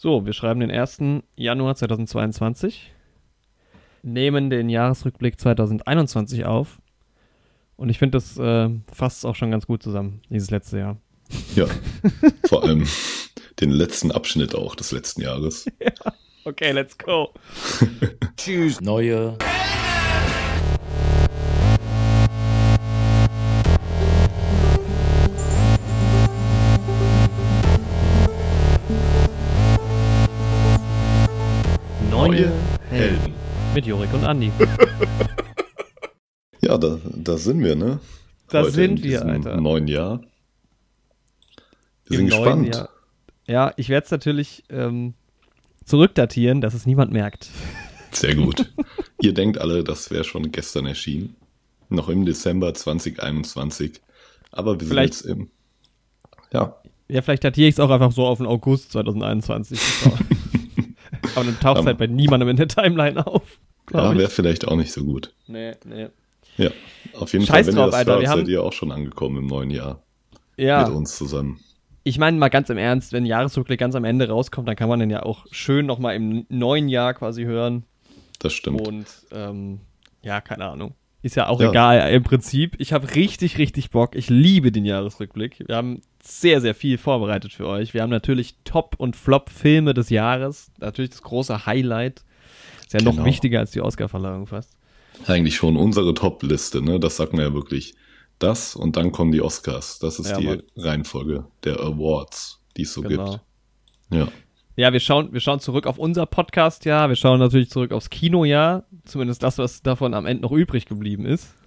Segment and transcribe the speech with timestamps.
[0.00, 1.00] So, wir schreiben den 1.
[1.34, 2.94] Januar 2022,
[4.04, 6.78] nehmen den Jahresrückblick 2021 auf
[7.74, 11.00] und ich finde, das äh, fasst auch schon ganz gut zusammen, dieses letzte Jahr.
[11.56, 11.66] Ja,
[12.48, 12.86] vor allem
[13.58, 15.64] den letzten Abschnitt auch des letzten Jahres.
[15.80, 16.12] ja.
[16.44, 17.34] Okay, let's go.
[18.36, 18.80] Tschüss.
[18.80, 19.36] Neue.
[32.28, 32.52] Neue
[32.90, 33.32] Helden.
[33.74, 34.52] Mit Jorik und Andi.
[36.60, 38.00] ja, da, da sind wir, ne?
[38.50, 39.54] Da Heute sind wir, Alter.
[39.54, 40.20] Im neuen Jahr.
[42.04, 42.74] Wir Im sind gespannt.
[42.74, 42.90] Jahr.
[43.46, 45.14] Ja, ich werde es natürlich ähm,
[45.86, 47.48] zurückdatieren, dass es niemand merkt.
[48.10, 48.74] Sehr gut.
[49.22, 51.34] Ihr denkt alle, das wäre schon gestern erschienen.
[51.88, 54.02] Noch im Dezember 2021.
[54.50, 55.50] Aber wir vielleicht, sind jetzt im.
[56.52, 56.76] Ja.
[57.08, 59.80] Ja, vielleicht datiere ich es auch einfach so auf den August 2021.
[61.34, 63.58] Aber dann taucht es halt bei niemandem in der Timeline auf.
[63.92, 65.32] Ja, wäre vielleicht auch nicht so gut.
[65.46, 66.08] Nee, nee.
[66.56, 66.70] Ja,
[67.14, 68.38] auf jeden Scheiß Fall, wenn drauf, ihr das Alter, hört, wir haben...
[68.40, 70.02] seid ihr auch schon angekommen im neuen Jahr.
[70.56, 70.86] Ja.
[70.86, 71.60] Mit uns zusammen.
[72.02, 74.98] Ich meine mal ganz im Ernst, wenn Jahresrückblick ganz am Ende rauskommt, dann kann man
[74.98, 77.84] den ja auch schön nochmal im neuen Jahr quasi hören.
[78.38, 78.86] Das stimmt.
[78.86, 79.80] Und ähm,
[80.22, 80.94] ja, keine Ahnung.
[81.20, 81.70] Ist ja auch ja.
[81.70, 82.76] egal im Prinzip.
[82.78, 84.14] Ich habe richtig, richtig Bock.
[84.14, 85.64] Ich liebe den Jahresrückblick.
[85.66, 87.92] Wir haben sehr, sehr viel vorbereitet für euch.
[87.92, 90.70] Wir haben natürlich Top- und Flop-Filme des Jahres.
[90.78, 92.24] Natürlich das große Highlight.
[92.80, 93.12] Ist ja genau.
[93.12, 94.70] noch wichtiger als die Oscar-Verleihung fast.
[95.26, 97.00] Eigentlich schon unsere Top-Liste, ne?
[97.00, 97.94] Das sagt man ja wirklich.
[98.38, 99.98] Das und dann kommen die Oscars.
[99.98, 100.62] Das ist ja, die Mann.
[100.76, 103.32] Reihenfolge der Awards, die es so genau.
[103.32, 103.40] gibt.
[104.10, 104.28] Ja.
[104.78, 107.08] Ja, wir schauen, wir schauen zurück auf unser Podcast-Jahr.
[107.08, 108.84] Wir schauen natürlich zurück aufs Kinojahr.
[109.06, 111.52] Zumindest das, was davon am Ende noch übrig geblieben ist.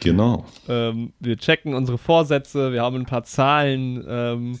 [0.00, 0.44] Genau.
[0.68, 2.70] ähm, wir checken unsere Vorsätze.
[2.70, 4.04] Wir haben ein paar Zahlen.
[4.06, 4.60] Ähm,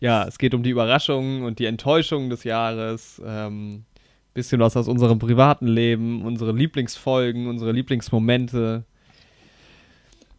[0.00, 3.20] ja, es geht um die Überraschungen und die Enttäuschungen des Jahres.
[3.24, 3.84] Ähm,
[4.32, 8.84] bisschen was aus unserem privaten Leben, unsere Lieblingsfolgen, unsere Lieblingsmomente.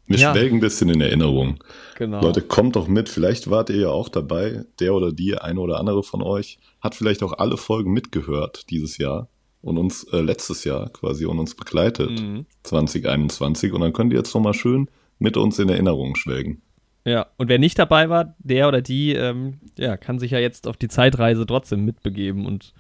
[0.10, 0.34] Wir ja.
[0.34, 1.64] schwelgen ein bisschen in Erinnerung.
[1.96, 2.20] Genau.
[2.20, 3.10] Leute, kommt doch mit.
[3.10, 4.66] Vielleicht wart ihr ja auch dabei.
[4.80, 8.98] Der oder die, eine oder andere von euch, hat vielleicht auch alle Folgen mitgehört dieses
[8.98, 9.30] Jahr
[9.62, 12.48] und uns äh, letztes Jahr quasi und uns begleitet, mhm.
[12.64, 13.72] 2021.
[13.72, 14.90] Und dann könnt ihr jetzt nochmal schön
[15.20, 16.64] mit uns in Erinnerung schwelgen.
[17.06, 20.68] Ja, und wer nicht dabei war, der oder die, ähm, ja, kann sich ja jetzt
[20.68, 22.74] auf die Zeitreise trotzdem mitbegeben und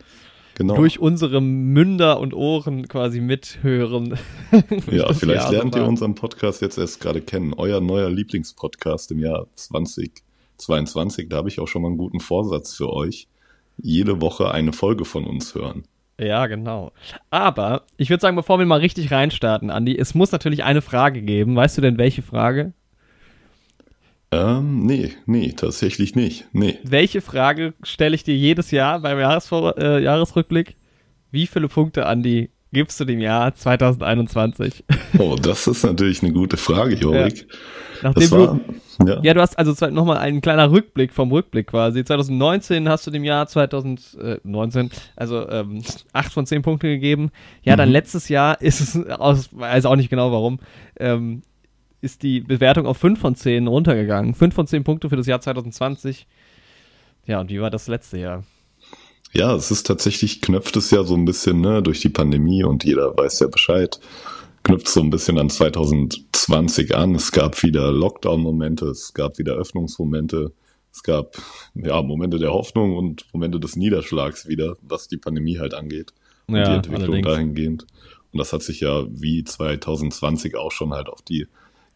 [0.60, 0.76] genau.
[0.76, 4.20] durch unsere Münder und Ohren quasi mithören.
[4.92, 7.54] ja, vielleicht Jahr lernt ihr unseren Podcast jetzt erst gerade kennen.
[7.56, 11.30] Euer neuer Lieblingspodcast im Jahr 2022.
[11.30, 13.28] Da habe ich auch schon mal einen guten Vorsatz für euch.
[13.78, 15.86] Jede Woche eine Folge von uns hören.
[16.20, 16.92] Ja, genau.
[17.30, 21.22] Aber ich würde sagen, bevor wir mal richtig reinstarten, Andi, es muss natürlich eine Frage
[21.22, 21.56] geben.
[21.56, 22.74] Weißt du denn, welche Frage?
[24.32, 26.46] Ähm, nee, nee, tatsächlich nicht.
[26.52, 26.78] Nee.
[26.84, 30.76] Welche Frage stelle ich dir jedes Jahr beim Jahresvor äh, Jahresrückblick?
[31.32, 34.84] Wie viele Punkte, Andi, gibst du dem Jahr 2021?
[35.18, 37.40] Oh, das ist natürlich eine gute Frage, Jorik.
[37.40, 37.58] Ja.
[38.04, 38.60] Nachdem war,
[39.00, 39.20] du, ja.
[39.22, 39.34] ja.
[39.34, 42.04] du hast also nochmal einen kleiner Rückblick vom Rückblick quasi.
[42.04, 45.82] 2019 hast du dem Jahr 2019, also ähm,
[46.14, 47.32] 8 von 10 Punkte gegeben.
[47.64, 47.78] Ja, mhm.
[47.78, 50.60] dann letztes Jahr ist es, aus, weiß auch nicht genau warum,
[51.00, 51.42] ähm,
[52.02, 54.34] ist die Bewertung auf 5 von 10 runtergegangen.
[54.34, 56.28] 5 von 10 Punkte für das Jahr 2020.
[57.26, 58.44] Ja, und wie war das letzte Jahr?
[59.32, 62.84] Ja, es ist tatsächlich, knöpft es ja so ein bisschen, ne, durch die Pandemie und
[62.84, 64.00] jeder weiß ja Bescheid,
[64.64, 67.14] knüpft so ein bisschen an 2020 an.
[67.16, 70.54] Es gab wieder Lockdown-Momente, es gab wieder Öffnungsmomente,
[70.92, 71.36] es gab,
[71.76, 76.14] ja, Momente der Hoffnung und Momente des Niederschlags wieder, was die Pandemie halt angeht
[76.48, 77.28] und ja, die Entwicklung allerdings.
[77.28, 77.86] dahingehend.
[78.32, 81.48] Und das hat sich ja wie 2020 auch schon halt auf die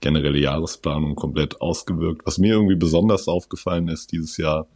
[0.04, 2.26] generelle Jahresplanung komplett ausgewirkt.
[2.26, 4.68] Was mir irgendwie besonders aufgefallen ist dieses Jahr,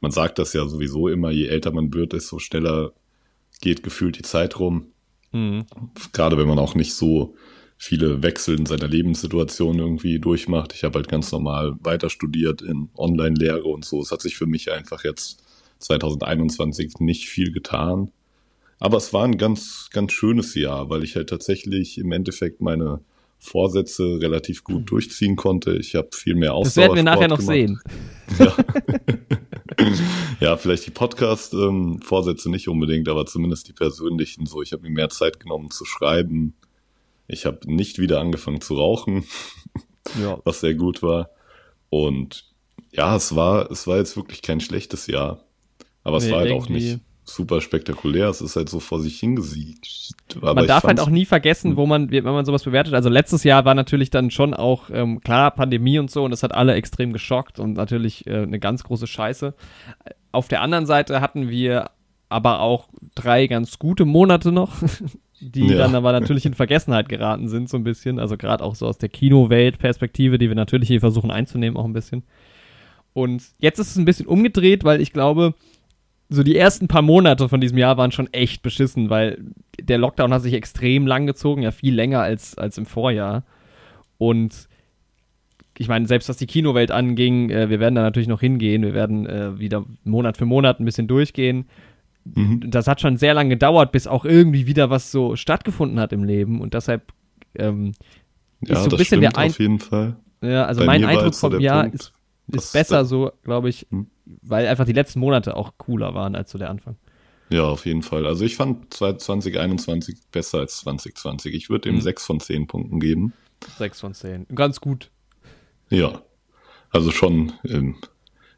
[0.00, 2.92] man sagt das ja sowieso immer, je älter man wird, desto schneller
[3.60, 4.86] geht gefühlt die Zeit rum.
[5.30, 5.66] Mhm.
[6.12, 7.34] Gerade wenn man auch nicht so
[7.78, 10.72] viele Wechsel in seiner Lebenssituation irgendwie durchmacht.
[10.74, 14.00] Ich habe halt ganz normal weiter studiert in Online-Lehre und so.
[14.00, 15.42] Es hat sich für mich einfach jetzt
[15.78, 18.10] 2021 nicht viel getan.
[18.80, 23.00] Aber es war ein ganz, ganz schönes Jahr, weil ich halt tatsächlich im Endeffekt meine
[23.42, 25.76] Vorsätze relativ gut durchziehen konnte.
[25.76, 26.64] Ich habe viel mehr Ausdauer.
[26.64, 27.52] Das werden wir nachher noch gemacht.
[27.52, 27.80] sehen.
[28.38, 28.56] Ja.
[30.40, 34.46] ja, vielleicht die Podcast-Vorsätze nicht unbedingt, aber zumindest die persönlichen.
[34.46, 36.54] So, ich habe mir mehr Zeit genommen zu schreiben.
[37.26, 39.24] Ich habe nicht wieder angefangen zu rauchen,
[40.22, 40.38] ja.
[40.44, 41.30] was sehr gut war.
[41.90, 42.44] Und
[42.92, 45.44] ja, es war, es war jetzt wirklich kein schlechtes Jahr.
[46.04, 48.28] Aber es nee, war halt auch nicht super spektakulär.
[48.28, 50.12] Es ist halt so vor sich hingesiegt.
[50.36, 52.94] Aber man darf halt auch nie vergessen, wo man, wenn man sowas bewertet.
[52.94, 56.42] Also letztes Jahr war natürlich dann schon auch, ähm, klar, Pandemie und so und das
[56.42, 59.54] hat alle extrem geschockt und natürlich äh, eine ganz große Scheiße.
[60.32, 61.90] auf der anderen Seite hatten wir
[62.28, 64.72] aber auch drei ganz gute Monate noch,
[65.40, 65.78] die ja.
[65.78, 68.18] dann aber natürlich in Vergessenheit geraten sind, so ein bisschen.
[68.18, 71.92] Also gerade auch so aus der Kinowelt-Perspektive, die wir natürlich hier versuchen einzunehmen, auch ein
[71.92, 72.24] bisschen.
[73.12, 75.54] Und jetzt ist es ein bisschen umgedreht, weil ich glaube,
[76.32, 79.38] so die ersten paar Monate von diesem Jahr waren schon echt beschissen, weil
[79.80, 83.44] der Lockdown hat sich extrem lang gezogen, ja viel länger als, als im Vorjahr.
[84.18, 84.68] Und
[85.78, 88.94] ich meine, selbst was die Kinowelt anging, äh, wir werden da natürlich noch hingehen, wir
[88.94, 91.66] werden äh, wieder Monat für Monat ein bisschen durchgehen.
[92.24, 92.70] Mhm.
[92.70, 96.24] Das hat schon sehr lange gedauert, bis auch irgendwie wieder was so stattgefunden hat im
[96.24, 97.12] Leben und deshalb
[97.56, 97.92] ähm,
[98.60, 99.56] ja, ist so ein bisschen der Eindruck.
[99.56, 100.16] Auf jeden Fall.
[100.40, 102.12] Ja, also Bei mein Eindruck vom Jahr Punkt, ist,
[102.52, 104.06] ist besser so, glaube ich, hm?
[104.42, 106.96] Weil einfach die letzten Monate auch cooler waren als so der Anfang.
[107.50, 108.26] Ja, auf jeden Fall.
[108.26, 111.54] Also ich fand 2021 besser als 2020.
[111.54, 112.02] Ich würde ihm hm.
[112.02, 113.34] 6 von 10 Punkten geben.
[113.78, 114.46] 6 von 10.
[114.54, 115.10] Ganz gut.
[115.90, 116.22] Ja.
[116.90, 117.96] Also schon in,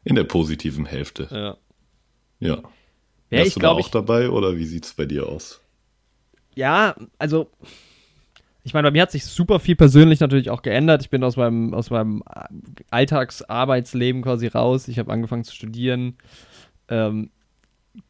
[0.03, 1.27] in der positiven Hälfte.
[1.29, 1.57] Ja.
[2.39, 2.55] Ja.
[2.55, 5.61] Ja, Wärst ich glaube auch ich, dabei oder wie sieht es bei dir aus?
[6.53, 7.49] Ja, also
[8.65, 11.03] ich meine, bei mir hat sich super viel persönlich natürlich auch geändert.
[11.03, 12.23] Ich bin aus meinem, aus meinem
[12.89, 14.87] Alltagsarbeitsleben quasi raus.
[14.87, 16.17] Ich habe angefangen zu studieren.
[16.89, 17.29] Ähm,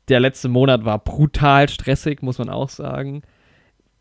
[0.07, 3.23] der letzte Monat war brutal stressig, muss man auch sagen.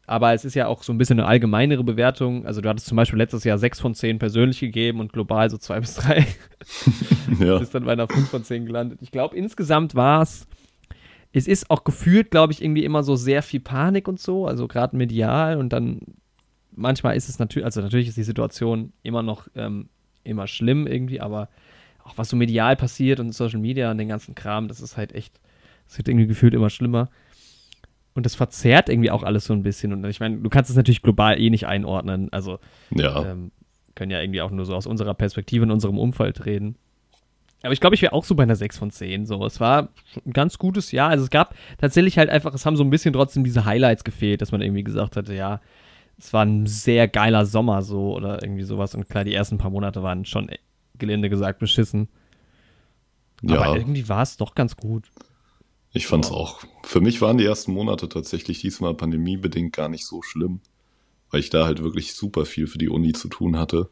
[0.06, 2.46] Aber es ist ja auch so ein bisschen eine allgemeinere Bewertung.
[2.46, 5.58] Also du hattest zum Beispiel letztes Jahr 6 von 10 persönlich gegeben und global so
[5.58, 6.24] 2 bis 3.
[7.40, 7.58] ja.
[7.58, 9.00] Bist dann bei einer 5 von 10 gelandet.
[9.02, 10.46] Ich glaube, insgesamt war es
[11.36, 14.68] es ist auch gefühlt, glaube ich, irgendwie immer so sehr viel Panik und so, also
[14.68, 16.02] gerade medial und dann
[16.76, 19.88] manchmal ist es natürlich, also natürlich ist die Situation immer noch ähm,
[20.24, 21.48] immer schlimm irgendwie, aber
[22.02, 25.14] auch was so medial passiert und Social Media und den ganzen Kram, das ist halt
[25.14, 25.40] echt,
[25.88, 27.08] es wird irgendwie gefühlt immer schlimmer.
[28.14, 29.92] Und das verzerrt irgendwie auch alles so ein bisschen.
[29.92, 32.32] Und ich meine, du kannst es natürlich global eh nicht einordnen.
[32.32, 32.60] Also
[32.90, 33.24] ja.
[33.24, 33.50] Ähm,
[33.96, 36.76] können ja irgendwie auch nur so aus unserer Perspektive in unserem Umfeld reden.
[37.62, 39.26] Aber ich glaube, ich wäre auch so bei einer 6 von 10.
[39.26, 39.88] So, es war
[40.24, 41.10] ein ganz gutes Jahr.
[41.10, 44.42] Also es gab tatsächlich halt einfach, es haben so ein bisschen trotzdem diese Highlights gefehlt,
[44.42, 45.60] dass man irgendwie gesagt hatte, ja,
[46.18, 48.94] es war ein sehr geiler Sommer so oder irgendwie sowas.
[48.94, 50.50] Und klar, die ersten paar Monate waren schon
[50.98, 52.08] gelinde gesagt beschissen.
[53.42, 53.60] Ja.
[53.60, 55.10] Aber irgendwie war es doch ganz gut.
[55.92, 56.60] Ich fand es auch.
[56.82, 60.60] Für mich waren die ersten Monate tatsächlich diesmal pandemiebedingt gar nicht so schlimm,
[61.30, 63.90] weil ich da halt wirklich super viel für die Uni zu tun hatte.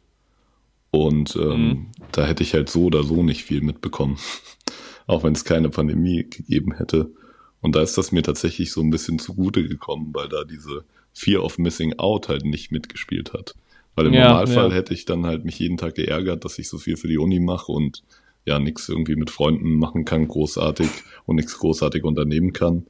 [0.91, 1.91] Und ähm, mhm.
[2.11, 4.17] da hätte ich halt so oder so nicht viel mitbekommen,
[5.07, 7.11] auch wenn es keine Pandemie gegeben hätte.
[7.61, 10.83] Und da ist das mir tatsächlich so ein bisschen zugute gekommen, weil da diese
[11.13, 13.55] Fear of Missing Out halt nicht mitgespielt hat.
[13.95, 14.75] Weil im ja, Normalfall ja.
[14.75, 17.39] hätte ich dann halt mich jeden Tag geärgert, dass ich so viel für die Uni
[17.39, 18.03] mache und
[18.45, 20.89] ja nichts irgendwie mit Freunden machen kann, großartig
[21.25, 22.87] und nichts großartig unternehmen kann.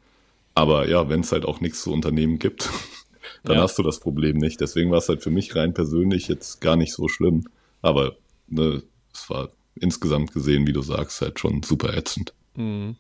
[0.56, 2.70] Aber ja, wenn es halt auch nichts zu unternehmen gibt,
[3.44, 3.64] dann ja.
[3.64, 4.62] hast du das Problem nicht.
[4.62, 7.46] Deswegen war es halt für mich rein persönlich jetzt gar nicht so schlimm.
[7.82, 8.16] Aber
[8.48, 8.84] ne,
[9.14, 12.34] es war insgesamt gesehen, wie du sagst, halt schon super ätzend.
[12.56, 12.96] Mhm.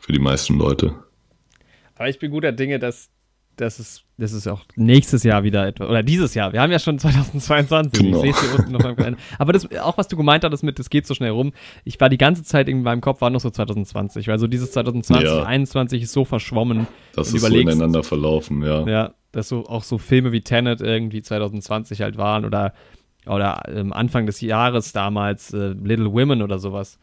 [0.00, 0.94] Für die meisten Leute.
[1.96, 3.08] Aber ich bin guter Dinge, dass,
[3.56, 6.80] dass, es, dass es auch nächstes Jahr wieder etwas, oder dieses Jahr, wir haben ja
[6.80, 8.16] schon 2022, genau.
[8.16, 9.18] ich sehe es hier unten noch beim Kalender.
[9.38, 11.52] Aber das, auch was du gemeint hattest mit, das geht so schnell rum,
[11.84, 14.72] ich war die ganze Zeit in meinem Kopf, war noch so 2020, weil so dieses
[14.72, 15.30] 2020, ja.
[15.36, 16.88] 2021 ist so verschwommen.
[17.14, 18.86] Das ist so ineinander verlaufen, ja.
[18.88, 22.74] Ja, dass so auch so Filme wie Tenet irgendwie 2020 halt waren oder
[23.26, 26.98] oder ähm, Anfang des Jahres damals äh, Little Women oder sowas.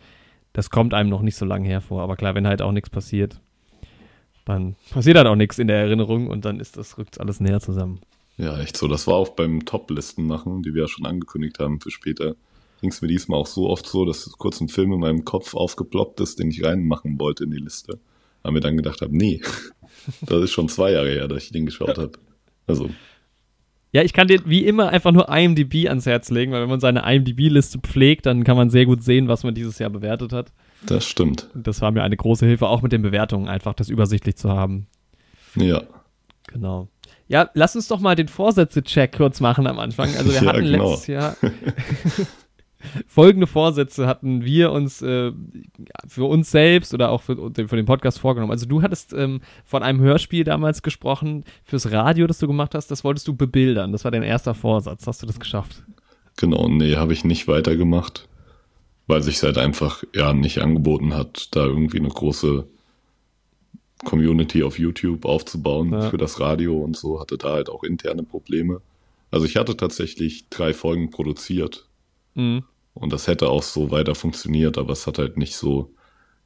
[0.54, 2.02] Das kommt einem noch nicht so lange hervor.
[2.02, 3.42] Aber klar, wenn halt auch nichts passiert,
[4.46, 7.60] dann passiert halt auch nichts in der Erinnerung und dann ist das, rückt alles näher
[7.60, 8.00] zusammen.
[8.38, 8.88] Ja, echt so.
[8.88, 12.36] Das war auch beim Top-Listen machen, die wir ja schon angekündigt haben für später.
[12.82, 15.56] Ging es mir diesmal auch so oft so, dass kurz ein Film in meinem Kopf
[15.56, 18.00] aufgeploppt ist, den ich reinmachen wollte in die Liste.
[18.44, 19.42] Aber mir dann gedacht habe, nee,
[20.22, 22.12] das ist schon zwei Jahre her, dass ich den geschaut habe.
[22.68, 22.90] Also
[23.96, 26.82] ja, ich kann dir wie immer einfach nur IMDb ans Herz legen, weil wenn man
[26.82, 30.52] seine IMDb-Liste pflegt, dann kann man sehr gut sehen, was man dieses Jahr bewertet hat.
[30.88, 31.50] Das stimmt.
[31.54, 34.88] Das war mir eine große Hilfe, auch mit den Bewertungen, einfach das übersichtlich zu haben.
[35.56, 35.84] Ja.
[36.48, 36.88] Genau.
[37.28, 40.10] Ja, lass uns doch mal den Vorsätze-Check kurz machen am Anfang.
[40.16, 40.92] Also wir ja, hatten genau.
[40.92, 41.36] letztes Jahr
[43.08, 45.32] folgende Vorsätze hatten wir uns äh,
[46.08, 48.52] für uns selbst oder auch für, für, den Podcast vorgenommen.
[48.52, 52.92] Also du hattest ähm, von einem Hörspiel damals gesprochen fürs Radio, das du gemacht hast.
[52.92, 53.92] Das wolltest du bebildern.
[53.92, 55.08] Das war dein erster Vorsatz.
[55.08, 55.84] Hast du das geschafft?
[56.38, 58.28] Genau, nee, habe ich nicht weitergemacht,
[59.08, 62.68] weil sich halt einfach ja nicht angeboten hat, da irgendwie eine große
[64.04, 66.10] Community auf YouTube aufzubauen ja.
[66.10, 68.82] für das Radio und so, hatte da halt auch interne Probleme.
[69.32, 71.88] Also ich hatte tatsächlich drei Folgen produziert.
[72.36, 72.64] Mhm.
[72.94, 75.92] Und das hätte auch so weiter funktioniert, aber es hat halt nicht so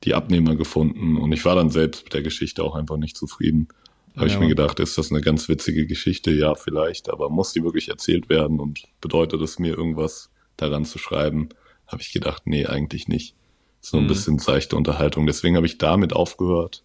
[0.04, 1.18] die Abnehmer gefunden.
[1.18, 3.68] Und ich war dann selbst mit der Geschichte auch einfach nicht zufrieden.
[4.14, 6.32] Da habe ja, ich mir gedacht, ist das eine ganz witzige Geschichte?
[6.32, 10.98] Ja, vielleicht, aber muss die wirklich erzählt werden und bedeutet es mir irgendwas daran zu
[10.98, 11.50] schreiben?
[11.92, 13.36] Habe ich gedacht, nee, eigentlich nicht.
[13.82, 14.08] So ein mhm.
[14.08, 15.26] bisschen seichte Unterhaltung.
[15.26, 16.84] Deswegen habe ich damit aufgehört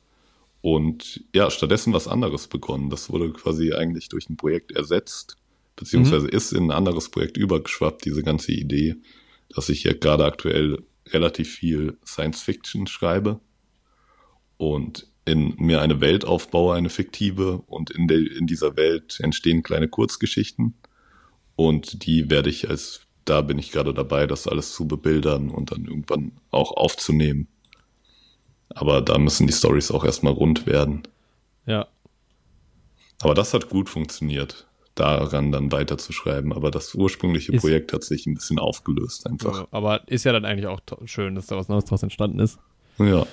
[0.60, 2.90] und ja, stattdessen was anderes begonnen.
[2.90, 5.36] Das wurde quasi eigentlich durch ein Projekt ersetzt,
[5.76, 6.32] beziehungsweise mhm.
[6.32, 8.96] ist in ein anderes Projekt übergeschwappt, diese ganze Idee,
[9.50, 13.40] dass ich ja gerade aktuell relativ viel Science Fiction schreibe
[14.56, 19.62] und in mir eine Welt aufbaue, eine fiktive, und in, der, in dieser Welt entstehen
[19.62, 20.74] kleine Kurzgeschichten.
[21.56, 25.72] Und die werde ich als, da bin ich gerade dabei, das alles zu bebildern und
[25.72, 27.48] dann irgendwann auch aufzunehmen.
[28.70, 31.02] Aber da müssen die Stories auch erstmal rund werden.
[31.66, 31.86] Ja.
[33.22, 36.52] Aber das hat gut funktioniert, daran dann weiterzuschreiben.
[36.52, 39.60] Aber das ursprüngliche ist, Projekt hat sich ein bisschen aufgelöst einfach.
[39.60, 42.58] Ja, aber ist ja dann eigentlich auch schön, dass da was Neues draus entstanden ist.
[42.98, 43.26] Ja.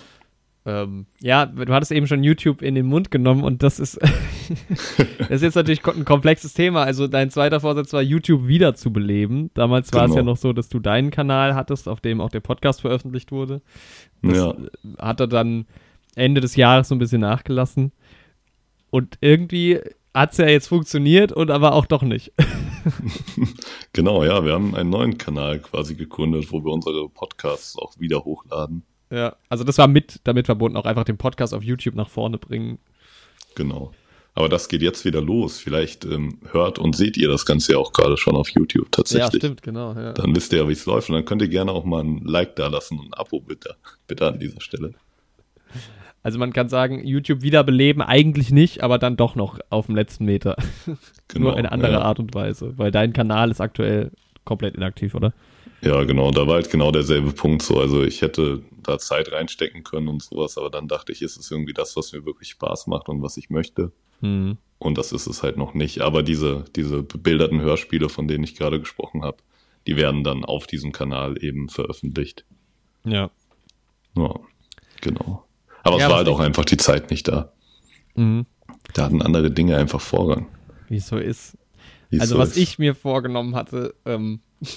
[0.64, 4.00] Ähm, ja, du hattest eben schon YouTube in den Mund genommen und das ist,
[5.18, 6.84] das ist jetzt natürlich ein komplexes Thema.
[6.84, 9.50] Also dein zweiter Vorsatz war, YouTube wiederzubeleben.
[9.56, 10.14] Damals war genau.
[10.14, 13.32] es ja noch so, dass du deinen Kanal hattest, auf dem auch der Podcast veröffentlicht
[13.32, 13.62] wurde.
[14.22, 14.56] Das ja.
[15.00, 15.66] hat er dann
[16.16, 17.92] Ende des Jahres so ein bisschen nachgelassen.
[18.92, 19.80] Und irgendwie
[20.14, 22.34] hat es ja jetzt funktioniert und aber auch doch nicht.
[23.94, 28.26] genau, ja, wir haben einen neuen Kanal quasi gegründet, wo wir unsere Podcasts auch wieder
[28.26, 28.84] hochladen.
[29.12, 32.38] Ja, also das war mit damit verbunden, auch einfach den Podcast auf YouTube nach vorne
[32.38, 32.80] bringen.
[33.56, 33.92] Genau.
[34.34, 35.60] Aber das geht jetzt wieder los.
[35.60, 39.34] Vielleicht ähm, hört und seht ihr das Ganze ja auch gerade schon auf YouTube tatsächlich.
[39.34, 39.94] Ja, stimmt, genau.
[39.94, 40.14] Ja.
[40.14, 41.10] Dann wisst ihr ja, wie es läuft.
[41.10, 43.76] Und dann könnt ihr gerne auch mal ein Like da lassen und ein Abo bitte,
[44.08, 44.94] bitte an dieser Stelle.
[46.24, 50.26] Also man kann sagen, YouTube wiederbeleben eigentlich nicht, aber dann doch noch auf dem letzten
[50.26, 50.56] Meter.
[51.28, 52.02] Genau, Nur eine andere ja.
[52.02, 54.12] Art und Weise, weil dein Kanal ist aktuell
[54.44, 55.32] komplett inaktiv, oder?
[55.82, 56.32] Ja, genau.
[56.32, 57.80] Da war halt genau derselbe Punkt so.
[57.80, 61.52] Also ich hätte da Zeit reinstecken können und sowas, aber dann dachte ich, ist es
[61.52, 63.92] irgendwie das, was mir wirklich Spaß macht und was ich möchte.
[64.22, 64.58] Mhm.
[64.80, 66.02] Und das ist es halt noch nicht.
[66.02, 69.38] Aber diese, diese bebilderten Hörspiele, von denen ich gerade gesprochen habe,
[69.88, 72.46] die werden dann auf diesem Kanal eben veröffentlicht.
[73.04, 73.30] Ja.
[74.16, 74.40] Ja,
[75.02, 75.46] genau.
[75.84, 77.52] Aber ja, es war halt auch einfach die Zeit nicht da.
[78.16, 78.46] Mhm.
[78.94, 80.48] Da hatten andere Dinge einfach Vorrang.
[80.90, 81.58] Wie so ist.
[82.10, 82.58] Wie's also so was ist.
[82.58, 84.42] ich mir vorgenommen hatte, ähm,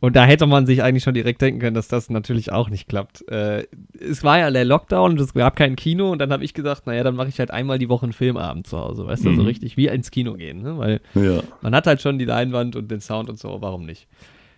[0.00, 2.88] und da hätte man sich eigentlich schon direkt denken können, dass das natürlich auch nicht
[2.88, 3.26] klappt.
[3.28, 3.66] Äh,
[3.98, 6.86] es war ja der Lockdown und es gab kein Kino und dann habe ich gesagt,
[6.86, 9.36] naja, dann mache ich halt einmal die Woche einen Filmabend zu Hause, weißt du, mhm.
[9.36, 10.78] so richtig wie ins Kino gehen, ne?
[10.78, 11.42] weil ja.
[11.62, 14.06] man hat halt schon die Leinwand und den Sound und so, warum nicht?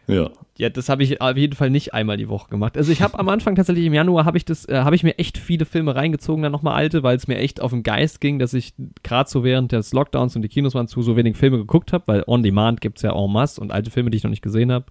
[0.06, 0.30] Ja.
[0.58, 2.76] Ja, das habe ich auf jeden Fall nicht einmal die Woche gemacht.
[2.76, 5.18] Also ich habe am Anfang tatsächlich im Januar habe ich das, äh, habe ich mir
[5.18, 8.38] echt viele Filme reingezogen, dann nochmal alte, weil es mir echt auf den Geist ging,
[8.38, 11.56] dass ich gerade so während des Lockdowns und die Kinos waren zu, so wenig Filme
[11.56, 14.24] geguckt habe, weil On Demand gibt es ja en masse und alte Filme, die ich
[14.24, 14.86] noch nicht gesehen habe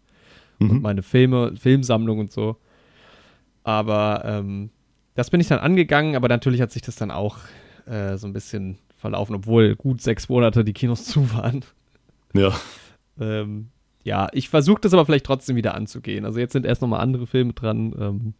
[0.60, 0.70] mhm.
[0.70, 2.58] und meine Filme, Filmsammlung und so.
[3.63, 4.70] Aber ähm,
[5.16, 7.38] das bin ich dann angegangen, aber natürlich hat sich das dann auch
[7.86, 11.66] äh, so ein bisschen verlaufen, obwohl gut sechs Monate die Kinos zu waren.
[12.34, 12.54] Ja.
[13.20, 13.70] ähm,
[14.04, 16.25] ja, ich versuche das aber vielleicht trotzdem wieder anzugehen.
[16.25, 17.94] Also jetzt sind erst nochmal andere Filme dran.
[18.00, 18.34] Ähm,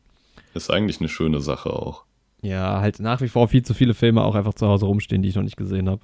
[0.54, 2.06] ist eigentlich eine schöne Sache auch.
[2.42, 5.30] Ja, halt nach wie vor viel zu viele Filme auch einfach zu Hause rumstehen, die
[5.30, 6.02] ich noch nicht gesehen habe.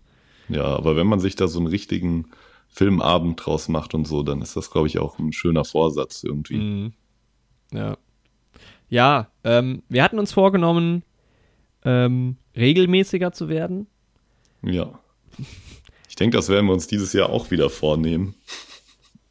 [0.49, 2.25] Ja, aber wenn man sich da so einen richtigen
[2.75, 6.57] Filmabend draus macht und so, dann ist das, glaube ich, auch ein schöner Vorsatz irgendwie.
[6.57, 6.93] Mhm.
[7.71, 7.97] Ja.
[8.89, 11.03] Ja, ähm, wir hatten uns vorgenommen,
[11.85, 13.87] ähm, regelmäßiger zu werden.
[14.61, 14.99] Ja.
[16.09, 18.35] Ich denke, das werden wir uns dieses Jahr auch wieder vornehmen.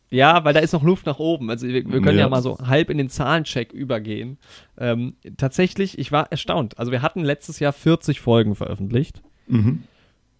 [0.08, 1.50] Ja, weil da ist noch Luft nach oben.
[1.50, 2.24] Also wir, wir können ja.
[2.24, 2.28] ja.
[2.30, 4.38] mal so halb in den Zahlencheck übergehen.
[4.78, 6.78] Ähm, tatsächlich, ich war erstaunt.
[6.78, 9.22] Also wir hatten letztes Jahr 40 Folgen veröffentlicht.
[9.48, 9.82] Mhm.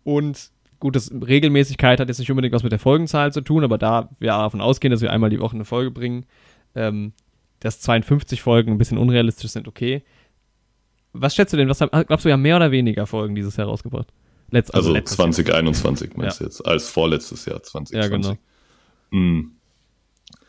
[0.05, 3.79] Und gut, das Regelmäßigkeit hat jetzt nicht unbedingt was mit der Folgenzahl zu tun, aber
[3.79, 6.27] da wir davon ausgehen, dass wir einmal die Woche eine Folge bringen,
[6.75, 7.13] ähm,
[7.61, 10.03] dass 52 Folgen ein bisschen unrealistisch sind, okay.
[11.13, 11.69] Was schätzt du denn?
[11.69, 14.09] Was glaubst du, ja mehr oder weniger Folgen dieses Jahr rausgebracht?
[14.51, 16.19] Letz, also, also 2021 Jahr.
[16.19, 16.49] meinst du ja.
[16.49, 17.97] jetzt, als vorletztes Jahr 2020.
[17.97, 18.37] Ja, genau.
[19.11, 19.53] Hm.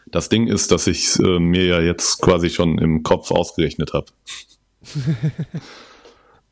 [0.08, 4.08] Das Ding ist, dass ich äh, mir ja jetzt quasi schon im Kopf ausgerechnet habe.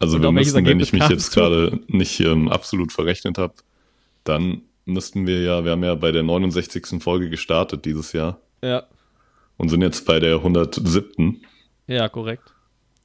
[0.03, 3.53] also wir müssen, wenn ich mich jetzt gerade nicht ähm, absolut verrechnet habe,
[4.25, 7.01] dann müssten wir ja, wir haben ja bei der 69.
[7.01, 8.39] Folge gestartet dieses Jahr.
[8.61, 8.83] Ja.
[9.57, 11.41] Und sind jetzt bei der 107.
[11.87, 12.53] Ja, korrekt.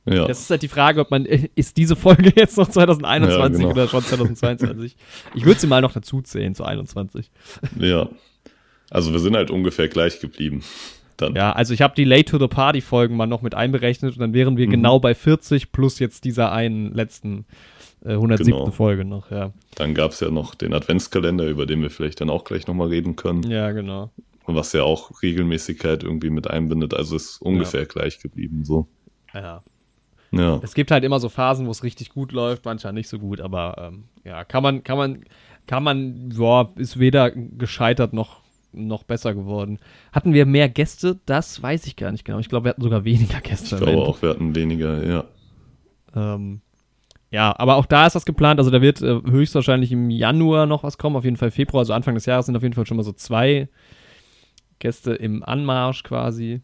[0.06, 0.26] Ja.
[0.26, 3.48] Das ist halt die Frage, ob man, äh, ist diese Folge jetzt noch 2021 ja,
[3.48, 3.70] genau.
[3.70, 4.96] oder schon 2022?
[5.34, 7.30] ich würde sie mal noch dazu zählen zu 21.
[7.78, 8.08] Ja.
[8.90, 10.64] Also wir sind halt ungefähr gleich geblieben.
[11.18, 11.34] Dann.
[11.34, 14.20] Ja, also ich habe die Late to the Party Folgen mal noch mit einberechnet und
[14.20, 14.70] dann wären wir mhm.
[14.70, 17.44] genau bei 40 plus jetzt dieser einen letzten
[18.04, 18.52] äh, 107.
[18.52, 18.70] Genau.
[18.70, 19.52] Folge noch, ja.
[19.74, 22.88] Dann gab es ja noch den Adventskalender, über den wir vielleicht dann auch gleich nochmal
[22.88, 23.42] reden können.
[23.50, 24.10] Ja, genau.
[24.46, 26.94] Was ja auch Regelmäßigkeit irgendwie mit einbindet.
[26.94, 27.86] Also ist ungefähr ja.
[27.86, 28.86] gleich geblieben, so.
[29.34, 29.62] Ja.
[30.30, 30.60] Ja.
[30.62, 33.40] Es gibt halt immer so Phasen, wo es richtig gut läuft, manchmal nicht so gut,
[33.40, 35.24] aber ähm, ja, kann man, kann man,
[35.66, 38.40] kann man, ja, ist weder gescheitert noch
[38.72, 39.78] noch besser geworden.
[40.12, 41.18] Hatten wir mehr Gäste?
[41.26, 42.38] Das weiß ich gar nicht genau.
[42.38, 43.76] Ich glaube, wir hatten sogar weniger Gäste.
[43.76, 45.24] Ich glaube auch, wir hatten weniger, ja.
[46.14, 46.60] Ähm,
[47.30, 48.58] ja, aber auch da ist das geplant.
[48.58, 51.16] Also da wird äh, höchstwahrscheinlich im Januar noch was kommen.
[51.16, 53.12] Auf jeden Fall Februar, also Anfang des Jahres sind auf jeden Fall schon mal so
[53.12, 53.68] zwei
[54.78, 56.62] Gäste im Anmarsch quasi.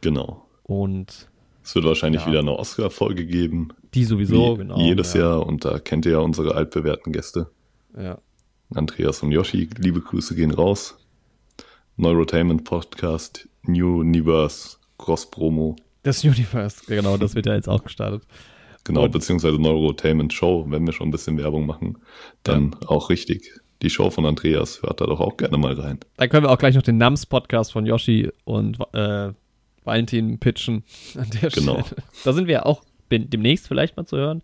[0.00, 0.46] Genau.
[0.62, 1.28] Und
[1.62, 2.28] es wird wahrscheinlich ja.
[2.28, 3.68] wieder eine Oscar-Folge geben.
[3.94, 4.78] Die sowieso, Wie genau.
[4.78, 5.20] Jedes ja.
[5.20, 7.50] Jahr und da kennt ihr ja unsere altbewährten Gäste.
[7.98, 8.18] Ja.
[8.72, 10.99] Andreas und Yoshi, liebe Grüße gehen raus.
[12.00, 15.76] Neurotainment Podcast, New Universe, Cross Promo.
[16.02, 18.22] Das Universe, genau, das wird ja jetzt auch gestartet.
[18.84, 21.98] Genau, und beziehungsweise Neurotainment Show, wenn wir schon ein bisschen Werbung machen,
[22.42, 22.88] dann ja.
[22.88, 23.60] auch richtig.
[23.82, 26.00] Die Show von Andreas, hört da doch auch gerne mal rein.
[26.16, 29.32] Dann können wir auch gleich noch den Nams-Podcast von Yoshi und äh,
[29.84, 30.84] Valentin pitchen
[31.16, 31.82] an der genau.
[31.82, 32.02] Stelle.
[32.24, 34.42] Da sind wir ja auch demnächst vielleicht mal zu hören.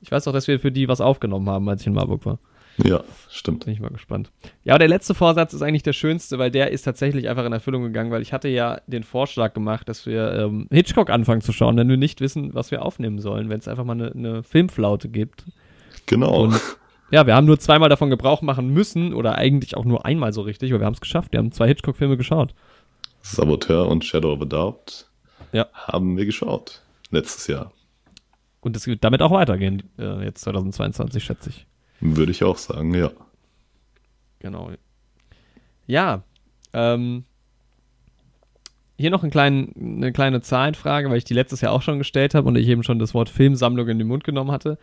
[0.00, 2.38] Ich weiß auch, dass wir für die was aufgenommen haben, als ich in Marburg war.
[2.78, 3.64] Ja, stimmt.
[3.64, 4.30] Bin ich mal gespannt.
[4.64, 7.52] Ja, aber der letzte Vorsatz ist eigentlich der schönste, weil der ist tatsächlich einfach in
[7.52, 11.52] Erfüllung gegangen, weil ich hatte ja den Vorschlag gemacht, dass wir ähm, Hitchcock anfangen zu
[11.52, 14.42] schauen, wenn wir nicht wissen, was wir aufnehmen sollen, wenn es einfach mal eine, eine
[14.42, 15.44] Filmflaute gibt.
[16.06, 16.44] Genau.
[16.44, 16.60] Und
[17.10, 20.40] ja, wir haben nur zweimal davon Gebrauch machen müssen oder eigentlich auch nur einmal so
[20.40, 21.32] richtig, aber wir haben es geschafft.
[21.32, 22.54] Wir haben zwei Hitchcock-Filme geschaut.
[23.20, 25.06] Saboteur und Shadow of a Doubt
[25.52, 25.66] ja.
[25.74, 27.72] haben wir geschaut letztes Jahr.
[28.60, 31.66] Und es wird damit auch weitergehen, äh, jetzt 2022, schätze ich.
[32.02, 33.12] Würde ich auch sagen, ja.
[34.40, 34.72] Genau.
[35.86, 36.24] Ja,
[36.72, 37.24] ähm,
[38.98, 42.34] hier noch ein klein, eine kleine Zahlenfrage, weil ich die letztes Jahr auch schon gestellt
[42.34, 44.78] habe und ich eben schon das Wort Filmsammlung in den Mund genommen hatte.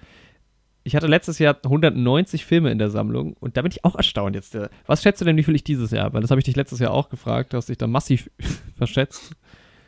[0.83, 4.35] Ich hatte letztes Jahr 190 Filme in der Sammlung und da bin ich auch erstaunt
[4.35, 4.57] jetzt.
[4.87, 6.13] Was schätzt du denn, wie viel ich dieses Jahr?
[6.13, 8.31] Weil das habe ich dich letztes Jahr auch gefragt, du hast dich da massiv
[8.77, 9.35] verschätzt.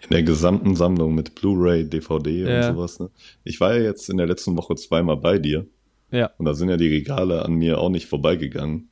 [0.03, 2.57] In der gesamten Sammlung mit Blu-ray, DVD ja.
[2.69, 3.00] und sowas.
[3.00, 3.09] Ne?
[3.43, 5.65] Ich war ja jetzt in der letzten Woche zweimal bei dir.
[6.11, 6.31] Ja.
[6.37, 8.89] Und da sind ja die Regale an mir auch nicht vorbeigegangen.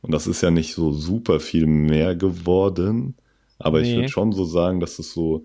[0.00, 3.16] Und das ist ja nicht so super viel mehr geworden.
[3.58, 3.90] Aber nee.
[3.90, 5.44] ich würde schon so sagen, dass es so,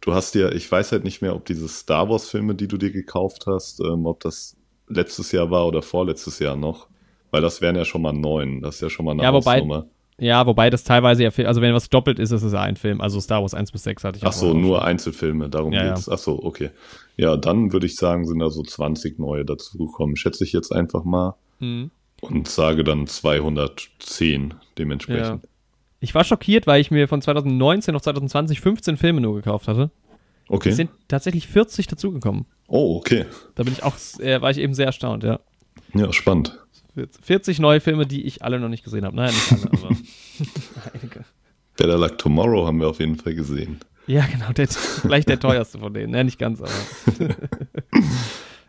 [0.00, 2.76] du hast ja, ich weiß halt nicht mehr, ob diese Star Wars Filme, die du
[2.76, 4.56] dir gekauft hast, ähm, ob das
[4.88, 6.88] letztes Jahr war oder vorletztes Jahr noch.
[7.30, 8.60] Weil das wären ja schon mal neun.
[8.60, 9.86] Das ist ja schon mal eine ja, wobei, Hausnummer.
[10.18, 13.00] Ja, wobei das teilweise ja, also wenn was doppelt ist, ist es ja ein Film.
[13.00, 16.06] Also Star Wars 1 bis 6 hatte ich Ach so, nur Einzelfilme, darum ja, geht's.
[16.06, 16.12] Ja.
[16.12, 16.70] Ach so, okay.
[17.16, 20.16] Ja, dann würde ich sagen, sind da so 20 neue dazugekommen.
[20.16, 21.36] Schätze ich jetzt einfach mal.
[21.60, 21.90] Mhm.
[22.20, 25.42] Und sage dann 210 dementsprechend.
[25.42, 25.48] Ja.
[26.00, 29.90] Ich war schockiert, weil ich mir von 2019 auf 2020 15 Filme nur gekauft hatte.
[30.48, 30.70] Okay.
[30.70, 32.46] Es sind tatsächlich 40 dazugekommen.
[32.66, 33.26] Oh, okay.
[33.54, 35.40] Da bin ich auch, äh, war ich eben sehr erstaunt, ja.
[35.94, 36.58] Ja, spannend.
[37.22, 39.16] 40 neue Filme, die ich alle noch nicht gesehen habe.
[39.16, 39.88] Naja, nicht alle, aber
[40.92, 41.24] einige.
[41.76, 43.80] Better Luck Tomorrow haben wir auf jeden Fall gesehen.
[44.06, 46.14] Ja, genau, der, vielleicht der teuerste von denen.
[46.14, 46.70] Ja, nicht ganz, aber.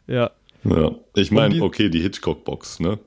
[0.08, 0.32] ja.
[0.64, 3.00] Ja, ich meine, okay, die Hitchcock-Box, ne?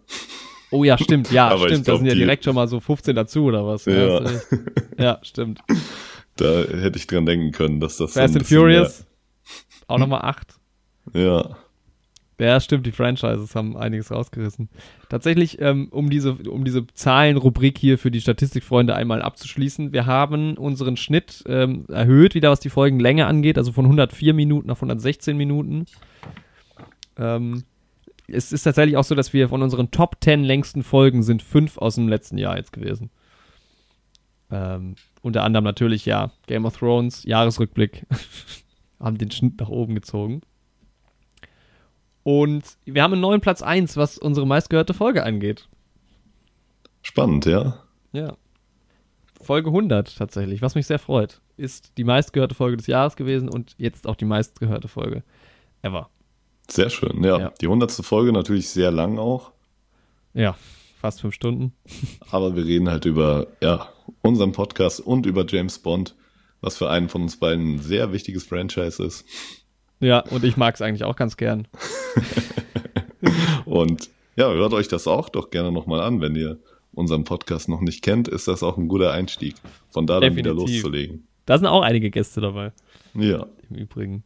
[0.70, 1.84] Oh ja, stimmt, ja, stimmt.
[1.84, 3.86] Glaub, da sind ja direkt schon mal so 15 dazu oder was.
[3.86, 4.22] Ja,
[4.98, 5.60] ja stimmt.
[6.36, 8.12] Da hätte ich dran denken können, dass das.
[8.12, 9.00] Fast so and Furious.
[9.00, 9.06] Mehr...
[9.88, 10.54] Auch nochmal 8.
[11.14, 11.56] Ja.
[12.40, 14.68] Ja, stimmt, die Franchises haben einiges rausgerissen.
[15.08, 20.56] Tatsächlich, ähm, um diese, um diese Zahlenrubrik hier für die Statistikfreunde einmal abzuschließen, wir haben
[20.56, 25.36] unseren Schnitt ähm, erhöht, wieder was die Folgenlänge angeht, also von 104 Minuten auf 116
[25.36, 25.86] Minuten.
[27.16, 27.64] Ähm,
[28.28, 31.76] es ist tatsächlich auch so, dass wir von unseren Top 10 längsten Folgen sind fünf
[31.78, 33.10] aus dem letzten Jahr jetzt gewesen.
[34.50, 38.06] Ähm, unter anderem natürlich, ja, Game of Thrones, Jahresrückblick,
[39.00, 40.42] haben den Schnitt nach oben gezogen.
[42.22, 45.68] Und wir haben einen neuen Platz 1, was unsere meistgehörte Folge angeht.
[47.02, 47.78] Spannend, ja.
[48.12, 48.36] Ja.
[49.40, 51.40] Folge 100 tatsächlich, was mich sehr freut.
[51.56, 55.22] Ist die meistgehörte Folge des Jahres gewesen und jetzt auch die meistgehörte Folge
[55.82, 56.10] ever.
[56.68, 57.38] Sehr schön, ja.
[57.38, 57.52] ja.
[57.60, 57.90] Die 100.
[57.92, 59.52] Folge natürlich sehr lang auch.
[60.34, 60.56] Ja,
[61.00, 61.72] fast fünf Stunden.
[62.30, 63.88] Aber wir reden halt über ja,
[64.22, 66.14] unseren Podcast und über James Bond,
[66.60, 69.24] was für einen von uns beiden ein sehr wichtiges Franchise ist.
[70.00, 71.66] Ja, und ich mag es eigentlich auch ganz gern.
[73.64, 76.58] und ja, hört euch das auch doch gerne nochmal an, wenn ihr
[76.92, 79.56] unseren Podcast noch nicht kennt, ist das auch ein guter Einstieg,
[79.88, 80.44] von da dann Definitiv.
[80.44, 81.26] wieder loszulegen.
[81.46, 82.72] Da sind auch einige Gäste dabei.
[83.14, 83.46] Ja.
[83.70, 84.24] Im Übrigen.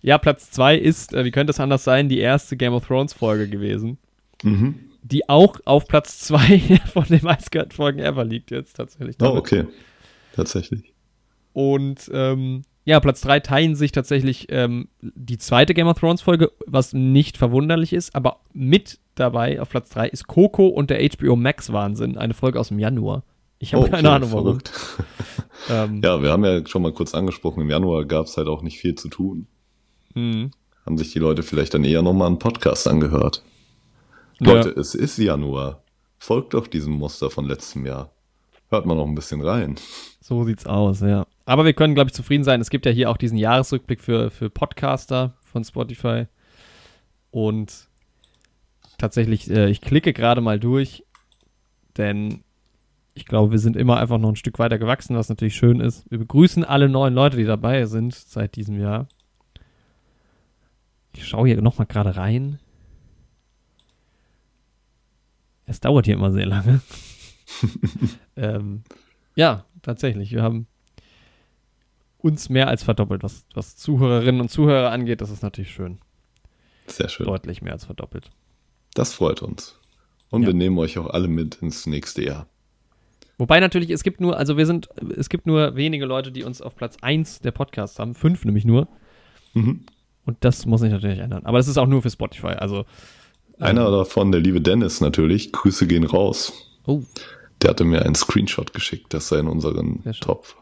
[0.00, 3.12] Ja, Platz 2 ist, äh, wie könnte es anders sein, die erste Game of Thrones
[3.12, 3.98] Folge gewesen.
[4.42, 4.74] Mhm.
[5.02, 9.16] Die auch auf Platz 2 von den meistgehörten Folgen ever liegt jetzt tatsächlich.
[9.16, 9.34] Damit.
[9.34, 9.64] Oh, okay.
[10.34, 10.92] Tatsächlich.
[11.52, 16.50] Und ähm, ja, Platz 3 teilen sich tatsächlich ähm, die zweite Game of Thrones Folge,
[16.66, 21.36] was nicht verwunderlich ist, aber mit dabei auf Platz 3 ist Coco und der HBO
[21.36, 23.22] Max Wahnsinn, eine Folge aus dem Januar.
[23.60, 24.58] Ich habe oh, keine Ahnung warum.
[25.70, 28.62] ähm, ja, wir haben ja schon mal kurz angesprochen, im Januar gab es halt auch
[28.62, 29.46] nicht viel zu tun.
[30.14, 30.50] Mhm.
[30.84, 33.44] Haben sich die Leute vielleicht dann eher nochmal einen Podcast angehört.
[34.40, 34.54] Ja.
[34.54, 35.84] Leute, es ist Januar.
[36.18, 38.10] Folgt doch diesem Muster von letztem Jahr.
[38.68, 39.76] Hört man noch ein bisschen rein.
[40.20, 41.26] So sieht's aus, ja.
[41.44, 42.60] Aber wir können, glaube ich, zufrieden sein.
[42.60, 46.26] Es gibt ja hier auch diesen Jahresrückblick für, für Podcaster von Spotify.
[47.30, 47.88] Und
[48.98, 51.04] tatsächlich, äh, ich klicke gerade mal durch,
[51.96, 52.44] denn
[53.14, 56.10] ich glaube, wir sind immer einfach noch ein Stück weiter gewachsen, was natürlich schön ist.
[56.10, 59.08] Wir begrüßen alle neuen Leute, die dabei sind seit diesem Jahr.
[61.14, 62.58] Ich schaue hier nochmal gerade rein.
[65.66, 66.80] Es dauert hier immer sehr lange.
[68.36, 68.82] ähm,
[69.36, 70.32] ja, tatsächlich.
[70.32, 70.66] Wir haben
[72.22, 75.20] uns mehr als verdoppelt, was, was Zuhörerinnen und Zuhörer angeht.
[75.20, 75.98] Das ist natürlich schön.
[76.86, 77.26] Sehr schön.
[77.26, 78.30] Deutlich mehr als verdoppelt.
[78.94, 79.78] Das freut uns.
[80.30, 80.48] Und ja.
[80.48, 82.46] wir nehmen euch auch alle mit ins nächste Jahr.
[83.38, 86.62] Wobei natürlich, es gibt nur, also wir sind, es gibt nur wenige Leute, die uns
[86.62, 88.14] auf Platz 1 der Podcasts haben.
[88.14, 88.88] Fünf nämlich nur.
[89.54, 89.84] Mhm.
[90.24, 91.44] Und das muss sich natürlich ändern.
[91.44, 92.48] Aber das ist auch nur für Spotify.
[92.48, 92.84] Also.
[93.58, 95.52] Einer ähm, davon, der liebe Dennis natürlich.
[95.52, 96.52] Grüße gehen raus.
[96.86, 97.02] Oh.
[97.60, 100.56] Der hatte mir einen Screenshot geschickt, dass er in unseren Top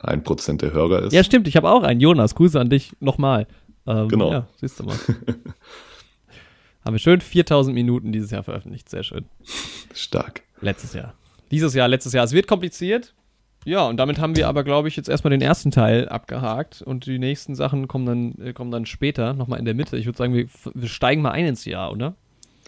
[0.00, 1.12] 1% der Hörer ist.
[1.12, 1.48] Ja, stimmt.
[1.48, 2.00] Ich habe auch einen.
[2.00, 3.46] Jonas, Grüße an dich nochmal.
[3.86, 4.30] Ähm, genau.
[4.30, 4.96] Ja, siehst du mal.
[6.84, 8.88] Haben wir schön 4000 Minuten dieses Jahr veröffentlicht.
[8.88, 9.24] Sehr schön.
[9.92, 10.42] Stark.
[10.60, 11.14] Letztes Jahr.
[11.50, 12.24] Dieses Jahr, letztes Jahr.
[12.24, 13.14] Es wird kompliziert.
[13.64, 17.06] Ja, und damit haben wir aber, glaube ich, jetzt erstmal den ersten Teil abgehakt und
[17.06, 19.96] die nächsten Sachen kommen dann, äh, kommen dann später, nochmal in der Mitte.
[19.96, 22.14] Ich würde sagen, wir, wir steigen mal ein ins Jahr, oder?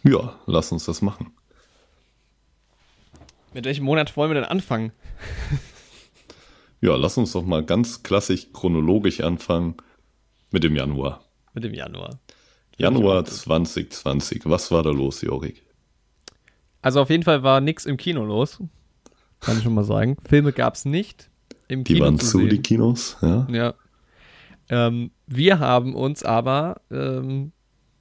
[0.02, 1.30] Ja, lass uns das machen.
[3.54, 4.90] Mit welchem Monat wollen wir denn anfangen?
[6.80, 9.76] ja, lass uns doch mal ganz klassisch chronologisch anfangen
[10.50, 11.24] mit dem Januar.
[11.54, 12.18] Mit dem Januar.
[12.76, 14.42] Januar 2020.
[14.44, 15.62] Was war da los, Jorik?
[16.80, 18.62] Also auf jeden Fall war nichts im Kino los.
[19.40, 20.16] Kann ich schon mal sagen.
[20.24, 21.30] Filme gab es nicht
[21.66, 22.04] im die Kino.
[22.04, 23.46] Die waren zu, die Kinos, ja.
[23.50, 23.74] Ja.
[24.70, 27.52] Ähm, wir haben uns aber, ähm,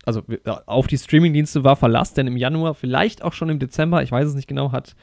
[0.06, 0.22] also
[0.66, 4.28] auf die Streamingdienste war Verlass, denn im Januar, vielleicht auch schon im Dezember, ich weiß
[4.28, 4.96] es nicht genau, hat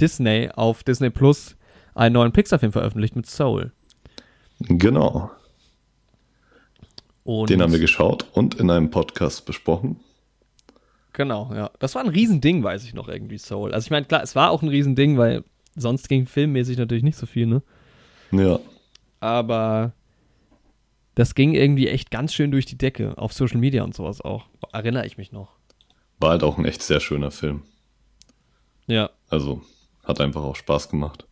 [0.00, 1.56] Disney auf Disney Plus
[1.98, 3.72] einen neuen Pixar-Film veröffentlicht mit Soul.
[4.60, 5.30] Genau.
[7.24, 10.00] Und Den haben wir geschaut und in einem Podcast besprochen.
[11.12, 11.70] Genau, ja.
[11.80, 13.74] Das war ein Riesending, weiß ich noch irgendwie, Soul.
[13.74, 17.18] Also ich meine, klar, es war auch ein Riesending, weil sonst ging filmmäßig natürlich nicht
[17.18, 17.62] so viel, ne?
[18.30, 18.60] Ja.
[19.20, 19.92] Aber
[21.16, 24.46] das ging irgendwie echt ganz schön durch die Decke, auf Social Media und sowas auch.
[24.72, 25.56] Erinnere ich mich noch.
[26.20, 27.64] War halt auch ein echt sehr schöner Film.
[28.86, 29.10] Ja.
[29.28, 29.62] Also,
[30.04, 31.26] hat einfach auch Spaß gemacht.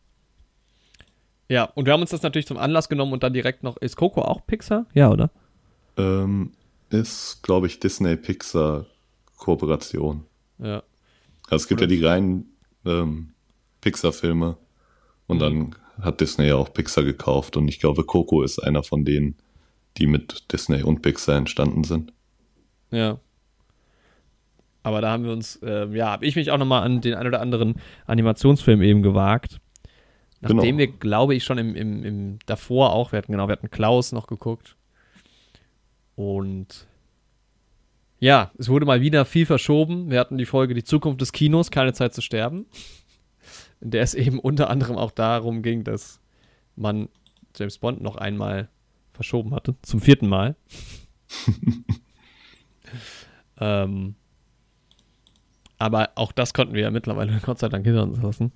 [1.49, 3.77] Ja, und wir haben uns das natürlich zum Anlass genommen und dann direkt noch.
[3.77, 4.87] Ist Coco auch Pixar?
[4.95, 5.31] Ja, oder?
[5.97, 6.51] Ähm,
[6.91, 10.25] ist, glaube ich, Disney-Pixar-Kooperation.
[10.59, 10.83] Ja.
[11.49, 13.31] Also es gibt oder ja die reinen ähm,
[13.81, 14.59] Pixar-Filme
[15.27, 19.05] und dann hat Disney ja auch Pixar gekauft und ich glaube, Coco ist einer von
[19.05, 19.37] denen,
[19.97, 22.13] die mit Disney und Pixar entstanden sind.
[22.91, 23.19] Ja.
[24.83, 27.27] Aber da haben wir uns, äh, ja, habe ich mich auch nochmal an den ein
[27.27, 29.59] oder anderen Animationsfilm eben gewagt.
[30.55, 30.91] Nachdem genau.
[30.93, 34.13] wir, glaube ich, schon im, im, im davor auch, wir hatten genau, wir hatten Klaus
[34.13, 34.77] noch geguckt.
[36.15, 36.87] Und
[38.19, 40.11] ja, es wurde mal wieder viel verschoben.
[40.11, 42.67] Wir hatten die Folge Die Zukunft des Kinos, keine Zeit zu sterben.
[43.81, 46.21] In der es eben unter anderem auch darum ging, dass
[46.77, 47.09] man
[47.57, 48.69] James Bond noch einmal
[49.13, 49.75] verschoben hatte.
[49.83, 50.57] Zum vierten Mal.
[53.61, 54.15] ähm,
[55.79, 58.53] aber auch das konnten wir ja mittlerweile Gott sei Dank hinter uns lassen.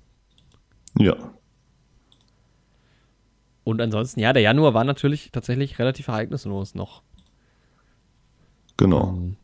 [0.97, 1.15] Ja.
[3.63, 7.03] Und ansonsten, ja, der Januar war natürlich tatsächlich relativ ereignislos noch.
[8.77, 9.09] Genau.
[9.09, 9.37] Ähm,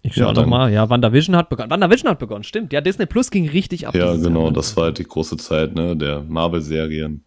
[0.00, 0.72] ich schau ja, doch mal.
[0.72, 1.70] Ja, WandaVision hat begonnen.
[1.70, 2.72] WandaVision hat begonnen, stimmt.
[2.72, 3.94] Ja, Disney Plus ging richtig ab.
[3.94, 4.44] Ja, genau.
[4.44, 4.52] Jahr.
[4.52, 7.22] Das war halt die große Zeit ne, der Marvel-Serien.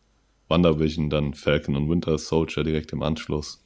[0.50, 3.64] WandaVision, dann Falcon und Winter Soldier direkt im Anschluss.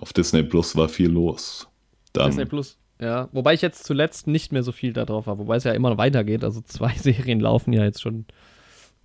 [0.00, 1.68] Auf Disney Plus war viel los.
[2.12, 3.28] Dann, Disney Plus, ja.
[3.32, 5.40] Wobei ich jetzt zuletzt nicht mehr so viel da drauf habe.
[5.40, 6.44] Wobei es ja immer noch weitergeht.
[6.44, 8.26] Also zwei Serien laufen ja jetzt schon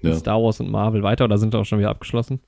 [0.01, 0.15] ja.
[0.15, 2.39] Star Wars und Marvel weiter oder sind auch schon wieder abgeschlossen.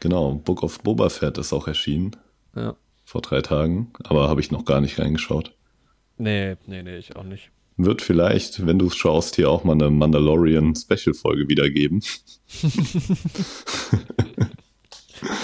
[0.00, 2.16] Genau, Book of Boba Fett ist auch erschienen.
[2.56, 2.74] Ja.
[3.04, 5.54] Vor drei Tagen, aber habe ich noch gar nicht reingeschaut.
[6.18, 7.50] Nee, nee, nee, ich auch nicht.
[7.76, 12.00] Wird vielleicht, wenn du es schaust, hier auch mal eine Mandalorian-Special-Folge wiedergeben.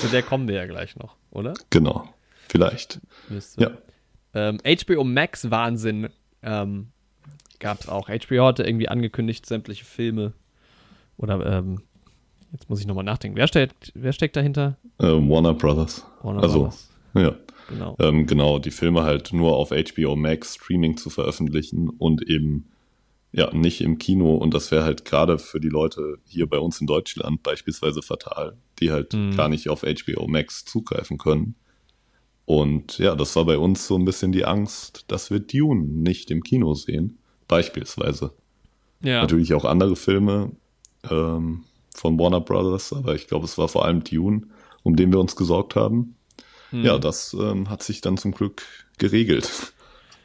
[0.00, 1.54] Zu der kommen wir ja gleich noch, oder?
[1.70, 2.08] Genau,
[2.48, 3.00] vielleicht.
[3.28, 3.62] Müsste.
[3.62, 3.70] Ja.
[4.34, 6.08] Ähm, HBO Max Wahnsinn
[6.42, 6.88] ähm,
[7.60, 8.08] gab es auch.
[8.08, 10.34] HBO hatte irgendwie angekündigt, sämtliche Filme
[11.18, 11.82] oder ähm,
[12.52, 13.36] Jetzt muss ich nochmal nachdenken.
[13.36, 14.78] Wer steckt, wer steckt dahinter?
[14.98, 16.04] Äh, Warner Brothers.
[16.22, 16.90] Warner also, Brothers.
[17.14, 17.34] Ja.
[17.68, 17.96] Genau.
[18.00, 22.70] Ähm, genau, die Filme halt nur auf HBO Max Streaming zu veröffentlichen und eben
[23.30, 24.36] ja nicht im Kino.
[24.36, 28.56] Und das wäre halt gerade für die Leute hier bei uns in Deutschland beispielsweise fatal,
[28.80, 29.36] die halt mhm.
[29.36, 31.56] gar nicht auf HBO Max zugreifen können.
[32.46, 36.30] Und ja, das war bei uns so ein bisschen die Angst, dass wir Dune nicht
[36.30, 38.32] im Kino sehen, beispielsweise.
[39.02, 39.20] Ja.
[39.20, 40.52] Natürlich auch andere Filme
[41.10, 44.42] ähm, von Warner Brothers, aber ich glaube, es war vor allem Dune,
[44.82, 46.16] um den wir uns gesorgt haben.
[46.70, 46.84] Hm.
[46.84, 48.62] Ja, das ähm, hat sich dann zum Glück
[48.98, 49.50] geregelt.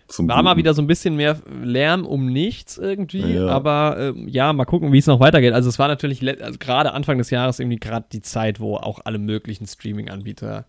[0.08, 0.46] Zum War Guten.
[0.46, 3.48] mal wieder so ein bisschen mehr Lärm um nichts irgendwie, ja.
[3.48, 5.54] aber äh, ja, mal gucken, wie es noch weitergeht.
[5.54, 9.00] Also es war natürlich also gerade Anfang des Jahres irgendwie gerade die Zeit, wo auch
[9.06, 10.66] alle möglichen Streaming-Anbieter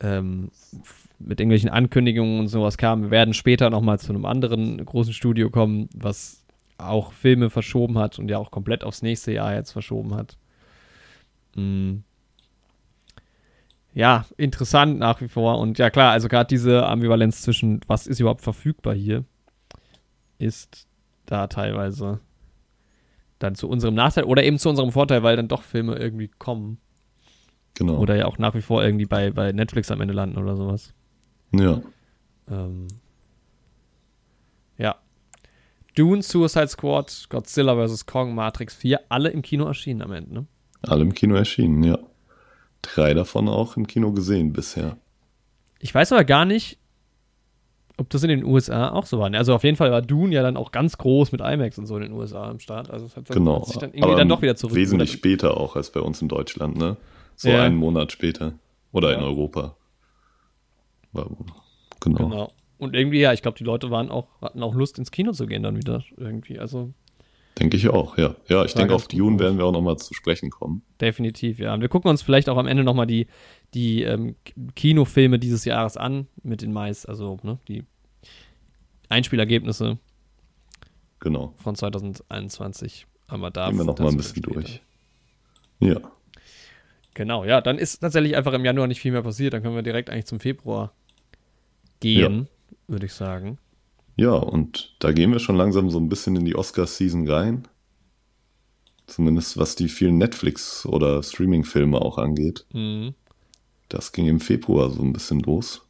[0.00, 0.50] ähm,
[1.18, 3.04] mit irgendwelchen Ankündigungen und sowas kamen.
[3.04, 6.43] Wir werden später nochmal zu einem anderen großen Studio kommen, was
[6.78, 10.36] auch Filme verschoben hat und ja auch komplett aufs nächste Jahr jetzt verschoben hat.
[11.54, 12.04] Mhm
[13.94, 15.58] ja, interessant nach wie vor.
[15.58, 19.24] Und ja, klar, also gerade diese Ambivalenz zwischen, was ist überhaupt verfügbar hier,
[20.38, 20.88] ist
[21.26, 22.20] da teilweise
[23.38, 26.78] dann zu unserem Nachteil oder eben zu unserem Vorteil, weil dann doch Filme irgendwie kommen.
[27.74, 27.98] Genau.
[27.98, 30.92] Oder ja auch nach wie vor irgendwie bei, bei Netflix am Ende landen oder sowas.
[31.52, 31.80] Ja.
[32.50, 33.03] Ähm, ja.
[35.94, 38.06] Dune, Suicide Squad, Godzilla vs.
[38.06, 40.46] Kong, Matrix 4, alle im Kino erschienen am Ende, ne?
[40.82, 41.98] Alle im Kino erschienen, ja
[42.84, 44.96] drei davon auch im Kino gesehen bisher.
[45.80, 46.78] Ich weiß aber gar nicht,
[47.96, 49.32] ob das in den USA auch so war.
[49.34, 51.96] Also auf jeden Fall war Dune ja dann auch ganz groß mit IMAX und so
[51.96, 52.90] in den USA am Start.
[52.90, 53.60] Also es hat genau.
[53.60, 54.74] hat sich dann irgendwie aber dann doch wieder zurück.
[54.74, 56.96] Wesentlich später auch als bei uns in Deutschland, ne?
[57.36, 57.62] So ja.
[57.62, 58.54] einen Monat später.
[58.92, 59.18] Oder ja.
[59.18, 59.76] in Europa.
[61.12, 61.36] Genau.
[62.00, 62.52] genau.
[62.78, 65.46] Und irgendwie, ja, ich glaube, die Leute waren auch, hatten auch Lust, ins Kino zu
[65.46, 66.58] gehen dann wieder irgendwie.
[66.58, 66.92] Also
[67.58, 68.34] Denke ich auch, ja.
[68.48, 70.82] Ja, ich denke, auf Dune werden wir auch nochmal zu sprechen kommen.
[71.00, 71.72] Definitiv, ja.
[71.72, 73.28] Und wir gucken uns vielleicht auch am Ende nochmal die,
[73.74, 74.34] die ähm,
[74.74, 77.84] Kinofilme dieses Jahres an, mit den meist, also ne, die
[79.08, 79.98] Einspielergebnisse
[81.20, 81.54] genau.
[81.58, 83.06] von 2021.
[83.28, 84.82] Aber da gehen wir nochmal ein bisschen durch.
[85.78, 86.00] Ja.
[87.14, 89.54] Genau, ja, dann ist tatsächlich einfach im Januar nicht viel mehr passiert.
[89.54, 90.92] Dann können wir direkt eigentlich zum Februar
[92.00, 92.53] gehen, ja.
[92.86, 93.58] Würde ich sagen.
[94.16, 97.66] Ja, und da gehen wir schon langsam so ein bisschen in die Oscar-Season rein.
[99.06, 102.64] Zumindest was die vielen Netflix- oder Streaming-Filme auch angeht.
[102.72, 103.14] Mhm.
[103.88, 105.82] Das ging im Februar so ein bisschen los.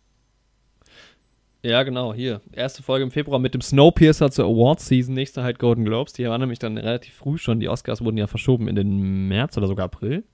[1.63, 2.43] Ja, genau, hier.
[2.53, 6.13] Erste Folge im Februar mit dem Snowpiercer zur Awards Season, nächste halt Golden Globes.
[6.13, 7.61] Die waren nämlich dann relativ früh schon.
[7.61, 10.25] Die Oscars wurden ja verschoben in den März oder sogar April.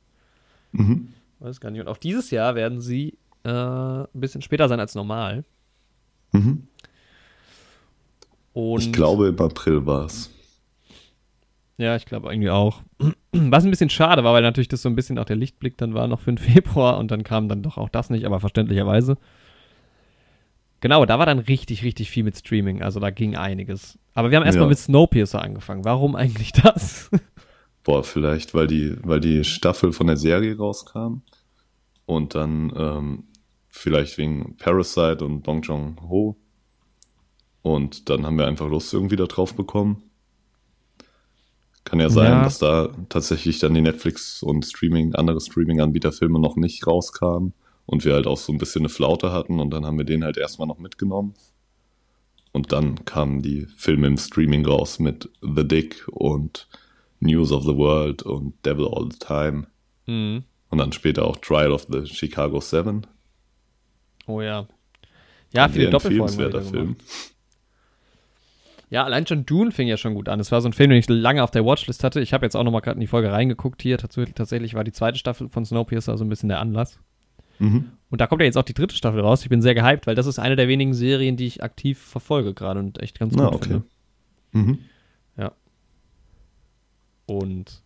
[0.72, 1.12] Mhm.
[1.38, 1.80] Weiß gar nicht.
[1.80, 5.44] Und auch dieses Jahr werden sie äh, ein bisschen später sein als normal.
[6.32, 6.66] Mhm.
[8.78, 10.30] Ich glaube, im April war es.
[11.78, 12.82] Ja, ich glaube irgendwie auch.
[13.32, 15.94] Was ein bisschen schade war, weil natürlich das so ein bisschen auch der Lichtblick dann
[15.94, 19.16] war noch für den Februar und dann kam dann doch auch das nicht, aber verständlicherweise.
[20.80, 22.82] Genau, da war dann richtig, richtig viel mit Streaming.
[22.82, 23.98] Also da ging einiges.
[24.14, 24.70] Aber wir haben erstmal ja.
[24.70, 25.84] mit Snowpiercer angefangen.
[25.84, 27.10] Warum eigentlich das?
[27.84, 31.22] Boah, vielleicht, weil die, weil die Staffel von der Serie rauskam.
[32.06, 33.24] Und dann ähm,
[33.70, 36.36] vielleicht wegen Parasite und Bong Joon-ho
[37.62, 40.02] und dann haben wir einfach Lust irgendwie da drauf bekommen.
[41.84, 42.44] Kann ja sein, ja.
[42.44, 47.54] dass da tatsächlich dann die Netflix und Streaming, andere Streaming-Anbieter-Filme noch nicht rauskamen
[47.86, 50.24] und wir halt auch so ein bisschen eine Flaute hatten und dann haben wir den
[50.24, 51.34] halt erstmal noch mitgenommen.
[52.52, 56.68] Und dann kamen die Filme im Streaming raus mit The Dick und
[57.20, 59.66] News of the World und Devil All the Time.
[60.06, 60.44] Mhm.
[60.68, 63.06] Und dann später auch Trial of the Chicago Seven.
[64.30, 64.66] Oh ja.
[65.52, 66.62] Ja, viele Doppelfolgen.
[66.62, 66.96] Film.
[68.90, 70.40] Ja, allein schon Dune fing ja schon gut an.
[70.40, 72.20] Es war so ein Film, den ich lange auf der Watchlist hatte.
[72.20, 73.98] Ich habe jetzt auch noch mal gerade in die Folge reingeguckt hier.
[73.98, 76.98] Tatsächlich war die zweite Staffel von Snowpiercer so ein bisschen der Anlass.
[77.60, 77.92] Mhm.
[78.10, 79.42] Und da kommt ja jetzt auch die dritte Staffel raus.
[79.42, 82.54] Ich bin sehr gehypt, weil das ist eine der wenigen Serien, die ich aktiv verfolge
[82.54, 83.68] gerade und echt ganz gut ah, okay.
[83.68, 83.84] finde.
[84.52, 84.78] Mhm.
[85.36, 85.52] Ja.
[87.26, 87.82] Und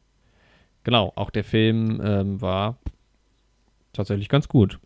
[0.85, 2.79] genau, auch der Film ähm, war
[3.93, 4.79] tatsächlich ganz gut.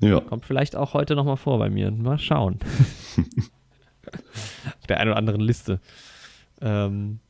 [0.00, 0.20] Ja.
[0.20, 1.90] Kommt vielleicht auch heute noch mal vor bei mir.
[1.90, 2.58] Mal schauen.
[4.66, 5.80] auf der einen oder anderen Liste.
[6.60, 7.20] Ähm,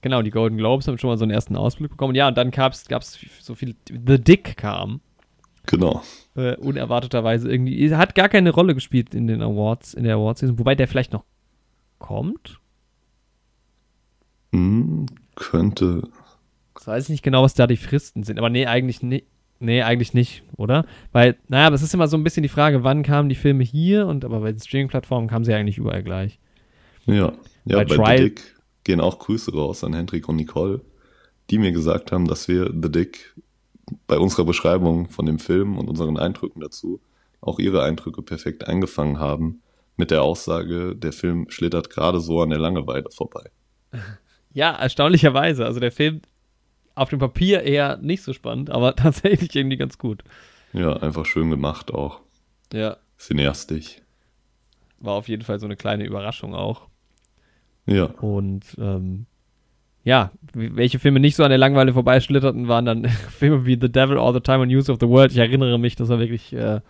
[0.00, 2.14] genau, die Golden Globes haben schon mal so einen ersten Ausblick bekommen.
[2.14, 2.86] Ja, und dann gab es
[3.40, 3.74] so viel.
[3.88, 5.00] The Dick kam.
[5.66, 6.02] Genau.
[6.36, 7.88] Äh, unerwarteterweise irgendwie.
[7.88, 11.12] Er hat gar keine Rolle gespielt in den Awards, in der Awards-Season, wobei der vielleicht
[11.12, 11.24] noch
[11.98, 12.60] kommt.
[14.52, 16.02] Hm, könnte.
[16.78, 19.24] Ich weiß nicht genau, was da die Fristen sind, aber nee, eigentlich nicht.
[19.24, 20.84] Nee, eigentlich nicht, oder?
[21.12, 23.64] Weil, naja, aber es ist immer so ein bisschen die Frage, wann kamen die Filme
[23.64, 26.38] hier und aber bei den Streaming-Plattformen kamen sie eigentlich überall gleich.
[27.06, 27.32] Ja,
[27.64, 30.80] ja bei, bei Trial The Dick gehen auch Grüße raus an Hendrik und Nicole,
[31.50, 33.34] die mir gesagt haben, dass wir The Dick
[34.06, 37.00] bei unserer Beschreibung von dem Film und unseren Eindrücken dazu
[37.40, 39.62] auch ihre Eindrücke perfekt eingefangen haben
[39.96, 43.50] mit der Aussage, der Film schlittert gerade so an der Langeweile vorbei.
[44.52, 45.66] Ja, erstaunlicherweise.
[45.66, 46.22] Also der Film
[46.96, 50.24] auf dem Papier eher nicht so spannend, aber tatsächlich irgendwie ganz gut.
[50.72, 52.20] Ja, einfach schön gemacht auch.
[52.72, 52.96] Ja.
[53.18, 54.02] Cineastisch.
[54.98, 56.88] War auf jeden Fall so eine kleine Überraschung auch.
[57.86, 58.06] Ja.
[58.06, 59.26] Und ähm,
[60.02, 64.18] ja, welche Filme nicht so an der Langweile vorbeischlitterten, waren dann Filme wie The Devil
[64.18, 65.32] All the Time und News of the World.
[65.32, 66.80] Ich erinnere mich, das war wirklich äh,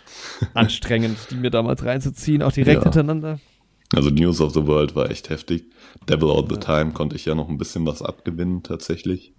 [0.54, 2.82] anstrengend, die mir damals reinzuziehen, auch direkt ja.
[2.84, 3.40] hintereinander.
[3.94, 5.64] Also News of the World war echt heftig.
[6.08, 6.60] Devil All the ja.
[6.60, 9.32] Time konnte ich ja noch ein bisschen was abgewinnen tatsächlich.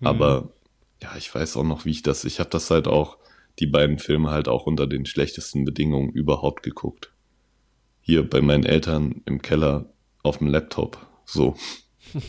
[0.00, 0.06] Mhm.
[0.06, 0.52] Aber
[1.02, 3.18] ja, ich weiß auch noch, wie ich das, ich habe das halt auch,
[3.58, 7.12] die beiden Filme halt auch unter den schlechtesten Bedingungen überhaupt geguckt.
[8.00, 9.86] Hier bei meinen Eltern im Keller
[10.22, 10.98] auf dem Laptop.
[11.24, 11.56] So.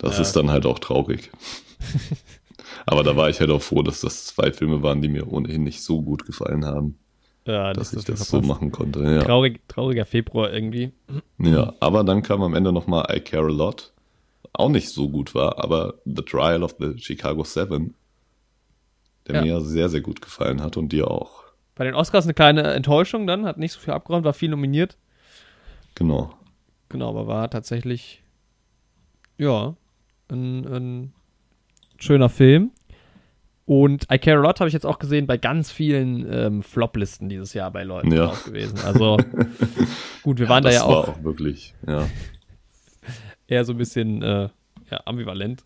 [0.00, 0.22] Das ja.
[0.22, 1.32] ist dann halt auch traurig.
[2.86, 5.64] Aber da war ich halt auch froh, dass das zwei Filme waren, die mir ohnehin
[5.64, 6.98] nicht so gut gefallen haben.
[7.46, 9.00] Ja, dass das ich das so machen konnte.
[9.02, 9.22] Ja.
[9.24, 10.92] Traurig, trauriger Februar irgendwie.
[11.38, 13.92] Ja, aber dann kam am Ende nochmal I Care a Lot.
[14.52, 17.94] Auch nicht so gut war, aber The Trial of the Chicago Seven,
[19.26, 19.42] der ja.
[19.42, 21.44] mir sehr, sehr gut gefallen hat und dir auch.
[21.74, 24.96] Bei den Oscars eine kleine Enttäuschung dann, hat nicht so viel abgeräumt, war viel nominiert.
[25.94, 26.34] Genau.
[26.88, 28.22] Genau, aber war tatsächlich,
[29.36, 29.76] ja,
[30.28, 31.12] ein, ein
[31.98, 32.72] schöner Film.
[33.66, 37.28] Und I Care a Lot habe ich jetzt auch gesehen bei ganz vielen ähm, Flop-Listen
[37.28, 38.32] dieses Jahr bei Leuten ja.
[38.46, 38.78] gewesen.
[38.84, 39.18] Also
[40.22, 42.08] gut, wir ja, waren da ja auch, auch wirklich, ja.
[43.48, 44.48] Eher so ein bisschen äh,
[44.90, 45.64] ja, ambivalent.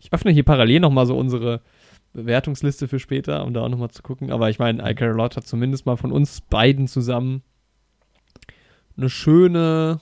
[0.00, 1.62] Ich öffne hier parallel nochmal so unsere
[2.12, 4.30] Bewertungsliste für später, um da auch nochmal zu gucken.
[4.32, 7.42] Aber ich meine, I Care hat zumindest mal von uns beiden zusammen
[8.96, 10.00] eine schöne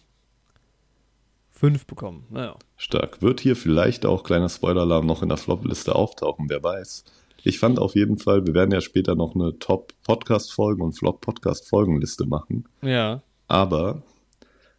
[1.50, 2.24] 5 bekommen.
[2.30, 2.56] Naja.
[2.76, 3.20] Stark.
[3.20, 7.04] Wird hier vielleicht auch, kleiner Spoiler-Alarm, noch in der Flop-Liste auftauchen, wer weiß.
[7.42, 12.68] Ich fand auf jeden Fall, wir werden ja später noch eine Top-Podcast-Folgen und Flop-Podcast-Folgenliste machen.
[12.82, 13.22] Ja.
[13.48, 14.02] Aber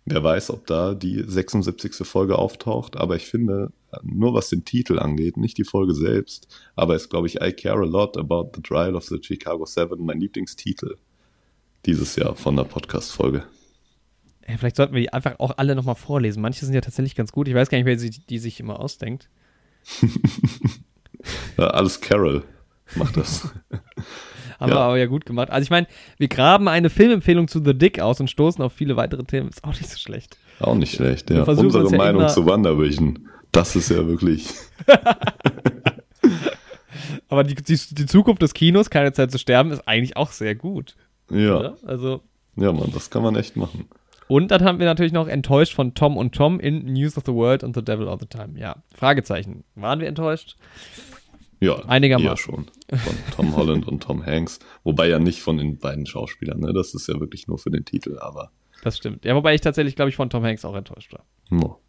[0.05, 2.07] wer weiß, ob da die 76.
[2.07, 2.97] Folge auftaucht.
[2.97, 3.71] Aber ich finde,
[4.03, 7.81] nur was den Titel angeht, nicht die Folge selbst, aber ist, glaube ich, I Care
[7.81, 10.97] a Lot About the Trial of the Chicago Seven mein Lieblingstitel
[11.85, 13.45] dieses Jahr von der Podcast-Folge.
[14.47, 16.41] Ja, vielleicht sollten wir die einfach auch alle nochmal vorlesen.
[16.41, 17.47] Manche sind ja tatsächlich ganz gut.
[17.47, 19.29] Ich weiß gar nicht, wer sie, die sich immer ausdenkt.
[21.57, 22.43] ja, alles Carol
[22.95, 23.49] macht das.
[24.59, 24.75] Haben ja.
[24.75, 25.49] wir aber ja gut gemacht.
[25.49, 28.97] Also ich meine, wir graben eine Filmempfehlung zu The Dick aus und stoßen auf viele
[28.97, 29.49] weitere Themen.
[29.49, 30.37] Ist auch nicht so schlecht.
[30.59, 31.43] Auch nicht schlecht, ja.
[31.43, 33.29] Unsere Meinung ja zu Wandervision.
[33.51, 34.47] Das ist ja wirklich.
[37.29, 40.55] aber die, die, die, Zukunft des Kinos, keine Zeit zu sterben, ist eigentlich auch sehr
[40.55, 40.95] gut.
[41.31, 41.57] Ja.
[41.57, 41.77] Oder?
[41.85, 42.21] Also.
[42.57, 43.87] Ja, Mann, das kann man echt machen.
[44.27, 47.33] Und dann haben wir natürlich noch enttäuscht von Tom und Tom in News of the
[47.33, 48.59] World und The Devil All the Time.
[48.59, 49.63] Ja, Fragezeichen.
[49.73, 50.55] Waren wir enttäuscht?
[51.59, 52.37] Ja, einigermaßen.
[52.37, 52.65] schon.
[52.89, 54.59] Von Tom Holland und Tom Hanks.
[54.83, 56.73] Wobei ja nicht von den beiden Schauspielern, ne?
[56.73, 58.51] Das ist ja wirklich nur für den Titel, aber.
[58.83, 59.25] Das stimmt.
[59.25, 61.25] Ja, wobei ich tatsächlich, glaube ich, von Tom Hanks auch enttäuscht war.
[61.49, 61.79] No.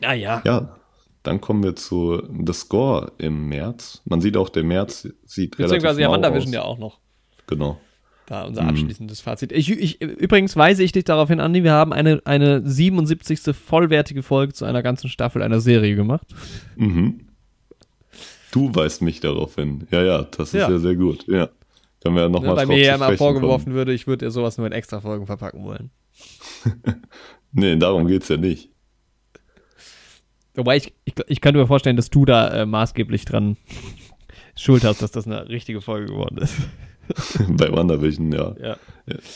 [0.00, 0.42] Ja, ja.
[0.44, 0.76] Ja,
[1.22, 4.02] dann kommen wir zu The Score im März.
[4.04, 6.98] Man sieht auch, der März sieht relativ Beziehungsweise ja WandaVision ja auch noch.
[7.46, 7.78] Genau.
[8.26, 8.68] Da unser mhm.
[8.68, 9.50] abschließendes Fazit.
[9.50, 13.56] Ich, ich, übrigens weise ich dich darauf hin, Andi, wir haben eine, eine 77.
[13.56, 16.28] vollwertige Folge zu einer ganzen Staffel einer Serie gemacht.
[16.76, 17.26] Mhm.
[18.52, 19.86] Du weist mich darauf hin.
[19.90, 21.26] Ja, ja, das ist ja, ja sehr gut.
[21.28, 21.48] Ja.
[22.02, 23.76] Können wir ja nochmal ja, Bei mir ja immer vorgeworfen kommen.
[23.76, 25.90] würde, ich würde dir sowas nur in extra Folgen verpacken wollen.
[27.52, 28.70] nee, darum geht es ja nicht.
[30.54, 33.56] Wobei ich, ich, ich könnte mir vorstellen, dass du da äh, maßgeblich dran
[34.56, 36.54] schuld hast, dass das eine richtige Folge geworden ist.
[37.48, 38.54] Bei WandaVision, ja.
[38.60, 38.76] ja.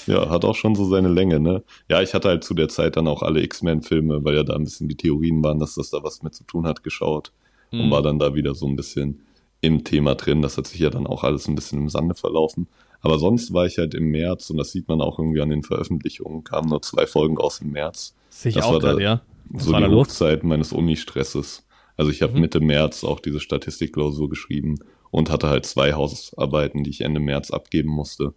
[0.06, 1.64] Ja, hat auch schon so seine Länge, ne?
[1.88, 4.64] Ja, ich hatte halt zu der Zeit dann auch alle X-Men-Filme, weil ja da ein
[4.64, 7.32] bisschen die Theorien waren, dass das da was mit zu tun hat, geschaut.
[7.74, 7.80] Mhm.
[7.80, 9.22] Und war dann da wieder so ein bisschen
[9.60, 10.42] im Thema drin.
[10.42, 12.68] Das hat sich ja dann auch alles ein bisschen im Sande verlaufen.
[13.00, 15.62] Aber sonst war ich halt im März, und das sieht man auch irgendwie an den
[15.62, 18.14] Veröffentlichungen, kamen nur zwei Folgen aus dem März.
[18.30, 19.22] Sehe ich das auch gerade, ja.
[19.50, 21.66] Was so die Hochzeit meines Uni-Stresses.
[21.96, 22.40] Also ich habe mhm.
[22.40, 24.76] Mitte März auch diese Statistikklausur geschrieben
[25.10, 28.32] und hatte halt zwei Hausarbeiten, die ich Ende März abgeben musste.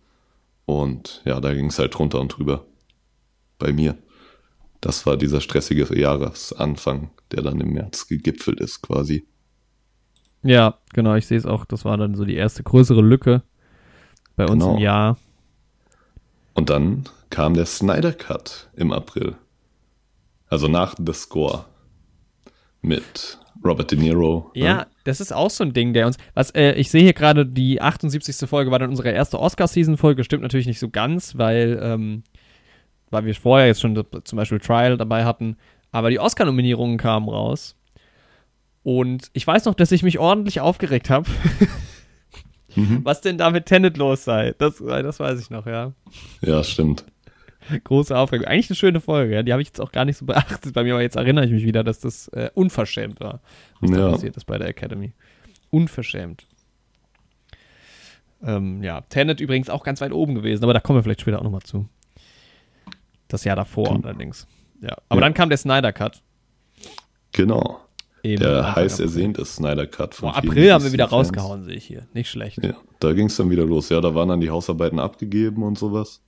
[0.65, 2.65] Und ja, da ging es halt drunter und drüber.
[3.57, 3.97] Bei mir.
[4.87, 9.27] Das war dieser stressige Jahresanfang, der dann im März gegipfelt ist, quasi.
[10.43, 11.65] Ja, genau, ich sehe es auch.
[11.65, 13.43] Das war dann so die erste größere Lücke
[14.37, 14.75] bei uns genau.
[14.77, 15.17] im Jahr.
[16.53, 19.35] Und dann kam der Snyder Cut im April.
[20.47, 21.65] Also nach The Score.
[22.81, 24.51] Mit Robert De Niro.
[24.55, 24.63] Ne?
[24.63, 26.15] Ja, das ist auch so ein Ding, der uns.
[26.33, 28.47] Was, äh, ich sehe hier gerade, die 78.
[28.47, 30.23] Folge war dann unsere erste Oscar-Season-Folge.
[30.23, 32.23] Stimmt natürlich nicht so ganz, weil, ähm,
[33.09, 35.57] weil wir vorher jetzt schon zum Beispiel Trial dabei hatten.
[35.91, 37.75] Aber die Oscar-Nominierungen kamen raus.
[38.83, 41.29] Und ich weiß noch, dass ich mich ordentlich aufgeregt habe.
[42.75, 43.01] mhm.
[43.03, 44.53] Was denn da mit Tenet los sei.
[44.57, 45.93] Das, das weiß ich noch, ja.
[46.41, 47.05] Ja, stimmt.
[47.83, 48.47] Große Aufregung.
[48.47, 49.43] Eigentlich eine schöne Folge, ja.
[49.43, 51.51] Die habe ich jetzt auch gar nicht so beachtet bei mir, aber jetzt erinnere ich
[51.51, 53.41] mich wieder, dass das äh, unverschämt war,
[53.81, 53.97] was ja.
[53.97, 55.13] da passiert ist bei der Academy.
[55.69, 56.47] Unverschämt.
[58.43, 61.39] Ähm, ja, Tenet übrigens auch ganz weit oben gewesen, aber da kommen wir vielleicht später
[61.39, 61.89] auch nochmal zu.
[63.27, 64.01] Das Jahr davor okay.
[64.05, 64.47] allerdings.
[64.81, 65.25] Ja, aber Ja.
[65.27, 66.21] dann kam der Snyder Cut.
[67.31, 67.81] Genau.
[68.23, 71.27] Eben Der heiß ersehnte Snyder Cut von vielen April haben wir wieder DC-Fans.
[71.27, 72.07] rausgehauen, sehe ich hier.
[72.13, 72.63] Nicht schlecht.
[72.63, 73.89] Ja, da ging es dann wieder los.
[73.89, 76.21] Ja, da waren dann die Hausarbeiten abgegeben und sowas.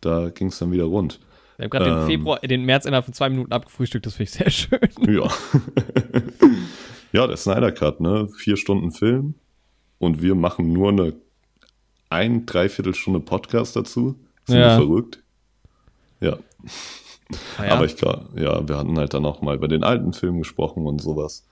[0.00, 1.20] Da ging es dann wieder rund.
[1.56, 2.06] Wir haben gerade den Ähm.
[2.06, 4.50] Februar, äh, den März innerhalb von zwei Minuten abgefrühstückt, das finde ich sehr
[4.98, 5.14] schön.
[5.14, 5.30] Ja.
[7.12, 8.28] ja, der Snyder Cut, ne?
[8.36, 9.34] Vier Stunden Film.
[9.98, 11.14] Und wir machen nur eine
[12.10, 14.16] ein, dreiviertel Stunde Podcast dazu.
[14.46, 14.78] Sind Ja.
[14.78, 15.22] wir verrückt?
[16.24, 16.38] Ja.
[17.58, 20.38] Naja, Aber ich glaube, ja, wir hatten halt dann auch mal über den alten Film
[20.38, 21.44] gesprochen und sowas.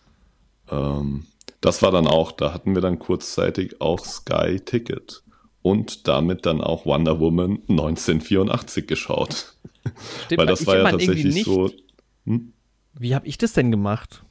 [0.70, 1.26] Ähm,
[1.60, 5.22] das war dann auch, da hatten wir dann kurzzeitig auch Sky Ticket
[5.62, 9.54] und damit dann auch Wonder Woman 1984 geschaut.
[10.16, 11.70] stimmt, Weil das ich war ja tatsächlich nicht, so.
[12.94, 14.24] Wie habe ich das denn gemacht?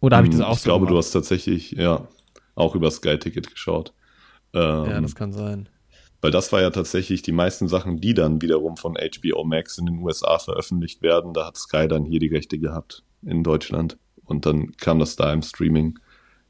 [0.00, 0.96] Oder habe ich das Hm, auch ich so glaube, du gemacht?
[0.96, 2.08] hast tatsächlich, ja,
[2.54, 3.92] auch über Sky Ticket geschaut.
[4.54, 5.68] Ähm, Ja, das kann sein.
[6.20, 9.86] Weil das war ja tatsächlich die meisten Sachen, die dann wiederum von HBO Max in
[9.86, 11.34] den USA veröffentlicht werden.
[11.34, 13.98] Da hat Sky dann hier die Rechte gehabt in Deutschland.
[14.24, 15.98] Und dann kam das da im Streaming.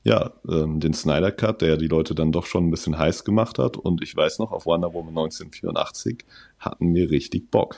[0.04, 3.58] Ja, ähm, den Snyder Cut, der die Leute dann doch schon ein bisschen heiß gemacht
[3.58, 3.76] hat.
[3.76, 6.24] Und ich weiß noch, auf Wonder Woman 1984
[6.58, 7.76] hatten wir richtig Bock.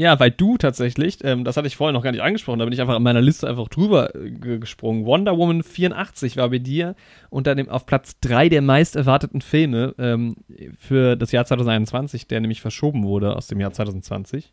[0.00, 2.72] Ja, weil du tatsächlich, ähm, das hatte ich vorher noch gar nicht angesprochen, da bin
[2.72, 5.04] ich einfach in meiner Liste einfach drüber äh, ge- gesprungen.
[5.06, 6.94] Wonder Woman 84 war bei dir
[7.30, 10.36] unter dem auf Platz 3 der meist erwarteten Filme ähm,
[10.78, 14.52] für das Jahr 2021, der nämlich verschoben wurde aus dem Jahr 2020.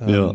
[0.00, 0.34] Ähm, Ja.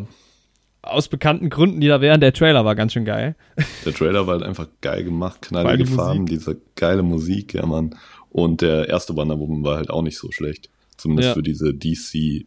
[0.83, 3.35] Aus bekannten Gründen, die da wären, der Trailer war ganz schön geil.
[3.85, 5.95] Der Trailer war halt einfach geil gemacht, Geile knallige Musik.
[5.97, 7.93] Farben, diese geile Musik, ja Mann.
[8.29, 10.69] Und der erste Wonder Woman war halt auch nicht so schlecht.
[10.95, 11.33] Zumindest Ja.
[11.33, 12.45] für diese DC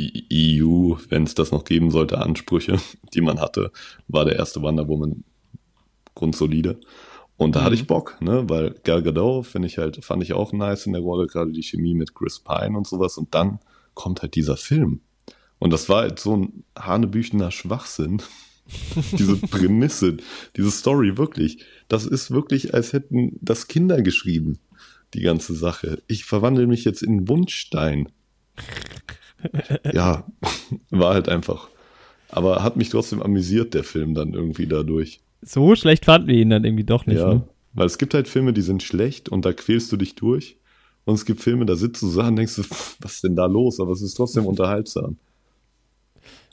[0.00, 2.78] EU, wenn es das noch geben sollte, Ansprüche,
[3.14, 3.70] die man hatte,
[4.08, 5.24] war der erste Wonder Woman
[6.14, 6.78] grundsolide.
[7.36, 7.64] Und da Mhm.
[7.64, 10.92] hatte ich Bock, ne, weil Gal Gadot finde ich halt, fand ich auch nice in
[10.92, 13.16] der Rolle, gerade die Chemie mit Chris Pine und sowas.
[13.18, 13.58] Und dann
[13.94, 15.00] kommt halt dieser Film.
[15.58, 18.22] Und das war halt so ein hanebüchener Schwachsinn.
[19.18, 20.18] diese Prämisse,
[20.56, 21.64] diese Story, wirklich.
[21.88, 24.58] Das ist wirklich, als hätten das Kinder geschrieben,
[25.14, 26.00] die ganze Sache.
[26.06, 28.08] Ich verwandle mich jetzt in Wunschstein.
[29.92, 30.24] Ja,
[30.90, 31.68] war halt einfach.
[32.28, 35.20] Aber hat mich trotzdem amüsiert, der Film dann irgendwie dadurch.
[35.42, 37.18] So schlecht fanden wir ihn dann irgendwie doch nicht.
[37.18, 37.42] ja, Ne?
[37.74, 40.56] weil es gibt halt Filme, die sind schlecht und da quälst du dich durch.
[41.04, 42.62] Und es gibt Filme, da sitzt du so und denkst du,
[43.00, 43.80] was ist denn da los?
[43.80, 45.16] Aber es ist trotzdem unterhaltsam.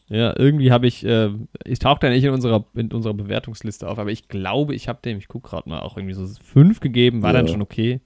[0.08, 1.30] Ja, irgendwie habe ich, äh,
[1.66, 5.00] ich tauche da nicht in unserer, in unserer Bewertungsliste auf, aber ich glaube, ich habe
[5.06, 7.40] dem, ich gucke gerade mal, auch irgendwie so fünf gegeben, war Ja.
[7.42, 8.02] dann schon okay.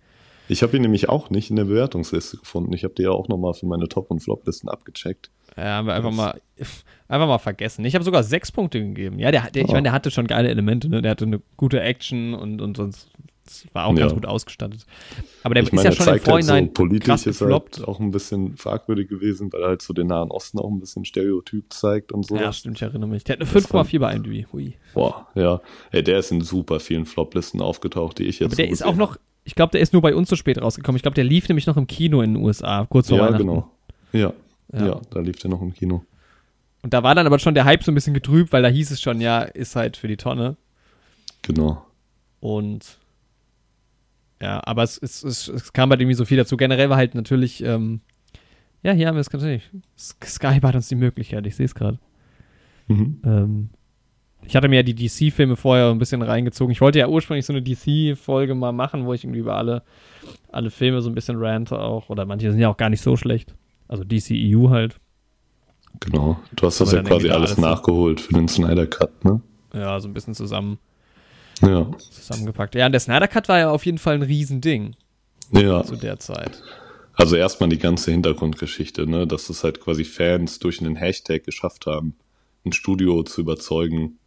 [0.49, 2.73] Ich habe ihn nämlich auch nicht in der Bewertungsliste gefunden.
[2.73, 5.29] Ich habe die ja auch nochmal für meine Top- und Flop-Listen abgecheckt.
[5.55, 6.41] Ja, haben wir einfach Das- mal,
[7.07, 7.85] einfach mal vergessen.
[7.85, 9.19] Ich habe sogar sechs Punkte gegeben.
[9.19, 9.73] Ja, der, der ich Oh.
[9.73, 11.01] meine, der hatte schon geile Elemente, ne?
[11.01, 13.09] Der hatte eine gute Action und, und sonst
[13.73, 13.99] war auch Ja.
[13.99, 14.85] ganz gut ausgestattet.
[15.43, 17.41] Aber der ich ist meine, ja schon im zeigt halt Vorhinein so, politisch krass ist
[17.41, 20.79] halt auch ein bisschen fragwürdig gewesen, weil er halt so den Nahen Osten auch ein
[20.79, 22.35] bisschen stereotyp zeigt und so.
[22.37, 23.23] ja, stimmt, ich erinnere mich.
[23.25, 24.47] Der hat eine Das 5,4 bei IMDb.
[24.51, 24.75] Hui.
[24.93, 25.61] Boah, ja.
[25.91, 28.95] Ey, der ist in super vielen Floplisten aufgetaucht, die ich jetzt Aber der ist auch
[28.95, 30.95] noch, ich glaube, der ist nur bei uns so spät rausgekommen.
[30.97, 33.45] Ich glaube, der lief nämlich noch im Kino in den USA, kurz vor Ja, Weihnachten.
[33.47, 33.71] genau.
[34.13, 34.33] Ja,
[34.73, 34.85] Ja.
[34.87, 35.01] ja.
[35.09, 36.03] da lief der noch im Kino.
[36.81, 38.91] Und da war dann aber schon der Hype so ein bisschen getrübt, weil da hieß
[38.91, 40.57] es schon, ja, ist halt für die Tonne.
[41.41, 41.85] Genau.
[42.39, 42.99] Und
[44.41, 46.57] ja, aber es, es, es, es kam halt irgendwie so viel dazu.
[46.57, 48.01] Generell war halt natürlich, ähm,
[48.81, 49.69] ja, hier haben wir es natürlich.
[49.97, 51.99] Sky hat uns die Möglichkeit, ich sehe es gerade.
[52.87, 53.21] Mhm.
[53.23, 53.69] Ähm,
[54.45, 56.71] ich hatte mir ja die DC-Filme vorher ein bisschen reingezogen.
[56.71, 59.83] Ich wollte ja ursprünglich so eine DC-Folge mal machen, wo ich irgendwie über alle,
[60.51, 62.09] alle Filme so ein bisschen rante auch.
[62.09, 63.55] Oder manche sind ja auch gar nicht so schlecht.
[63.87, 64.97] Also DCEU halt.
[65.99, 66.39] Genau.
[66.55, 69.41] Du hast das ja quasi alles alles nachgeholt für den Snyder Cut, ne?
[69.73, 70.79] Ja, so ein bisschen zusammen,
[71.61, 71.87] Ja.
[71.97, 72.75] zusammengepackt.
[72.75, 74.95] Ja, und der Snyder Cut war ja auf jeden Fall ein Riesending
[75.51, 75.83] Ja.
[75.83, 76.61] zu der Zeit.
[77.15, 81.85] Also erstmal die ganze Hintergrundgeschichte, ne, dass es halt quasi Fans durch einen Hashtag geschafft
[81.85, 82.15] haben,
[82.65, 84.17] ein Studio zu überzeugen,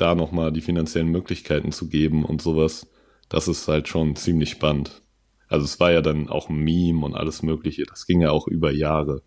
[0.00, 2.86] da nochmal die finanziellen Möglichkeiten zu geben und sowas.
[3.28, 5.02] Das ist halt schon ziemlich spannend.
[5.48, 7.84] Also es war ja dann auch ein Meme und alles Mögliche.
[7.84, 9.22] Das ging ja auch über Jahre.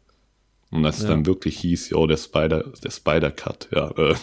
[0.71, 1.09] Und als es Ja.
[1.09, 4.15] dann wirklich hieß, yo, der Spider, der Spider Cut, ja, äh,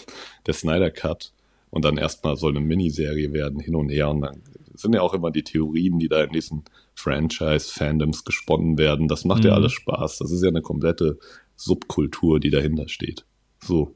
[0.46, 1.32] der Snyder Cut.
[1.70, 4.10] Und dann erstmal soll eine Miniserie werden, hin und her.
[4.10, 4.42] Und dann
[4.74, 6.64] sind ja auch immer die Theorien, die da in diesen
[6.96, 9.06] Franchise-Fandoms gesponnen werden.
[9.08, 9.56] Das macht ja Mhm.
[9.56, 10.18] alles Spaß.
[10.18, 11.18] Das ist ja eine komplette
[11.56, 13.24] Subkultur, die dahinter steht.
[13.62, 13.94] So.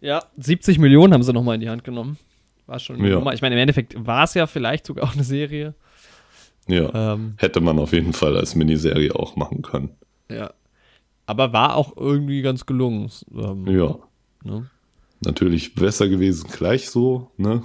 [0.00, 2.18] Ja, 70 Millionen haben sie nochmal in die Hand genommen.
[2.66, 3.02] War schon.
[3.04, 3.16] Ja.
[3.16, 3.32] Nummer.
[3.34, 5.74] Ich meine, im Endeffekt war es ja vielleicht sogar auch eine Serie.
[6.66, 7.14] Ja.
[7.14, 9.90] Ähm, Hätte man auf jeden Fall als Miniserie auch machen können.
[10.30, 10.52] ja.
[11.26, 13.10] Aber war auch irgendwie ganz gelungen.
[13.34, 13.98] Ähm, Ja.
[14.44, 14.70] Ne?
[15.20, 17.62] Natürlich besser gewesen, gleich so, ne?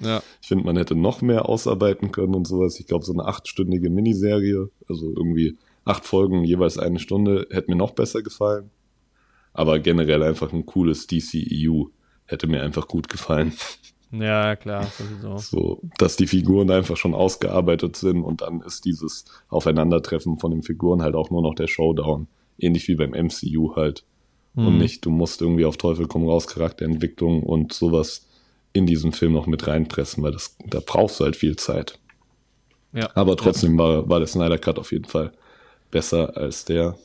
[0.00, 0.22] ja.
[0.42, 2.80] Ich finde, man hätte noch mehr ausarbeiten können und sowas.
[2.80, 7.76] Ich glaube, so eine achtstündige Miniserie, also irgendwie acht Folgen, jeweils eine Stunde, hätte mir
[7.76, 8.70] noch besser gefallen.
[9.58, 11.86] Aber generell einfach ein cooles DCEU
[12.26, 13.52] hätte mir einfach gut gefallen.
[14.12, 15.36] Ja, klar, sowieso.
[15.38, 20.62] So, dass die Figuren einfach schon ausgearbeitet sind und dann ist dieses Aufeinandertreffen von den
[20.62, 22.28] Figuren halt auch nur noch der Showdown.
[22.56, 24.04] Ähnlich wie beim MCU halt.
[24.54, 24.66] Mhm.
[24.68, 28.28] Und nicht, du musst irgendwie auf Teufel komm raus Charakterentwicklung und sowas
[28.72, 31.98] in diesen Film noch mit reinpressen, weil das, da brauchst du halt viel Zeit.
[32.92, 33.10] Ja.
[33.16, 35.32] Aber trotzdem war, war der Snyder Cut auf jeden Fall
[35.90, 36.96] besser als der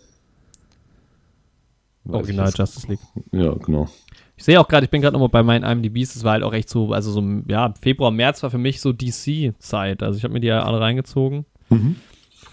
[2.07, 2.99] Original Justice League.
[3.31, 3.87] Ja, genau.
[4.35, 6.53] Ich sehe auch gerade, ich bin gerade nochmal bei meinen IMDb's, es war halt auch
[6.53, 10.03] echt so, also so, ja, Februar, März war für mich so DC-Zeit.
[10.03, 11.45] Also ich habe mir die ja alle reingezogen.
[11.69, 11.95] Mhm.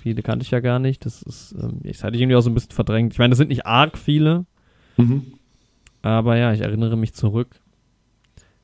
[0.02, 1.04] Viele kannte ich ja gar nicht.
[1.04, 3.12] Das ist, ähm, das hatte ich irgendwie auch so ein bisschen verdrängt.
[3.12, 4.46] Ich meine, das sind nicht arg viele.
[4.96, 5.34] Mhm.
[6.02, 7.60] Aber ja, ich erinnere mich zurück.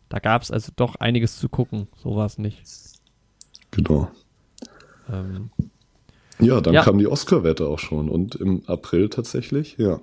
[0.09, 1.89] Da gab es also doch einiges zu gucken.
[1.97, 2.63] So war es nicht.
[3.71, 4.11] Genau.
[5.13, 5.51] Ähm,
[6.39, 6.83] ja, dann ja.
[6.83, 10.01] kam die Oscar-Wette auch schon und im April tatsächlich, ja.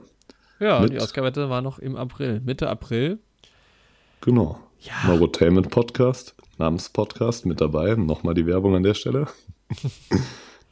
[0.59, 3.19] Ja, Mit, die Oscar-Wette war noch im April, Mitte April.
[4.21, 4.59] Genau.
[4.79, 4.93] Ja.
[5.07, 7.95] Neurotainment Podcast, Namenspodcast mit dabei.
[7.95, 9.27] Nochmal die Werbung an der Stelle.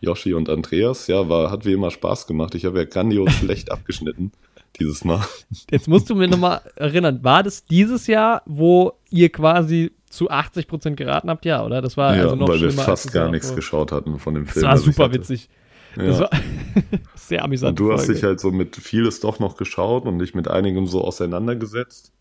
[0.02, 2.56] Yoshi und Andreas, ja, war, hat wie immer Spaß gemacht.
[2.56, 4.32] Ich habe ja grandios schlecht abgeschnitten
[4.80, 5.24] dieses Mal.
[5.70, 10.96] Jetzt musst du mir nochmal erinnern, war das dieses Jahr, wo ihr quasi zu 80%
[10.96, 11.46] geraten habt?
[11.46, 11.82] Ja, oder?
[11.82, 14.66] Das war ja, also noch weil wir fast gar nichts geschaut hatten von dem Film.
[14.66, 15.50] Das war super witzig.
[15.96, 16.30] Das war
[17.16, 17.80] sehr amüsant.
[17.80, 20.88] Und du hast dich halt so mit vieles doch noch geschaut und dich mit einigem
[20.88, 22.14] so auseinandergesetzt.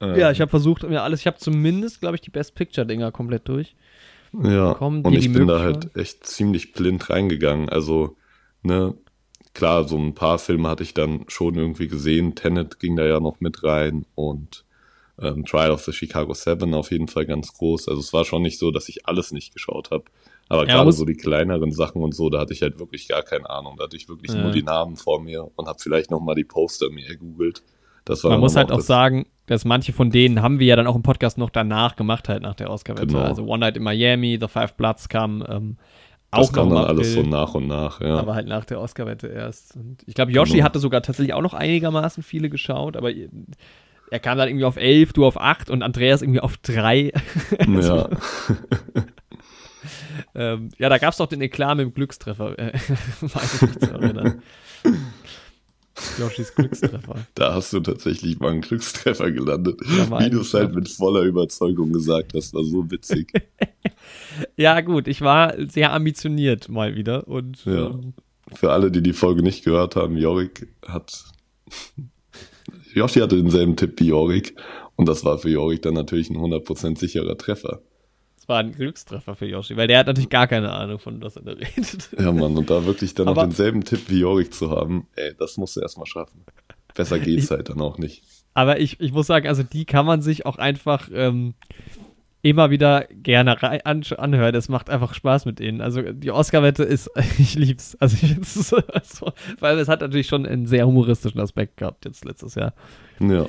[0.00, 3.12] Ähm, ja, ich habe versucht, mir alles, ich habe zumindest, glaube ich, die Best Picture-Dinger
[3.12, 3.74] komplett durch.
[4.42, 7.68] Ja, bekommen, und ich bin da halt echt ziemlich blind reingegangen.
[7.68, 8.16] Also,
[8.62, 8.94] ne,
[9.54, 12.34] klar, so ein paar Filme hatte ich dann schon irgendwie gesehen.
[12.34, 14.64] Tenet ging da ja noch mit rein und
[15.20, 17.88] ähm, Trial of the Chicago Seven auf jeden Fall ganz groß.
[17.88, 20.04] Also es war schon nicht so, dass ich alles nicht geschaut habe.
[20.48, 23.22] Aber ja, gerade so die kleineren Sachen und so, da hatte ich halt wirklich gar
[23.22, 23.76] keine Ahnung.
[23.78, 24.42] Da hatte ich wirklich ja.
[24.42, 27.62] nur die Namen vor mir und habe vielleicht noch mal die Poster mir gegoogelt.
[28.04, 30.86] Das war Man muss halt auch sagen, dass manche von denen haben wir ja dann
[30.86, 33.06] auch im Podcast noch danach gemacht, halt nach der Oscar-Wette.
[33.06, 33.20] Genau.
[33.20, 35.76] Also One Night in Miami, The Five Bloods kam ähm,
[36.34, 38.16] auch das kam dann alles so nach und nach, ja.
[38.16, 39.76] Aber halt nach der Oscar-Wette erst.
[39.76, 40.64] Und ich glaube, Yoshi genau.
[40.64, 43.12] hatte sogar tatsächlich auch noch einigermaßen viele geschaut, aber
[44.10, 47.12] er kam dann irgendwie auf elf, du auf acht und Andreas irgendwie auf drei.
[47.66, 48.08] ja.
[50.34, 52.58] ähm, ja, da gab es doch den Eklat mit dem Glückstreffer.
[52.58, 52.72] Äh,
[53.20, 54.42] weiß ich nicht zu erinnern.
[56.18, 57.26] Yoshis Glückstreffer.
[57.34, 59.80] Da hast du tatsächlich mal einen Glückstreffer gelandet.
[59.80, 63.32] Wie du es halt mit voller Überzeugung gesagt hast, war so witzig.
[64.56, 67.28] ja, gut, ich war sehr ambitioniert mal wieder.
[67.28, 67.90] Und, ja.
[67.90, 68.14] Ähm,
[68.54, 71.24] Für alle, die die Folge nicht gehört haben, Jorik hat.
[72.92, 74.56] Yoshi hatte denselben Tipp wie Jorik
[74.96, 77.82] und das war für Jorik dann natürlich ein 100% sicherer Treffer.
[78.44, 81.36] Das war ein Glückstreffer für Yoshi, weil der hat natürlich gar keine Ahnung von was
[81.36, 82.10] er da redet.
[82.18, 85.32] Ja, Mann, und da wirklich dann Aber, noch denselben Tipp wie Jorik zu haben, ey,
[85.38, 86.44] das musst du erstmal schaffen.
[86.94, 88.22] Besser geht's halt dann auch nicht.
[88.52, 91.54] Aber ich, ich muss sagen, also die kann man sich auch einfach ähm,
[92.42, 94.54] immer wieder gerne an anhören.
[94.54, 95.80] Es macht einfach Spaß mit denen.
[95.80, 97.96] Also die Oscar-Wette ist, ich lieb's.
[97.98, 102.26] Also ich es so, weil es hat natürlich schon einen sehr humoristischen Aspekt gehabt jetzt
[102.26, 102.74] letztes Jahr.
[103.20, 103.46] Ja.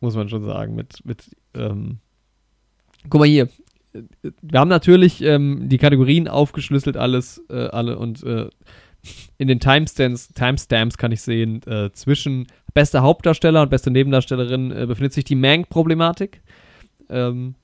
[0.00, 0.74] Muss man schon sagen.
[0.74, 1.98] Mit, mit, ähm,
[3.08, 3.48] guck mal hier,
[3.92, 8.48] wir haben natürlich ähm, die Kategorien aufgeschlüsselt, alles, äh, alle und äh,
[9.38, 14.86] in den Timestamps, Timestamps kann ich sehen, äh, zwischen bester Hauptdarsteller und beste Nebendarstellerin äh,
[14.86, 16.42] befindet sich die Mank-Problematik.
[17.08, 17.54] Ähm,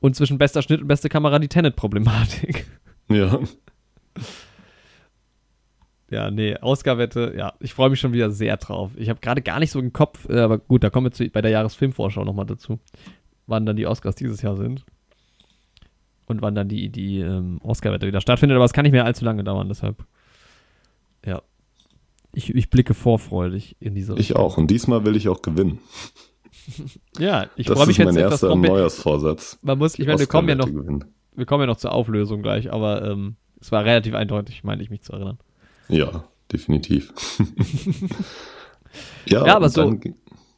[0.00, 2.66] und zwischen bester Schnitt und beste Kamera die Tenet-Problematik.
[3.08, 3.38] Ja.
[6.10, 8.92] Ja, nee, Ausgabette, ja, ich freue mich schon wieder sehr drauf.
[8.96, 11.28] Ich habe gerade gar nicht so im Kopf, äh, aber gut, da kommen wir zu,
[11.28, 12.78] bei der Jahresfilmvorschau nochmal dazu
[13.46, 14.84] wann dann die Oscars dieses Jahr sind.
[16.26, 18.56] Und wann dann die, die ähm, Oscar-Wette wieder stattfindet.
[18.56, 20.04] Aber es kann nicht mehr allzu lange dauern, deshalb.
[21.24, 21.42] Ja.
[22.32, 24.36] Ich, ich blicke vorfreudig in diese Richtung.
[24.36, 24.56] Ich auch.
[24.56, 25.78] Und diesmal will ich auch gewinnen.
[27.18, 29.58] ja, ich freue mich jetzt Das ist mein erster Neujahrsvorsatz.
[29.62, 32.72] Man muss, ich meine, wir kommen ja noch, wir kommen ja noch zur Auflösung gleich,
[32.72, 35.38] aber ähm, es war relativ eindeutig, meine ich mich zu erinnern.
[35.88, 37.12] Ja, definitiv.
[39.26, 40.14] ja, ja aber so, dann,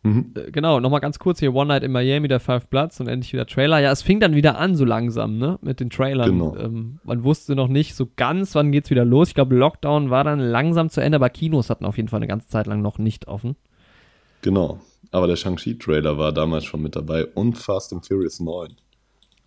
[0.07, 0.33] Mhm.
[0.37, 3.33] Äh, genau, nochmal ganz kurz hier, One Night in Miami, der Five Bloods und endlich
[3.33, 3.81] wieder Trailer.
[3.81, 6.31] Ja, es fing dann wieder an so langsam, ne, mit den Trailern.
[6.31, 6.57] Genau.
[6.57, 9.29] Ähm, man wusste noch nicht so ganz, wann geht's wieder los.
[9.29, 12.29] Ich glaube, Lockdown war dann langsam zu Ende, aber Kinos hatten auf jeden Fall eine
[12.29, 13.57] ganze Zeit lang noch nicht offen.
[14.43, 14.81] Genau,
[15.11, 18.77] aber der Shang-Chi-Trailer war damals schon mit dabei und Fast and Furious 9.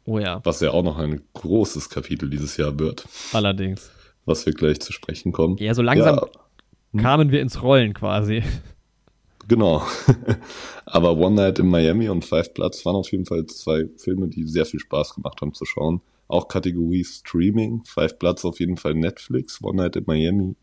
[0.05, 0.41] Oh ja.
[0.43, 3.07] Was ja auch noch ein großes Kapitel dieses Jahr wird.
[3.31, 3.91] Allerdings.
[4.25, 5.55] Was wir gleich zu sprechen kommen.
[5.57, 7.01] Ja, so langsam ja.
[7.01, 8.43] Kamen wir ins Rollen quasi.
[9.49, 9.83] Genau.
[10.85, 14.45] Aber One Night in Miami und Five Bloods waren auf jeden Fall zwei Filme, die
[14.45, 16.01] sehr viel Spaß gemacht haben zu schauen.
[16.27, 17.83] Auch Kategorie Streaming.
[17.83, 19.61] Five Bloods auf jeden Fall Netflix.
[19.63, 20.55] One Night in Miami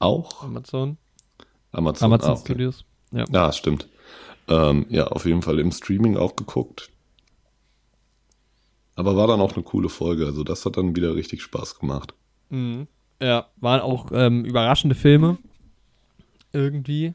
[0.00, 0.42] auch.
[0.42, 0.98] Amazon.
[1.70, 2.40] Amazon, Amazon ah, okay.
[2.44, 2.84] Studios.
[3.12, 3.24] Ja.
[3.32, 3.88] Ja, stimmt.
[4.48, 6.90] Ähm, ja, auf jeden Fall im Streaming auch geguckt.
[8.96, 10.26] Aber war dann auch eine coole Folge.
[10.26, 12.14] Also das hat dann wieder richtig Spaß gemacht.
[12.50, 12.88] Mhm.
[13.20, 15.38] Ja, waren auch ähm, überraschende Filme.
[16.52, 17.14] Irgendwie.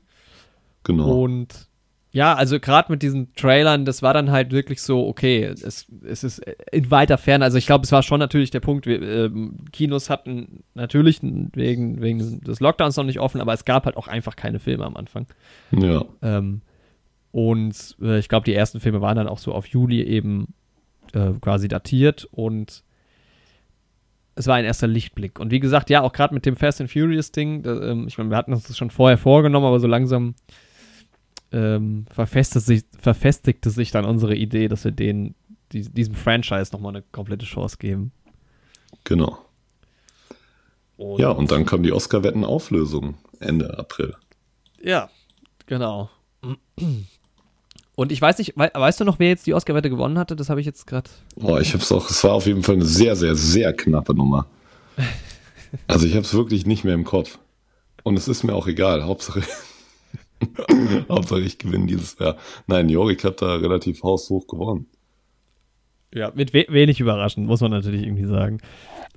[0.88, 1.22] Genau.
[1.22, 1.68] Und
[2.12, 6.24] ja, also gerade mit diesen Trailern, das war dann halt wirklich so, okay, es, es
[6.24, 7.44] ist in weiter Ferne.
[7.44, 12.02] Also ich glaube, es war schon natürlich der Punkt, wir, ähm, Kinos hatten natürlich wegen,
[12.02, 14.96] wegen des Lockdowns noch nicht offen, aber es gab halt auch einfach keine Filme am
[14.96, 15.28] Anfang.
[15.72, 16.06] ja.
[16.22, 16.62] Ähm,
[17.32, 20.54] und äh, ich glaube, die ersten Filme waren dann auch so auf Juli eben
[21.14, 22.84] äh, quasi datiert und
[24.34, 25.40] es war ein erster Lichtblick.
[25.40, 28.18] Und wie gesagt, ja, auch gerade mit dem Fast and Furious Ding, da, ähm, ich
[28.18, 30.36] meine, wir hatten uns das schon vorher vorgenommen, aber so langsam
[31.52, 35.36] ähm, verfestigte, sich, verfestigte sich dann unsere Idee, dass wir den,
[35.72, 38.12] die, diesem Franchise nochmal eine komplette Chance geben.
[39.04, 39.38] Genau.
[40.98, 44.16] Und, Ja, und dann kam die Oscar-Wetten-Auflösung Ende April.
[44.82, 45.10] Ja,
[45.68, 46.10] genau.
[47.96, 50.36] Und ich weiß nicht, wei- weißt du noch, wer jetzt die Oscar-Wette gewonnen hatte?
[50.36, 51.10] Das habe ich jetzt gerade.
[51.36, 54.46] Boah, ich hab's auch, es war auf jeden Fall eine sehr, sehr, sehr knappe Nummer.
[55.86, 57.40] Also ich hab's wirklich nicht mehr im Kopf.
[58.04, 59.04] Und es ist mir auch egal.
[59.04, 59.44] Hauptsache,
[61.10, 62.38] Hauptsache ich gewinne dieses Jahr.
[62.68, 64.88] Nein, Jorik hat da relativ haushoch gewonnen.
[66.14, 68.60] Ja, mit we wenig überraschend, muss man natürlich irgendwie sagen.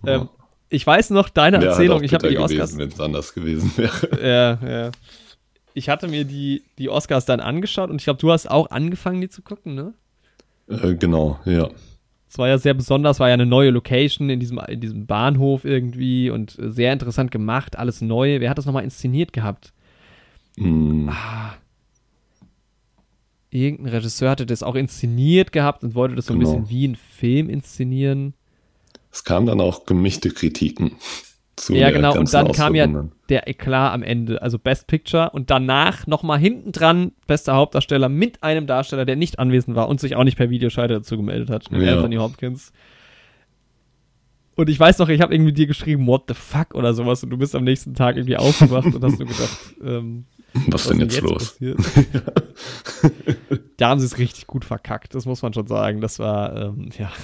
[0.04, 0.16] Ja.
[0.16, 0.28] Ähm,
[0.68, 2.70] ich weiß noch deine Erzählung, halt auch ich habe die bitter Oscars.
[2.70, 4.18] gewesen, wenn es anders gewesen wäre.
[4.22, 4.90] Ja, ja.
[5.72, 9.20] Ich hatte mir die, die Oscars dann angeschaut und ich glaube, du hast auch angefangen,
[9.20, 9.94] die zu gucken, ne?
[10.68, 11.68] Äh, genau, ja.
[12.28, 15.64] Es war ja sehr besonders, war ja eine neue Location in diesem, in diesem Bahnhof
[15.64, 18.40] irgendwie und äh, sehr interessant gemacht, alles neu.
[18.40, 19.72] Wer hat das nochmal inszeniert gehabt?
[20.60, 21.10] Hm,
[23.52, 26.52] Irgendein Regisseur hatte das auch inszeniert gehabt und wollte das so ein Genau.
[26.52, 28.34] bisschen wie ein Film inszenieren.
[29.10, 30.92] Es kamen dann auch gemischte Kritiken
[31.56, 32.16] zu Ja, genau.
[32.16, 32.86] Und dann kam ja
[33.28, 38.42] der Eklat am Ende, also Best Picture und danach nochmal hinten dran bester Hauptdarsteller mit
[38.44, 41.68] einem Darsteller, der nicht anwesend war und sich auch nicht per Videoscheide dazu gemeldet hat,
[41.72, 41.94] Ja.
[41.96, 42.72] Anthony Hopkins.
[44.54, 47.30] Und ich weiß noch, ich habe irgendwie dir geschrieben, what the fuck oder sowas und
[47.30, 50.26] du bist am nächsten Tag irgendwie aufgewacht und hast nur gedacht, ähm,
[50.68, 51.56] Was, denn jetzt, los?
[53.76, 56.00] da haben sie es richtig gut verkackt, das muss man schon sagen.
[56.00, 57.12] Das war, ähm, ja.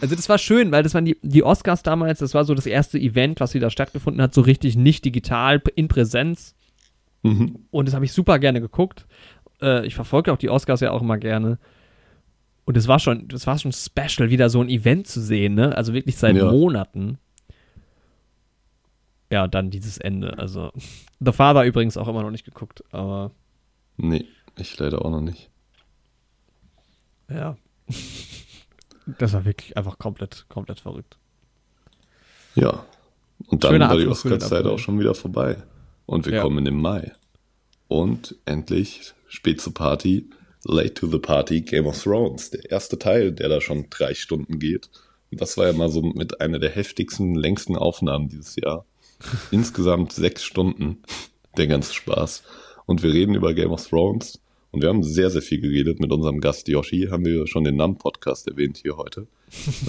[0.00, 2.66] Also das war schön, weil das waren die, die Oscars damals, das war so das
[2.66, 6.56] erste Event, was wieder stattgefunden hat, so richtig nicht digital, in Präsenz.
[7.22, 7.60] Mhm.
[7.70, 9.06] Und das habe ich super gerne geguckt.
[9.62, 11.58] Äh, ich verfolge auch die Oscars ja auch immer gerne.
[12.64, 15.76] Und es war schon, das war schon special, wieder so ein Event zu sehen, ne?
[15.76, 16.50] Also wirklich seit Ja.
[16.50, 17.18] Monaten.
[19.30, 20.38] Ja, dann dieses Ende.
[20.38, 20.70] Also,
[21.20, 23.30] The Father übrigens auch immer noch nicht geguckt, aber
[23.96, 25.50] Nee, ich leider auch noch nicht.
[27.28, 27.56] ja.
[29.18, 31.18] Das war wirklich einfach komplett, komplett verrückt.
[32.54, 32.86] Ja.
[33.48, 35.62] Und dann Schöner war die Oscar-Zeit auch schon wieder vorbei.
[36.06, 36.42] Und wir Ja.
[36.42, 37.12] kommen den Mai.
[37.88, 40.30] Und endlich, spät zur Party,
[40.64, 42.48] late to the party, Game of Thrones.
[42.48, 44.88] Der erste Teil, der da schon drei Stunden geht.
[45.30, 48.86] Und das war ja mal so mit einer der heftigsten, längsten Aufnahmen dieses Jahr.
[49.50, 51.02] Insgesamt sechs Stunden.
[51.56, 52.42] Der ganze Spaß.
[52.86, 54.40] Und wir reden über Game of Thrones.
[54.70, 57.08] Und wir haben sehr, sehr viel geredet mit unserem Gast Yoshi.
[57.10, 59.28] Haben wir schon den NAM-Podcast erwähnt hier heute.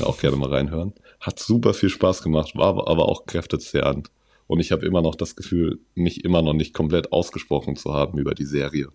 [0.04, 0.94] Auch gerne mal reinhören.
[1.20, 4.12] Hat super viel Spaß gemacht, war aber auch kräftezehrend.
[4.48, 8.20] Und ich habe immer noch das Gefühl, mich immer noch nicht komplett ausgesprochen zu haben
[8.20, 8.90] über die Serie.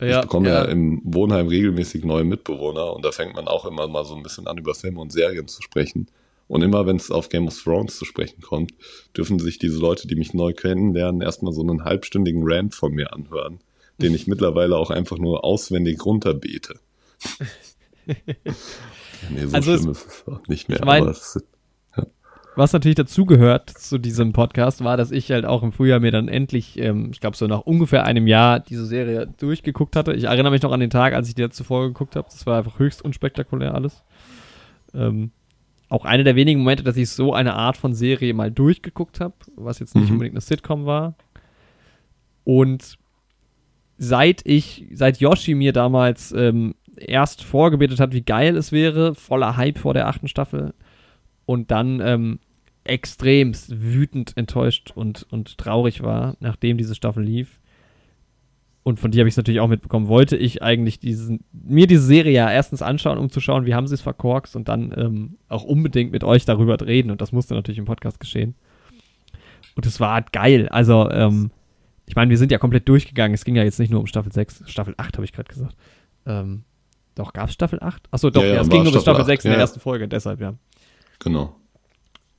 [0.00, 0.64] ich bekomme ja.
[0.66, 4.46] im Wohnheim regelmäßig neue Mitbewohner und da fängt man auch immer mal so ein bisschen
[4.46, 6.08] an, über Filme und Serien zu sprechen.
[6.48, 8.72] Und immer wenn es auf Game of Thrones zu sprechen kommt,
[9.16, 13.12] dürfen sich diese Leute, die mich neu kennenlernen, erstmal so einen halbstündigen Rant von mir
[13.12, 13.58] anhören,
[13.98, 16.78] den ich mittlerweile auch einfach nur auswendig runterbete.
[19.30, 20.78] nee, so Also es- schlimm ist es auch nicht mehr.
[20.78, 21.42] ich mein- aber es,
[22.58, 26.26] Was natürlich dazugehört zu diesem Podcast, war, dass ich halt auch im Frühjahr mir dann
[26.28, 30.14] endlich, ähm, ich glaube so nach ungefähr einem Jahr, diese Serie durchgeguckt hatte.
[30.14, 32.28] Ich erinnere mich noch an den Tag, als ich die letzte Folge geguckt habe.
[32.30, 34.02] Das war einfach höchst unspektakulär alles.
[34.94, 35.32] Ähm,
[35.88, 39.34] auch eine der wenigen Momente, dass ich so eine Art von Serie mal durchgeguckt habe,
[39.54, 40.12] was jetzt nicht Mhm.
[40.12, 41.14] unbedingt eine Sitcom war.
[42.44, 42.98] Und
[43.98, 49.56] seit ich, seit Yoshi mir damals ähm, erst vorgebetet hat, wie geil es wäre, voller
[49.56, 50.74] Hype vor der achten Staffel,
[51.44, 52.38] und dann ähm,
[52.84, 57.60] extremst wütend, enttäuscht und, und traurig war, nachdem diese Staffel lief.
[58.86, 60.06] Und von dir habe ich es natürlich auch mitbekommen.
[60.06, 63.88] Wollte ich eigentlich diesen, mir diese Serie ja erstens anschauen, um zu schauen, wie haben
[63.88, 67.10] sie es verkorkst und dann ähm, auch unbedingt mit euch darüber reden.
[67.10, 68.54] Und das musste natürlich im Podcast geschehen.
[69.74, 70.68] Und es war geil.
[70.68, 71.50] Also, ähm,
[72.06, 73.34] ich meine, wir sind ja komplett durchgegangen.
[73.34, 75.74] Es ging ja jetzt nicht nur um Staffel 6, Staffel 8 habe ich gerade gesagt.
[76.24, 76.62] Ähm,
[77.16, 78.04] doch, gab es Staffel 8?
[78.12, 79.58] Achso, doch, Ja, ja, ja, es ging nur bis Staffel Staffel 6 in 8, der
[79.58, 79.62] ja.
[79.62, 80.54] ersten Folge, deshalb, ja.
[81.18, 81.56] genau.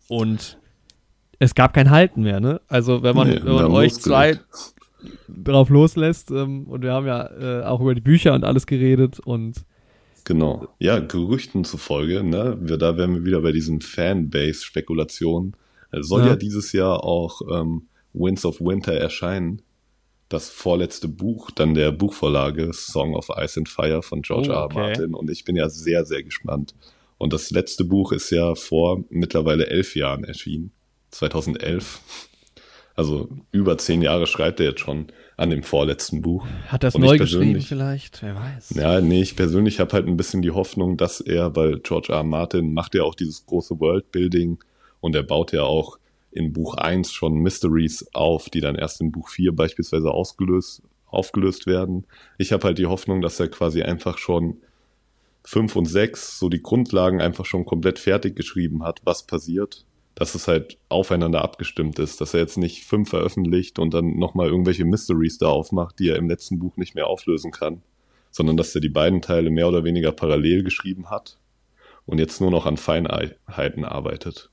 [0.07, 0.57] Und
[1.39, 2.61] es gab kein Halten mehr, ne?
[2.69, 4.39] Also wenn man, nee, wenn man euch zwei
[5.27, 7.29] drauf loslässt ähm, und wir haben ja
[7.61, 9.65] äh, auch über die Bücher und alles geredet und
[10.27, 10.67] Genau.
[10.77, 12.57] Ja, Gerüchten zufolge, ne?
[12.59, 15.55] Wir, da wären wir wieder bei diesen Fanbase-Spekulationen.
[15.91, 16.27] Es soll ja.
[16.27, 16.35] ja.
[16.35, 19.61] dieses Jahr auch ähm, Winds of Winter erscheinen.
[20.27, 24.61] Das vorletzte Buch dann der Buchvorlage Song of Ice and Fire von George oh, R.
[24.63, 24.73] R.
[24.73, 25.13] Martin.
[25.13, 26.75] Und ich bin ja sehr, sehr gespannt.
[27.17, 30.71] Und das letzte Buch ist ja vor mittlerweile elf Jahren erschienen.
[31.11, 32.26] 2011.
[32.97, 35.05] Also über zehn Jahre schreibt er jetzt schon
[35.37, 36.47] an dem vorletzten Buch.
[36.67, 38.23] Hat das neu geschrieben vielleicht?
[38.23, 38.71] Wer weiß.
[38.71, 42.17] Ja, nee, ich persönlich habe halt ein bisschen die Hoffnung, dass er, weil George R.
[42.17, 42.23] R.
[42.23, 44.57] Martin macht ja auch dieses große Worldbuilding
[44.99, 45.99] und er baut ja auch
[46.31, 51.67] in Buch 1 schon Mysteries auf, die dann erst in Buch 4 beispielsweise ausgelöst, aufgelöst
[51.67, 52.07] werden.
[52.39, 54.57] Ich habe halt die Hoffnung, dass er quasi einfach schon
[55.43, 59.85] 5 und 6 so die Grundlagen einfach schon komplett fertig geschrieben hat, was passiert
[60.18, 64.47] dass es halt aufeinander abgestimmt ist, dass er jetzt nicht fünf veröffentlicht und dann nochmal
[64.47, 67.84] irgendwelche Mysteries da aufmacht, die er im letzten Buch nicht mehr auflösen kann,
[68.32, 71.38] sondern dass er die beiden Teile mehr oder weniger parallel geschrieben hat
[72.07, 74.49] und jetzt nur noch an Feinheiten arbeitet.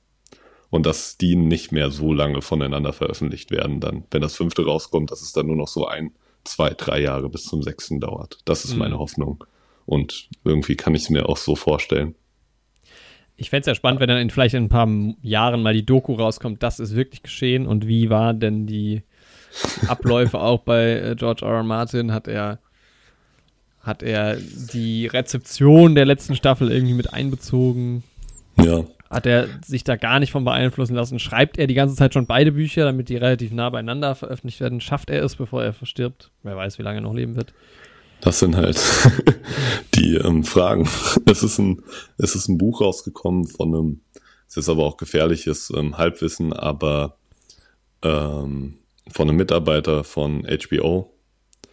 [0.69, 5.09] Und dass die nicht mehr so lange voneinander veröffentlicht werden, dann, wenn das fünfte rauskommt,
[5.09, 6.11] dass es dann nur noch so ein,
[6.43, 8.37] zwei, drei Jahre bis zum sechsten dauert.
[8.45, 8.79] Das ist mhm.
[8.79, 9.43] meine Hoffnung.
[9.87, 12.13] Und irgendwie kann ich es mir auch so vorstellen.
[13.37, 14.87] Ich fände es ja spannend, wenn dann in, vielleicht in ein paar
[15.21, 19.03] Jahren mal die Doku rauskommt, das ist wirklich geschehen und wie war denn die
[19.87, 21.51] Abläufe auch bei äh, George R.
[21.51, 21.63] R.
[21.63, 22.13] Martin?
[22.13, 22.59] Hat er,
[23.81, 28.03] hat er die Rezeption der letzten Staffel irgendwie mit einbezogen?
[28.63, 28.85] Ja.
[29.09, 31.19] Hat er sich da gar nicht von beeinflussen lassen?
[31.19, 34.81] Schreibt er die ganze Zeit schon beide Bücher, damit die relativ nah beieinander veröffentlicht werden?
[34.81, 36.31] Schafft er es, bevor er verstirbt?
[36.41, 37.53] Wer weiß, wie lange er noch leben wird.
[38.25, 38.81] Das sind halt
[39.93, 40.89] die ähm, Fragen.
[41.27, 41.83] Es ist, ein,
[42.17, 44.01] es ist ein Buch rausgekommen von einem,
[44.47, 47.17] es ist aber auch gefährliches ähm, Halbwissen, aber
[48.01, 48.79] ähm,
[49.11, 51.13] von einem Mitarbeiter von HBO.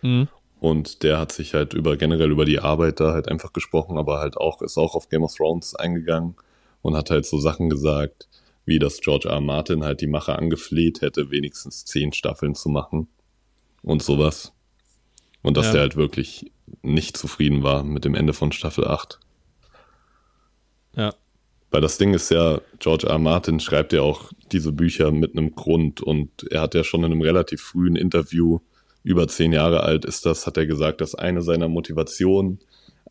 [0.02, 0.28] Mhm.
[0.60, 4.18] Und der hat sich halt über generell über die Arbeit da halt einfach gesprochen, aber
[4.18, 6.36] halt auch, ist auch auf Game of Thrones eingegangen
[6.82, 8.28] und hat halt so Sachen gesagt,
[8.66, 9.36] wie dass George R.
[9.36, 9.40] R.
[9.40, 13.08] Martin halt die Macher angefleht hätte, wenigstens zehn Staffeln zu machen
[13.82, 14.51] und sowas.
[15.42, 15.72] Und dass ja.
[15.72, 19.18] der halt wirklich nicht zufrieden war mit dem Ende von Staffel 8.
[20.96, 21.14] Ja.
[21.70, 23.14] Weil das Ding ist ja, George R.
[23.14, 23.18] R.
[23.18, 27.12] Martin schreibt ja auch diese Bücher mit einem Grund und er hat ja schon in
[27.12, 28.60] einem relativ frühen Interview,
[29.02, 32.60] über zehn Jahre alt ist das, hat er gesagt, dass eine seiner Motivationen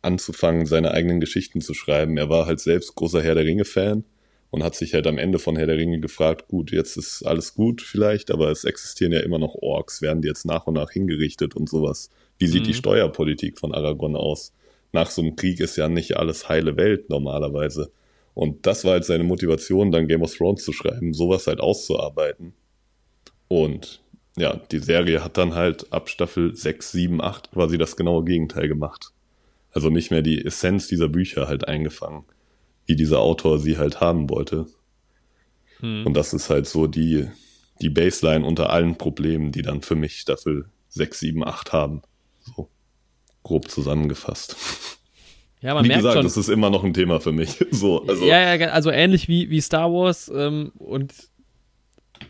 [0.00, 2.16] anzufangen, seine eigenen Geschichten zu schreiben.
[2.16, 4.04] Er war halt selbst großer Herr der Ringe-Fan
[4.52, 7.54] und hat sich halt am Ende von Herr der Ringe gefragt, gut, jetzt ist alles
[7.54, 10.90] gut vielleicht, aber es existieren ja immer noch Orks, werden die jetzt nach und nach
[10.90, 12.10] hingerichtet und sowas.
[12.38, 12.66] Wie sieht mhm.
[12.66, 14.52] die Steuerpolitik von Aragon aus?
[14.92, 17.90] Nach so einem Krieg ist ja nicht alles heile Welt normalerweise.
[18.34, 22.52] Und das war halt seine Motivation, dann Game of Thrones zu schreiben, sowas halt auszuarbeiten.
[23.48, 24.02] Und
[24.36, 28.68] ja, die Serie hat dann halt ab Staffel 6, 7, 8 quasi das genaue Gegenteil
[28.68, 29.12] gemacht.
[29.72, 32.24] Also nicht mehr die Essenz dieser Bücher halt eingefangen,
[32.86, 34.66] wie dieser Autor sie halt haben wollte.
[35.80, 36.06] Hm.
[36.06, 37.28] Und das ist halt so die,
[37.80, 42.02] die Baseline unter allen Problemen, die dann für mich Staffel 6, 7, 8 haben.
[42.40, 42.68] So
[43.42, 44.56] grob zusammengefasst.
[45.60, 47.64] Ja, man wie merkt gesagt, schon, das ist immer noch ein Thema für mich.
[47.70, 48.24] So, also.
[48.24, 51.12] Ja, ja, also ähnlich wie, wie Star Wars ähm, und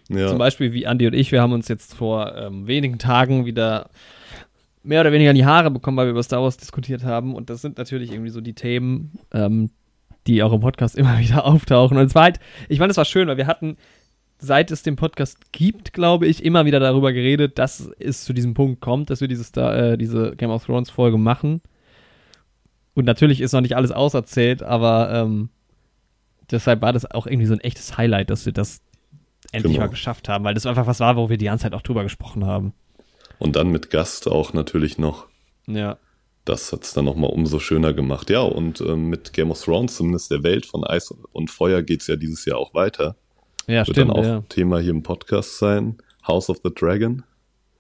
[0.09, 0.29] ja.
[0.29, 3.91] zum Beispiel wie Andy und ich, wir haben uns jetzt vor ähm, wenigen Tagen wieder
[4.83, 7.35] mehr oder weniger in die Haare bekommen, weil wir über Star Wars diskutiert haben.
[7.35, 9.71] Und das sind natürlich irgendwie so die Themen, ähm,
[10.27, 11.97] die auch im Podcast immer wieder auftauchen.
[11.97, 13.77] Und es war halt, ich meine, es war schön, weil wir hatten
[14.39, 18.55] seit es den Podcast gibt, glaube ich, immer wieder darüber geredet, dass es zu diesem
[18.55, 21.63] Punkt kommt, dass wir dieses, äh, diese Game of Thrones Folge machen.
[22.95, 25.49] Und natürlich ist noch nicht alles auserzählt, aber ähm,
[26.51, 28.83] deshalb war das auch irgendwie so ein echtes Highlight, dass wir das
[29.53, 29.85] endlich genau.
[29.87, 32.03] mal geschafft haben, weil das einfach was war, wo wir die ganze Zeit auch drüber
[32.03, 32.75] gesprochen haben.
[33.39, 35.27] Und dann mit Gast auch natürlich noch.
[35.67, 35.99] Ja.
[36.45, 38.29] Das hat es dann nochmal umso schöner gemacht.
[38.31, 42.01] Ja, und ähm, mit Game of Thrones, zumindest der Welt von Eis und Feuer, geht
[42.01, 43.17] es ja dieses Jahr auch weiter.
[43.69, 44.41] Ja, Wird stimmt, dann auch ja.
[44.49, 45.99] Thema hier im Podcast sein.
[46.27, 47.23] House of the Dragon.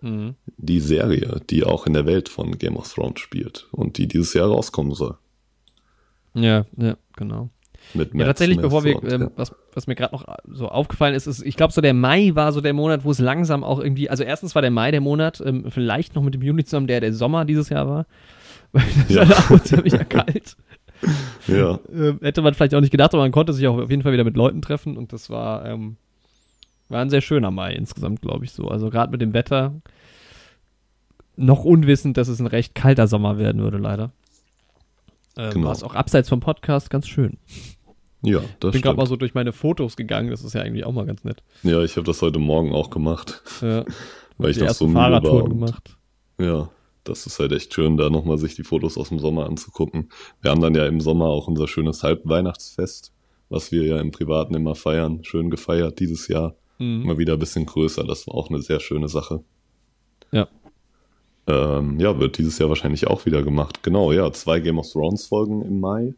[0.00, 0.34] Mhm.
[0.56, 4.34] Die Serie, die auch in der Welt von Game of Thrones spielt und die dieses
[4.34, 5.16] Jahr rauskommen soll.
[6.34, 7.50] Ja, ja, genau.
[7.94, 9.30] Mit ja, tatsächlich, bevor wir, ähm, ja.
[9.36, 12.52] was, was mir gerade noch so aufgefallen ist, ist, ich glaube, so der Mai war
[12.52, 15.42] so der Monat, wo es langsam auch irgendwie, also erstens war der Mai der Monat,
[15.44, 18.06] ähm, vielleicht noch mit dem Juni zusammen, der der Sommer dieses Jahr war.
[18.72, 19.28] Weil das ja.
[19.28, 20.56] war auch ziemlich kalt.
[21.48, 21.80] Ja.
[21.92, 24.12] Ähm, hätte man vielleicht auch nicht gedacht, aber man konnte sich auch auf jeden Fall
[24.12, 25.96] wieder mit Leuten treffen und das war, ähm,
[26.88, 28.68] war ein sehr schöner Mai insgesamt, glaube ich so.
[28.68, 29.74] Also gerade mit dem Wetter
[31.34, 34.12] noch unwissend, dass es ein recht kalter Sommer werden würde, leider.
[35.36, 35.66] Ähm, genau.
[35.66, 37.38] War es auch abseits vom Podcast ganz schön.
[38.22, 40.92] Ja, das Bin gerade mal so durch meine Fotos gegangen, das ist ja eigentlich auch
[40.92, 41.42] mal ganz nett.
[41.64, 43.42] Ja, ich habe das heute Morgen auch gemacht.
[43.60, 43.84] Ja.
[44.38, 45.48] weil ich noch so müde war.
[45.48, 45.96] gemacht.
[46.38, 46.68] Ja,
[47.04, 50.10] das ist halt echt schön, da nochmal sich die Fotos aus dem Sommer anzugucken.
[50.40, 53.12] Wir haben dann ja im Sommer auch unser schönes Halbweihnachtsfest,
[53.48, 55.24] was wir ja im Privaten immer feiern.
[55.24, 56.54] Schön gefeiert dieses Jahr.
[56.78, 57.04] Mhm.
[57.04, 58.04] Mal wieder ein bisschen größer.
[58.04, 59.44] Das war auch eine sehr schöne Sache.
[60.30, 60.48] Ja.
[61.46, 63.82] Ähm, ja, wird dieses Jahr wahrscheinlich auch wieder gemacht.
[63.82, 66.14] Genau, ja, zwei Game of Thrones Folgen im Mai.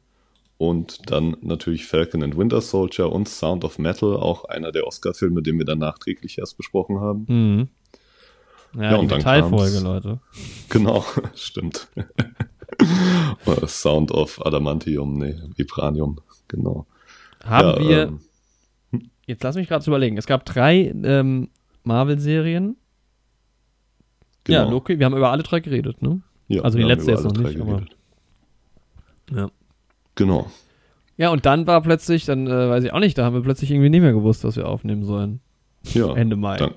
[0.56, 5.42] Und dann natürlich Falcon and Winter Soldier und Sound of Metal, auch einer der Oscar-Filme,
[5.42, 7.26] den wir dann nachträglich erst besprochen haben.
[7.28, 7.68] Mhm.
[8.76, 10.20] Ja, ja und dann Teilfolge, Leute.
[10.68, 11.04] Genau,
[11.34, 11.88] stimmt.
[13.66, 16.86] Sound of Adamantium, nee, Vibranium, genau.
[17.44, 18.20] Haben ja, wir, ähm,
[18.90, 19.10] hm?
[19.26, 21.50] jetzt lass mich gerade überlegen, es gab drei ähm,
[21.84, 22.76] Marvel-Serien.
[24.44, 24.58] Genau.
[24.58, 26.20] Ja, Loki, wir haben über alle drei geredet, ne?
[26.48, 27.82] Ja, also die letzte jetzt noch nicht, aber.
[29.32, 29.50] Ja.
[30.16, 30.50] Genau.
[31.16, 33.70] Ja, und dann war plötzlich, dann äh, weiß ich auch nicht, da haben wir plötzlich
[33.70, 35.40] irgendwie nicht mehr gewusst, was wir aufnehmen sollen.
[35.92, 36.14] Ja.
[36.14, 36.56] Ende Mai.
[36.56, 36.74] Dann,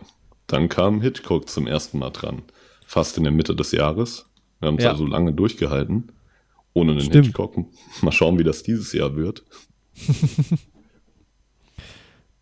[0.47, 2.43] dann kam Hitchcock zum ersten Mal dran.
[2.85, 4.29] Fast in der Mitte des Jahres.
[4.59, 4.91] Wir haben es ja.
[4.91, 6.11] also lange durchgehalten.
[6.73, 7.27] Ohne einen Stimmt.
[7.27, 7.55] Hitchcock.
[8.01, 9.43] Mal schauen, wie das dieses Jahr wird.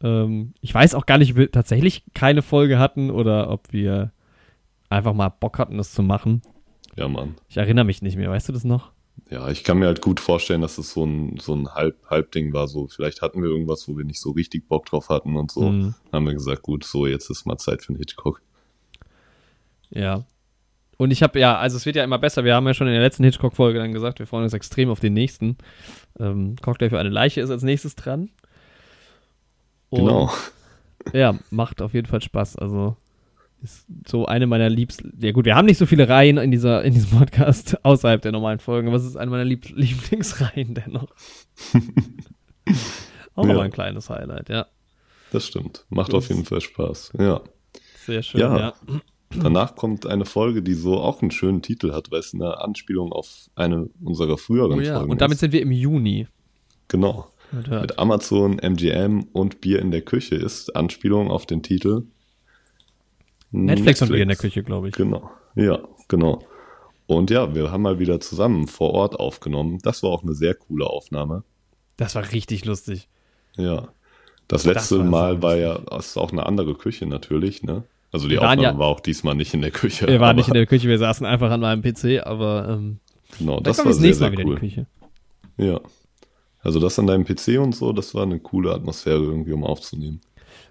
[0.03, 4.11] ähm, ich weiß auch gar nicht, ob wir tatsächlich keine Folge hatten oder ob wir
[4.89, 6.41] einfach mal Bock hatten, das zu machen.
[6.95, 7.35] Ja, Mann.
[7.49, 8.29] Ich erinnere mich nicht mehr.
[8.29, 8.91] Weißt du das noch?
[9.29, 12.53] Ja, ich kann mir halt gut vorstellen, dass es so ein, so ein Halb, Halbding
[12.53, 12.67] war.
[12.67, 15.71] So, vielleicht hatten wir irgendwas, wo wir nicht so richtig Bock drauf hatten und so.
[15.71, 15.95] Mhm.
[16.11, 18.41] Haben wir gesagt, gut, so, jetzt ist mal Zeit für einen Hitchcock.
[19.89, 20.25] Ja.
[20.97, 22.43] Und ich habe ja, also es wird ja immer besser.
[22.43, 24.99] Wir haben ja schon in der letzten Hitchcock-Folge dann gesagt, wir freuen uns extrem auf
[24.99, 25.57] den nächsten.
[26.19, 28.29] Ähm, Cocktail für eine Leiche ist als nächstes dran.
[29.89, 30.31] Und, genau.
[31.13, 32.57] Ja, macht auf jeden Fall Spaß.
[32.57, 32.95] Also
[33.65, 35.17] ist so eine meiner liebsten.
[35.19, 38.31] Ja, gut, wir haben nicht so viele Reihen in, dieser, in diesem Podcast außerhalb der
[38.31, 41.07] normalen Folgen, aber es ist eine meiner Lieb Lieblingsreihen dennoch.
[43.35, 43.59] Auch ja.
[43.59, 44.67] ein kleines Highlight, ja.
[45.31, 45.85] Das stimmt.
[45.89, 47.13] Macht das auf jeden Fall Spaß.
[47.19, 47.41] Ja.
[48.05, 48.57] Sehr schön, ja.
[48.57, 48.73] ja.
[49.41, 53.11] Danach kommt eine Folge, die so auch einen schönen Titel hat, weil es eine Anspielung
[53.11, 54.97] auf eine unserer früheren oh, ja.
[54.97, 55.39] Folgen Und damit ist.
[55.41, 56.27] sind wir im Juni.
[56.87, 57.31] Genau.
[57.51, 62.03] Mit Amazon, MGM und Bier in der Küche ist Anspielung auf den Titel
[63.55, 64.95] Netflix, Netflix und wir in der Küche, glaube ich.
[64.95, 66.43] Genau, ja, genau.
[67.07, 69.79] Und ja, wir haben mal wieder zusammen vor Ort aufgenommen.
[69.83, 71.43] Das war auch eine sehr coole Aufnahme.
[71.97, 73.07] Das war richtig lustig.
[73.55, 73.89] Ja.
[74.47, 77.83] Das letzte das war Mal war ja ist auch eine andere Küche natürlich, ne?
[78.11, 80.07] Also die Aufnahme ja, war auch diesmal nicht in der Küche.
[80.07, 82.99] Wir waren nicht in der Küche, wir saßen einfach an meinem PC, aber ähm,
[83.37, 84.87] genau, das war sehr, sehr cool.
[85.57, 85.81] Ja.
[86.61, 90.21] Also das an deinem PC und so, das war eine coole Atmosphäre irgendwie, um aufzunehmen.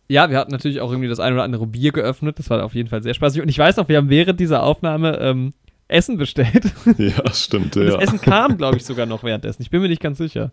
[0.08, 2.38] Ja, wir hatten natürlich auch irgendwie das ein oder andere Bier geöffnet.
[2.38, 3.40] Das war auf jeden Fall sehr spaßig.
[3.40, 5.54] Und ich weiß noch, wir haben während dieser Aufnahme ähm,
[5.88, 6.72] Essen bestellt.
[6.98, 7.76] Ja, stimmt.
[7.76, 8.00] Und das ja.
[8.00, 9.62] Essen kam, glaube ich, sogar noch währenddessen.
[9.62, 10.52] Ich bin mir nicht ganz sicher.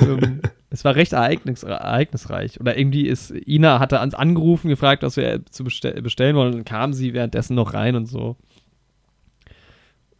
[0.00, 2.60] ähm, es war recht ereignis ereignisreich.
[2.60, 6.48] Oder irgendwie ist Ina hatte ans angerufen, gefragt, was wir zu bestell bestellen wollen.
[6.48, 8.36] Und dann kam sie währenddessen noch rein und so.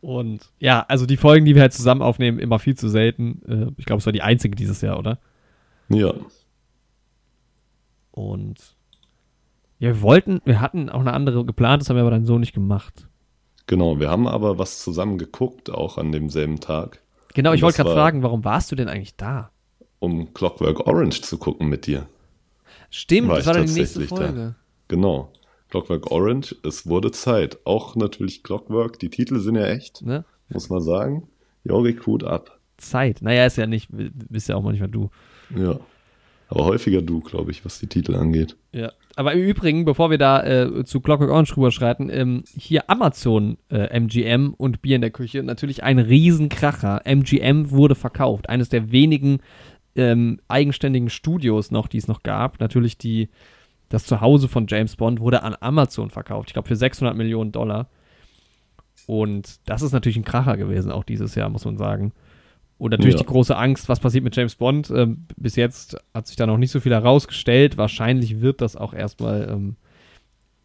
[0.00, 3.40] Und ja, also die Folgen, die wir halt zusammen aufnehmen, immer viel zu selten.
[3.48, 5.18] Äh, ich glaube, es war die einzige dieses Jahr, oder?
[5.88, 6.12] Ja.
[8.14, 8.76] Und
[9.80, 12.38] ja, wir wollten, wir hatten auch eine andere geplant, das haben wir aber dann so
[12.38, 13.08] nicht gemacht.
[13.66, 17.02] Genau, wir haben aber was zusammen geguckt, auch an demselben Tag.
[17.34, 19.50] Genau, ich wollte gerade fragen, warum warst du denn eigentlich da?
[19.98, 22.06] Um Clockwork Orange zu gucken mit dir.
[22.88, 24.32] Stimmt, war das war dann die nächste Folge.
[24.32, 24.54] Da.
[24.86, 25.32] Genau.
[25.70, 27.58] Clockwork Orange, es wurde Zeit.
[27.64, 30.24] Auch natürlich Clockwork, die Titel sind ja echt, ne?
[30.50, 31.26] muss man sagen.
[31.64, 32.60] Jori, Hut ab.
[32.76, 33.22] Zeit.
[33.22, 35.10] Naja, ist ja nicht, bist ja auch manchmal du.
[35.56, 35.80] Ja.
[36.54, 38.56] Aber häufiger du, glaube ich, was die Titel angeht.
[38.72, 38.92] Ja.
[39.16, 43.88] Aber im Übrigen, bevor wir da äh, zu Clockwork Orange rüberschreiten, ähm, hier Amazon äh,
[43.98, 47.02] MGM und Bier in der Küche, natürlich ein Riesenkracher.
[47.04, 48.48] MGM wurde verkauft.
[48.48, 49.38] Eines der wenigen
[49.96, 52.60] ähm, eigenständigen Studios noch, die es noch gab.
[52.60, 53.28] Natürlich die,
[53.88, 56.50] das Zuhause von James Bond wurde an Amazon verkauft.
[56.50, 57.88] Ich glaube für 600 Millionen Dollar.
[59.06, 62.12] Und das ist natürlich ein Kracher gewesen, auch dieses Jahr, muss man sagen.
[62.76, 63.20] Und natürlich ja.
[63.20, 64.90] die große Angst, was passiert mit James Bond.
[64.90, 67.76] Ähm, bis jetzt hat sich da noch nicht so viel herausgestellt.
[67.76, 69.76] Wahrscheinlich wird das auch erstmal ähm,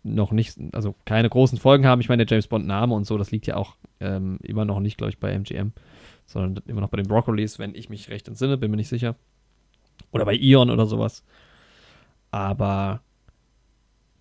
[0.04, 2.02] noch nicht, also keine großen Folgen haben.
[2.02, 4.98] Ich meine, der James Bond-Name und so, das liegt ja auch ähm, immer noch nicht,
[4.98, 5.72] glaube ich, bei MGM,
[6.26, 9.16] sondern immer noch bei den Broccolis, wenn ich mich recht entsinne, bin mir nicht sicher.
[10.12, 11.24] Oder bei Ion oder sowas.
[12.32, 13.02] Aber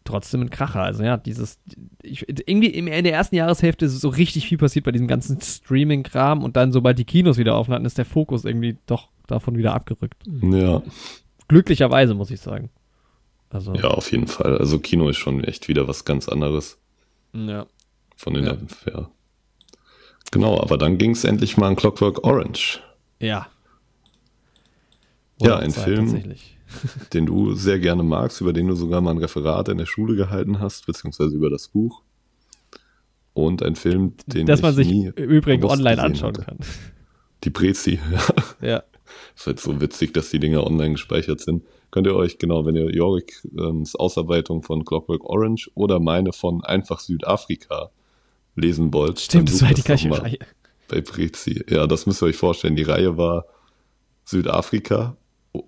[0.09, 0.83] trotzdem ein Kracher.
[0.83, 1.61] Also ja, dieses,
[2.03, 6.43] ich, irgendwie in der ersten Jahreshälfte ist so richtig viel passiert bei diesem ganzen Streaming-Kram
[6.43, 10.23] und dann, sobald die Kinos wieder hatten, ist der Fokus irgendwie doch davon wieder abgerückt.
[10.27, 10.83] Ja.
[11.49, 12.71] Glücklicherweise, muss ich sagen.
[13.51, 14.59] Also, ja, auf jeden Fall.
[14.59, 16.79] Also Kino ist schon echt wieder was ganz anderes.
[17.33, 17.67] Ja.
[18.17, 18.57] Von den, ja.
[18.93, 19.11] ja.
[20.31, 22.81] Genau, aber dann ging es endlich mal an Clockwork Orange.
[23.21, 23.47] Ja.
[25.41, 26.35] Oder ja, ein zwei, Film,
[27.13, 30.17] den du sehr gerne magst, über den du sogar mal ein Referat in der Schule
[30.17, 32.03] gehalten hast, beziehungsweise über das Buch.
[33.35, 36.45] Und ein Film, den Dass man sich übrigens online anschauen hatte.
[36.45, 36.59] kann.
[37.45, 38.01] Die Prezi,
[38.61, 38.69] ja.
[38.69, 38.83] ja.
[39.37, 41.63] Ist halt so witzig, dass die Dinger online gespeichert sind.
[41.91, 46.63] Könnt ihr euch, genau, wenn ihr Jorik ähm, Ausarbeitung von Clockwork Orange oder meine von
[46.65, 47.91] Einfach Südafrika
[48.57, 49.21] lesen wollt.
[49.21, 50.39] Stimmt, das war die gleiche Reihe.
[50.89, 51.65] Bei Prezi.
[51.69, 52.77] Ja, das müsst ihr euch vorstellen.
[52.77, 53.47] Die Reihe war
[54.25, 55.17] Südafrika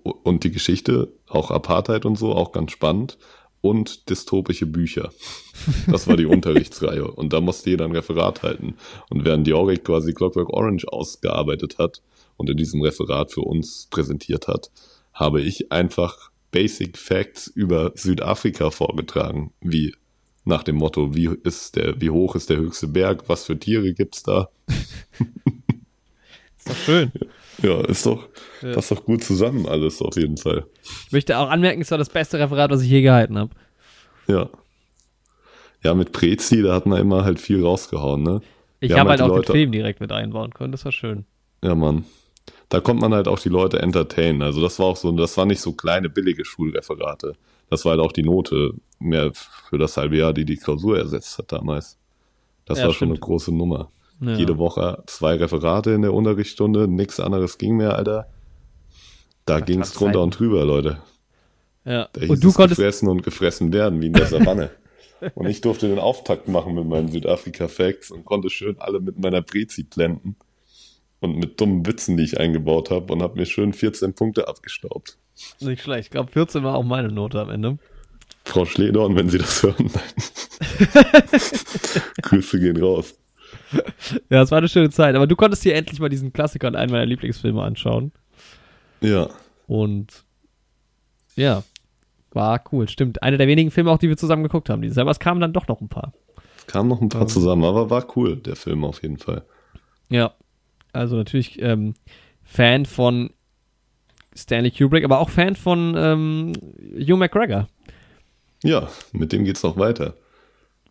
[0.03, 3.17] und die Geschichte, auch Apartheid und so, auch ganz spannend.
[3.63, 5.11] Und dystopische Bücher.
[5.85, 7.05] Das war die Unterrichtsreihe.
[7.05, 8.75] Und da musste jeder ein Referat halten.
[9.11, 12.01] Und während Jorik quasi Clockwork Orange ausgearbeitet hat
[12.37, 14.71] und in diesem Referat für uns präsentiert hat,
[15.13, 19.93] habe ich einfach Basic Facts über Südafrika vorgetragen, wie
[20.43, 23.93] nach dem Motto, wie ist der, wie hoch ist der höchste Berg, was für Tiere
[23.93, 24.49] gibt's da?
[26.57, 27.11] ist doch schön.
[27.61, 28.27] Ja, ist doch,
[28.61, 28.73] ja.
[28.73, 30.65] passt doch gut zusammen alles auf jeden Fall.
[31.05, 33.51] Ich möchte auch anmerken, es war das beste Referat, was ich je gehalten habe.
[34.27, 34.49] Ja.
[35.83, 38.41] Ja, mit Prezi, da hat man immer halt viel rausgehauen, ne?
[38.79, 39.51] Ich habe halt, halt auch Leute...
[39.51, 41.25] den Film direkt mit einbauen können, das war schön.
[41.63, 42.05] Ja, Mann
[42.71, 44.41] da kommt man halt auch die Leute entertainen.
[44.41, 47.35] Also das war auch so, das war nicht so kleine, billige Schulreferate.
[47.69, 51.37] Das war halt auch die Note mehr für das halbe Jahr, die die Klausur ersetzt
[51.37, 51.97] hat damals.
[52.65, 52.99] Das ja, war stimmt.
[52.99, 53.91] schon eine große Nummer.
[54.21, 54.35] Ja.
[54.35, 58.27] Jede Woche zwei Referate in der Unterrichtsstunde, nichts anderes ging mehr, Alter.
[59.45, 60.99] Da ging es drunter und drüber, Leute.
[61.83, 62.07] Ja.
[62.13, 64.69] Da und du konntest gefressen und gefressen werden, wie in der Savanne.
[65.35, 69.41] und ich durfte den Auftakt machen mit meinen Südafrika-Facts und konnte schön alle mit meiner
[69.41, 70.35] Prezi blenden
[71.19, 75.17] und mit dummen Witzen, die ich eingebaut habe und habe mir schön 14 Punkte abgestaubt.
[75.59, 76.05] Nicht schlecht.
[76.05, 77.79] Ich glaube, 14 war auch meine Note am Ende.
[78.45, 79.89] Frau Schledorn, wenn Sie das hören.
[82.21, 83.15] Grüße gehen raus.
[84.29, 85.15] Ja, es war eine schöne Zeit.
[85.15, 88.11] Aber du konntest hier endlich mal diesen Klassiker und einen meiner Lieblingsfilme anschauen.
[89.01, 89.29] Ja.
[89.67, 90.23] Und
[91.35, 91.63] ja,
[92.31, 92.87] war cool.
[92.87, 93.23] Stimmt.
[93.23, 94.81] Einer der wenigen Filme auch, die wir zusammen geguckt haben.
[94.81, 95.03] Dieses Jahr.
[95.03, 96.13] Aber es kamen dann doch noch ein paar.
[96.57, 99.43] Es kamen noch ein paar zusammen, aber war cool, der Film auf jeden Fall.
[100.09, 100.33] Ja,
[100.93, 101.95] also natürlich ähm,
[102.43, 103.31] Fan von
[104.35, 106.53] Stanley Kubrick, aber auch Fan von ähm,
[106.95, 107.67] Hugh McGregor.
[108.63, 110.15] Ja, mit dem geht's noch weiter.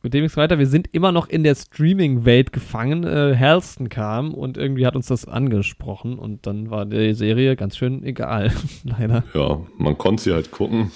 [0.02, 0.58] Mit dem geht's weiter.
[0.58, 3.04] Wir sind immer noch in der Streaming-Welt gefangen.
[3.04, 7.76] Äh, Halston kam und irgendwie hat uns das angesprochen und dann war die Serie ganz
[7.76, 8.52] schön egal,
[8.84, 9.24] leider.
[9.34, 10.90] Ja, man konnte sie halt gucken.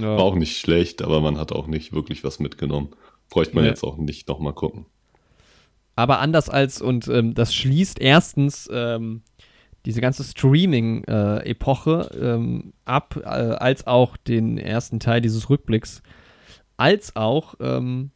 [0.00, 0.16] Ja.
[0.16, 2.90] War auch nicht schlecht, aber man hat auch nicht wirklich was mitgenommen.
[3.30, 3.70] Bräuchte man ja.
[3.70, 4.86] jetzt auch nicht nochmal gucken
[5.96, 9.22] aber anders als, und ähm, das schließt erstens ähm,
[9.84, 16.02] diese ganze Streaming-Epoche ähm, ab, äh, als auch den ersten Teil dieses Rückblicks,
[16.82, 18.10] als auch, ähm,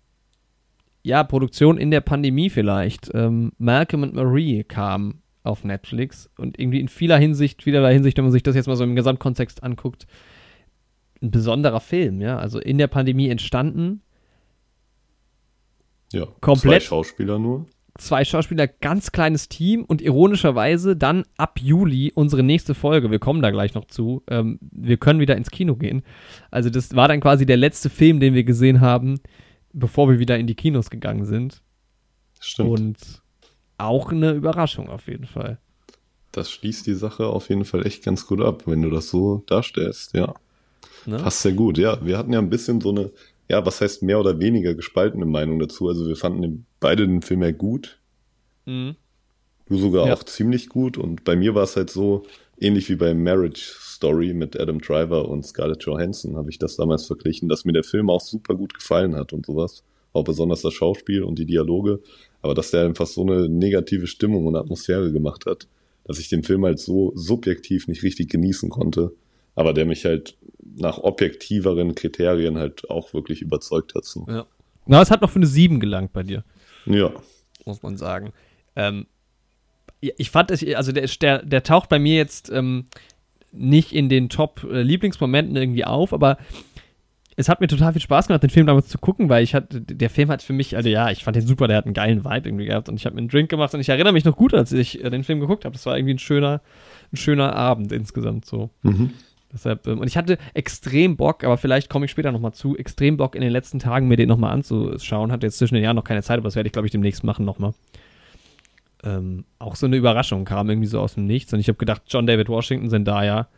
[1.05, 3.12] ja, Produktion in der Pandemie vielleicht.
[3.14, 8.25] Ähm, Malcolm and Marie kam auf Netflix und irgendwie in vieler Hinsicht, vielerlei Hinsicht, wenn
[8.25, 10.09] man sich das jetzt mal so im Gesamtkontext anguckt,
[11.23, 14.03] ein besonderer Film, ja, also in der Pandemie entstanden,
[16.12, 16.83] ja, komplett.
[16.83, 17.67] Zwei Schauspieler nur.
[17.99, 23.11] Zwei Schauspieler, ganz kleines Team und ironischerweise dann ab Juli unsere nächste Folge.
[23.11, 24.23] Wir kommen da gleich noch zu.
[24.29, 26.03] Ähm, wir können wieder ins Kino gehen.
[26.51, 29.21] Also, das war dann quasi der letzte Film, den wir gesehen haben,
[29.73, 31.63] bevor wir wieder in die Kinos gegangen sind.
[32.41, 32.69] Stimmt.
[32.69, 32.99] Und
[33.79, 35.59] auch eine Überraschung auf jeden Fall.
[36.33, 39.43] Das schließt die Sache auf jeden Fall echt ganz gut ab, wenn du das so
[39.47, 40.35] darstellst, ja.
[41.07, 41.19] Ne?
[41.19, 42.05] Passt sehr gut, ja.
[42.05, 43.11] Wir hatten ja ein bisschen so eine
[43.49, 45.89] ja, was heißt mehr oder weniger gespaltene Meinung dazu.
[45.89, 47.99] Also wir fanden beide den Film ja gut.
[48.64, 48.95] Mhm.
[49.68, 50.14] Du sogar ja.
[50.14, 50.97] auch ziemlich gut.
[50.97, 52.22] Und bei mir war es halt so,
[52.61, 57.07] ähnlich wie bei Marriage Story mit Adam Driver und Scarlett Johansson, habe ich das damals
[57.07, 59.82] verglichen, dass mir der Film auch super gut gefallen hat und sowas.
[60.12, 61.99] Auch besonders das Schauspiel und die Dialoge.
[62.41, 65.66] Aber dass der einfach so eine negative Stimmung und Atmosphäre gemacht hat,
[66.05, 69.12] dass ich den Film halt so subjektiv nicht richtig genießen konnte.
[69.57, 70.37] Aber der mich halt
[70.76, 74.05] nach objektiveren Kriterien halt auch wirklich überzeugt hat.
[74.05, 74.24] So.
[74.28, 74.47] Ja.
[74.87, 76.45] Na, es hat noch für eine 7 gelangt bei dir.
[76.87, 77.11] Ja.
[77.64, 78.32] Muss man sagen.
[78.74, 79.07] Ähm,
[80.01, 82.87] ich fand es, also der, der, der taucht bei mir jetzt ähm,
[83.53, 86.39] nicht in den Top-Lieblingsmomenten irgendwie auf, aber
[87.37, 89.80] es hat mir total viel Spaß gemacht, den Film damals zu gucken, weil ich hatte,
[89.80, 92.24] der Film hat für mich, also ja, ich fand den super, der hat einen geilen
[92.24, 94.37] Vibe irgendwie gehabt und ich habe mir einen Drink gemacht und ich erinnere mich noch
[94.37, 95.74] gut, als ich äh, den Film geguckt habe.
[95.74, 96.62] Das war irgendwie ein schöner,
[97.12, 98.70] ein schöner Abend insgesamt so.
[98.82, 99.12] Mhm.
[99.57, 103.17] Deshalb, ähm, und ich hatte extrem Bock, aber vielleicht komme ich später nochmal zu, extrem
[103.17, 105.33] Bock in den letzten Tagen mir den nochmal anzuschauen.
[105.33, 107.25] Hatte jetzt zwischen den Jahren noch keine Zeit, aber das werde ich, glaube ich, demnächst
[107.25, 107.73] machen nochmal.
[109.03, 111.55] Ähm, auch so eine Überraschung kam irgendwie so aus dem Nichts.
[111.55, 113.49] Und ich habe gedacht, John David Washington sind da ja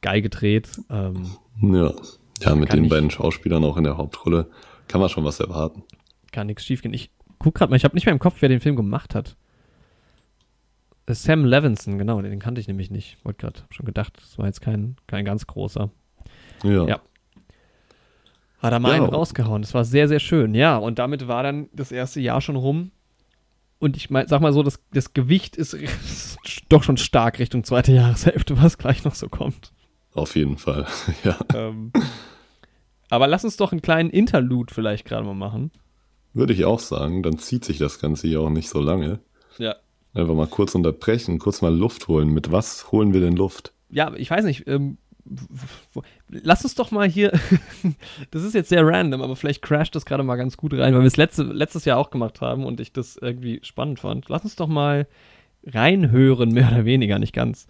[0.00, 0.68] geil gedreht.
[0.90, 1.26] Ähm,
[1.62, 1.92] ja.
[2.40, 4.48] ja, mit den beiden Schauspielern auch in der Hauptrolle
[4.88, 5.84] kann man schon was erwarten.
[6.32, 6.92] Kann nichts schiefgehen.
[6.92, 9.36] Ich guck gerade mal, ich habe nicht mehr im Kopf, wer den Film gemacht hat.
[11.14, 13.24] Sam Levinson, genau, den kannte ich nämlich nicht.
[13.24, 15.90] Wollte gerade schon gedacht, das war jetzt kein, kein ganz großer.
[16.64, 16.86] Ja.
[16.88, 17.00] Ja.
[18.58, 18.96] Hat er mal Ja.
[18.96, 19.62] einen rausgehauen.
[19.62, 20.54] Das war sehr, sehr schön.
[20.54, 22.90] Ja, und damit war dann das erste Jahr schon rum.
[23.78, 25.76] Und ich mein, sag mal so, das, das Gewicht ist
[26.68, 29.72] doch schon stark Richtung zweite Jahreshälfte, was gleich noch so kommt.
[30.14, 30.86] Auf jeden Fall.
[31.24, 31.36] ja.
[31.54, 31.92] Ähm,
[33.10, 35.70] aber lass uns doch einen kleinen Interlude vielleicht gerade mal machen.
[36.32, 37.22] Würde ich auch sagen.
[37.22, 39.20] Dann zieht sich das Ganze hier auch nicht so lange.
[39.58, 39.76] Ja.
[40.16, 42.30] Einfach mal kurz unterbrechen, kurz mal Luft holen.
[42.30, 43.74] Mit was holen wir denn Luft?
[43.90, 44.66] Ja, ich weiß nicht.
[44.66, 44.96] Ähm,
[46.30, 47.32] lass uns doch mal hier.
[48.30, 51.02] das ist jetzt sehr random, aber vielleicht crasht das gerade mal ganz gut rein, weil
[51.02, 54.30] wir es letzte, letztes Jahr auch gemacht haben und ich das irgendwie spannend fand.
[54.30, 55.06] Lass uns doch mal
[55.66, 57.66] reinhören, mehr oder weniger, nicht ganz,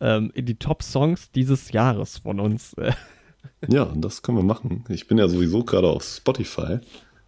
[0.00, 2.74] ähm, in die Top-Songs dieses Jahres von uns.
[3.68, 4.84] Ja, das können wir machen.
[4.88, 6.78] Ich bin ja sowieso gerade auf Spotify,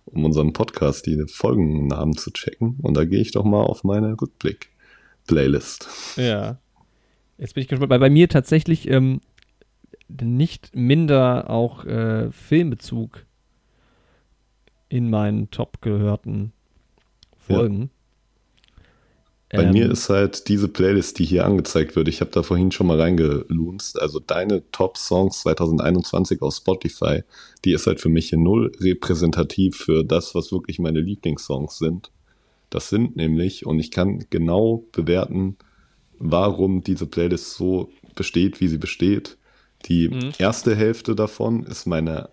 [0.06, 2.78] um unseren Podcast die Folgennamen zu checken.
[2.82, 5.88] Und da gehe ich doch mal auf meine Rückblick-Playlist.
[6.16, 6.58] ja.
[7.38, 9.20] Jetzt bin ich gespannt, weil bei mir tatsächlich ähm,
[10.08, 13.26] nicht minder auch äh, Filmbezug
[14.88, 16.52] in meinen top gehörten
[17.36, 17.90] Folgen.
[19.54, 22.72] Bei Ähm, mir ist halt diese Playlist, die hier angezeigt wird, ich habe da vorhin
[22.72, 27.22] schon mal reingelunzt, also deine Top-Songs 2021 auf Spotify,
[27.64, 32.10] die ist halt für mich hier null repräsentativ für das, was wirklich meine Lieblingssongs sind.
[32.70, 35.56] Das sind nämlich, und ich kann genau bewerten,
[36.18, 39.38] warum diese Playlist so besteht, wie sie besteht.
[39.86, 40.32] Die Mhm.
[40.38, 42.30] erste Hälfte davon ist meine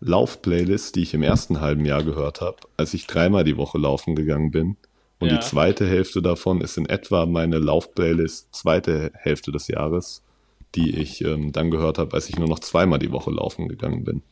[0.00, 4.14] Lauf-Playlist, die ich im ersten halben Jahr gehört habe, als ich dreimal die Woche laufen
[4.14, 4.76] gegangen bin.
[5.18, 5.38] Und Ja.
[5.38, 10.22] die zweite Hälfte davon ist in etwa meine Lauf-Playlist, zweite Hälfte des Jahres,
[10.74, 14.04] die ich ähm, dann gehört habe, als ich nur noch zweimal die Woche laufen gegangen
[14.04, 14.22] bin.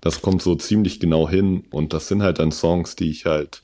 [0.00, 3.62] Das kommt so ziemlich genau hin und das sind halt dann Songs, die ich halt,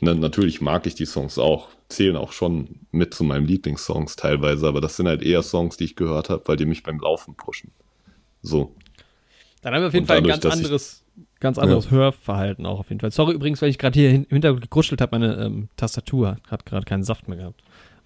[0.00, 4.66] na, natürlich mag ich die Songs auch, zählen auch schon mit zu meinen Lieblingssongs teilweise,
[4.68, 7.34] aber das sind halt eher Songs, die ich gehört habe, weil die mich beim Laufen
[7.36, 7.70] pushen.
[8.42, 8.74] So.
[9.62, 10.99] Dann haben wir auf jeden Und Fall ein dadurch, ganz dass ich- anderes,
[11.40, 13.10] ganz anderes Hörverhalten auch auf jeden Fall.
[13.10, 16.84] Sorry übrigens, weil ich gerade hier im Hintergrund gekruschelt habe, meine ähm, Tastatur hat gerade
[16.84, 17.62] keinen Saft mehr gehabt.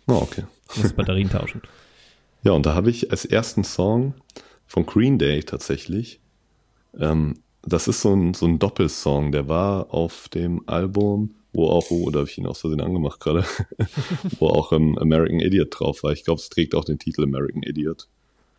[0.07, 0.45] Oh, okay.
[0.77, 1.63] Muss Batterien tauschen.
[2.43, 4.15] Ja, und da habe ich als ersten Song
[4.67, 6.21] von Green Day tatsächlich.
[6.99, 11.91] Ähm, das ist so ein, so ein Doppelsong, der war auf dem Album, wo auch,
[11.91, 13.45] oh, da habe ich ihn aus Versehen angemacht gerade,
[14.39, 16.13] wo auch ähm, American Idiot drauf war.
[16.13, 18.09] Ich glaube, es trägt auch den Titel American Idiot,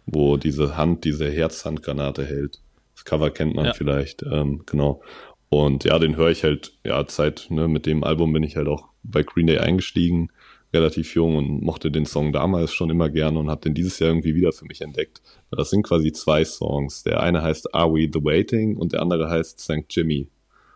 [0.05, 2.61] wo diese Hand, diese Herzhandgranate hält.
[3.05, 3.73] Das Cover kennt man Ja.
[3.73, 5.01] vielleicht, ähm, genau.
[5.49, 8.67] Und ja, den höre ich halt, ja, Zeit, ne, mit dem Album bin ich halt
[8.67, 10.29] auch bei Green Day eingestiegen,
[10.73, 14.09] relativ jung und mochte den Song damals schon immer gerne und habe den dieses Jahr
[14.09, 15.21] irgendwie wieder für mich entdeckt.
[15.51, 17.03] Das sind quasi zwei Songs.
[17.03, 19.85] Der eine heißt Are We the Waiting und der andere heißt St.
[19.89, 20.27] Jimmy.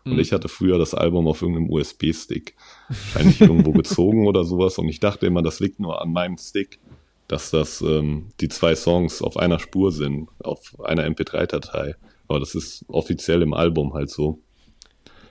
[0.05, 0.19] Und Mhm.
[0.19, 2.53] ich hatte früher das Album auf irgendeinem USB-Stick.
[2.87, 4.77] Wahrscheinlich irgendwo gezogen oder sowas.
[4.77, 6.79] Und ich dachte immer, das liegt nur an meinem Stick,
[7.27, 11.95] dass das ähm, die zwei Songs auf einer Spur sind, auf einer MP3-Datei.
[12.29, 14.39] Aber das ist offiziell im Album halt so.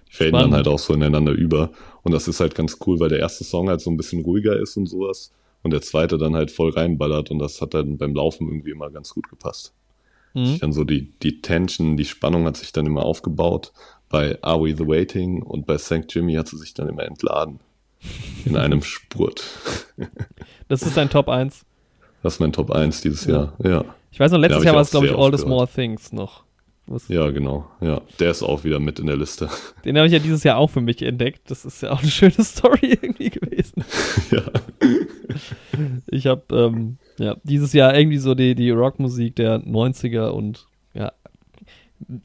[0.09, 1.71] Die faden dann halt auch so ineinander über.
[2.03, 4.59] Und das ist halt ganz cool, weil der erste Song halt so ein bisschen ruhiger
[4.59, 5.33] ist und sowas.
[5.63, 7.31] Und der zweite dann halt voll reinballert.
[7.31, 9.73] Und das hat dann beim Laufen irgendwie immer ganz gut gepasst.
[10.35, 10.59] Mhm.
[10.59, 13.73] Dann so die, die Tension, die Spannung hat sich dann immer aufgebaut.
[14.09, 16.07] Bei Are We the Waiting und bei St.
[16.09, 17.61] Jimmy hat sie sich dann immer entladen.
[18.45, 19.45] In einem Spurt.
[20.69, 21.65] Das ist dein Top 1.
[22.23, 23.55] Das ist mein Top 1 dieses Jahr.
[23.65, 23.87] Ja.
[24.13, 26.45] Ich weiß noch, letztes Jahr war es, glaube ich, All the Small Things noch.
[26.89, 27.67] Was, Ja, genau.
[27.81, 28.01] Ja.
[28.19, 29.49] Der ist auch wieder mit in der Liste.
[29.85, 31.51] Den habe ich ja dieses Jahr auch für mich entdeckt.
[31.51, 33.85] Das ist ja auch eine schöne Story irgendwie gewesen.
[34.31, 34.45] ja.
[36.07, 41.13] Ich habe ähm, ja, dieses Jahr irgendwie so die, die Rockmusik der 90er und ja,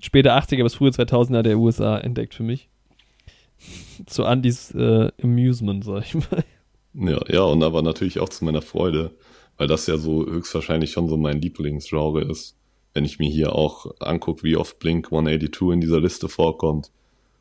[0.02, 2.70] später 80er bis frühe 2000er der USA entdeckt für mich.
[4.06, 6.44] Zu Andys äh, Amusement, sag ich mal.
[6.94, 9.12] Ja, ja, und aber natürlich auch zu meiner Freude,
[9.58, 12.56] weil das ja so höchstwahrscheinlich schon so mein Lieblingsgenre ist.
[12.94, 16.92] Wenn ich mir hier auch angucke, wie oft Blink 182 in dieser Liste vorkommt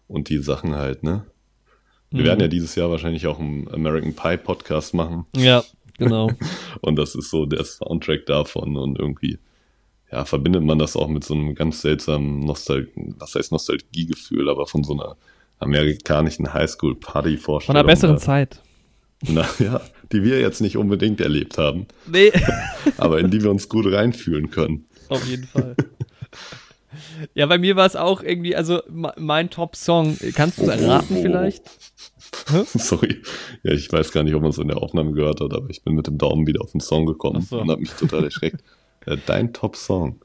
[0.09, 1.25] und die Sachen halt, ne?
[2.11, 2.27] Wir Mhm.
[2.27, 5.65] werden ja dieses Jahr wahrscheinlich auch einen American Pie Podcast machen Ja,
[5.99, 6.31] genau.
[6.81, 9.39] und das ist so der Soundtrack davon und irgendwie,
[10.11, 12.89] ja, verbindet man das auch mit so einem ganz seltsamen Nostal
[13.19, 15.17] was heißt Nostalgiegefühl, aber von so einer
[15.59, 17.77] amerikanischen Highschool-Party-Vorstellung.
[17.77, 18.21] Von einer besseren da.
[18.23, 18.61] Zeit.
[19.29, 19.81] Na ja,
[20.13, 22.33] die wir jetzt nicht unbedingt erlebt haben, Nee,
[22.99, 24.87] aber in die wir uns gut reinfühlen können.
[25.13, 25.77] Auf jeden Fall.
[27.35, 31.17] Ja, bei mir war es auch irgendwie, also me- mein Top-Song, kannst du es erraten
[31.23, 31.63] vielleicht?
[32.75, 33.23] Sorry.
[33.63, 35.83] Ja, ich weiß gar nicht, ob man es in der Aufnahme gehört hat, aber ich
[35.83, 37.61] bin mit dem Daumen wieder auf den Song gekommen so.
[37.61, 38.63] und habe mich total erschreckt.
[39.05, 40.21] Äh, Dein Top-Song.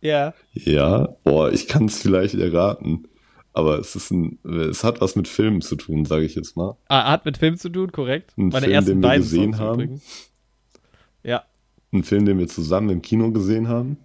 [0.00, 0.34] Ja.
[0.52, 3.06] Ja, boah, ich kann es vielleicht erraten,
[3.52, 6.76] aber es ist ein, es hat was mit Filmen zu tun, sage ich jetzt mal.
[6.88, 8.32] Ah, hat mit Filmen zu tun, korrekt.
[8.36, 9.74] Ein Meine Film, ersten den wir beiden gesehen Songs haben.
[9.80, 10.30] übrigens.
[11.22, 11.44] Ja,
[11.92, 13.96] Ein Film, den wir zusammen im Kino gesehen haben.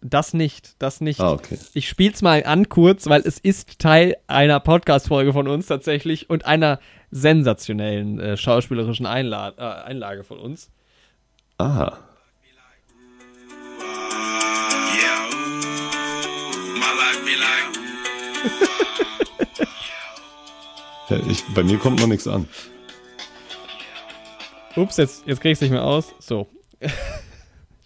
[0.00, 1.20] Das nicht, das nicht.
[1.20, 1.58] Ah, okay.
[1.74, 6.44] Ich spiel's mal an kurz, weil es ist Teil einer Podcast-Folge von uns tatsächlich und
[6.44, 10.70] einer sensationellen äh, schauspielerischen Einla äh, Einlage von uns.
[11.58, 11.98] Ah,
[21.28, 22.48] ich, bei mir kommt noch nichts an.
[24.76, 26.14] Ups, jetzt, jetzt krieg ich's nicht mehr aus.
[26.18, 26.48] So.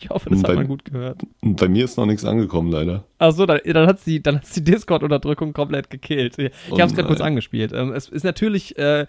[0.01, 1.21] ich hoffe, das Bei- hat man gut gehört.
[1.43, 3.05] Bei mir ist noch nichts angekommen, leider.
[3.19, 6.39] Achso, dann, dann hat sie dann hat's die Discord-Unterdrückung komplett gekillt.
[6.39, 7.29] Ich Oh hab's gerade kurz nein.
[7.29, 7.73] angespielt.
[7.73, 9.07] Ähm, es ist natürlich äh,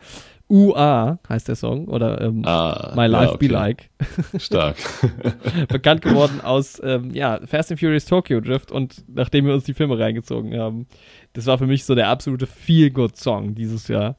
[0.49, 3.53] UA, heißt der Song, oder ähm, Ah, My ja, Life Be okay.
[3.53, 3.89] Like.
[4.37, 4.75] Stark.
[5.69, 9.73] bekannt geworden aus ähm, ja, Fast and Furious Tokyo Drift und nachdem wir uns die
[9.73, 10.87] Filme reingezogen haben,
[11.33, 14.17] das war für mich so der absolute Feel-Good-Song dieses Jahr.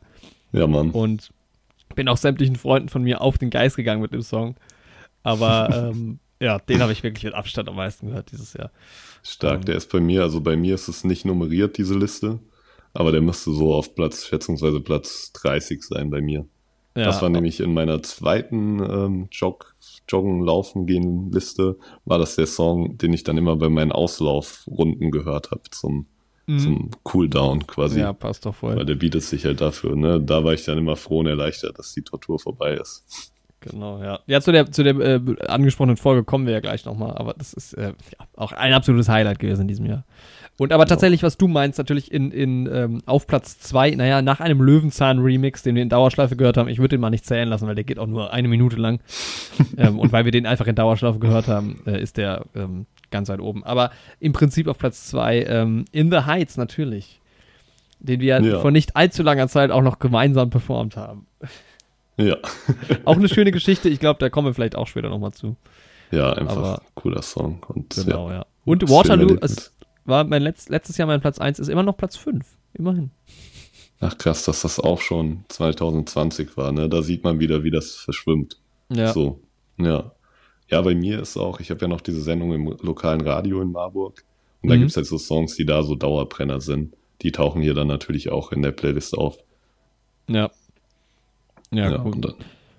[0.52, 0.90] ja, Mann.
[0.90, 1.30] Und
[1.94, 4.54] bin auch sämtlichen Freunden von mir auf den Geist gegangen mit dem Song.
[5.22, 8.72] Aber ähm, ja, den habe ich wirklich mit Abstand am meisten gehört dieses Jahr.
[9.22, 9.60] Stark.
[9.60, 12.40] ähm, Der ist bei mir, also bei mir ist es nicht nummeriert, diese Liste.
[12.94, 16.44] Aber der müsste so auf Platz, schätzungsweise Platz 30 sein bei mir.
[16.94, 19.74] Ja, das war nämlich in meiner zweiten ähm, Jog,
[20.08, 25.10] Joggen, Laufen gehen Liste, war das der Song, den ich dann immer bei meinen Auslaufrunden
[25.10, 26.06] gehört habe, zum,
[26.58, 27.94] zum Cooldown quasi.
[27.94, 28.00] Mhm.
[28.02, 28.76] ja, passt doch voll.
[28.76, 30.20] Weil der bietet sich halt dafür, ne?
[30.20, 33.32] Da war ich dann immer froh und erleichtert, dass die Tortur vorbei ist.
[33.70, 34.20] Genau, ja.
[34.26, 37.52] Ja, zu der, zu der äh, angesprochenen Folge kommen wir ja gleich nochmal, aber das
[37.52, 40.04] ist äh, ja, auch ein absolutes Highlight gewesen in diesem Jahr.
[40.58, 44.40] Und aber tatsächlich, was du meinst, natürlich in, in ähm, auf Platz zwei, naja, nach
[44.40, 47.66] einem Löwenzahn-Remix, den wir in Dauerschleife gehört haben, ich würde den mal nicht zählen lassen,
[47.66, 49.00] weil der geht auch nur eine Minute lang.
[49.78, 53.28] ähm, und weil wir den einfach in Dauerschleife gehört haben, äh, ist der ähm, ganz
[53.28, 53.64] weit oben.
[53.64, 53.90] Aber
[54.20, 57.18] im Prinzip auf Platz zwei, ähm, In the Heights natürlich.
[57.98, 58.58] Den wir Ja.
[58.60, 61.26] vor nicht allzu langer Zeit auch noch gemeinsam performt haben.
[62.16, 62.36] Ja.
[63.04, 65.56] Auch eine schöne Geschichte, ich glaube, da kommen wir vielleicht auch später nochmal zu.
[66.10, 67.64] Ja, einfach Aber- ein cooler Song.
[67.68, 68.36] Und Genau, ja.
[68.36, 68.46] ja.
[68.64, 69.74] Und Waterloo es
[70.04, 72.44] war mein letzt, letztes Jahr mein Platz 1, ist immer noch Platz 5.
[72.74, 73.10] Immerhin.
[74.00, 76.88] Ach krass, dass das auch schon 2020 war, ne?
[76.88, 78.58] Da sieht man wieder, wie das verschwimmt.
[78.90, 79.12] Ja.
[79.12, 79.40] So,
[79.78, 80.12] ja.
[80.68, 83.72] Ja, bei mir ist auch, ich habe ja noch diese Sendung im lokalen Radio in
[83.72, 84.24] Marburg.
[84.62, 84.80] Und da Mhm.
[84.80, 86.94] gibt's halt so Songs, die da so Dauerbrenner sind.
[87.22, 89.38] Die tauchen hier dann natürlich auch in der Playlist auf.
[90.28, 90.50] Ja.
[91.72, 92.12] Ja, Ja, cool.
[92.12, 92.34] und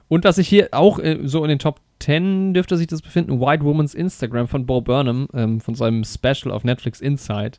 [0.08, 3.40] Und was ich hier auch äh, so in den Top 10 dürfte sich das befinden,
[3.40, 7.58] White Woman's Instagram von Bo Burnham, ähm, von seinem Special auf Netflix Inside,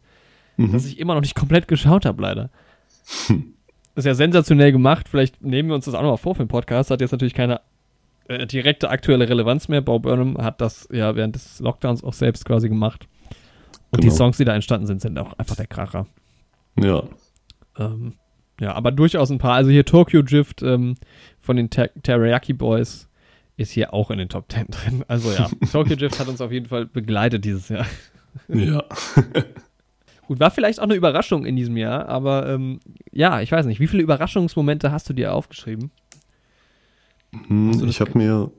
[0.56, 0.72] Mhm.
[0.72, 2.50] das ich immer noch nicht komplett geschaut habe, leider.
[3.96, 5.08] Ist ja sensationell gemacht.
[5.08, 6.90] Vielleicht nehmen wir uns das auch nochmal vor für den Podcast.
[6.90, 7.60] Hat jetzt natürlich keine
[8.28, 9.80] äh, direkte aktuelle Relevanz mehr.
[9.82, 13.06] Bo Burnham hat das ja während des Lockdowns auch selbst quasi gemacht.
[13.90, 14.16] Und die Genau.
[14.16, 16.06] Songs, die da entstanden sind, sind auch einfach der Kracher.
[16.80, 17.02] ja,
[17.78, 18.14] Ähm,
[18.60, 19.54] ja, aber durchaus ein paar.
[19.54, 20.94] Also hier Tokyo Drift ähm,
[21.40, 23.08] von den Ter Teriyaki Boys
[23.56, 25.04] ist hier auch in den Top 10 drin.
[25.08, 27.86] Also ja, Tokyo Drift hat uns auf jeden Fall begleitet dieses Jahr.
[28.48, 28.84] ja.
[30.26, 32.80] Und war vielleicht auch eine Überraschung in diesem Jahr, aber ähm,
[33.12, 33.78] ja, ich weiß nicht.
[33.78, 35.90] Wie viele Überraschungsmomente hast du dir aufgeschrieben?
[37.48, 38.50] Hm, du ich habe mir,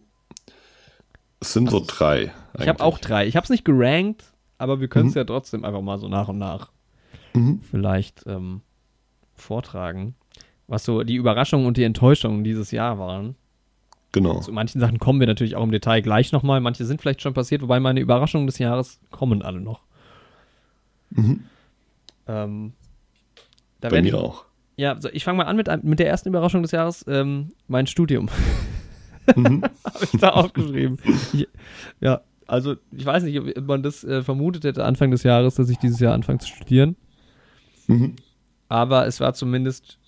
[1.40, 2.32] es sind so drei.
[2.54, 2.82] Ich habe eigentlich.
[2.82, 3.26] auch drei.
[3.28, 4.26] Ich habe es nicht gerankt,
[4.60, 5.20] aber wir können es Mhm.
[5.20, 6.72] ja trotzdem einfach mal so nach und nach
[7.34, 7.62] Mhm.
[7.70, 8.62] vielleicht ähm,
[9.36, 10.16] vortragen,
[10.68, 13.36] was so die Überraschungen und die Enttäuschungen dieses Jahr waren.
[14.12, 14.40] Genau.
[14.40, 16.62] Zu manchen Sachen kommen wir natürlich auch im Detail gleich nochmal.
[16.62, 19.82] Manche sind vielleicht schon passiert, wobei meine Überraschungen des Jahres kommen alle noch.
[21.10, 21.44] Mhm.
[22.28, 22.74] Ähm,
[23.82, 24.46] da Bei mir ich, auch.
[24.78, 27.04] Ja, so, ich fange mal an mit, mit der ersten Überraschung des Jahres.
[27.08, 28.30] Ähm, mein Studium.
[29.36, 29.64] Mhm.
[29.84, 30.98] Habe ich da aufgeschrieben.
[31.34, 31.48] Ich,
[32.00, 35.70] ja, also ich weiß nicht, ob man das äh, vermutet hätte Anfang des Jahres, dass
[35.70, 36.96] ich dieses Jahr anfange zu studieren.
[37.88, 38.16] Mhm.
[38.68, 40.00] Aber es war zumindest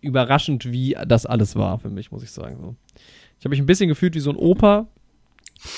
[0.00, 2.58] überraschend, wie das alles war für mich, muss ich sagen.
[2.60, 2.76] So.
[3.38, 4.88] Ich habe mich ein bisschen gefühlt wie so ein Opa,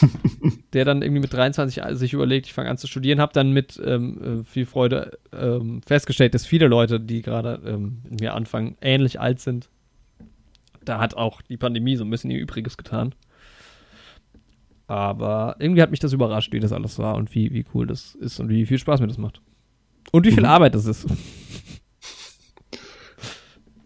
[0.73, 3.81] der dann irgendwie mit 23 sich überlegt, ich fange an zu studieren, habe dann mit
[3.85, 8.77] ähm, äh, viel Freude ähm, festgestellt, dass viele Leute, die gerade ähm, mit mir anfangen,
[8.81, 9.69] ähnlich alt sind.
[10.85, 13.15] Da hat auch die Pandemie so ein bisschen ihr Übriges getan.
[14.87, 18.15] Aber irgendwie hat mich das überrascht, wie das alles war und wie, wie cool das
[18.15, 19.41] ist und wie viel Spaß mir das macht.
[20.11, 20.49] Und wie viel Mhm.
[20.49, 21.07] Arbeit das ist.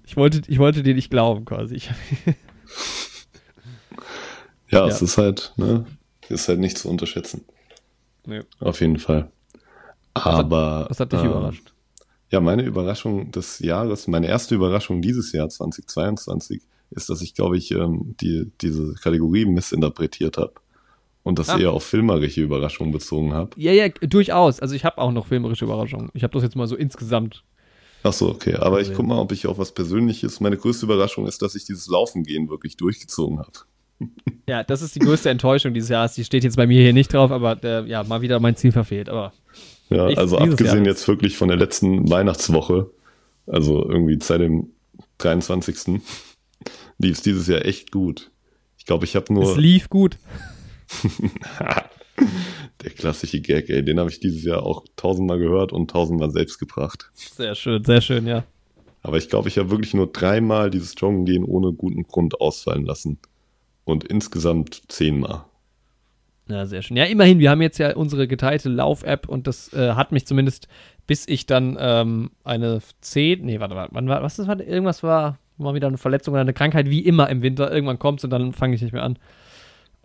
[0.06, 1.76] Ich wollte, ich wollte dir nicht glauben, quasi.
[1.76, 2.32] Ja,
[4.70, 4.86] Ja.
[4.88, 5.86] es ist halt, ne,
[6.28, 7.44] ist halt nicht zu unterschätzen.
[8.26, 8.40] nee.
[8.60, 9.30] Auf jeden Fall.
[10.14, 10.86] Aber.
[10.88, 11.72] Was hat dich ähm, überrascht?
[12.30, 17.56] Ja, meine Überraschung des Jahres, meine erste Überraschung dieses Jahr 2022 ist, dass ich, glaube
[17.56, 20.54] ich, ähm, die, diese Kategorie missinterpretiert habe
[21.26, 21.58] und das Ah.
[21.58, 23.50] eher auf filmerische Überraschungen bezogen habe.
[23.56, 24.60] Ja, ja, durchaus.
[24.60, 26.08] Also ich habe auch noch filmerische Überraschungen.
[26.14, 27.42] Ich habe das jetzt mal so insgesamt
[28.02, 28.54] Ach so, okay.
[28.54, 30.38] Aber ich guck mal, ob ich auch was Persönliches.
[30.38, 33.50] Meine größte Überraschung ist, dass ich dieses Laufen gehen wirklich durchgezogen habe.
[34.48, 36.14] Ja, das ist die größte Enttäuschung dieses Jahres.
[36.14, 38.70] Die steht jetzt bei mir hier nicht drauf, aber äh, ja, mal wieder mein Ziel
[38.70, 39.08] verfehlt.
[39.08, 39.32] Aber
[39.90, 40.86] Ja, Ich- also abgesehen Jahr.
[40.94, 42.90] jetzt wirklich von der letzten Weihnachtswoche,
[43.48, 44.68] also irgendwie seit dem
[45.18, 46.00] 23.
[46.98, 48.30] lief es dieses Jahr echt gut.
[48.78, 50.16] Ich glaube, ich habe es nur lief gut.
[52.82, 56.58] der klassische Gag, ey, den habe ich dieses Jahr auch tausendmal gehört und tausendmal selbst
[56.58, 57.10] gebracht.
[57.14, 58.44] Sehr schön, sehr schön, ja.
[59.02, 62.84] Aber ich glaube, ich habe wirklich nur dreimal dieses Joggen gehen ohne guten Grund ausfallen
[62.84, 63.18] lassen.
[63.84, 65.44] Und insgesamt zehnmal.
[66.48, 66.96] Ja, sehr schön.
[66.96, 70.68] Ja, immerhin, wir haben jetzt ja unsere geteilte Lauf-App und das äh, hat mich zumindest,
[71.06, 75.02] bis ich dann ähm, eine 10, nee, warte, warte, wann war, was ist, warte, irgendwas
[75.02, 78.30] war, mal wieder eine Verletzung oder eine Krankheit, wie immer im Winter, irgendwann kommt's und
[78.30, 79.18] dann fange ich nicht mehr an.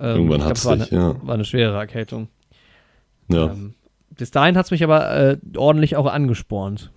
[0.02, 1.16] Ähm, Irgendwann hat's es war eine, ja.
[1.26, 2.28] War eine schwere Erkältung.
[3.28, 3.76] Ja, Ähm,
[4.18, 6.92] bis dahin hat's mich aber äh, ordentlich auch angespornt.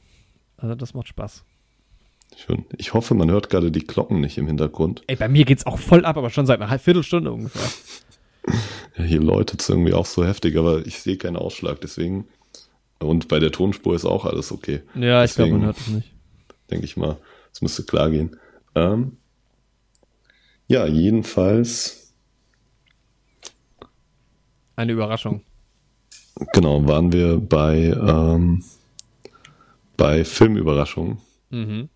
[0.57, 1.45] Also das macht Spaß.
[2.37, 2.65] schön.
[2.79, 5.03] Ich hoffe, man hört gerade die Glocken nicht im Hintergrund.
[5.07, 7.63] Ey, bei mir geht's auch voll ab, aber schon seit einer halben Viertelstunde ungefähr.
[8.99, 12.29] Ja, hier läutet es irgendwie auch so heftig, aber ich sehe keinen Ausschlag, deswegen.
[13.01, 14.83] Und bei der Tonspur ist auch alles okay.
[14.95, 16.13] Ja, ich glaube, man hört es nicht.
[16.71, 17.17] denke ich mal.
[17.53, 18.37] Es müsste klar gehen.
[18.75, 19.17] Ähm,
[20.69, 22.04] ja, jedenfalls,
[24.77, 25.43] Eine Überraschung.
[26.53, 28.65] genau, waren wir bei, ähm,
[29.97, 31.19] bei Filmüberraschungen.
[31.51, 31.89] Mhm.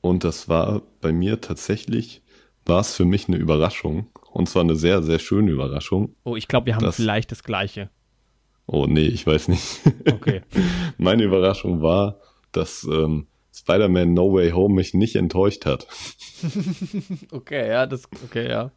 [0.00, 2.22] Und das war bei mir tatsächlich,
[2.66, 4.06] war es für mich eine Überraschung.
[4.32, 6.14] Und zwar eine sehr, sehr schöne Überraschung.
[6.24, 7.90] Oh, ich glaube, wir haben Das- vielleicht das Gleiche.
[8.66, 9.80] Oh nee, ich weiß nicht.
[10.10, 10.40] Okay.
[10.98, 12.18] Meine Überraschung war,
[12.52, 15.86] dass ähm, Spider-Man No Way Home mich nicht enttäuscht hat.
[17.30, 18.70] Okay, ja, das, okay, ja.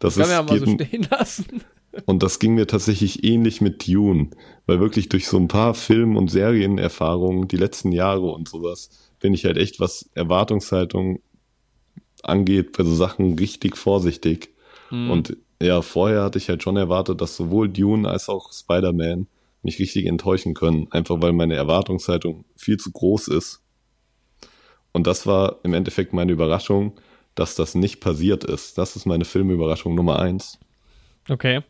[0.00, 1.62] Das Können wir ja mal so stehen lassen.
[2.06, 4.30] Und das ging mir tatsächlich ähnlich mit Dune,
[4.66, 8.90] weil wirklich durch so ein paar Film- und Serienerfahrungen die letzten Jahre und sowas
[9.20, 11.20] bin ich halt echt, was Erwartungshaltung
[12.22, 14.50] angeht, bei so Sachen richtig vorsichtig.
[14.90, 19.26] Und ja, vorher hatte ich halt schon erwartet, dass sowohl Dune als auch Spider-Man
[19.62, 23.62] mich richtig enttäuschen können, einfach weil meine Erwartungshaltung viel zu groß ist.
[24.92, 27.00] Und das war im Endeffekt meine Überraschung,
[27.34, 28.76] dass das nicht passiert ist.
[28.76, 30.58] Das ist meine Filmüberraschung Nummer eins.
[31.28, 31.62] Okay.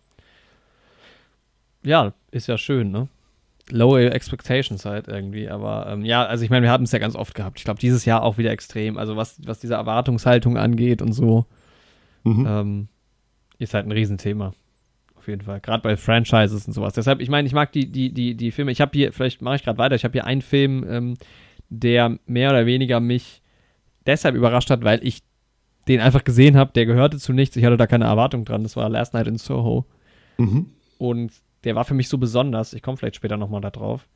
[1.85, 3.09] Ja, ist ja schön, ne?
[3.71, 7.15] Low Expectations halt irgendwie, aber ähm, ja, also ich meine, wir hatten es ja ganz
[7.15, 7.59] oft gehabt.
[7.59, 8.99] Ich glaube, dieses Jahr auch wieder extrem.
[8.99, 11.47] Also was, was diese Erwartungshaltung angeht und so,
[12.25, 12.47] Mhm.
[12.49, 12.89] ähm,
[13.59, 14.53] ist halt ein Riesenthema.
[15.17, 15.61] Auf jeden Fall.
[15.61, 16.95] Gerade bei Franchises und sowas.
[16.95, 18.73] Deshalb, ich meine, ich mag die, die, die, die Filme.
[18.73, 21.15] Ich habe hier, vielleicht mache ich gerade weiter, ich habe hier einen Film, ähm,
[21.69, 23.43] der mehr oder weniger mich
[24.07, 25.23] deshalb überrascht hat, weil ich
[25.89, 27.57] den einfach gesehen habe, der gehörte zu nichts.
[27.57, 28.63] Ich hatte da keine Erwartung dran.
[28.65, 29.85] Das war Last Night in Soho.
[30.39, 30.67] Mhm.
[30.99, 31.33] Und
[31.65, 32.73] der war für mich so besonders.
[32.75, 34.09] Ich komme vielleicht später nochmal da drauf.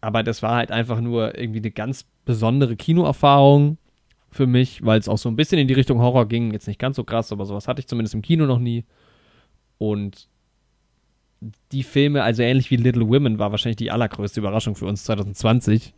[0.00, 3.76] Aber das war halt einfach nur irgendwie eine ganz besondere Kinoerfahrung
[4.30, 6.52] für mich, weil es auch so ein bisschen in die Richtung Horror ging.
[6.52, 8.84] Jetzt nicht ganz so krass, aber sowas hatte ich zumindest im Kino noch nie.
[9.78, 10.28] Und
[11.72, 15.94] die Filme, also ähnlich wie Little Women, war wahrscheinlich die allergrößte Überraschung für uns 2020.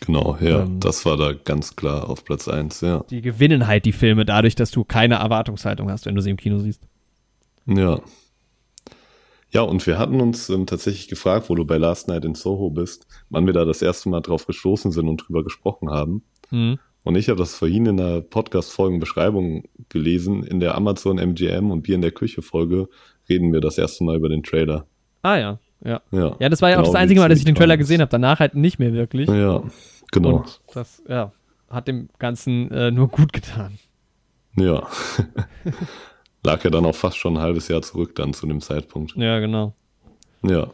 [0.00, 2.80] Genau, ja, Ähm, das war da ganz klar auf Platz eins.
[2.80, 3.04] ja.
[3.10, 6.36] Die gewinnen halt die Filme dadurch, dass du keine Erwartungshaltung hast, wenn du sie im
[6.36, 6.82] Kino siehst.
[7.66, 8.00] Ja.
[9.52, 12.70] Ja, und wir hatten uns ähm, tatsächlich gefragt, wo du bei Last Night in Soho
[12.70, 16.22] bist, wann wir da das erste Mal drauf gestoßen sind und drüber gesprochen haben.
[16.50, 16.78] Mhm.
[17.04, 20.44] Und ich habe das vorhin in der Podcast-Folgenbeschreibung gelesen.
[20.44, 22.88] In der Amazon MGM und Bier in der Küche-Folge
[23.28, 24.86] reden wir das erste Mal über den Trailer.
[25.22, 26.00] Ah ja, ja.
[26.12, 27.76] Ja, Ja, das war ja auch Genau das wie einzige Mal, dass ich den Trailer
[27.76, 28.10] gesehen habe.
[28.10, 29.28] Danach halt nicht mehr wirklich.
[29.28, 29.62] Ja,
[30.12, 30.36] genau.
[30.36, 31.32] Und das, ja,
[31.68, 33.78] hat dem Ganzen äh, nur gut getan.
[34.56, 34.86] Ja.
[36.44, 39.14] Lag ja dann auch fast schon ein halbes Jahr zurück dann zu dem Zeitpunkt.
[39.16, 39.74] Ja, genau.
[40.42, 40.70] Ja.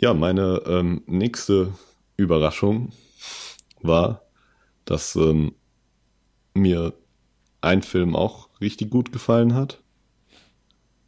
[0.00, 1.72] Ja, meine ähm, nächste
[2.16, 2.92] Überraschung
[3.82, 4.22] war,
[4.84, 5.54] dass ähm,
[6.54, 6.92] mir
[7.62, 9.82] ein Film auch richtig gut gefallen hat,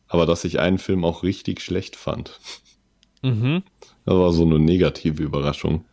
[0.09, 2.41] aber dass ich einen Film auch richtig schlecht fand.
[3.23, 3.63] Mhm.
[4.05, 5.85] Das war so eine negative Überraschung.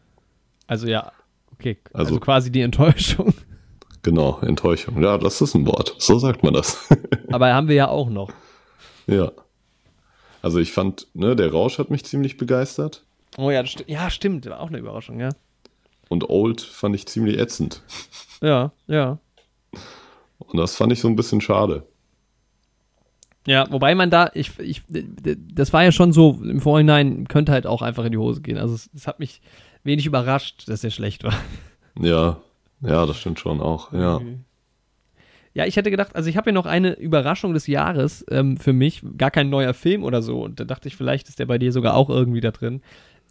[0.67, 1.11] Also ja,
[1.51, 1.77] okay.
[1.93, 3.33] Also, Also- quasi die Enttäuschung.
[4.05, 5.01] Genau, Enttäuschung.
[5.01, 5.95] Ja, das ist ein Wort.
[5.97, 6.87] So sagt man das.
[7.31, 8.29] Aber haben wir ja auch noch.
[9.07, 9.31] ja.
[10.43, 13.03] Also ich fand, ne, der Rausch hat mich ziemlich begeistert
[13.35, 14.45] Oh ja, sti ja, stimmt.
[14.45, 15.29] War auch eine Überraschung, ja.
[16.07, 17.81] und Old fand ich ziemlich ätzend.
[18.41, 19.17] Ja, ja.
[20.37, 21.87] Und das fand ich so ein bisschen schade.
[23.47, 27.65] Ja, wobei man da, ich, ich, das war ja schon so, im Vorhinein könnte halt
[27.65, 28.59] auch einfach in die Hose gehen.
[28.59, 29.41] Also es, es hat mich
[29.83, 31.33] wenig überrascht, dass er schlecht war.
[31.99, 32.37] Ja,
[32.87, 33.91] ja, das stimmt schon auch.
[33.93, 34.21] Ja.
[35.53, 38.73] Ja, ich hätte gedacht, also ich habe ja noch eine Überraschung des Jahres ähm, für
[38.73, 40.43] mich, gar kein neuer Film oder so.
[40.43, 42.81] Und da dachte ich, vielleicht ist der bei dir sogar auch irgendwie da drin.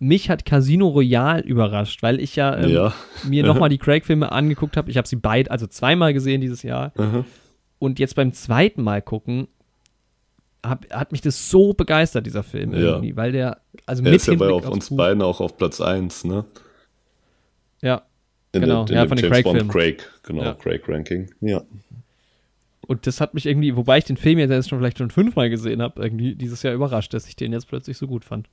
[0.01, 2.93] mich hat Casino Royale überrascht, weil ich ja, ähm, Ja.
[3.25, 4.91] mir nochmal die Craig-Filme angeguckt habe.
[4.91, 6.93] Ich habe sie beide, also zweimal gesehen dieses Jahr.
[6.97, 7.25] Aha.
[7.79, 9.47] Und jetzt beim zweiten Mal gucken,
[10.65, 12.79] hab, hat mich das so begeistert, dieser Film Ja.
[12.79, 15.81] irgendwie, weil der, also Er mit ist ja bei auf uns beiden auch auf Platz
[15.83, 16.47] 1, ne?
[17.83, 18.03] Ja.
[18.55, 19.71] In Genau, der, in ja, dem von den James Bond Craig-Filmen.
[19.71, 20.55] Craig, genau, Ja.
[20.55, 21.31] Craig-Ranking.
[21.41, 21.63] Ja.
[22.87, 25.49] Und das hat mich irgendwie, wobei ich den Film jetzt erst schon vielleicht schon fünfmal
[25.49, 28.49] gesehen habe, irgendwie dieses Jahr überrascht, dass ich den jetzt plötzlich so gut fand.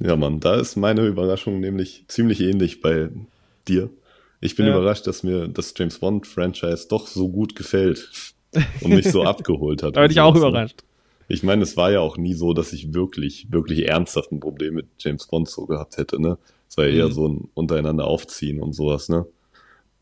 [0.00, 3.10] Ja, Mann, da ist meine Überraschung nämlich ziemlich ähnlich bei
[3.66, 3.90] dir.
[4.40, 4.72] Ich bin Ja.
[4.76, 8.08] überrascht, dass mir das James Bond-Franchise doch so gut gefällt
[8.80, 9.96] und mich so abgeholt hat.
[9.96, 10.40] Da bin ich auch ne?
[10.40, 10.84] überrascht.
[11.30, 14.74] Ich meine, es war ja auch nie so, dass ich wirklich, wirklich ernsthaft ein Problem
[14.74, 16.38] mit James Bond so gehabt hätte, ne?
[16.76, 17.12] War ja eher Mhm.
[17.12, 19.26] so ein untereinander aufziehen und sowas, ne?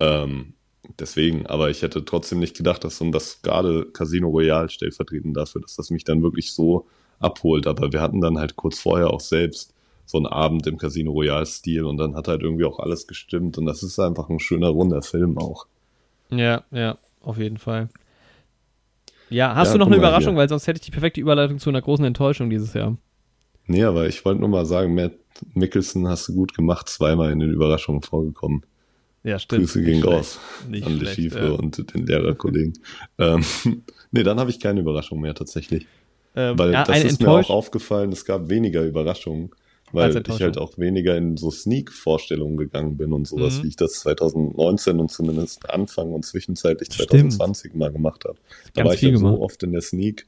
[0.01, 0.55] Ähm,
[0.99, 5.63] deswegen, aber ich hätte trotzdem nicht gedacht, dass so das gerade Casino Royale stellvertretend dafür,
[5.63, 6.87] dass das mich dann wirklich so
[7.19, 7.67] abholt.
[7.67, 9.75] Aber wir hatten dann halt kurz vorher auch selbst
[10.07, 13.67] so einen Abend im Casino Royale-Stil und dann hat halt irgendwie auch alles gestimmt und
[13.67, 15.67] das ist einfach ein schöner, runder Film auch.
[16.31, 17.89] Ja, ja, auf jeden Fall.
[19.29, 21.71] Ja, hast Ja, du noch eine Überraschung, weil sonst hätte ich die perfekte Überleitung zu
[21.71, 22.97] einer großen Enttäuschung dieses Jahr.
[23.67, 25.13] Nee, aber ich wollte nur mal sagen, Matt
[25.55, 28.65] Mickelson hast du gut gemacht, zweimal in den Überraschungen vorgekommen.
[29.23, 29.63] Ja, stimmt.
[29.63, 30.39] Grüße gehen raus.
[30.69, 31.51] Nicht an die schlecht, Schiefe ja.
[31.51, 32.75] und den Lehrerkollegen.
[33.19, 33.45] ähm,
[34.13, 35.87] nee, dann habe ich keine Überraschung mehr tatsächlich.
[36.37, 39.51] Ähm, Weil ja, das ist mir auch aufgefallen, es gab weniger Überraschungen,
[39.91, 43.63] weil ich halt auch weniger in so Sneak-Vorstellungen gegangen bin und sowas, Mhm.
[43.65, 47.11] wie ich das 2019 und zumindest Anfang und zwischenzeitlich Stimmt.
[47.33, 48.37] 2020 mal gemacht habe.
[48.75, 49.37] Da Ganz war ich gemacht.
[49.37, 50.27] so oft in der Sneak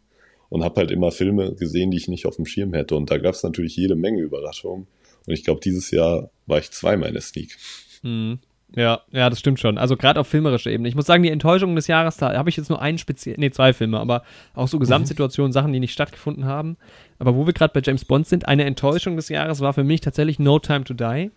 [0.49, 2.97] und habe halt immer Filme gesehen, die ich nicht auf dem Schirm hätte.
[2.97, 4.87] Und da gab es natürlich jede Menge Überraschungen.
[5.29, 7.57] Und ich glaube, dieses Jahr war ich zweimal in der Sneak.
[8.03, 8.39] Mhm.
[8.75, 9.79] Ja, ja, das stimmt schon.
[9.79, 10.89] Also gerade auf filmerischer Ebene.
[10.89, 13.51] Ich muss sagen, die Enttäuschung des Jahres, da habe ich jetzt nur einen speziell, nee,
[13.51, 14.23] zwei Filme, aber
[14.55, 16.77] auch so Gesamtsituationen, Sachen, die nicht stattgefunden haben.
[17.19, 20.01] Aber wo wir gerade bei James Bond sind, eine Enttäuschung des Jahres war für mich
[20.01, 21.31] tatsächlich No Time to Die.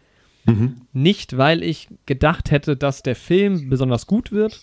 [0.94, 4.60] Nicht, weil ich gedacht hätte, dass der Film besonders gut wird,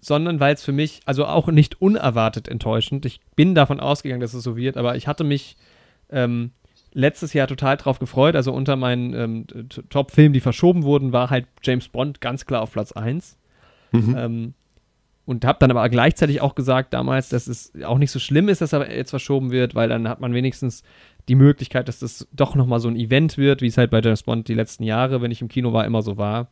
[0.00, 3.04] sondern weil es für mich, also auch nicht unerwartet enttäuschend.
[3.04, 5.56] Ich bin davon ausgegangen, dass es so wird, aber ich hatte mich
[6.10, 6.52] ähm,
[6.96, 8.34] letztes Jahr total drauf gefreut.
[8.34, 9.46] Also unter meinen ähm,
[9.90, 13.38] Top-Filmen, die verschoben wurden, war halt James Bond ganz klar auf Platz 1.
[14.16, 14.54] Ähm,
[15.26, 18.60] und habe dann aber gleichzeitig auch gesagt damals, dass es auch nicht so schlimm ist,
[18.60, 20.84] dass er jetzt verschoben wird, weil dann hat man wenigstens
[21.28, 24.22] die Möglichkeit, dass das doch nochmal so ein Event wird, wie es halt bei James
[24.22, 26.48] Bond die letzten Jahre, wenn ich im Kino war, immer so war.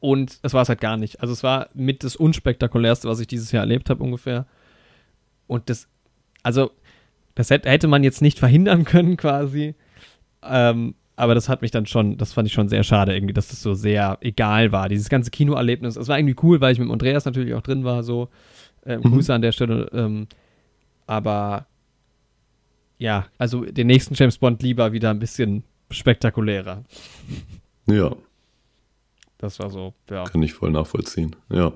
[0.00, 1.22] Und es war es halt gar nicht.
[1.22, 4.46] Also es war mit das unspektakulärste, was ich dieses Jahr erlebt habe ungefähr.
[5.46, 5.88] Und das,
[6.42, 6.72] also
[7.36, 9.76] das hätte, man jetzt nicht verhindern können quasi.
[10.42, 13.48] Ähm, aber das hat mich dann schon, das fand ich schon sehr schade irgendwie, dass
[13.48, 14.88] das so sehr egal war.
[14.88, 15.96] Dieses ganze Kinoerlebnis.
[15.96, 18.28] Es war irgendwie cool, weil ich mit Andreas natürlich auch drin war, so.
[18.84, 19.88] Ähm, Grüße an der Stelle.
[19.92, 20.26] Ähm,
[21.06, 21.66] aber
[22.98, 26.84] ja, also den nächsten James Bond lieber wieder ein bisschen spektakulärer.
[27.88, 28.14] Ja,
[29.38, 30.24] Das war so, ja.
[30.24, 31.36] kann ich voll nachvollziehen.
[31.50, 31.72] Ja.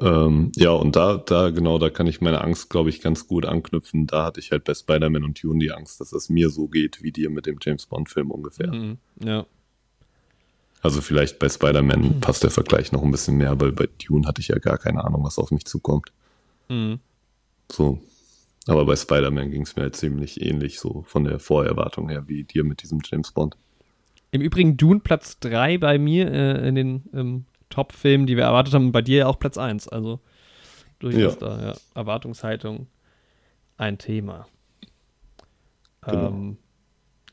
[0.00, 3.44] Ähm, ja, und da, da, genau, da kann ich meine Angst, glaube ich, ganz gut
[3.44, 4.06] anknüpfen.
[4.06, 7.02] Da hatte ich halt bei Spider-Man und Dune die Angst, dass es mir so geht
[7.02, 8.72] wie dir mit dem James Bond-Film ungefähr.
[8.72, 9.46] Mhm, ja.
[10.80, 14.40] Also vielleicht bei Spider-Man passt der Vergleich noch ein bisschen mehr, weil bei Dune hatte
[14.40, 16.12] ich ja gar keine Ahnung, was auf mich zukommt.
[16.68, 17.00] Mhm.
[17.70, 18.00] So.
[18.68, 22.44] Aber bei Spider-Man ging es mir halt ziemlich ähnlich, so von der Vorerwartung her, wie
[22.44, 23.56] dir mit diesem James Bond.
[24.30, 28.74] Im Übrigen Dune Platz 3 bei mir äh, in den ähm, Top-Filmen, die wir erwartet
[28.74, 29.88] haben, bei dir auch Platz 1.
[29.88, 30.20] Also
[30.98, 31.48] durchaus Ja.
[31.48, 31.74] da, ja.
[31.94, 32.86] Erwartungshaltung
[33.76, 34.46] ein Thema.
[36.02, 36.28] Genau.
[36.28, 36.56] Ähm,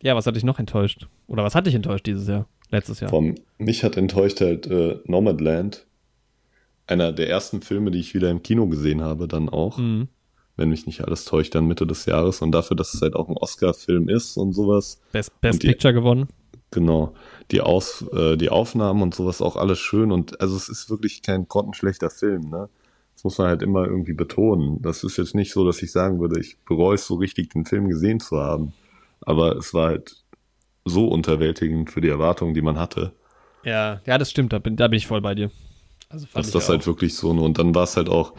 [0.02, 1.08] ja, was hat dich noch enttäuscht?
[1.28, 2.48] Oder was hat dich enttäuscht dieses Jahr?
[2.70, 3.10] Letztes Jahr?
[3.10, 5.86] Vom, mich hat enttäuscht halt äh, Nomadland.
[6.88, 9.78] Einer der ersten Filme, die ich wieder im Kino gesehen habe, dann auch.
[9.78, 10.08] Mhm.
[10.58, 12.42] Wenn mich nicht alles täuscht, dann Mitte des Jahres.
[12.42, 15.02] Und dafür, dass es halt auch ein Oscar-Film ist und sowas.
[15.12, 16.28] Best, Best Und Picture gewonnen.
[16.72, 17.14] Genau.
[17.52, 20.12] Die, Aus, äh, die Aufnahmen und sowas auch alles schön.
[20.12, 22.70] Und also es ist wirklich kein grottenschlechter Film, ne?
[23.14, 24.82] Das muss man halt immer irgendwie betonen.
[24.82, 27.66] Das ist jetzt nicht so, dass ich sagen würde, ich bereue es so richtig, den
[27.66, 28.74] Film gesehen zu haben.
[29.22, 30.18] Aber es war halt
[30.86, 33.14] so unterwältigend für die Erwartungen, die man hatte,
[33.64, 35.52] Ja, ja, das stimmt, da bin, da bin ich voll bei dir.
[36.10, 36.70] Also fand dass ich das auch.
[36.70, 38.34] halt wirklich so, und dann war es halt auch,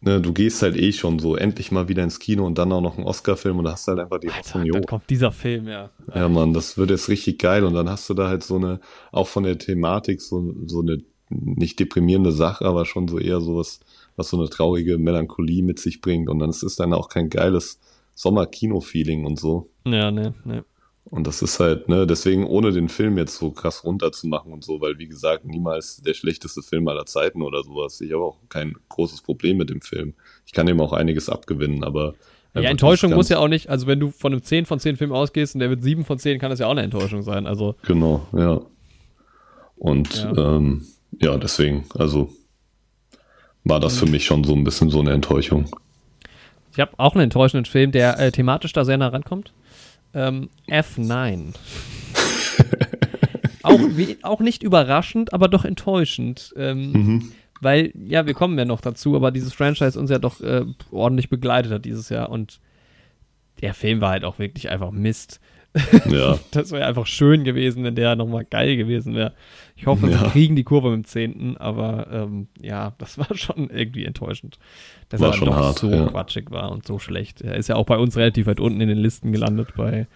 [0.00, 2.80] ne, du gehst halt eh schon so endlich mal wieder ins Kino und dann auch
[2.80, 5.10] noch einen Oscar-Film und da hast du halt einfach die Hoffnung, Alter, jo, dann kommt
[5.10, 5.90] dieser Film, ja.
[6.14, 7.64] Ja, Mann, das wird jetzt richtig geil.
[7.64, 8.80] Und dann hast du da halt so eine,
[9.12, 10.98] auch von der Thematik, so, so eine
[11.28, 13.80] nicht deprimierende Sache, aber schon so eher sowas,
[14.16, 16.28] was so eine traurige Melancholie mit sich bringt.
[16.28, 17.80] Und dann ist es dann auch kein geiles
[18.14, 19.68] Sommer-Kino-Feeling und so.
[19.84, 20.64] Ja, ne, ne.
[21.08, 24.80] Und das ist halt, ne, deswegen ohne den Film jetzt so krass runterzumachen und so,
[24.80, 28.00] weil wie gesagt, niemals der schlechteste Film aller Zeiten oder sowas.
[28.00, 30.14] Ich habe auch kein großes Problem mit dem Film.
[30.46, 32.14] Ich kann ihm auch einiges abgewinnen, aber
[32.54, 35.12] Ja, Enttäuschung muss ja auch nicht, also wenn du von einem 10 von 10 Film
[35.12, 37.46] ausgehst und der wird 7 von 10, kann das ja auch eine Enttäuschung sein.
[37.46, 37.76] Also.
[37.86, 38.60] Genau, ja.
[39.76, 40.86] Und ja, ähm,
[41.20, 42.30] ja deswegen, also
[43.62, 45.66] war das für mich schon so ein bisschen so eine Enttäuschung.
[46.72, 49.52] Ich habe auch einen enttäuschenden Film, der äh, thematisch da sehr nah rankommt.
[50.14, 51.54] Ähm, F9.
[53.62, 56.52] auch, wie, auch nicht überraschend, aber doch enttäuschend.
[56.56, 57.32] Ähm, mhm.
[57.60, 61.30] Weil, ja, wir kommen ja noch dazu, aber dieses Franchise uns ja doch äh, ordentlich
[61.30, 62.60] begleitet hat dieses Jahr und
[63.62, 65.40] der Film war halt auch wirklich einfach Mist.
[66.06, 66.38] Ja.
[66.50, 69.32] das wäre einfach schön gewesen, wenn der nochmal geil gewesen wäre.
[69.76, 70.20] Ich hoffe, ja.
[70.20, 74.58] wir kriegen die Kurve mit dem 10., aber ähm, ja, das war schon irgendwie enttäuschend.
[75.08, 76.06] Dass war er schon doch hart, so ja.
[76.06, 77.42] quatschig war und so schlecht.
[77.42, 80.06] Er ist ja auch bei uns relativ weit unten in den Listen gelandet bei,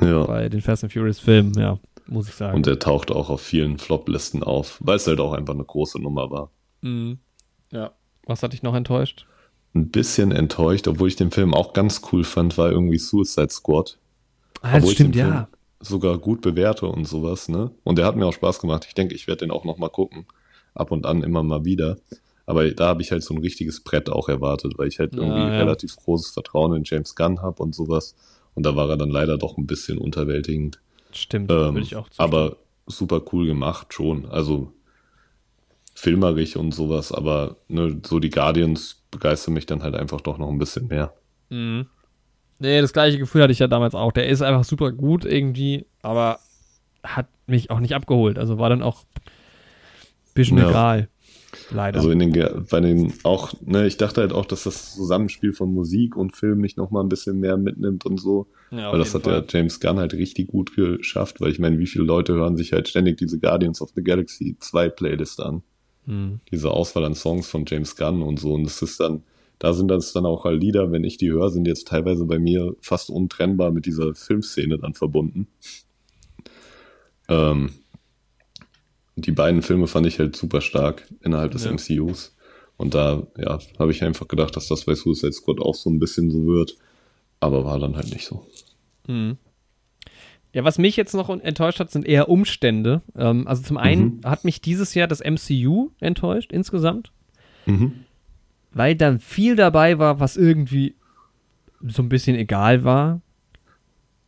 [0.00, 0.24] ja.
[0.24, 2.56] bei den Fast and Furious Filmen, ja, muss ich sagen.
[2.56, 6.00] Und er taucht auch auf vielen Flop-Listen auf, weil es halt auch einfach eine große
[6.00, 6.50] Nummer war.
[6.80, 7.18] Mhm.
[7.72, 7.92] Ja.
[8.26, 9.26] Was hat dich noch enttäuscht?
[9.74, 13.98] Ein bisschen enttäuscht, obwohl ich den Film auch ganz cool fand, war irgendwie Suicide Squad.
[14.64, 15.48] Ah, das stimmt, ja.
[15.80, 17.70] Sogar gut bewerte und sowas, ne?
[17.84, 18.86] Und der hat mir auch Spaß gemacht.
[18.88, 20.24] Ich denke, ich werde den auch nochmal gucken.
[20.74, 21.98] Ab und an immer mal wieder.
[22.46, 25.38] Aber da habe ich halt so ein richtiges Brett auch erwartet, weil ich halt irgendwie
[25.38, 25.58] ja, ja.
[25.58, 28.14] relativ großes Vertrauen in James Gunn habe und sowas.
[28.54, 30.80] Und da war er dann leider doch ein bisschen unterwältigend.
[31.12, 32.28] Stimmt, ähm, will ich auch zustimmen.
[32.28, 34.24] Aber super cool gemacht schon.
[34.26, 34.72] Also
[35.94, 40.48] filmerisch und sowas, aber ne, so die Guardians begeistern mich dann halt einfach doch noch
[40.48, 41.12] ein bisschen mehr.
[41.50, 41.86] Mhm.
[42.58, 44.12] Nee, das gleiche Gefühl hatte ich ja damals auch.
[44.12, 46.38] Der ist einfach super gut irgendwie, aber
[47.02, 48.38] hat mich auch nicht abgeholt.
[48.38, 50.70] Also war dann auch ein bisschen ja.
[50.70, 51.08] egal.
[51.70, 51.98] Leider.
[51.98, 55.72] Also in den, bei den auch, ne, ich dachte halt auch, dass das Zusammenspiel von
[55.72, 58.48] Musik und Film mich noch mal ein bisschen mehr mitnimmt und so.
[58.70, 59.34] Ja, weil das hat Fall.
[59.34, 62.72] ja James Gunn halt richtig gut geschafft, weil ich meine, wie viele Leute hören sich
[62.72, 65.62] halt ständig diese Guardians of the Galaxy 2 Playlist an.
[66.06, 66.40] Hm.
[66.50, 68.54] Diese Auswahl an Songs von James Gunn und so.
[68.54, 69.22] Und das ist dann,
[69.58, 72.38] da sind das dann auch halt Lieder, wenn ich die höre, sind jetzt teilweise bei
[72.38, 75.46] mir fast untrennbar mit dieser Filmszene dann verbunden.
[77.28, 77.70] Ähm,
[79.16, 81.72] die beiden Filme fand ich halt super stark innerhalb des ja.
[81.72, 82.34] MCUs.
[82.76, 86.00] Und da, ja, habe ich einfach gedacht, dass das bei Suicide Squad auch so ein
[86.00, 86.76] bisschen so wird.
[87.38, 88.44] Aber war dann halt nicht so.
[89.06, 89.36] Mhm.
[90.52, 93.02] Ja, was mich jetzt noch enttäuscht hat, sind eher Umstände.
[93.16, 94.20] Ähm, also zum einen mhm.
[94.24, 97.12] hat mich dieses Jahr das MCU enttäuscht insgesamt,
[97.66, 98.03] mhm.
[98.74, 100.94] Weil dann viel dabei war, was irgendwie
[101.86, 103.20] so ein bisschen egal war.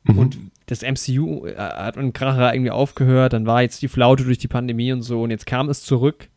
[0.04, 0.18] Mhm.
[0.18, 4.38] Und das MCU äh, hat einen Kracher irgendwie aufgehört, dann war jetzt die Flaute durch
[4.38, 6.28] die Pandemie und so und jetzt kam es zurück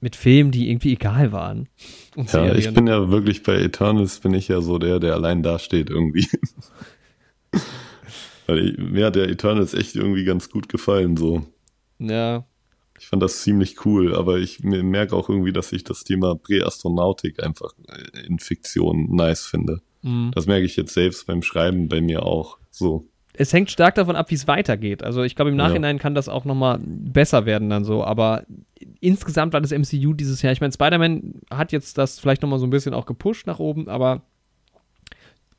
[0.00, 1.68] mit Filmen, die irgendwie egal waren.
[2.14, 5.90] ja, ich bin ja wirklich bei Eternals bin ich ja so der, der allein dasteht
[5.90, 6.28] irgendwie.
[8.46, 11.44] Weil ich, mir hat der Eternals echt irgendwie ganz gut gefallen, so.
[11.98, 12.44] Ja.
[12.98, 17.42] Ich fand das ziemlich cool, aber ich merke auch irgendwie, dass ich das Thema Präastronautik
[17.42, 17.72] einfach
[18.26, 19.80] in Fiktion nice finde.
[20.02, 20.30] Mhm.
[20.34, 23.06] Das merke ich jetzt selbst beim Schreiben bei mir auch so.
[23.38, 25.04] Es hängt stark davon ab, wie es weitergeht.
[25.04, 26.02] Also ich glaube, im Nachhinein ja.
[26.02, 28.02] kann das auch nochmal besser werden dann so.
[28.02, 28.44] Aber
[29.00, 32.66] insgesamt war das MCU dieses Jahr, ich meine, Spider-Man hat jetzt das vielleicht nochmal so
[32.66, 34.22] ein bisschen auch gepusht nach oben, aber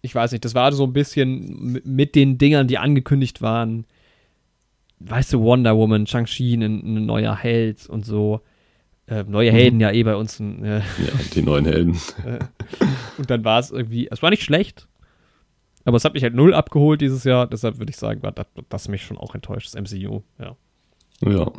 [0.01, 3.85] ich weiß nicht, das war so ein bisschen mit den Dingern, die angekündigt waren.
[4.99, 8.41] Weißt du, Wonder Woman, Shang-Chi, ein, ein, neuer Held und so.
[9.07, 9.81] Äh, neue Helden mhm.
[9.81, 10.39] ja eh bei uns.
[10.39, 11.97] Ein, äh, ja, die neuen Helden.
[13.17, 14.87] Und dann war es irgendwie, es war nicht schlecht,
[15.85, 17.47] aber es hat mich halt null abgeholt dieses Jahr.
[17.47, 20.21] Deshalb würde ich sagen, war das, das mich schon auch enttäuscht, das MCU.
[20.39, 20.55] Ja,
[21.21, 21.51] ja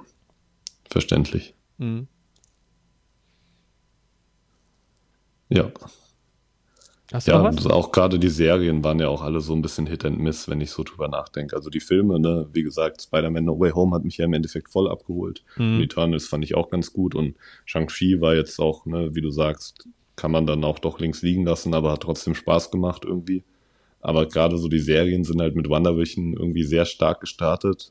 [0.91, 1.55] verständlich.
[1.79, 2.07] Mhm.
[5.49, 5.71] Ja.
[7.13, 10.19] Hast ja, auch gerade die Serien waren ja auch alle so ein bisschen Hit and
[10.19, 11.57] Miss, wenn ich so drüber nachdenke.
[11.57, 14.69] Also die Filme, ne, wie gesagt, Spider-Man No Way Home hat mich ja im Endeffekt
[14.69, 15.43] voll abgeholt.
[15.57, 15.81] Mhm.
[15.81, 19.89] Eternals fand ich auch ganz gut und Shang-Chi war jetzt auch, ne, wie du sagst,
[20.17, 23.43] kann man dann auch doch links liegen lassen, aber hat trotzdem Spaß gemacht irgendwie.
[24.01, 27.91] Aber gerade so die Serien sind halt mit WandaVision irgendwie sehr stark gestartet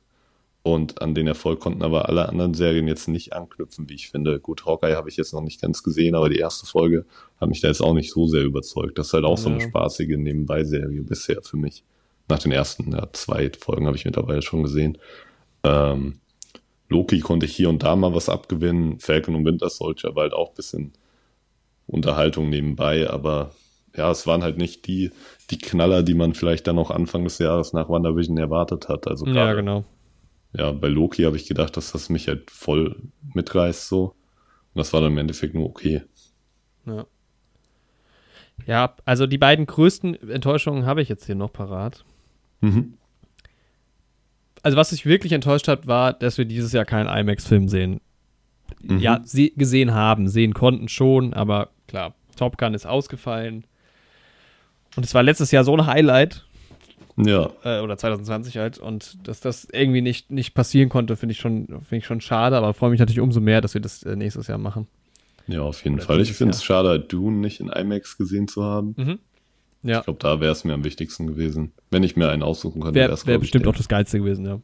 [0.73, 4.39] und an den Erfolg konnten aber alle anderen Serien jetzt nicht anknüpfen, wie ich finde.
[4.39, 7.05] Gut, Hawkeye habe ich jetzt noch nicht ganz gesehen, aber die erste Folge
[7.39, 8.97] hat mich da jetzt auch nicht so sehr überzeugt.
[8.97, 9.43] Das ist halt auch ja.
[9.43, 11.83] so eine spaßige Nebenbei-Serie bisher für mich.
[12.27, 14.97] Nach den ersten ja, zwei Folgen habe ich mittlerweile schon gesehen.
[15.63, 16.19] Ähm,
[16.89, 18.99] Loki konnte ich hier und da mal was abgewinnen.
[18.99, 20.93] Falcon und Winter Soldier war halt auch ein bisschen
[21.85, 23.51] Unterhaltung nebenbei, aber
[23.95, 25.11] ja, es waren halt nicht die,
[25.49, 29.07] die Knaller, die man vielleicht dann auch Anfang des Jahres nach WandaVision erwartet hat.
[29.07, 29.85] Also ja, genau
[30.57, 32.95] ja, bei Loki habe ich gedacht, dass das mich halt voll
[33.33, 34.15] mitreißt so.
[34.73, 36.03] Und das war dann im Endeffekt nur okay.
[36.85, 37.05] Ja.
[38.65, 42.03] Ja, also die beiden größten Enttäuschungen habe ich jetzt hier noch parat.
[42.61, 42.93] Mhm.
[44.63, 48.01] Also was sich wirklich enttäuscht hat, war, dass wir dieses Jahr keinen IMAX-Film sehen.
[48.81, 48.99] Mhm.
[48.99, 53.65] Ja, sie gesehen haben, sehen konnten schon, aber klar, Top Gun ist ausgefallen.
[54.95, 56.46] Und es war letztes Jahr so ein Highlight.
[57.17, 57.49] Ja.
[57.63, 58.77] Äh, oder 2020 halt.
[58.77, 62.55] Und dass das irgendwie nicht, nicht passieren konnte, finde ich, schon, find ich schon schade.
[62.57, 64.87] Aber freue mich natürlich umso mehr, dass wir das äh, nächstes Jahr machen.
[65.47, 66.21] Ja, auf jeden Oder Fall.
[66.21, 68.93] Ich finde es schade, Dune nicht in IMAX gesehen zu haben.
[68.97, 69.19] Mhm.
[69.83, 71.71] Ja, Ich glaube, da wäre es mir am wichtigsten gewesen.
[71.89, 73.71] Wenn ich mir einen aussuchen könnte, wäre wär's, wär glaub ich, bestimmt der.
[73.71, 74.59] auch das Geilste gewesen, ja.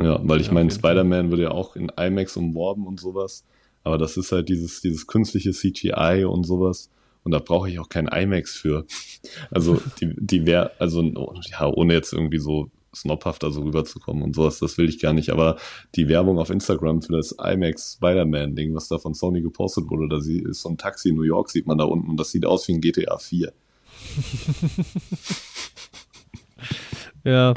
[0.00, 0.70] Ja, weil ich Ja, meine.
[0.70, 3.44] Spider-Man wird ja auch in IMAX umworben und sowas.
[3.82, 6.90] Aber das ist halt dieses, dieses künstliche CGI und sowas.
[7.28, 8.86] Und da brauche ich auch kein IMAX für.
[9.50, 14.60] Also, die, die wäre, also, ja, ohne jetzt irgendwie so snobhafter so rüberzukommen und sowas,
[14.60, 15.28] das will ich gar nicht.
[15.30, 15.56] Aber
[15.94, 20.20] die Werbung auf Instagram für das IMAX Spider-Man-Ding, was da von Sony gepostet wurde, da
[20.22, 22.08] sie- ist so ein Taxi in New York, sieht man da unten.
[22.08, 23.52] Und das sieht aus wie ein GTA 4.
[27.24, 27.54] Ja,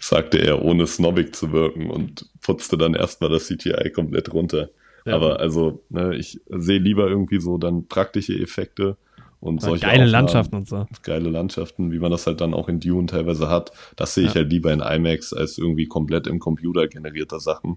[0.00, 4.70] sagte er, ohne snobbig zu wirken und putzte dann erstmal das CGI komplett runter.
[5.06, 5.14] Ja.
[5.14, 8.96] Aber also, ne, ich sehe lieber irgendwie so dann praktische Effekte
[9.40, 10.86] und solche geile Aufnahmen, Landschaften und so.
[11.02, 13.70] geile Landschaften, wie man das halt dann auch in Dune teilweise hat.
[13.96, 14.40] Das sehe ich Ja.
[14.40, 17.76] halt lieber in IMAX als irgendwie komplett im Computer generierter Sachen.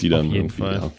[0.00, 0.92] Die dann jeden irgendwie, Fall.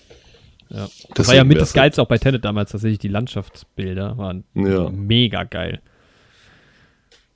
[0.70, 0.88] ja.
[1.16, 4.90] Das war ja mit das Geilste auch bei Tenet damals, tatsächlich die Landschaftsbilder waren Ja.
[4.90, 5.82] mega geil.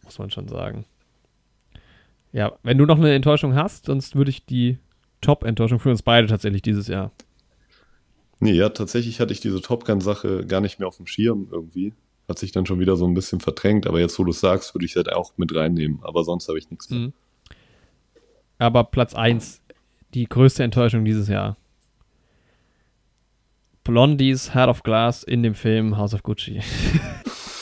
[0.03, 0.85] Muss man schon sagen.
[2.31, 4.77] Ja, wenn du noch eine Enttäuschung hast, sonst würde ich die
[5.25, 7.11] Top-Enttäuschung für uns beide tatsächlich dieses Jahr.
[8.39, 11.93] Nee, ja, tatsächlich hatte ich diese Top Gun-Sache gar nicht mehr auf dem Schirm irgendwie.
[12.27, 14.73] Hat sich dann schon wieder so ein bisschen verdrängt, aber jetzt, wo du es sagst,
[14.75, 15.99] würde ich es halt auch mit reinnehmen.
[16.03, 16.99] Aber sonst habe ich nichts mehr.
[16.99, 17.13] Mhm.
[18.57, 19.61] Aber Platz 1,
[20.13, 21.57] die größte Enttäuschung dieses Jahr.
[23.83, 26.61] Blondies Heart of Glass in dem Film House of Gucci.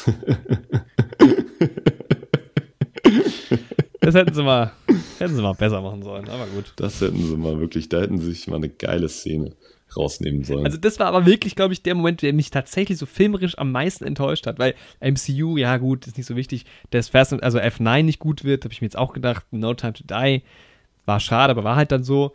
[4.05, 4.71] das hätten sie mal,
[5.19, 6.73] hätten sie mal besser machen sollen, aber gut.
[6.75, 9.53] Das hätten sie mal wirklich, da hätten sie sich mal eine geile Szene
[9.95, 10.65] rausnehmen sollen.
[10.65, 13.71] Also das war aber wirklich, glaube ich, der Moment, der mich tatsächlich so filmerisch am
[13.71, 18.03] meisten enttäuscht hat, weil MCU, ja gut, ist nicht so wichtig, dass Fast also F9
[18.03, 20.41] nicht gut wird, habe ich mir jetzt auch gedacht, No Time to Die,
[21.05, 22.33] war schade, aber war halt dann so,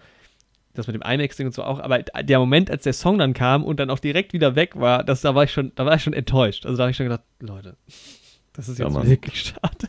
[0.74, 3.64] das mit dem IMAX-Ding und so auch, aber der Moment, als der Song dann kam
[3.64, 6.02] und dann auch direkt wieder weg war, das, da war ich schon, da war ich
[6.02, 6.64] schon enttäuscht.
[6.64, 7.76] Also da habe ich schon gedacht, Leute,
[8.52, 9.08] das ist Ja, jetzt Mann.
[9.08, 9.88] wirklich schade.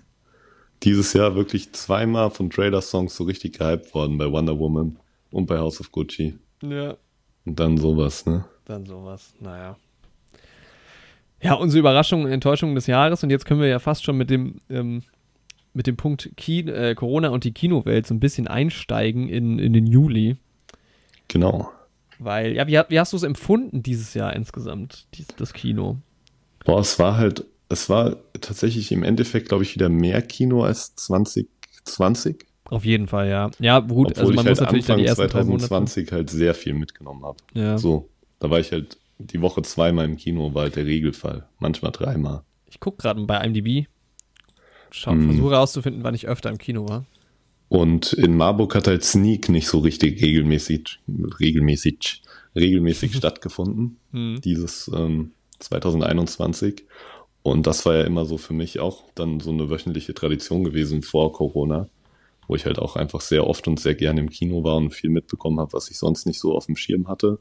[0.84, 4.98] Dieses Jahr wirklich zweimal von Trailer-Songs so richtig gehypt worden bei Wonder Woman
[5.32, 6.38] und bei House of Gucci.
[6.62, 6.96] Ja.
[7.46, 8.46] Und dann sowas, ne?
[8.66, 9.78] Dann sowas, naja.
[11.42, 14.30] Ja, unsere Überraschung und Enttäuschung des Jahres und jetzt können wir ja fast schon mit
[14.30, 15.04] dem, ähm,
[15.74, 19.74] mit dem Punkt Ki äh, Corona und die Kinowelt so ein bisschen einsteigen in, in
[19.74, 20.38] den Juli.
[21.28, 21.72] Genau.
[22.18, 25.98] Weil, ja, wie, wie hast du es empfunden dieses Jahr insgesamt, dies, das Kino?
[26.66, 30.96] Boah, es war halt, es war tatsächlich im Endeffekt, glaube ich, wieder mehr Kino als
[30.96, 32.38] 2020.
[32.66, 33.50] Auf jeden Fall, ja.
[33.60, 35.68] Ja, gut, Obwohl also ich man halt muss natürlich dann Anfang die ersten drei Monate.
[35.68, 37.38] 2020 halt sehr viel mitgenommen habe.
[37.54, 37.78] Ja.
[37.78, 38.10] So,
[38.40, 41.48] da war ich halt die Woche zweimal im Kino, war halt der Regelfall.
[41.60, 42.44] Manchmal dreimal.
[42.68, 43.88] Ich gucke gerade bei IMDb.
[44.91, 45.26] Schau, Hm.
[45.30, 47.06] versuche herauszufinden, wann ich öfter im Kino war.
[47.70, 51.00] Und in Marburg hat halt Sneak nicht so richtig regelmäßig,
[51.40, 52.22] regelmäßig,
[52.56, 54.41] regelmäßig stattgefunden, Hm.
[54.44, 56.84] dieses ähm, 2021.
[57.41, 61.02] Und das war ja immer so für mich auch dann so eine wöchentliche Tradition gewesen
[61.02, 61.90] vor Corona,
[62.48, 65.10] wo ich halt auch einfach sehr oft und sehr gerne im Kino war und viel
[65.10, 67.40] mitbekommen habe, was ich sonst nicht so auf dem Schirm hatte.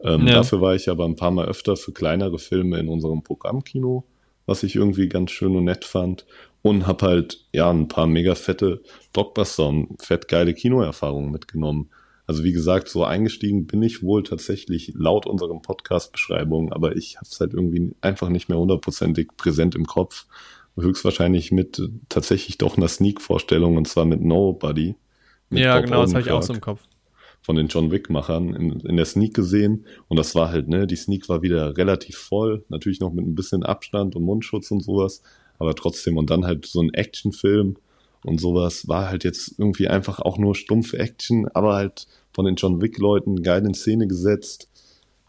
[0.00, 0.34] Ähm, Ja.
[0.34, 4.04] Dafür war ich aber ein paar Mal öfter für kleinere Filme in unserem Programmkino,
[4.46, 6.26] was ich irgendwie ganz schön und nett fand.
[6.62, 8.80] Und habe halt, ja, ein paar mega fette
[9.12, 11.90] Blockbuster und fett geile Kinoerfahrungen mitgenommen.
[12.26, 17.26] Also wie gesagt, so eingestiegen bin ich wohl tatsächlich laut unseren Podcast-Beschreibungen, aber ich habe
[17.30, 20.26] es halt irgendwie einfach nicht mehr hundertprozentig präsent im Kopf.
[20.76, 24.96] Höchstwahrscheinlich mit tatsächlich doch einer Sneak-Vorstellung und zwar mit Nobody.
[25.50, 26.82] Mit Ja, Bob genau, das habe ich auch Odenkirk so im Kopf.
[27.42, 29.86] von den John Wick-Machern in, in der Sneak gesehen.
[30.08, 33.34] Und das war halt, ne, die Sneak war wieder relativ voll, natürlich noch mit ein
[33.34, 35.22] bisschen Abstand und Mundschutz und sowas,
[35.58, 37.76] aber trotzdem, und dann halt so ein Actionfilm
[38.24, 42.56] und sowas, war halt jetzt irgendwie einfach auch nur stumpfe Action, aber halt von den
[42.56, 44.68] John Wick-Leuten geil in Szene gesetzt,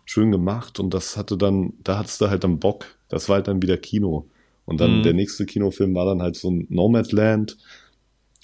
[0.06, 3.48] schön gemacht und das hatte dann, da hattest du halt dann Bock, das war halt
[3.48, 4.28] dann wieder Kino.
[4.66, 5.04] Und dann Mhm.
[5.04, 7.58] der nächste Kinofilm war dann halt so ein Nomadland,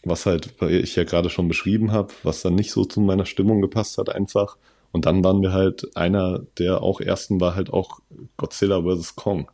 [0.03, 3.25] was halt weil ich ja gerade schon beschrieben habe, was dann nicht so zu meiner
[3.25, 4.57] Stimmung gepasst hat einfach.
[4.91, 8.01] Und dann waren wir halt, einer der auch ersten war halt auch
[8.37, 9.15] Godzilla vs.
[9.15, 9.49] Kong.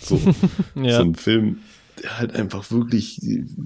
[0.00, 0.20] So,
[0.74, 0.98] Ja.
[0.98, 1.60] so ein Film,
[2.04, 3.20] halt einfach wirklich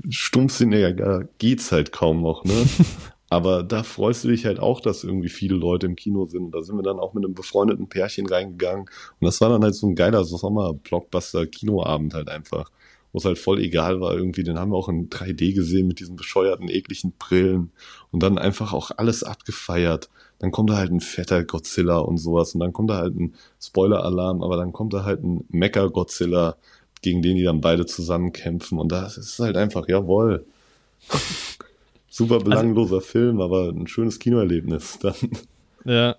[0.09, 2.55] stumpfsinniger geht's halt kaum noch, ne?
[3.33, 6.47] Aber da freust du dich halt auch, dass irgendwie viele Leute im Kino sind.
[6.47, 8.87] Und da sind wir dann auch mit einem befreundeten Pärchen reingegangen.
[9.21, 12.73] Und das war dann halt so ein geiler Sommer-Blockbuster-Kinoabend halt einfach.
[13.13, 14.43] Wo es halt voll egal war irgendwie.
[14.43, 17.71] Den haben wir auch in 3D gesehen mit diesen bescheuerten, ekligen Brillen.
[18.11, 20.11] Und dann einfach auch alles abgefeiert.
[20.41, 22.55] Dann kommt da halt ein fetter Godzilla und sowas.
[22.55, 24.43] Und dann kommt da halt ein Spoiler-Alarm.
[24.43, 26.57] Aber dann kommt da halt ein Mecha-Godzilla
[27.03, 28.79] gegen den die dann beide zusammen kämpfen.
[28.79, 30.45] Und das ist halt einfach, jawohl.
[32.09, 35.15] Super belangloser Film, aber ein schönes Kinoerlebnis dann.
[35.85, 36.17] Ja.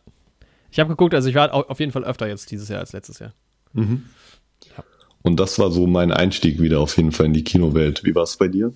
[0.72, 2.94] Ich habe geguckt, also ich war au- auf jeden Fall öfter jetzt dieses Jahr als
[2.94, 3.34] letztes Jahr.
[5.22, 8.04] Und das war so mein Einstieg wieder auf jeden Fall in die Kinowelt.
[8.04, 8.74] Wie war es bei dir?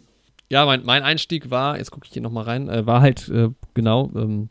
[0.49, 3.49] Ja, mein, mein Einstieg war, jetzt gucke ich hier nochmal rein, äh, war halt äh,
[3.73, 4.49] genau, ähm,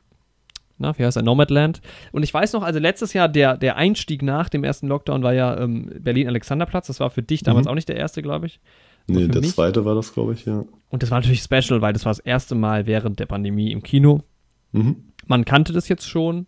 [0.79, 1.81] na, wie heißt er, Nomadland.
[2.13, 5.33] Und ich weiß noch, also letztes Jahr, der, der Einstieg nach dem ersten Lockdown war
[5.33, 6.89] ja ähm, Berlin-Alexanderplatz.
[6.89, 7.71] Das war für dich damals Mhm.
[7.71, 8.61] auch nicht der erste, glaube ich.
[9.07, 9.53] Nee, der mich?
[9.55, 10.65] zweite war das, glaube ich, ja.
[10.89, 13.83] Und das war natürlich special, weil das war das erste Mal während der Pandemie im
[13.83, 14.23] Kino.
[14.73, 14.97] Mhm.
[15.27, 16.47] Man kannte das jetzt schon.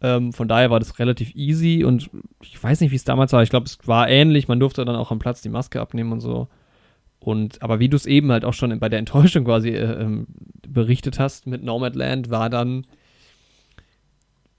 [0.00, 2.10] Ähm, von daher war das relativ easy und
[2.42, 3.42] ich weiß nicht, wie es damals war.
[3.42, 4.48] Ich glaube, es war ähnlich.
[4.48, 6.48] Man durfte dann auch am Platz die Maske abnehmen und so.
[7.20, 10.26] Und aber wie du es eben halt auch schon bei der Enttäuschung quasi äh, ähm,
[10.66, 12.84] berichtet hast mit Nomadland, war dann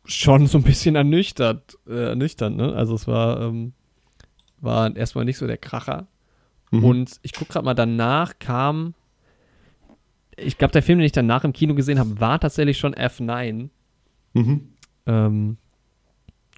[0.05, 2.73] schon so ein bisschen ernüchtert, äh, ernüchternd, ne?
[2.73, 3.73] Also es war, ähm,
[4.59, 6.07] war erstmal nicht so der Kracher.
[6.71, 6.83] Mhm.
[6.83, 8.93] Und ich gucke gerade mal, danach kam,
[10.35, 13.69] ich glaube, der Film, den ich danach im Kino gesehen habe, war tatsächlich schon F9.
[14.33, 14.69] Mhm.
[15.05, 15.57] Ähm,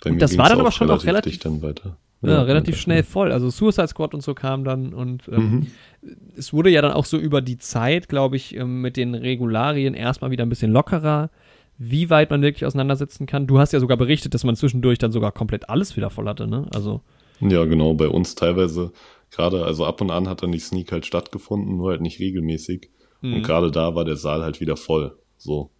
[0.05, 1.97] Und das war dann aber schon auch relativ- dann weiter.
[2.21, 2.81] ja, relativ weiter.
[2.81, 3.31] schnell voll.
[3.31, 5.67] Also Suicide Squad und so kam dann und ähm,
[6.03, 6.11] Mhm.
[6.37, 9.93] es wurde ja dann auch so über die Zeit, glaube ich, ähm, mit den Regularien
[9.93, 11.29] erstmal wieder ein bisschen lockerer,
[11.77, 13.47] wie weit man wirklich auseinandersetzen kann.
[13.47, 16.47] Du hast ja sogar berichtet, dass man zwischendurch dann sogar komplett alles wieder voll hatte,
[16.47, 16.67] ne?
[16.73, 17.01] Also,
[17.39, 18.93] Ja, genau, bei uns teilweise,
[19.31, 22.89] gerade, also ab und an hat dann die Sneak halt stattgefunden, nur halt nicht regelmäßig.
[23.21, 23.35] Mhm.
[23.35, 25.17] Und gerade da war der Saal halt wieder voll.
[25.37, 25.71] So.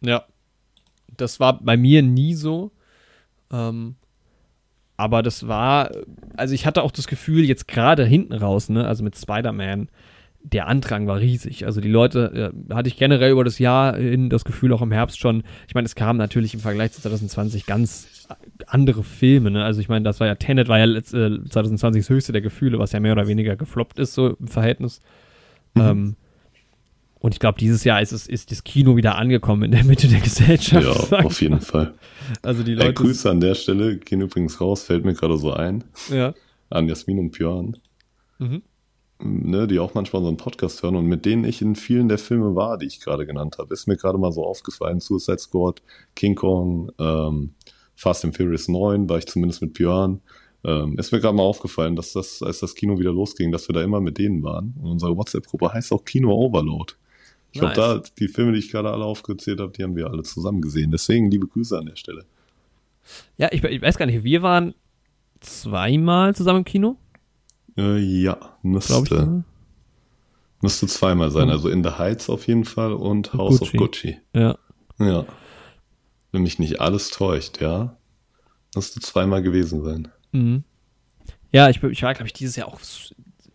[0.00, 0.24] ja.
[1.16, 2.72] Das war bei mir nie so.
[3.52, 3.94] Ähm,
[4.96, 5.90] aber das war,
[6.36, 9.88] also ich hatte auch das Gefühl, jetzt gerade hinten raus, ne, also mit Spider-Man,
[10.44, 11.64] der Andrang war riesig.
[11.66, 14.92] Also die Leute, äh, hatte ich generell über das Jahr hin das Gefühl, auch im
[14.92, 15.42] Herbst schon.
[15.66, 18.28] Ich meine, es kamen natürlich im Vergleich zu 2020 ganz
[18.66, 19.50] andere Filme.
[19.50, 19.64] Ne?
[19.64, 22.42] Also ich meine, das war ja, Tenet war ja letzt, äh, 2020 das höchste der
[22.42, 25.00] Gefühle, was ja mehr oder weniger gefloppt ist, so im Verhältnis.
[25.76, 26.16] Ähm,
[27.20, 30.08] und ich glaube, dieses Jahr ist, es, ist das Kino wieder angekommen in der Mitte
[30.08, 31.10] der Gesellschaft.
[31.10, 31.60] Ja, auf jeden.
[31.62, 31.94] Fall.
[32.42, 32.92] Also die Hey, Leute.
[32.92, 36.34] Grüße an der Stelle, gehen übrigens raus, fällt mir gerade so ein, ja.
[36.68, 37.78] an Jasmin und Björn,
[38.38, 38.62] Mhm.
[39.20, 42.18] Ne, die auch manchmal so einen Podcast hören und mit denen ich in vielen der
[42.18, 43.72] Filme war, die ich gerade genannt habe.
[43.72, 45.82] Ist mir gerade mal so aufgefallen, Suicide Squad,
[46.14, 47.54] King Kong, ähm,
[47.96, 50.20] Fast and Furious 9 war ich zumindest mit Björn.
[50.64, 53.74] Ähm, ist mir gerade mal aufgefallen, dass das, als das Kino wieder losging, dass wir
[53.74, 54.74] da immer mit denen waren.
[54.80, 56.94] Und unsere WhatsApp-Gruppe heißt auch Kino Overload.
[57.52, 57.74] Ich Nice.
[57.74, 60.60] glaube, da, die Filme, die ich gerade alle aufgezählt habe, die haben wir alle zusammen
[60.60, 60.90] gesehen.
[60.90, 62.24] Deswegen liebe Grüße an der Stelle.
[63.36, 64.74] Ja, ich, ich weiß gar nicht, wir waren
[65.40, 66.96] zweimal zusammen im Kino,
[67.76, 69.44] Äh, ja, müsste,
[70.60, 71.44] müsste zweimal sein.
[71.44, 71.50] Hm.
[71.50, 73.76] Also In the Heights auf jeden Fall und House Gucci.
[73.76, 74.16] of Gucci.
[74.34, 74.56] Ja.
[74.98, 75.24] Ja.
[76.32, 77.96] Wenn mich nicht alles täuscht, ja.
[78.74, 80.08] Müsste zweimal gewesen sein.
[80.32, 80.64] Mhm.
[81.52, 82.80] Ja, ich, ich war, glaube ich, dieses Jahr auch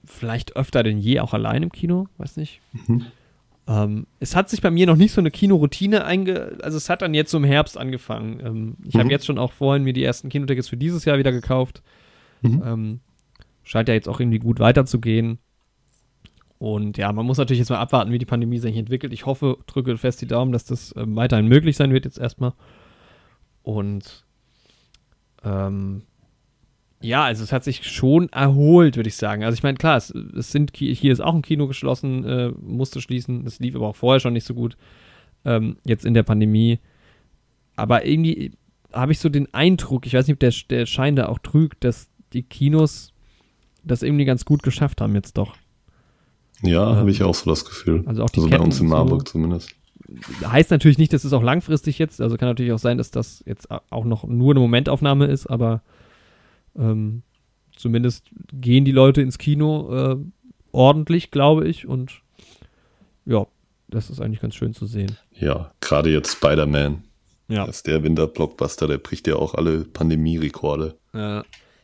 [0.06, 2.62] vielleicht öfter denn je auch allein im Kino, weiß nicht.
[2.88, 3.06] Mhm.
[3.68, 6.58] Ähm, es hat sich bei mir noch nicht so eine Kinoroutine einge...
[6.64, 8.40] Also es hat dann jetzt so im Herbst angefangen.
[8.44, 9.12] Ähm, ich habe Mhm.
[9.12, 11.84] jetzt schon auch vorhin mir die ersten Kinotickets für dieses Jahr wieder gekauft.
[12.41, 12.64] Mhm.
[12.66, 13.00] Ähm,
[13.70, 15.38] scheint ja jetzt auch irgendwie gut weiterzugehen.
[16.58, 19.14] Und ja, man muss natürlich jetzt mal abwarten, wie die Pandemie sich entwickelt.
[19.14, 22.54] Ich hoffe, drücke fest die Daumen, dass das ähm, weiterhin möglich sein wird jetzt erstmal.
[23.62, 24.26] Und
[25.44, 26.02] ähm,
[27.00, 29.44] ja, also es hat sich schon erholt, würde ich sagen.
[29.44, 33.02] Also ich meine, klar, es, es sind hier ist auch ein Kino geschlossen, äh, musste
[33.02, 33.46] schließen.
[33.46, 34.78] Das lief aber auch vorher schon nicht so gut.
[35.46, 36.80] Ähm, jetzt in der Pandemie.
[37.76, 38.54] Aber irgendwie
[38.91, 41.84] habe ich so den Eindruck, ich weiß nicht, ob der, der Schein da auch trügt,
[41.84, 43.14] dass die Kinos
[43.84, 45.56] das irgendwie ganz gut geschafft haben jetzt doch.
[46.62, 48.04] Ja, Ähm, habe ich auch so das Gefühl.
[48.06, 48.96] also auch die also bei Ketten uns in und so.
[48.96, 49.76] Marburg zumindest.
[50.44, 53.44] Heißt natürlich nicht, dass es auch langfristig jetzt, also kann natürlich auch sein, dass das
[53.46, 55.82] jetzt auch noch nur eine Momentaufnahme ist, aber
[56.78, 57.22] ähm,
[57.76, 60.18] zumindest gehen die Leute ins Kino äh,
[60.72, 62.22] ordentlich, glaube ich, und
[63.26, 63.46] ja,
[63.88, 65.16] das ist eigentlich ganz schön zu sehen.
[65.40, 67.04] Ja, gerade jetzt Spider-Man.
[67.48, 67.66] Ja.
[67.66, 70.96] Das ist der Winterblockbuster, der bricht ja auch alle Pandemie-Rekorde.
[71.14, 71.42] Äh,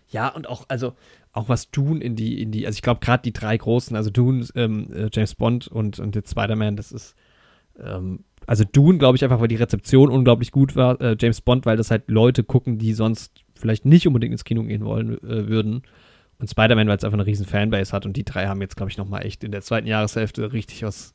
[0.09, 0.93] ja, und auch, also,
[1.35, 4.09] auch was Dune in die, in die, also ich glaube gerade die drei großen, also
[4.09, 7.15] Dune, ähm, äh, James Bond und, und jetzt Spider-Man, das ist,
[7.77, 11.65] ähm, also Dune, glaube ich, einfach, weil die Rezeption unglaublich gut war, äh, James Bond,
[11.65, 15.47] weil das halt Leute gucken, die sonst vielleicht nicht unbedingt ins Kino gehen wollen äh,
[15.47, 15.83] würden.
[16.39, 18.91] Und Spider-Man, weil es einfach eine riesen Fanbase hat und die drei haben jetzt, glaube
[18.91, 21.13] ich, nochmal echt in der zweiten Jahreshälfte richtig was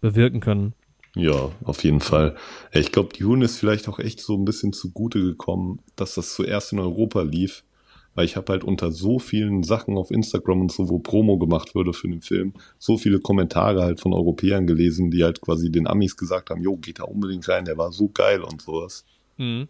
[0.00, 0.74] bewirken können.
[1.14, 2.36] Ja, auf jeden Fall.
[2.74, 6.34] Ja, Ich glaube, Dune ist vielleicht auch echt so ein bisschen zugute gekommen, dass das
[6.34, 7.64] zuerst in Europa lief.
[8.14, 11.74] Weil ich habe halt unter so vielen Sachen auf Instagram und so, wo Promo gemacht
[11.74, 15.86] wurde für den Film, so viele Kommentare halt von Europäern gelesen, die halt quasi den
[15.86, 19.04] Amis gesagt haben, jo, geht da unbedingt rein, der war so geil und sowas.
[19.38, 19.68] Mhm.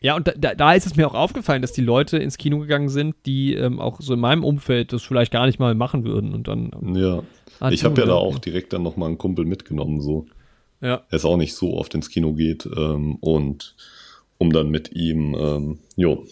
[0.00, 2.58] Ja, und da, da, da ist es mir auch aufgefallen, dass die Leute ins Kino
[2.58, 6.04] gegangen sind, die ähm, auch so in meinem Umfeld das vielleicht gar nicht mal machen
[6.04, 6.34] würden.
[6.34, 6.94] Und dann.
[6.94, 7.22] Ja.
[7.58, 8.18] Ah, ich habe ja da ja.
[8.18, 10.26] auch direkt dann nochmal einen Kumpel mitgenommen, so.
[10.82, 11.02] Ja.
[11.08, 13.74] Er ist auch nicht so oft ins Kino geht ähm, und
[14.38, 16.26] um dann mit ihm, ähm, jo,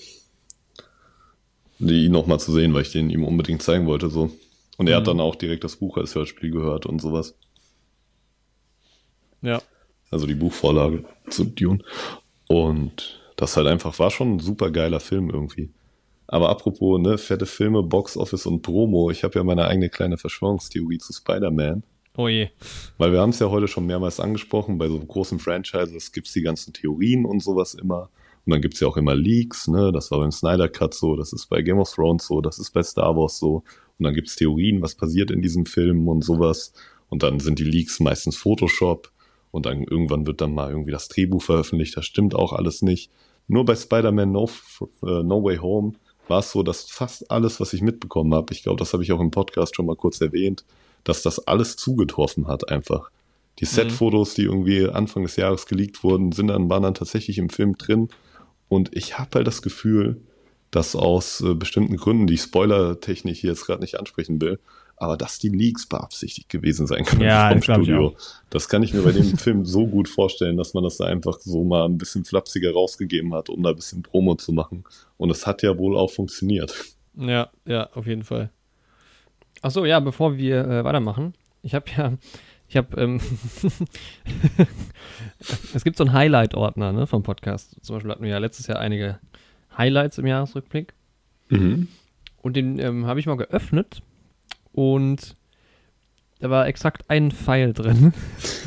[1.86, 4.30] die ihn nochmal zu sehen, weil ich den ihm unbedingt zeigen wollte, so.
[4.76, 5.06] Und er hat Mhm.
[5.06, 7.34] dann auch direkt das Buch als Hörspiel gehört und sowas.
[9.42, 9.60] Ja.
[10.10, 11.80] Also die Buchvorlage zu Dune.
[12.48, 15.70] Und das halt einfach war schon ein super geiler Film irgendwie.
[16.26, 20.16] Aber apropos, ne, fette Filme, Box Office und Promo, ich habe ja meine eigene kleine
[20.16, 21.82] Verschwörungstheorie zu Spider-Man.
[22.16, 22.48] Oh je.
[22.96, 26.42] Weil wir haben es ja heute schon mehrmals angesprochen, bei so großen Franchises gibt's die
[26.42, 28.08] ganzen Theorien und sowas immer.
[28.46, 29.90] Und dann gibt's ja auch immer Leaks, ne?
[29.92, 32.70] Das war beim Snyder Cut so, das ist bei Game of Thrones so, das ist
[32.72, 33.64] bei Star Wars so.
[33.98, 36.72] Und dann gibt's Theorien, was passiert in diesem Film und sowas.
[37.08, 39.10] Und dann sind die Leaks meistens Photoshop.
[39.50, 41.96] Und dann irgendwann wird dann mal irgendwie das Drehbuch veröffentlicht.
[41.96, 43.10] Das stimmt auch alles nicht.
[43.46, 44.50] Nur bei Spider-Man no,
[45.02, 45.92] äh, no Way Home
[46.28, 49.12] war es so, dass fast alles, was ich mitbekommen habe, ich glaube, das habe ich
[49.12, 50.64] auch im Podcast schon mal kurz erwähnt,
[51.04, 53.10] dass das alles zugetroffen hat einfach.
[53.60, 57.50] Die Set-Fotos, die irgendwie Anfang des Jahres geleakt wurden, sind dann, waren dann tatsächlich im
[57.50, 58.08] Film drin.
[58.74, 60.20] Und ich habe halt das Gefühl,
[60.72, 64.58] dass aus äh, bestimmten Gründen, die ich spoilertechnisch hier jetzt gerade nicht ansprechen will,
[64.96, 68.16] aber dass die Leaks beabsichtigt gewesen sein können Ja, vom Studio.
[68.50, 71.38] Das kann ich mir bei dem Film so gut vorstellen, dass man das da einfach
[71.38, 74.82] so mal ein bisschen flapsiger rausgegeben hat, um da ein bisschen Promo zu machen.
[75.18, 76.74] Und es hat ja wohl auch funktioniert.
[77.16, 78.50] Ja, ja, auf jeden Fall.
[79.62, 82.12] Achso, ja, bevor wir äh, weitermachen, ich habe ja,
[82.74, 83.20] ich habe, ähm,
[85.74, 87.76] es gibt so einen Highlight-Ordner ne, vom Podcast.
[87.82, 89.20] Zum Beispiel hatten wir ja letztes Jahr einige
[89.78, 90.92] Highlights im Jahresrückblick.
[91.50, 91.86] Mhm.
[92.42, 94.02] Und den ähm, habe ich mal geöffnet
[94.72, 95.36] und
[96.40, 98.12] da war exakt ein Pfeil drin.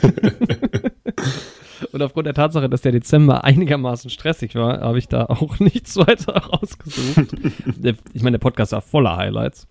[1.91, 5.97] und aufgrund der Tatsache, dass der Dezember einigermaßen stressig war, habe ich da auch nichts
[5.97, 7.35] weiter rausgesucht.
[8.13, 9.67] Ich meine, der Podcast war voller Highlights.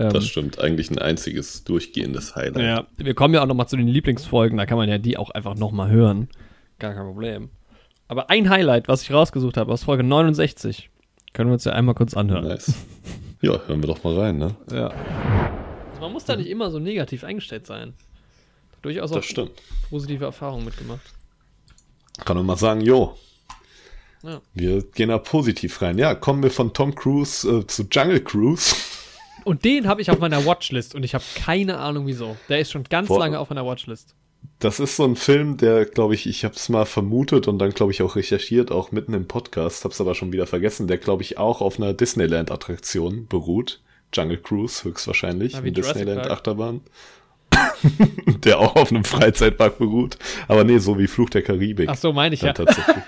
[0.00, 0.58] Ähm, Das stimmt.
[0.58, 2.62] Eigentlich ein einziges durchgehendes Highlight.
[2.62, 5.30] ja, wir kommen ja auch nochmal zu den Lieblingsfolgen, da kann man ja die auch
[5.30, 6.28] einfach nochmal hören.
[6.78, 7.50] Gar kein Problem.
[8.08, 10.90] Aber ein Highlight, was ich rausgesucht habe aus Folge 69,
[11.34, 12.46] können wir uns ja einmal kurz anhören.
[12.48, 12.72] Nice.
[13.42, 14.54] Ja, hören wir doch mal rein, ne?
[14.72, 14.88] Ja.
[14.88, 17.94] Also man muss da nicht immer so negativ eingestellt sein.
[18.82, 19.52] Durchaus auch Das stimmt.
[19.90, 21.00] positive Erfahrungen mitgemacht.
[22.24, 23.14] Kann man mal sagen, jo,
[24.22, 24.40] Ja.
[24.54, 25.96] wir gehen da positiv rein.
[25.98, 28.74] Ja, kommen wir von Tom Cruise äh, zu Jungle Cruise.
[29.44, 32.36] Und den habe ich auf meiner Watchlist und ich habe keine Ahnung wieso.
[32.48, 33.20] Der ist schon ganz Boah.
[33.20, 34.14] lange auf meiner Watchlist.
[34.58, 37.70] Das ist so ein Film, der, glaube ich, ich habe es mal vermutet und dann,
[37.70, 40.98] glaube ich, auch recherchiert, auch mitten im Podcast, habe es aber schon wieder vergessen, der,
[40.98, 43.80] glaube ich, auch auf einer Disneyland-Attraktion beruht.
[44.12, 46.80] Jungle Cruise höchstwahrscheinlich, Ah, wie eine Disneyland-Achterbahn.
[48.44, 50.18] der auch auf einem Freizeitpark beruht.
[50.48, 51.88] Aber nee, so wie Fluch der Karibik.
[51.88, 52.52] Ach so, meine ich ja.
[52.52, 52.96] tatsächlich.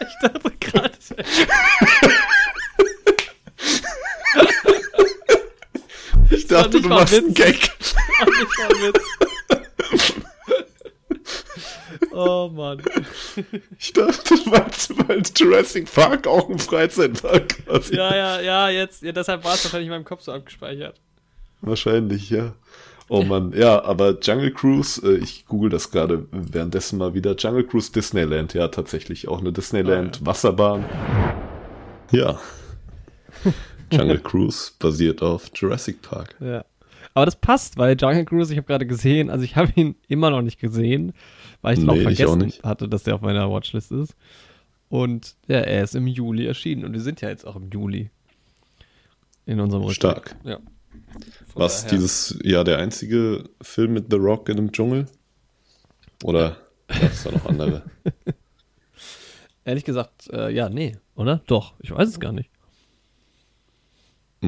[0.00, 0.92] Ich dachte gerade.
[6.46, 7.34] Ich dachte, du machst einen.
[7.34, 7.56] Gag.
[12.12, 12.82] Oh Mann.
[13.78, 17.94] Ich dachte, du meinst, weil Jurassic Park auch ein Freizeitpark quasi.
[17.94, 20.98] Ja, ja, ja, jetzt, ja, deshalb war es wahrscheinlich in meinem Kopf so abgespeichert.
[21.60, 22.54] Wahrscheinlich, ja.
[23.08, 27.36] Oh Mann, ja, aber Jungle Cruise, äh, ich google das gerade währenddessen mal wieder.
[27.36, 30.84] Jungle Cruise Disneyland, ja, tatsächlich auch eine Disneyland Ah, Wasserbahn.
[32.12, 32.40] Ja.
[33.92, 36.34] Jungle Cruise basiert auf Jurassic Park.
[36.40, 36.64] Ja.
[37.14, 40.30] Aber das passt, weil Jungle Cruise, ich habe gerade gesehen, also ich habe ihn immer
[40.30, 41.12] noch nicht gesehen,
[41.62, 42.62] weil ich Nee, auch ich vergessen nicht.
[42.64, 44.14] hatte, dass der auf meiner Watchlist ist.
[44.88, 48.10] Und ja, er ist im Juli erschienen und wir sind ja jetzt auch im Juli.
[49.46, 49.96] In unserem Rückblick.
[49.96, 50.36] Stark.
[50.44, 50.58] Ja.
[51.54, 55.06] Was daher- dieses Jahr der einzige Film mit The Rock in dem Dschungel?
[56.24, 56.56] Oder
[56.88, 57.82] gab es da noch andere?
[59.64, 61.42] Ehrlich gesagt, äh, ja, nee, oder?
[61.46, 62.50] Doch, ich weiß es gar nicht.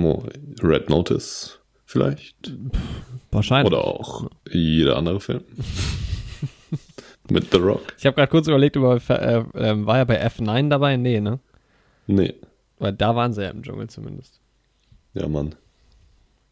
[0.05, 2.53] Red Notice vielleicht?
[3.31, 3.73] Wahrscheinlich.
[3.73, 5.45] Oder auch jeder andere Film?
[7.31, 7.95] mit The Rock?
[7.99, 10.97] Ich habe gerade kurz überlegt, über, äh, ähm, war er bei F9 dabei?
[10.97, 11.41] Nee, ne?
[12.07, 12.35] Nee.
[12.79, 14.41] Weil da waren sie ja im Dschungel zumindest.
[15.15, 15.55] Ja, Mann.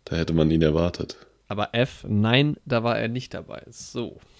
[0.05, 1.17] Da hätte man ihn erwartet.
[1.49, 3.63] Aber F9, da war er nicht dabei.
[3.69, 4.21] So.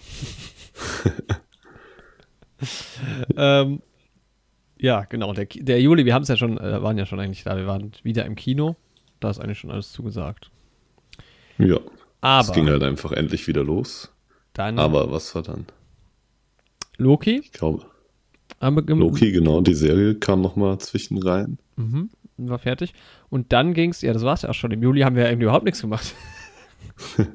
[3.37, 3.81] ähm,
[4.79, 5.33] ja, genau.
[5.33, 7.57] Der, der Juli, wir haben es ja schon, äh, waren ja schon eigentlich da.
[7.57, 8.75] Wir waren wieder im Kino.
[9.19, 10.51] Da ist eigentlich schon alles zugesagt.
[11.57, 11.79] Ja.
[12.21, 14.11] Aber Es ging halt einfach endlich wieder los.
[14.53, 15.65] dann Aber was war dann?
[16.97, 17.41] Loki.
[17.43, 17.85] Ich glaube,
[18.59, 21.59] Loki, genau, die Serie kam nochmal zwischen rein.
[21.75, 22.93] Mhm, war fertig.
[23.29, 24.71] Und dann ging es, ja, das war es ja auch schon.
[24.71, 26.15] Im Juli haben wir ja irgendwie überhaupt nichts gemacht.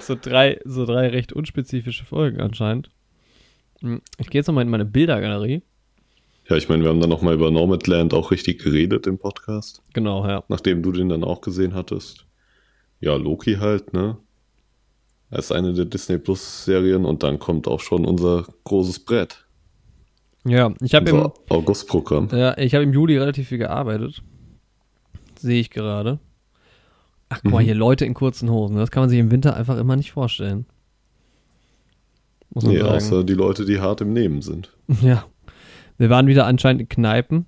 [0.00, 2.90] so, drei, so drei recht unspezifische Folgen anscheinend.
[3.80, 5.62] Hm, Ich gehe jetzt nochmal in meine Bildergalerie.
[6.48, 10.26] Ja, ich meine, wir haben dann nochmal über Nomadland auch richtig geredet im Podcast, Genau,
[10.26, 10.42] ja.
[10.48, 12.24] nachdem du den dann auch gesehen hattest.
[13.00, 14.16] Ja, Loki halt, ne?
[15.30, 19.44] Als eine der Disney Plus Serien und dann kommt auch schon unser großes Brett.
[20.46, 22.28] Ja, ich habe im, August-Programm.
[22.32, 24.22] ja, ich hab im Juli relativ viel gearbeitet.
[25.38, 26.18] Sehe ich gerade.
[27.28, 27.66] Ach, guck mal, Mhm.
[27.66, 28.76] hier Leute in kurzen Hosen.
[28.78, 30.64] Das kann man sich im Winter einfach immer nicht vorstellen.
[32.54, 32.94] Muss man Nee, sagen.
[32.94, 34.72] außer die Leute, die hart im Nehmen sind.
[35.02, 35.24] Ja.
[35.98, 37.46] Wir waren wieder anscheinend in Kneipen.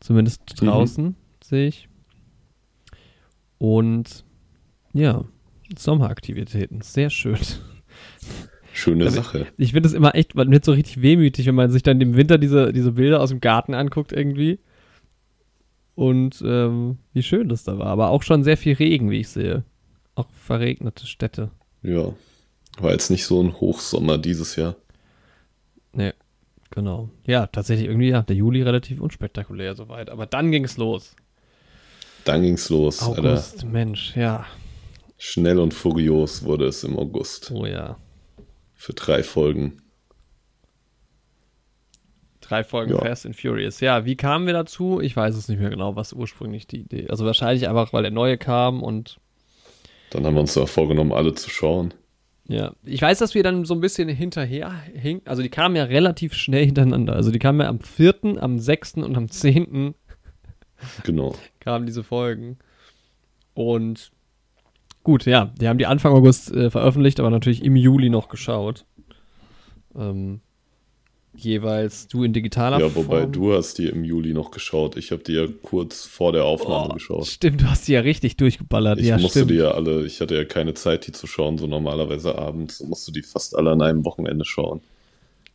[0.00, 1.88] Zumindest draußen, sehe ich.
[3.58, 4.24] Und
[4.92, 5.24] ja,
[5.76, 6.80] Sommeraktivitäten.
[6.80, 7.38] Sehr schön.
[8.72, 9.46] Schöne Aber- Sache.
[9.56, 12.14] Ich finde es immer echt, man wird so richtig wehmütig, wenn man sich dann im
[12.16, 14.60] Winter diese, diese Bilder aus dem Garten anguckt irgendwie.
[15.94, 17.86] Und ähm, wie schön das da war.
[17.88, 19.64] Aber auch schon sehr viel Regen, wie ich sehe.
[20.14, 21.50] Auch verregnete Städte.
[21.82, 22.12] Ja.
[22.80, 24.76] War jetzt nicht so ein Hochsommer dieses Jahr.
[25.92, 26.12] Nee,
[26.70, 27.10] genau.
[27.26, 30.10] Ja, tatsächlich irgendwie, ja, der Juli relativ unspektakulär soweit.
[30.10, 31.14] Aber dann ging es los.
[32.24, 33.20] Dann ging's los, Alter.
[33.20, 34.44] August, Mensch, ja.
[35.16, 37.50] Schnell und furios wurde es im August.
[37.50, 37.96] Oh ja.
[38.74, 39.82] Für drei Folgen.
[42.40, 42.98] Drei Folgen Ja.
[43.00, 43.80] Fast and Furious.
[43.80, 45.00] Ja, wie kamen wir dazu?
[45.00, 47.08] Ich weiß es nicht mehr genau, was ursprünglich die Idee.
[47.08, 49.18] Also wahrscheinlich einfach, weil der neue kam und
[50.10, 51.92] Dann haben wir uns da vorgenommen, alle zu schauen.
[52.48, 52.72] Ja.
[52.82, 55.20] Ich weiß, dass wir dann so ein bisschen hinterher hingen.
[55.26, 57.14] Also die kamen ja relativ schnell hintereinander.
[57.14, 58.94] Also die kamen ja am 4., am 6.
[58.94, 59.94] und am 10.
[61.02, 61.34] Genau.
[61.58, 62.56] kamen diese Folgen.
[63.52, 64.12] Und
[65.02, 68.86] gut, ja, die haben die Anfang August äh, veröffentlicht, aber natürlich im Juli noch geschaut.
[69.96, 70.40] Ähm,
[71.40, 73.32] jeweils du in digitaler Ja, wobei Form.
[73.32, 74.96] du hast die im Juli noch geschaut.
[74.96, 77.26] Ich habe die ja kurz vor der Aufnahme Oh, geschaut.
[77.26, 78.98] Stimmt, du hast die ja richtig durchgeballert.
[78.98, 79.50] Ich ja, musste stimmt.
[79.52, 82.80] die ja alle, ich hatte ja keine Zeit, die zu schauen, so normalerweise abends.
[82.82, 84.80] Musst du die fast alle an einem Wochenende schauen.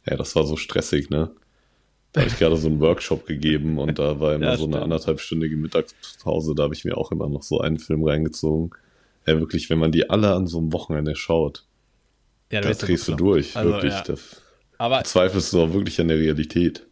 [0.10, 1.31] Ja, das war so stressig, ne?
[2.11, 4.73] Da habe ich gerade so einen Workshop gegeben und da war immer Ja, so eine
[4.73, 4.84] stimmt.
[4.84, 6.53] anderthalbstündige Mittagspause.
[6.55, 8.72] Da habe ich mir auch immer noch so einen Film reingezogen.
[9.26, 11.64] Ja, wirklich, wenn man die alle an so einem Wochenende schaut,
[12.51, 13.93] ja, da drehst du durch, Also, wirklich.
[13.93, 14.03] ja.
[14.03, 14.14] Da
[14.78, 16.86] Aber zweifelst du auch wirklich an der Realität.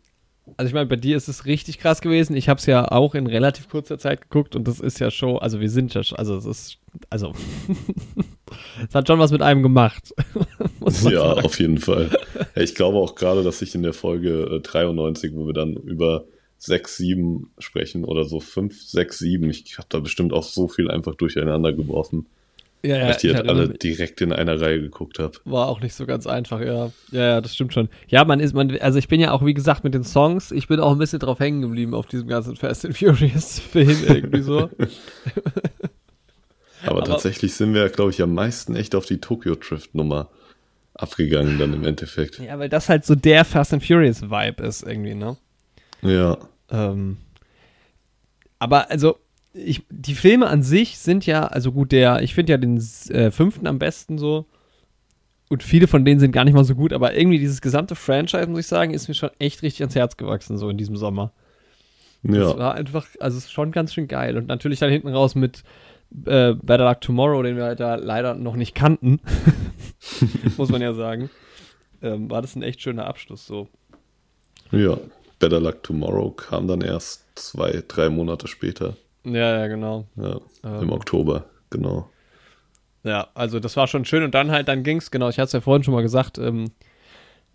[0.58, 2.36] Also ich meine, bei dir ist es richtig krass gewesen.
[2.36, 5.38] Ich habe es ja auch in relativ kurzer Zeit geguckt und das ist ja schon,
[5.38, 6.78] also wir sind ja schon, also es ist,
[7.10, 7.34] also
[8.88, 10.14] es hat schon was mit einem gemacht.
[11.04, 11.46] Ja, sagen.
[11.46, 12.10] auf jeden Fall.
[12.56, 16.26] Ich glaube auch gerade, dass ich in der Folge äh, 93, wo wir dann über
[16.58, 20.90] 6, 7 sprechen oder so 5, 6, 7, ich habe da bestimmt auch so viel
[20.90, 22.26] einfach durcheinander geworfen,
[22.84, 23.80] ja, weil ich die halt alle mich.
[23.80, 25.34] direkt in einer Reihe geguckt habe.
[25.46, 26.92] war auch nicht so ganz einfach, ja.
[27.12, 27.90] Ja, ja, das stimmt schon.
[28.08, 30.68] Ja, man ist, man, also ich bin ja auch, wie gesagt, mit den Songs, ich
[30.68, 34.42] bin auch ein bisschen drauf hängen geblieben auf diesem ganzen Fast and Furious Film irgendwie
[34.42, 34.70] so.
[36.84, 40.30] Aber, Aber- tatsächlich sind wir, glaube ich, am meisten echt auf die Tokyo Drift Nummer
[40.96, 42.40] abgegangen dann im Endeffekt.
[42.40, 45.38] ja, weil das halt so der Fast and Furious Vibe ist irgendwie, ne?
[46.02, 46.38] Ja,
[46.70, 47.18] Ähm,
[48.60, 49.18] aber also,
[49.54, 52.78] ich, die Filme an sich sind ja, also gut, der, ich finde ja den
[53.10, 54.46] äh, fünften am besten so.
[55.50, 58.48] Und viele von denen sind gar nicht mal so gut, aber irgendwie dieses gesamte Franchise,
[58.48, 61.34] muss ich sagen, ist mir schon echt richtig ans Herz gewachsen, so in diesem Sommer.
[62.24, 64.38] Das ja, war einfach, also es ist schon ganz schön geil.
[64.38, 65.64] Und natürlich dann hinten raus mit
[66.26, 69.20] äh, Better Luck Tomorrow, den wir halt da leider noch nicht kannten,
[70.58, 71.30] muss man ja sagen,
[72.02, 73.68] ähm, war das ein echt schöner Abschluss so.
[74.72, 74.98] ja.
[75.40, 78.96] Better Luck Tomorrow kam dann erst zwei, drei Monate später.
[79.24, 80.08] Ja, ja, genau.
[80.16, 80.84] Ja, Ähm.
[80.84, 82.10] im Oktober, genau.
[83.04, 85.54] Ja, also das war schon schön und dann halt, dann ging's, genau, ich hatte es
[85.54, 86.72] ja vorhin schon mal gesagt, ähm,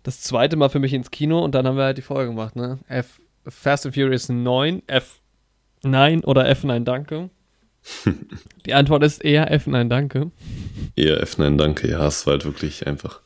[0.03, 2.55] das zweite Mal für mich ins Kino und dann haben wir halt die Folge gemacht,
[2.55, 2.79] ne?
[2.87, 4.81] F Fast and Furious 9,
[5.83, 7.29] F9 oder F9 Danke.
[8.65, 10.31] die Antwort ist eher F9 Danke.
[10.97, 11.89] Eher F9, danke.
[11.89, 13.21] Ja, es war halt wirklich einfach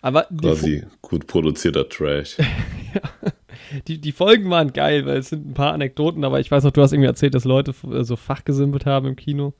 [0.00, 2.36] Aber quasi gut produzierter Trash.
[3.88, 6.70] die, die Folgen waren geil, weil es sind ein paar Anekdoten, aber ich weiß noch,
[6.72, 9.54] du hast irgendwie erzählt, dass Leute äh, so fachgesimpelt haben im Kino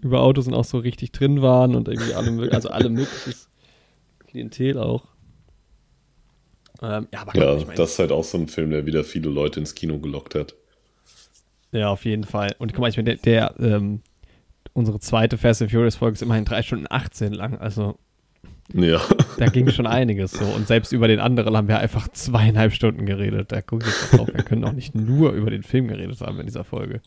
[0.00, 3.50] über Autos und auch so richtig drin waren und irgendwie alle, also alle mögliches
[4.26, 5.04] Klientel auch.
[6.82, 9.04] Ähm, ja, aber Ja, ich mein, das ist halt auch so ein Film, der wieder
[9.04, 10.54] viele Leute ins Kino gelockt hat.
[11.72, 12.54] ja, auf jeden Fall.
[12.58, 14.00] Und guck mal, ich meine, der, der ähm,
[14.72, 17.98] unsere zweite Fast and Furious Folge ist immerhin 3 Stunden 18 lang, also
[18.74, 19.00] Ja,
[19.38, 20.44] da ging schon einiges so.
[20.44, 23.52] Und selbst über den anderen haben wir einfach zweieinhalb Stunden geredet.
[23.52, 24.28] Da gucke ich jetzt drauf.
[24.32, 27.00] Wir können auch nicht nur über den Film geredet haben in dieser Folge.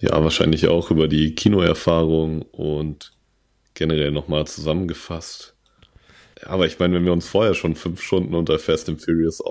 [0.00, 3.12] ja, wahrscheinlich auch über die Kinoerfahrung und
[3.74, 5.53] generell nochmal zusammengefasst.
[6.46, 9.42] Aber ich meine, wenn wir uns vorher schon fünf Stunden unter Fast and Furious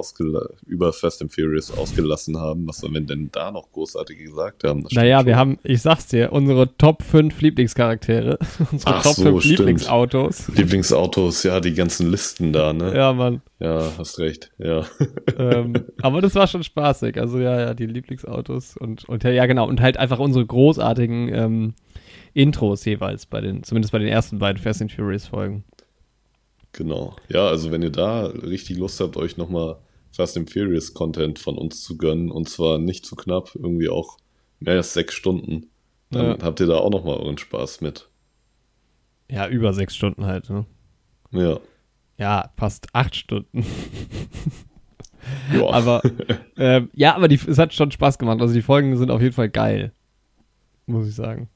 [0.65, 4.86] über Fast and Furious ausgelassen haben, was sollen wir denn da noch großartige gesagt haben?
[4.91, 8.38] Naja, wir haben, ich sag's dir, unsere Top 5 Lieblingscharaktere,
[8.72, 9.60] unsere Ach Top so, 5 stimmt.
[9.60, 10.48] Lieblingsautos.
[10.56, 12.95] Lieblingsautos, ja, die ganzen Listen da, ne?
[12.95, 13.41] Ja, Mann.
[13.60, 14.86] Ja, hast recht, ja.
[15.38, 17.18] ähm, aber das war schon spaßig.
[17.18, 19.68] Also ja, ja, die Lieblingsautos und, und ja, ja, genau.
[19.68, 21.74] Und halt einfach unsere großartigen ähm,
[22.34, 25.64] Intros jeweils bei den, zumindest bei den ersten beiden Fast and Furious Folgen.
[26.74, 27.16] Genau.
[27.30, 29.78] Ja, also wenn ihr da richtig Lust habt, euch nochmal
[30.12, 34.18] Fast and Furious Content von uns zu gönnen, und zwar nicht zu knapp, irgendwie auch
[34.60, 35.68] mehr als sechs Stunden,
[36.12, 36.38] dann Ja.
[36.44, 38.10] habt ihr da auch nochmal euren Spaß mit.
[39.30, 40.66] Ja, über sechs Stunden halt, ne?
[41.32, 41.60] Ja.
[42.18, 43.66] Ja, fast acht Stunden.
[45.54, 45.68] ja.
[45.70, 46.02] Aber
[46.58, 48.40] ähm, ja, aber die, es hat schon Spaß gemacht.
[48.41, 49.91] Also die Folgen sind auf jeden Fall geil.
[50.86, 51.50] Muss ich sagen.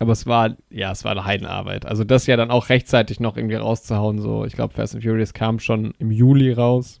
[0.00, 1.86] Aber es war, ja, es war eine Heidenarbeit.
[1.86, 4.18] Also das ja dann auch rechtzeitig noch irgendwie rauszuhauen.
[4.18, 7.00] So, ich glaube, Fast and Furious kam schon im Juli raus.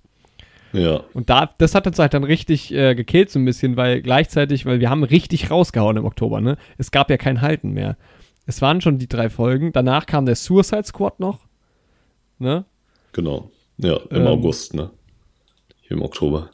[0.72, 1.00] ja.
[1.14, 4.66] Und da, das hat uns halt dann richtig äh, gekillt so ein bisschen, weil gleichzeitig,
[4.66, 6.56] weil wir haben richtig rausgehauen im Oktober, ne?
[6.78, 7.96] Es gab ja kein Halten mehr.
[8.46, 9.72] Es waren schon die drei Folgen.
[9.72, 11.40] Danach kam der Suicide Squad noch.
[12.38, 12.64] Ne?
[13.12, 13.50] Genau.
[13.78, 14.26] Ja, im Ähm.
[14.26, 14.90] August, ne?
[15.80, 16.50] Hier im Oktober.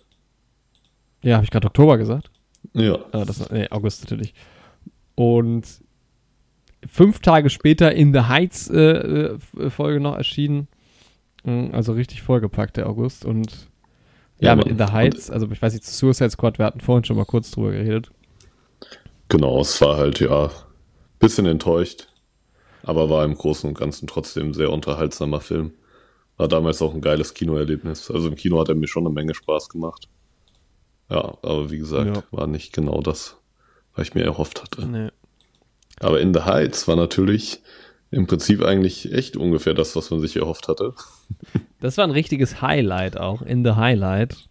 [1.23, 2.31] Ja, habe ich gerade Oktober gesagt?
[2.73, 2.99] Ja.
[3.13, 4.33] Ah, das, nee, August natürlich.
[5.17, 5.65] Und
[6.89, 10.69] fünf Tage später in The Heights äh, äh, Folge noch erschienen.
[11.45, 13.25] Mm, Also richtig vollgepackt, der August.
[13.25, 13.69] Und
[14.39, 14.67] ja, Ja, mit.
[14.67, 17.51] In The Heights, also ich weiß nicht, Suicide Squad, wir hatten vorhin schon mal kurz
[17.51, 18.11] drüber geredet.
[19.29, 20.51] Genau, es war halt, ja,
[21.19, 22.09] bisschen enttäuscht,
[22.83, 25.73] aber war im Großen und Ganzen trotzdem ein sehr unterhaltsamer Film.
[26.37, 28.11] War damals auch ein geiles Kinoerlebnis.
[28.11, 30.09] Also im Kino hat er mir schon eine Menge Spaß gemacht.
[31.11, 32.23] Ja, aber wie gesagt, Ja.
[32.31, 33.37] war nicht genau das,
[33.95, 34.87] was ich mir erhofft hatte.
[34.87, 35.09] Nee.
[36.01, 37.61] Aber In the Heights war natürlich
[38.11, 40.95] im Prinzip eigentlich echt ungefähr das, was man sich erhofft hatte.
[41.79, 44.49] Das war ein richtiges Highlight auch, in The Highlight.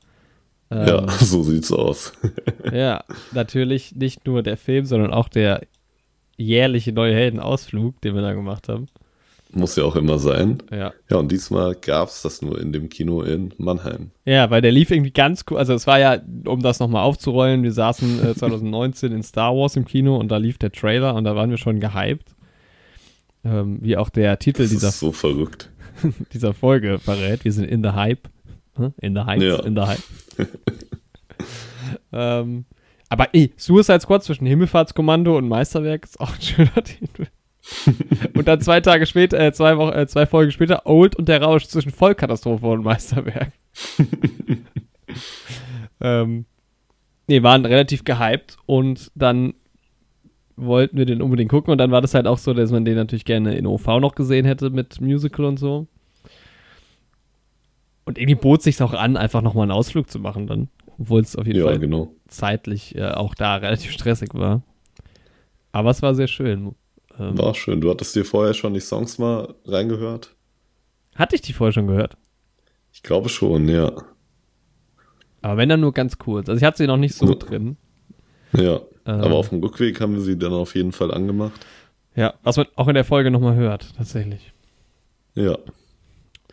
[0.70, 2.14] Ähm, Ja, so sieht's aus.
[2.72, 5.62] ja, natürlich nicht nur der Film, sondern auch der
[6.38, 8.88] jährliche neue Heldenausflug, den wir da gemacht haben.
[9.56, 10.58] Muss ja auch immer sein.
[10.70, 10.94] Ja.
[11.10, 14.12] Ja, und diesmal gab's das nur in dem Kino in Mannheim.
[14.26, 15.58] Ja, weil der lief irgendwie ganz cool.
[15.58, 19.78] Also es war ja, um das nochmal aufzurollen, wir saßen äh, 2019 in Star Wars
[19.78, 22.36] im Kino und da lief der Trailer und da waren wir schon gehypt.
[23.46, 25.72] Ähm, wie auch der Titel Das dieser, ist so verrückt.
[26.34, 27.46] dieser Folge verrät.
[27.46, 28.28] Wir sind in the Hype.
[29.00, 29.42] In the Hype.
[29.42, 29.64] Ja.
[29.64, 30.04] In the Hype.
[32.12, 32.66] ähm,
[33.08, 37.28] aber ey, Suicide Squad zwischen Himmelfahrtskommando und Meisterwerk ist auch ein schöner Titel.
[38.36, 41.42] und dann zwei Tage später, äh, zwei, Wochen, äh, zwei Folgen später, Old und der
[41.42, 43.52] Rausch zwischen Vollkatastrophe und Meisterwerk.
[46.02, 46.46] ähm,
[47.28, 49.54] nee, waren relativ gehypt und dann
[50.56, 52.96] wollten wir den unbedingt gucken und dann war das halt auch so, dass man den
[52.96, 55.88] natürlich gerne in OV noch gesehen hätte mit Musical und so.
[58.06, 60.70] Und irgendwie bot sich auch an, einfach nochmal einen Ausflug zu machen dann,
[61.00, 62.14] obwohl es auf jeden Ja, Fall genau.
[62.28, 64.62] zeitlich äh, auch da relativ stressig war.
[65.72, 66.76] Aber es war sehr schön.
[67.20, 67.82] Ähm, War schön.
[67.82, 70.32] Du hattest dir vorher schon die Songs mal reingehört?
[71.16, 72.18] hatte ich die vorher schon gehört?
[72.92, 73.92] Ich glaube schon, ja.
[75.42, 76.50] Aber wenn dann nur ganz kurz.
[76.50, 77.36] Also ich hatte sie noch nicht so Ja.
[77.36, 77.78] drin.
[78.54, 78.82] Ja.
[79.06, 79.22] Ähm.
[79.22, 81.66] Aber auf dem Rückweg haben wir sie dann auf jeden Fall angemacht.
[82.16, 84.52] Ja, was man auch in der Folge nochmal hört, tatsächlich.
[85.36, 85.58] Ja.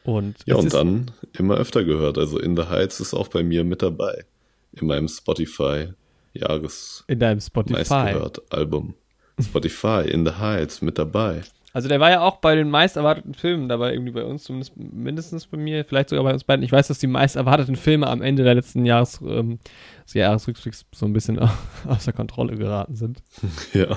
[0.05, 2.18] Und, Ja, und dann immer öfter gehört.
[2.18, 4.24] Also In the Heights ist auch bei mir mit dabei.
[4.72, 5.89] In meinem Spotify
[6.34, 7.74] Jahres in deinem Spotify.
[7.78, 8.94] meistgehört Album.
[9.43, 11.43] Spotify In the Heights mit dabei.
[11.74, 14.77] Also der war ja auch bei den meist erwarteten Filmen dabei, irgendwie bei uns, zumindest
[14.77, 16.62] mindestens bei mir, vielleicht sogar bei uns beiden.
[16.62, 19.59] Ich weiß, dass die meist erwarteten Filme am Ende der letzten Jahres, ähm,
[20.05, 21.39] des Jahresrückblicks so ein bisschen
[21.89, 23.23] außer Kontrolle geraten sind.
[23.73, 23.97] Ja.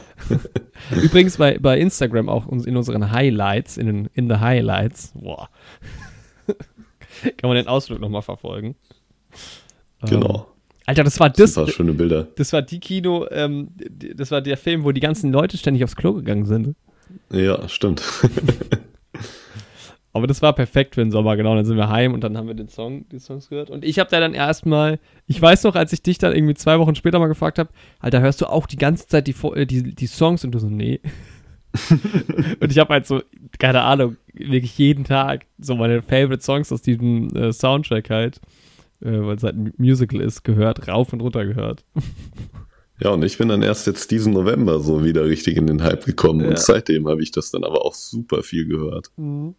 [1.03, 5.49] Übrigens bei, bei Instagram auch in unseren Highlights, in, den, in the Highlights, boah,
[6.47, 8.75] kann man den Ausflug nochmal verfolgen.
[10.01, 10.47] Ähm, Genau.
[10.85, 12.27] Alter, das war Das das, sind schöne Bilder.
[12.35, 13.69] das war die Kino, ähm,
[14.15, 16.75] das war der Film, wo die ganzen Leute ständig aufs Klo gegangen sind.
[17.31, 18.03] Ja, stimmt.
[20.13, 21.55] Aber das war perfekt für den Sommer, genau.
[21.55, 23.69] Dann sind wir heim und dann haben wir den Song, die Songs gehört.
[23.69, 24.97] Und ich habe da dann erstmal,
[25.27, 28.21] ich weiß noch, als ich dich dann irgendwie zwei Wochen später mal gefragt habe, Alter,
[28.21, 30.45] hörst du auch die ganze Zeit die, äh, die, die Songs?
[30.45, 31.01] Und du so, nee.
[32.61, 33.21] und ich habe halt so,
[33.59, 38.39] keine Ahnung, wirklich jeden Tag so meine Favorite Songs aus diesem äh, Soundtrack halt,
[39.05, 41.83] weil es halt ein Musical ist, gehört, rauf und runter gehört.
[42.97, 46.05] Ja, und ich bin dann erst jetzt diesen November so wieder richtig in den Hype
[46.05, 46.39] gekommen.
[46.39, 46.47] Ja.
[46.47, 49.11] Und seitdem habe ich das dann aber auch super viel gehört.
[49.17, 49.55] Und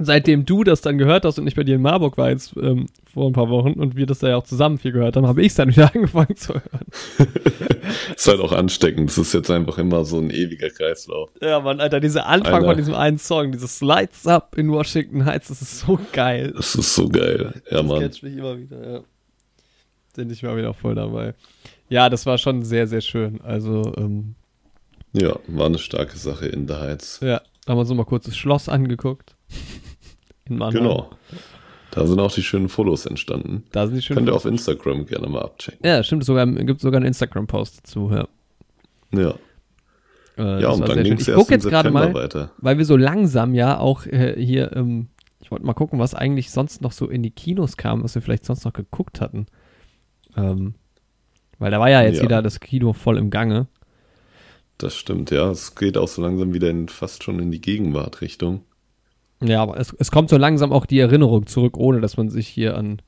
[0.00, 2.86] seitdem du das dann gehört hast und ich bei dir in Marburg war jetzt ähm,
[3.12, 5.40] vor ein paar Wochen und wir das da ja auch zusammen viel gehört haben, habe
[5.42, 6.86] ich es dann wieder angefangen zu hören.
[8.16, 9.10] ist halt auch ansteckend.
[9.10, 11.30] Es ist jetzt einfach immer so ein ewiger Kreislauf.
[11.40, 12.66] Ja, Mann, Alter, dieser Anfang Alter.
[12.68, 16.52] von diesem einen Song, dieses Lights Up in Washington Heights, das ist so geil.
[16.56, 17.62] Das ist so geil.
[17.70, 18.00] Ja, Das Mann.
[18.00, 19.00] catcht mich immer wieder, ja.
[20.16, 21.34] Bin ich mal wieder voll dabei.
[21.88, 23.40] Ja, das war schon sehr, sehr schön.
[23.42, 24.34] Also, ähm,
[25.12, 27.20] Ja, war eine starke Sache in der Heiz.
[27.22, 29.34] ja, haben wir so mal kurz das Schloss angeguckt.
[30.48, 30.82] In Mannheim.
[30.82, 31.10] Genau.
[31.90, 33.64] Da sind auch die schönen Fotos entstanden.
[33.70, 34.16] Da sind die schön.
[34.16, 35.80] Könnt ihr auf Instagram gerne mal abchecken.
[35.86, 38.26] Ja, stimmt, sogar, gibt sogar einen Instagram-Post dazu, ja.
[39.12, 39.34] Ja,
[40.36, 42.50] Äh, ja und dann ging es Ich erst jetzt gerade mal, weiter.
[42.58, 45.06] weil wir so langsam ja auch äh, hier, ähm,
[45.40, 48.22] ich wollte mal gucken, was eigentlich sonst noch so in die Kinos kam, was wir
[48.22, 49.46] vielleicht sonst noch geguckt hatten.
[50.36, 50.74] Ähm,
[51.60, 52.22] weil da war ja jetzt Ja.
[52.24, 53.68] wieder das Kino voll im Gange.
[54.78, 55.48] Das stimmt, ja.
[55.52, 58.64] Es geht auch so langsam wieder in, fast schon in die Gegenwartrichtung.
[59.42, 62.48] Ja, aber es, es kommt so langsam auch die Erinnerung zurück, ohne dass man sich
[62.48, 63.02] hier an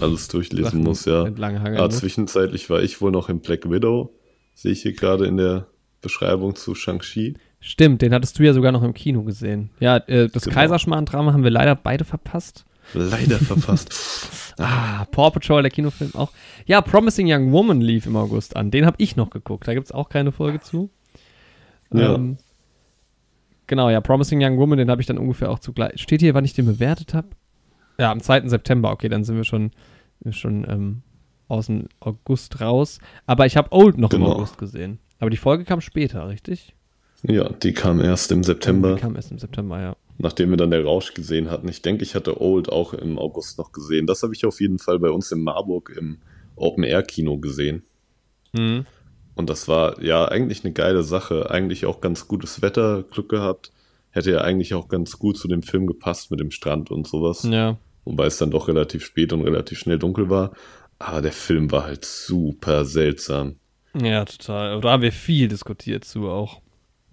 [0.00, 1.24] Alles durchlesen Sachen muss, ja.
[1.24, 1.98] Ah, muss.
[1.98, 4.14] zwischenzeitlich war ich wohl noch in Black Widow.
[4.54, 5.66] Sehe ich hier gerade in der
[6.02, 7.36] Beschreibung zu Shang-Chi.
[7.60, 9.70] Stimmt, den hattest du ja sogar noch im Kino gesehen.
[9.80, 10.54] Ja, äh, das Genau.
[10.54, 12.64] Kaiserschmarrn-Drama haben wir leider beide verpasst.
[12.92, 14.54] Leider verpasst.
[14.58, 16.30] Ah, Paw Patrol, der Kinofilm auch.
[16.66, 18.70] Ja, Promising Young Woman lief im August an.
[18.70, 19.66] Den habe ich noch geguckt.
[19.66, 20.90] Da gibt es auch keine Folge zu.
[21.92, 22.14] Ja.
[22.16, 22.36] Ähm,
[23.66, 26.00] genau, ja, Promising Young Woman, den habe ich dann ungefähr auch zugleich.
[26.00, 27.28] Steht hier, wann ich den bewertet habe?
[27.98, 28.48] Ja, am 2.
[28.48, 28.90] September.
[28.90, 29.70] Okay, dann sind wir schon,
[30.30, 31.02] schon ähm,
[31.48, 32.98] aus dem August raus.
[33.26, 34.32] Aber ich habe Old noch im Genau.
[34.32, 34.98] August gesehen.
[35.18, 36.74] Aber die Folge kam später, richtig?
[37.24, 39.96] ja, die kam erst im September, Die kam erst im September, ja.
[40.18, 41.68] nachdem wir dann der Rausch gesehen hatten.
[41.68, 44.06] Ich denke, ich hatte Old auch im August noch gesehen.
[44.08, 46.18] Das habe ich auf jeden Fall bei uns in Marburg im
[46.56, 47.84] Open-Air-Kino gesehen.
[48.52, 48.86] Mhm.
[49.34, 51.50] Und das war ja eigentlich eine geile Sache.
[51.50, 53.72] Eigentlich auch ganz gutes Wetter, Glück gehabt.
[54.10, 57.46] Hätte ja eigentlich auch ganz gut zu dem Film gepasst mit dem Strand und sowas.
[57.50, 57.78] Ja.
[58.04, 60.52] Wobei es dann doch relativ spät und relativ schnell dunkel war.
[60.98, 63.56] Aber der Film war halt super seltsam.
[64.00, 64.80] Ja, total.
[64.80, 66.60] Da haben wir viel diskutiert zu auch.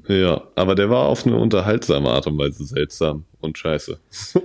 [0.07, 3.99] Ja, aber der war auf eine unterhaltsame Art und Weise seltsam und scheiße.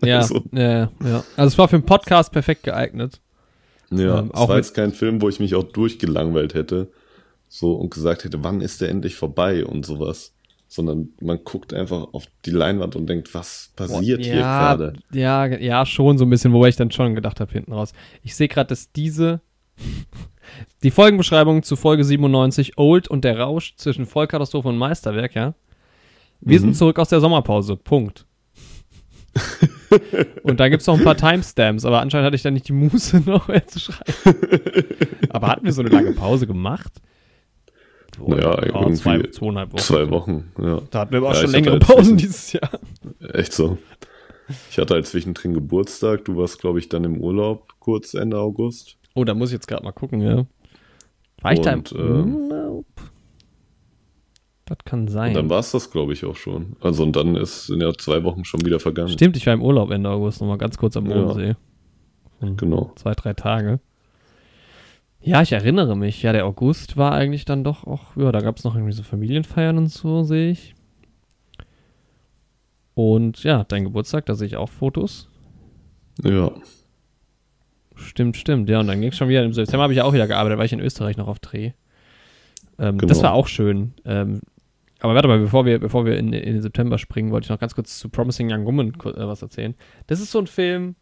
[0.00, 1.24] Ja, Also, ja, ja.
[1.36, 3.20] Also es war für einen Podcast perfekt geeignet.
[3.90, 6.92] ja, ähm, es auch war jetzt kein Film, wo ich mich auch durchgelangweilt hätte.
[7.48, 10.34] So und gesagt hätte, wann ist der endlich vorbei und sowas.
[10.70, 14.92] Sondern man guckt einfach auf die Leinwand und denkt, was passiert hier ja, gerade?
[15.12, 17.92] Ja, ja, schon so ein bisschen, wobei ich dann schon gedacht habe hinten raus.
[18.22, 19.40] Ich sehe gerade, dass diese
[20.82, 25.54] die Folgenbeschreibung zu Folge 97 Old und der Rausch zwischen Vollkatastrophe und Meisterwerk, ja.
[26.40, 26.64] Wir Mhm.
[26.64, 27.76] sind zurück aus der Sommerpause.
[27.76, 28.26] Punkt.
[30.42, 32.72] und da gibt es noch ein paar Timestamps, aber anscheinend hatte ich da nicht die
[32.72, 34.36] Muße noch mehr zu schreiben.
[35.30, 36.92] aber hatten wir so eine lange Pause gemacht?
[38.26, 39.80] Naja, ja, irgendwie zwei, zweieinhalb Wochen.
[39.82, 40.80] Zwei Wochen, ja.
[40.90, 42.70] Da hatten wir aber auch Ja, schon längere halt Pausen dieses Jahr.
[43.34, 43.78] Echt so.
[44.70, 46.24] Ich hatte halt zwischendrin Geburtstag.
[46.24, 48.96] Du warst, glaube ich, dann im Urlaub kurz Ende August.
[49.14, 50.46] Oh, da muss ich jetzt gerade mal gucken, ja.
[51.42, 52.86] War ich da im Und, ähm, Urlaub?
[54.64, 55.28] Das kann sein.
[55.28, 56.76] Und dann war es das, glaube ich, auch schon.
[56.80, 59.08] Also und dann ist, sind ja zwei Wochen schon wieder vergangen.
[59.10, 61.14] Stimmt, ich war im Urlaub Ende August, nochmal ganz kurz am Ja.
[61.22, 61.54] Bodensee.
[62.40, 62.92] Genau.
[62.96, 63.80] Zwei, drei Tage.
[65.20, 66.22] Ja, ich erinnere mich.
[66.22, 69.02] Ja, der August war eigentlich dann doch auch, ja, da gab es noch irgendwie so
[69.02, 70.74] Familienfeiern und so, sehe ich.
[72.94, 75.28] Und ja, dein Geburtstag, da sehe ich auch Fotos.
[76.22, 76.50] Ja.
[77.94, 78.68] Stimmt, stimmt.
[78.68, 79.44] Ja, und dann ging es schon wieder.
[79.44, 81.72] Im September habe ich auch wieder gearbeitet, war ich in Österreich noch auf Dreh.
[82.78, 83.22] Ähm, Das Genau.
[83.30, 83.94] war auch schön.
[84.04, 84.40] Ähm,
[85.00, 87.58] aber warte mal, bevor wir, bevor wir in, in den September springen, wollte ich noch
[87.60, 89.74] ganz kurz zu Promising Young Woman äh, was erzählen.
[90.08, 90.96] Das ist so ein Film,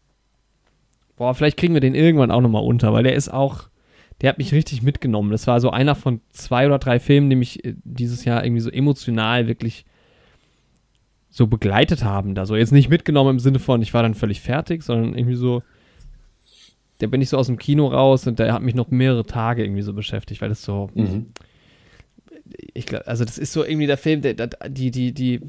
[1.17, 3.69] boah, vielleicht kriegen wir den irgendwann auch nochmal unter, weil der ist auch,
[4.21, 5.31] der hat mich richtig mitgenommen.
[5.31, 8.61] Das war so einer von zwei oder drei Filmen, die mich äh, dieses Jahr irgendwie
[8.63, 9.85] so emotional wirklich
[11.31, 12.35] so begleitet haben.
[12.35, 15.37] Da so jetzt nicht mitgenommen im Sinne von, ich war dann völlig fertig, sondern irgendwie
[15.37, 15.63] so,
[17.03, 19.63] der bin ich so aus dem Kino raus und der hat mich noch mehrere Tage
[19.63, 21.27] irgendwie so beschäftigt, weil das so, Mhm.
[22.73, 25.41] ich glaube, also das ist so irgendwie der Film, der, der, die, die, die,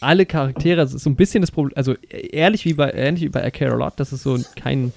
[0.00, 3.28] alle Charaktere, das ist so ein bisschen das Problem, also ehrlich wie bei, ähnlich wie
[3.28, 4.92] bei A Care a Lot, dass es so kein,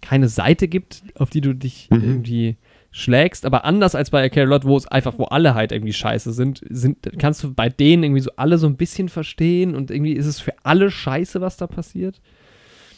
[0.00, 2.00] keine Seite gibt, auf die du dich Mhm.
[2.02, 2.56] irgendwie
[2.92, 5.70] schlägst, aber anders als bei A Care a Lot, wo es einfach, wo alle halt
[5.70, 9.76] irgendwie scheiße sind, sind, kannst du bei denen irgendwie so alle so ein bisschen verstehen
[9.76, 12.20] und irgendwie ist es für alle scheiße, was da passiert.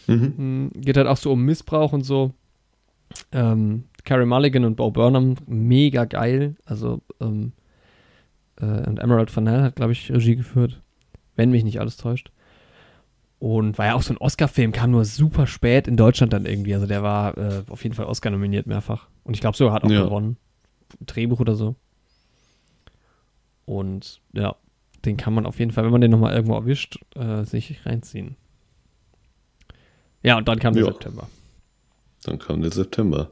[0.06, 0.70] Mhm.
[0.74, 2.32] Mm, Geht halt auch so um Missbrauch und so.
[3.32, 6.56] Ähm, Carey Mulligan und Bo Burnham, mega geil.
[6.64, 7.52] Also, ähm,
[8.60, 10.80] äh, und Emerald Fennell hat, glaube ich, Regie geführt.
[11.36, 12.30] Wenn mich nicht alles täuscht.
[13.44, 16.74] Und war ja auch so ein Oscar-Film, kam nur super spät in Deutschland dann irgendwie.
[16.74, 19.08] Also der war äh, auf jeden Fall Oscar nominiert mehrfach.
[19.24, 20.04] Und ich glaube sogar hat auch Ja.
[20.04, 20.36] gewonnen.
[21.04, 21.74] Drehbuch oder so.
[23.64, 24.54] Und ja,
[25.04, 28.36] den kann man auf jeden Fall, wenn man den nochmal irgendwo erwischt, äh, sich reinziehen.
[30.22, 30.92] Ja, und dann kam der Ja.
[30.92, 31.26] September.
[32.24, 33.30] Dann kam der September.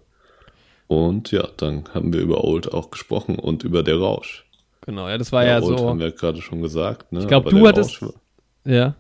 [0.89, 4.45] Und ja, dann haben wir über Old auch gesprochen und über der Rausch.
[4.81, 5.89] Genau, ja, das war ja, Old so.
[5.89, 7.13] haben wir gerade schon gesagt.
[7.13, 7.21] Ne?
[7.21, 8.13] Ich glaub, Aber du hattest- Rausch
[8.65, 8.97] Ja.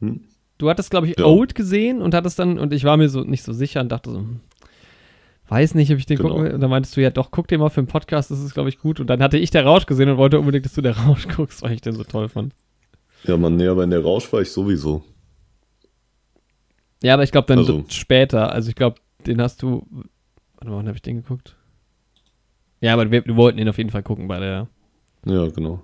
[0.00, 0.20] Hm?
[0.58, 1.26] Du hattest, glaube ich, Ja.
[1.26, 4.10] Old gesehen und hattest dann, und ich war mir so nicht so sicher und dachte
[4.10, 4.40] so, hm,
[5.48, 6.30] weiß nicht, ob ich den Genau.
[6.30, 6.54] gucken will.
[6.54, 8.68] Und dann meintest du, ja doch, guck den mal für den Podcast, das ist, glaube
[8.70, 8.98] ich, gut.
[9.00, 11.62] Und dann hatte ich der Rausch gesehen und wollte unbedingt, dass du der Rausch guckst,
[11.62, 12.54] weil ich den so toll fand.
[13.24, 15.04] Ja, man, nee, aber in der Rausch war ich sowieso.
[17.02, 18.96] Ja, aber ich glaube dann Also- später, also ich glaube,
[19.26, 19.86] den hast du,
[20.54, 21.56] warte mal, wann habe ich den geguckt?
[22.80, 24.68] Ja, aber wir, wir wollten ihn auf jeden Fall gucken bei der,
[25.26, 25.82] Ja, genau.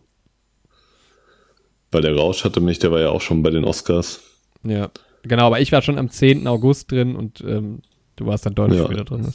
[1.93, 4.21] Weil der Rausch hatte mich, der war ja auch schon bei den Oscars.
[4.65, 4.91] ja,
[5.23, 6.47] genau, aber ich war schon am 10.
[6.49, 7.83] August drin und ähm,
[8.17, 8.87] du warst dann deutlich Ja.
[8.87, 9.33] später drin.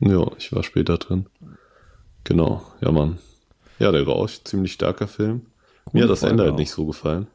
[0.00, 1.26] Ja, ich war später drin.
[2.24, 3.18] Genau, ja, Mann.
[3.78, 5.42] Ja, der Rausch, ziemlich starker Film.
[5.86, 7.26] Mir Coole hat das Folge Ende halt nicht so gefallen.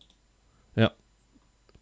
[0.76, 0.92] Ja.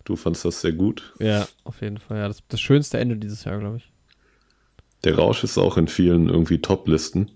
[0.05, 1.14] Du fandst das sehr gut.
[1.19, 2.18] Ja, auf jeden Fall.
[2.18, 3.89] Ja, das, das schönste Ende dieses Jahr, glaube ich.
[5.05, 7.30] Der Rausch ist auch in vielen irgendwie Top-Listen.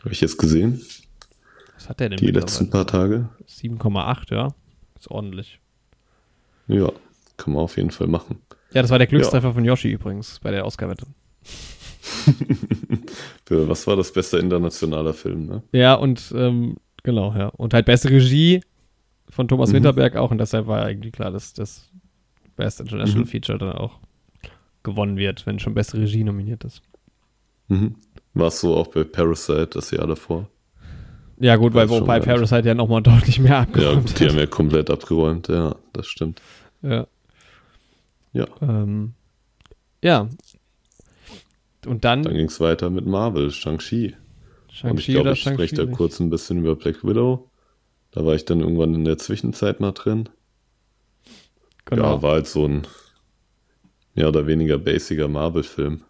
[0.00, 0.84] Habe ich jetzt gesehen,
[1.76, 3.28] Was hat der denn die letzten paar Tage.
[3.68, 4.48] 7,8, ja.
[4.98, 5.60] Ist ordentlich.
[6.68, 6.90] Ja,
[7.36, 8.40] kann man auf jeden Fall machen.
[8.72, 11.06] Ja, das war der Glückstreffer von Yoshi übrigens bei der Oscar-Wette.
[13.48, 15.62] Was war das beste internationaler Film, ne?
[15.72, 17.48] Ja, und ähm, genau, ja.
[17.48, 18.62] Und halt beste Regie
[19.28, 19.74] von Thomas Mhm.
[19.76, 20.30] Winterberg auch.
[20.30, 21.88] Und deshalb war irgendwie klar, dass das
[22.56, 23.28] Best International Mhm.
[23.28, 23.98] Feature dann auch
[24.82, 26.82] gewonnen wird, wenn schon beste Regie nominiert ist.
[27.68, 27.96] Mhm.
[28.34, 30.48] War es so auch bei Parasite das Jahr davor?
[31.38, 32.20] Ja, gut, weil wobei.
[32.20, 34.30] Parasite ja nochmal deutlich mehr Ja, abgeräumt die hat.
[34.32, 36.40] haben ja komplett abgeräumt, ja, das stimmt.
[36.82, 37.06] Ja.
[38.32, 38.46] Ja.
[38.60, 39.14] Ähm,
[40.02, 40.28] ja.
[41.86, 44.16] Und dann, Dann ging es weiter mit Marvel, Shang-Chi.
[44.82, 47.48] Und ich glaube, ich spreche da kurz ein bisschen über Black Widow.
[48.10, 50.28] Da war ich dann irgendwann in der Zwischenzeit mal drin.
[51.84, 52.14] Genau.
[52.16, 52.86] Ja, war halt so ein
[54.14, 56.02] mehr oder weniger basiger Marvel-Film.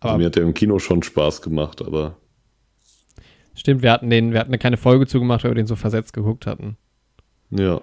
[0.00, 2.16] Also mir hat der im Kino schon Spaß gemacht, aber
[3.58, 6.46] Stimmt, wir hatten den, wir hatten keine Folge zugemacht, weil wir den so versetzt geguckt
[6.46, 6.76] hatten.
[7.50, 7.80] ja,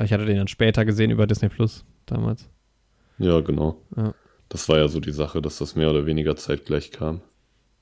[0.00, 2.48] ich hatte den dann später gesehen über Disney Plus damals.
[3.18, 3.76] ja, genau.
[3.96, 4.14] Ja.
[4.48, 7.20] Das war ja so die Sache, dass das mehr oder weniger zeitgleich kam.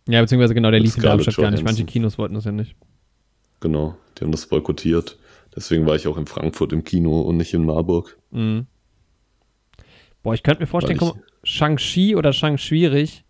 [0.09, 1.64] Ja, beziehungsweise genau, der Mit lief in Scarlett Darmstadt gar nicht.
[1.64, 1.85] Manche.
[1.85, 2.74] Kinos wollten das ja nicht.
[3.60, 5.16] Genau, die haben das boykottiert.
[5.55, 8.18] Deswegen war ich auch in Frankfurt im Kino und nicht in Marburg.
[8.31, 8.66] Mhm.
[10.23, 10.98] Boah, ich könnte mir vorstellen,
[11.44, 13.24] Shang-Chi oder Shang-Schwierig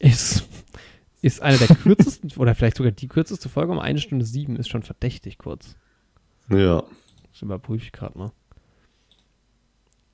[0.00, 0.48] ist,
[1.26, 4.68] ist eine der kürzesten, oder vielleicht sogar die kürzeste Folge um eine Stunde sieben, ist
[4.68, 5.76] schon verdächtig kurz.
[6.48, 6.84] Ja,
[7.32, 8.32] Das überprüfe ich gerade mal.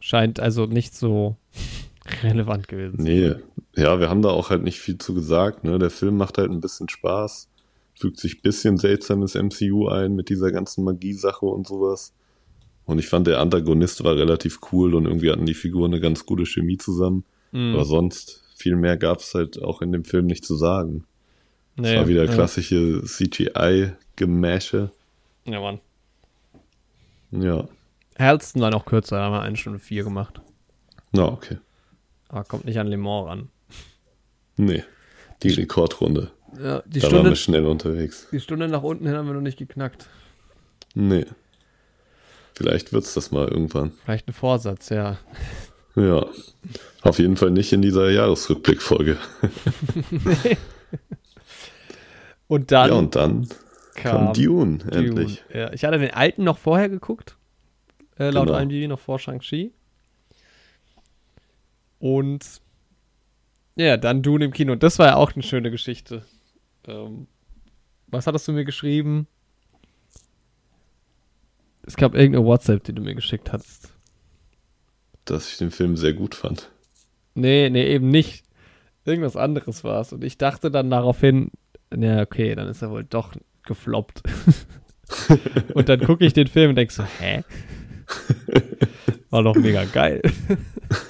[0.01, 1.37] Scheint also nicht so
[2.23, 3.29] relevant gewesen zu nee.
[3.29, 3.43] sein.
[3.77, 5.65] Ja, wir haben da auch halt nicht viel zu gesagt.
[5.65, 5.79] Ne?
[5.79, 7.49] Der Film macht halt ein bisschen Spaß,
[7.95, 12.15] fügt sich ein bisschen seltsam ins MCU ein mit dieser ganzen Magie-Sache und sowas.
[12.85, 16.27] Und ich fand, der Antagonist war relativ cool und irgendwie hatten die Figuren eine ganz
[16.27, 17.25] gute Chemie zusammen.
[17.53, 17.75] Mhm.
[17.75, 21.05] Aber sonst, viel mehr gab es halt auch in dem Film nicht zu sagen.
[21.77, 22.33] Es Nee, war wieder ja.
[22.33, 24.91] klassische CGI-Gemäsche.
[25.45, 25.81] Ja, Mann.
[27.31, 27.67] Ja,
[28.19, 30.41] Halston war noch kürzer, da haben wir eine Stunde vier gemacht.
[31.13, 31.59] na okay.
[32.29, 33.49] Aber kommt nicht an Le Mans ran.
[34.57, 34.85] Nee,
[35.43, 36.31] die Rekordrunde.
[36.63, 38.29] Ja, die da waren Stunde, wir schnell unterwegs.
[38.31, 40.09] die Stunde nach unten hin haben wir noch nicht geknackt.
[40.95, 41.25] Nee.
[42.55, 43.93] Vielleicht wird's das mal irgendwann.
[44.05, 45.17] Vielleicht ein Vorsatz, ja.
[45.95, 46.27] Ja.
[47.03, 49.19] Auf jeden Fall nicht in dieser Jahresrückblickfolge.
[52.49, 53.49] Und dann ja, und dann
[53.95, 55.43] kam, Dune, endlich.
[55.51, 55.59] Dune.
[55.59, 57.39] Ja, ich hatte den alten noch vorher geguckt.
[58.19, 58.59] Äh, laut Genau.
[58.59, 59.73] IMDb noch vor Shang-Chi.
[61.99, 62.61] Und
[63.77, 64.73] ja, dann Dune im Kino.
[64.73, 66.27] Und das war ja auch eine schöne Geschichte.
[66.87, 67.27] Ähm,
[68.09, 69.27] was hattest du mir geschrieben?
[71.85, 73.95] Es gab irgendeine WhatsApp, die du mir geschickt hast.
[75.25, 76.71] Dass ich den Film sehr gut fand.
[77.35, 78.45] Nee, nee, eben nicht.
[79.05, 80.13] Irgendwas anderes war es.
[80.13, 81.51] Und ich dachte dann daraufhin,
[81.97, 83.33] ja, okay, dann ist er wohl doch
[83.65, 84.23] gefloppt.
[85.75, 87.43] und dann gucke ich den Film und denke so, hä?
[89.31, 90.21] War doch mega geil.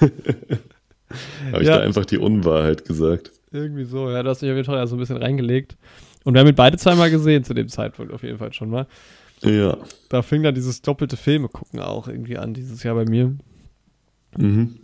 [1.51, 1.77] Habe ich Ja.
[1.77, 3.31] da einfach die Unwahrheit gesagt.
[3.51, 5.77] Irgendwie so, ja, du hast mich auf jeden Fall so ein bisschen reingelegt.
[6.23, 8.87] Und wir haben ihn beide zweimal gesehen zu dem Zeitpunkt auf jeden Fall schon mal.
[9.41, 9.77] Ja.
[10.09, 13.35] Da fing dann dieses doppelte Filme gucken auch irgendwie an dieses Jahr bei mir.
[14.37, 14.79] Mhm.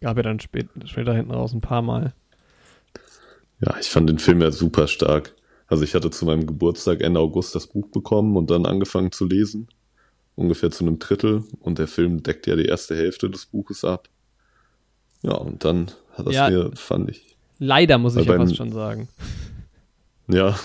[0.00, 2.12] Gab ja dann spät, später hinten raus ein paar Mal.
[3.60, 5.34] Ja, ich fand den Film ja super stark.
[5.66, 9.24] Also ich hatte zu meinem Geburtstag Ende August das Buch bekommen und dann angefangen zu
[9.26, 9.68] lesen.
[10.36, 11.44] Ungefähr zu einem Drittel.
[11.60, 14.08] Und der Film deckt ja die erste Hälfte des Buches ab.
[15.22, 16.50] Ja, und dann hat das Ja.
[16.50, 17.36] mir, fand ich.
[17.58, 19.08] Leider muss ich ja beim- fast schon sagen.
[20.28, 20.58] Ja.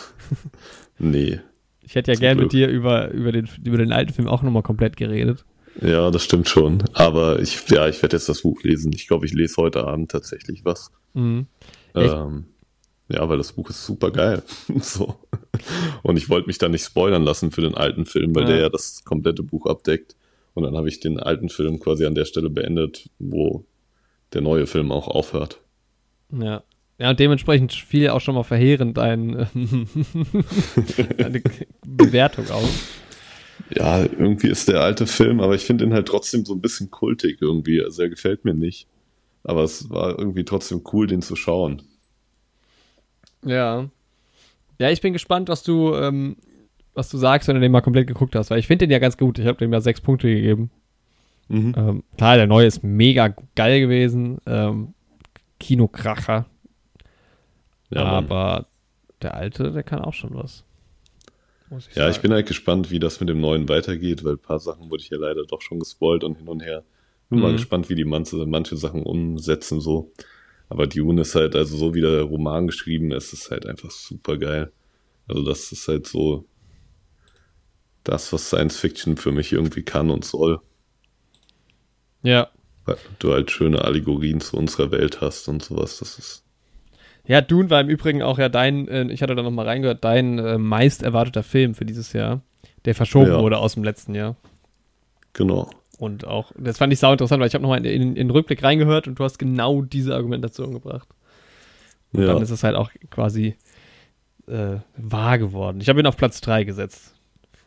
[0.99, 1.39] nee.
[1.81, 2.51] Ich hätte ja gern mit Glück.
[2.51, 5.45] dir über, über, den, über den alten Film auch nochmal komplett geredet.
[5.81, 6.83] Ja, das stimmt schon.
[6.93, 8.91] Aber ich, ja, ich werde jetzt das Buch lesen.
[8.93, 10.91] Ich glaube, ich lese heute Abend tatsächlich was.
[11.13, 11.47] Mhm.
[11.95, 12.45] Ähm,
[13.07, 14.43] ja, weil das Buch ist super geil.
[14.81, 15.15] so.
[16.03, 18.49] Und ich wollte mich da nicht spoilern lassen für den alten Film, weil Ja.
[18.49, 20.15] der ja das komplette Buch abdeckt.
[20.53, 23.65] Und dann habe ich den alten Film quasi an der Stelle beendet, wo
[24.33, 25.61] der neue Film auch aufhört.
[26.31, 26.63] Ja.
[26.97, 29.47] Ja, und dementsprechend fiel auch schon mal verheerend dein,
[31.17, 31.41] deine
[31.85, 32.69] Bewertung aus.
[33.69, 36.89] Ja, irgendwie ist der alte Film, aber ich finde ihn halt trotzdem so ein bisschen
[36.91, 37.83] kultig irgendwie.
[37.83, 38.87] Also er gefällt mir nicht.
[39.43, 41.81] Aber es war irgendwie trotzdem cool, den zu schauen.
[43.43, 43.89] Ja.
[44.79, 46.37] Ja, ich bin gespannt, was du, ähm,
[46.93, 48.99] was du sagst, wenn du den mal komplett geguckt hast, weil ich finde den ja
[48.99, 49.39] ganz gut.
[49.39, 50.71] Ich habe dem ja sechs Punkte gegeben.
[51.47, 51.73] Mhm.
[51.77, 54.39] Ähm, klar, der neue ist mega geil gewesen.
[54.45, 54.93] Ähm,
[55.59, 56.45] Kinokracher.
[57.89, 58.67] Ja, aber
[59.21, 60.63] der alte, der kann auch schon was.
[61.69, 62.21] Muss Ja, ich sagen.
[62.23, 65.09] bin halt gespannt, wie das mit dem neuen weitergeht, weil ein paar Sachen wurde ich
[65.09, 66.83] ja leider doch schon gespoilt und hin und her.
[67.29, 67.57] Bin mal Mhm.
[67.57, 70.11] gespannt, wie die manche, manche Sachen umsetzen so.
[70.69, 74.37] Aber Dune ist halt, also so wie der Roman geschrieben ist, ist halt einfach super
[74.37, 74.71] geil.
[75.27, 76.45] Also das ist halt so
[78.03, 80.59] das, was Science Fiction für mich irgendwie kann und soll.
[82.23, 82.49] Ja.
[82.85, 85.99] Weil du halt schöne Allegorien zu unserer Welt hast und sowas.
[85.99, 86.43] Das ist,
[87.29, 90.39] Ja, Dune war im Übrigen auch ja dein, äh, ich hatte da nochmal reingehört, dein
[90.39, 92.41] äh, meist erwarteter Film für dieses Jahr,
[92.85, 93.39] der verschoben Ja.
[93.39, 94.35] wurde aus dem letzten Jahr.
[95.33, 95.69] genau.
[95.99, 98.29] Und auch, das fand ich sau interessant, weil ich habe nochmal in, in, in den
[98.31, 101.09] Rückblick reingehört und du hast genau diese Argumentation gebracht.
[102.13, 103.57] Und Ja, dann ist es halt auch quasi
[104.47, 105.81] äh, wahr geworden.
[105.81, 107.15] Ich habe ihn auf Platz 3 gesetzt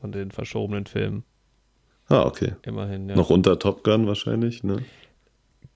[0.00, 1.24] von den verschobenen Filmen.
[2.08, 2.54] ah, okay.
[2.64, 3.16] Immerhin, ja.
[3.16, 4.78] Noch unter Top Gun wahrscheinlich, ne?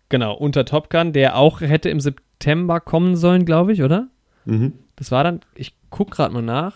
[0.09, 2.01] Genau, unter Top Gun, der auch hätte im
[2.41, 4.09] September kommen sollen, glaube ich, oder?
[4.45, 4.75] Mhm.
[4.97, 6.75] Das war dann, ich guck gerade mal nach.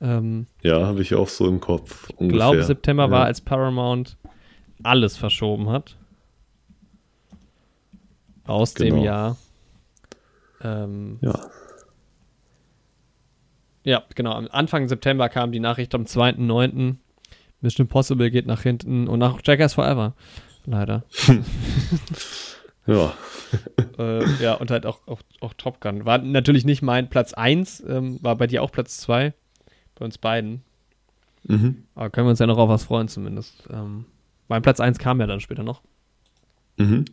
[0.00, 2.08] Ähm, Ja, habe ich auch so im Kopf.
[2.18, 3.10] ich glaube, September ja.
[3.10, 4.16] war, als Paramount
[4.82, 5.96] alles verschoben hat.
[8.46, 9.04] Aus dem Genau.
[9.04, 9.36] Jahr.
[10.62, 11.38] Ähm, Ja,
[13.84, 14.32] ja, genau.
[14.32, 16.96] Am Anfang September kam die Nachricht am 2.9.
[17.60, 20.14] Mission Impossible geht nach hinten und nach Jackass Forever.
[20.64, 21.04] Leider.
[22.86, 23.14] ja.
[23.98, 26.04] äh, ja, und halt auch, auch, auch Top Gun.
[26.04, 29.32] War natürlich nicht mein Platz 1, ähm, war bei dir auch Platz 2.
[29.98, 30.62] Bei uns beiden.
[31.44, 31.84] Mhm.
[31.94, 33.64] Aber können wir uns ja noch auf was freuen zumindest.
[33.72, 34.04] Ähm,
[34.48, 35.82] mein Platz 1 kam ja dann später noch.
[36.78, 37.06] Mhm.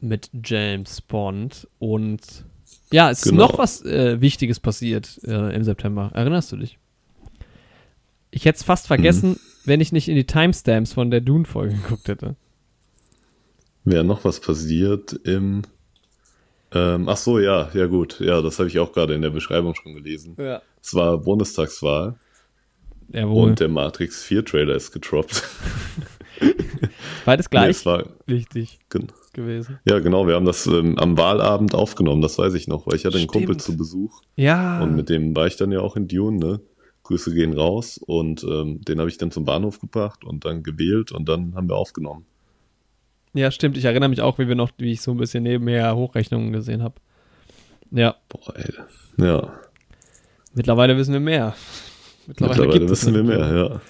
[0.00, 2.22] mit James Bond und
[2.92, 3.44] ja, es Genau.
[3.44, 6.10] ist noch was äh, Wichtiges passiert äh, im September.
[6.14, 6.78] Erinnerst du dich?
[8.30, 9.38] Ich hätte es fast vergessen, Mhm.
[9.64, 12.36] wenn ich nicht in die Timestamps von der Dune-Folge geguckt hätte.
[13.90, 15.62] Wäre noch was passiert im.
[16.72, 18.20] Ähm, ach so, ja, ja gut.
[18.20, 20.36] Ja, das habe ich auch gerade in der Beschreibung schon gelesen.
[20.38, 20.60] Ja.
[20.82, 22.16] Es war Bundestagswahl
[23.10, 23.48] Jawohl.
[23.50, 25.42] und der Matrix 4 Trailer ist getroppt.
[27.24, 29.78] Beides Nee, gleich war, wichtig gen- gewesen.
[29.86, 33.06] ja, genau, wir haben das ähm, am Wahlabend aufgenommen, das weiß ich noch, weil ich
[33.06, 33.62] hatte einen Kumpel Stimmt.
[33.62, 34.82] zu Besuch Ja.
[34.82, 36.60] und mit dem war ich dann ja auch in Dune, ne?
[37.04, 41.10] Grüße gehen raus und ähm, den habe ich dann zum Bahnhof gebracht und dann gewählt
[41.12, 42.26] und dann haben wir aufgenommen.
[43.38, 43.76] Ja, stimmt.
[43.76, 46.82] Ich erinnere mich auch, wie wir noch, wie ich so ein bisschen nebenher Hochrechnungen gesehen
[46.82, 46.94] habe.
[47.90, 48.74] Ja, Boah, ey.
[49.24, 49.52] Ja,
[50.54, 51.54] mittlerweile wissen wir mehr.
[52.26, 53.80] mittlerweile, gibt es wissen wir mehr, ja.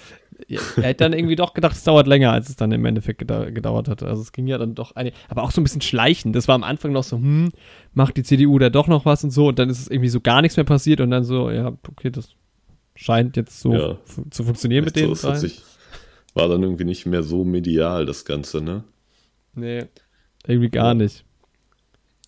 [0.77, 3.45] Er hätte dann irgendwie doch gedacht, es dauert länger, als es dann im Endeffekt gedau
[3.51, 4.01] gedauert hat.
[4.03, 6.33] Also es ging ja dann doch eine, aber auch so ein bisschen schleichend.
[6.35, 7.51] Das war am Anfang noch so, hm,
[7.93, 10.21] macht die CDU da doch noch was und so und dann ist es irgendwie so
[10.21, 12.29] gar nichts mehr passiert und dann so, ja, okay, das
[12.95, 13.97] scheint jetzt so Ja.
[14.29, 15.39] zu funktionieren mit Echt so, denen.
[15.39, 15.61] sich,
[16.33, 18.83] war dann irgendwie nicht mehr so medial, das Ganze, ne?
[19.55, 19.85] Nee,
[20.47, 20.93] irgendwie gar Ja.
[20.93, 21.25] nicht.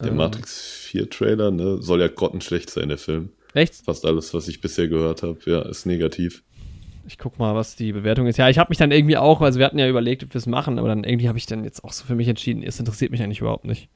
[0.01, 0.17] Der Ähm.
[0.17, 3.29] Matrix 4 Trailer, ne, soll ja grottenschlecht sein, der Film.
[3.53, 3.75] Echt?
[3.75, 6.43] Fast alles, was ich bisher gehört habe, ja, ist negativ.
[7.07, 8.37] Ich guck mal, was die Bewertung ist.
[8.37, 10.45] Ja, ich habe mich dann irgendwie auch, also wir hatten ja überlegt, ob wir es
[10.45, 13.11] machen, aber dann irgendwie habe ich dann jetzt auch so für mich entschieden, es interessiert
[13.11, 13.89] mich eigentlich überhaupt nicht.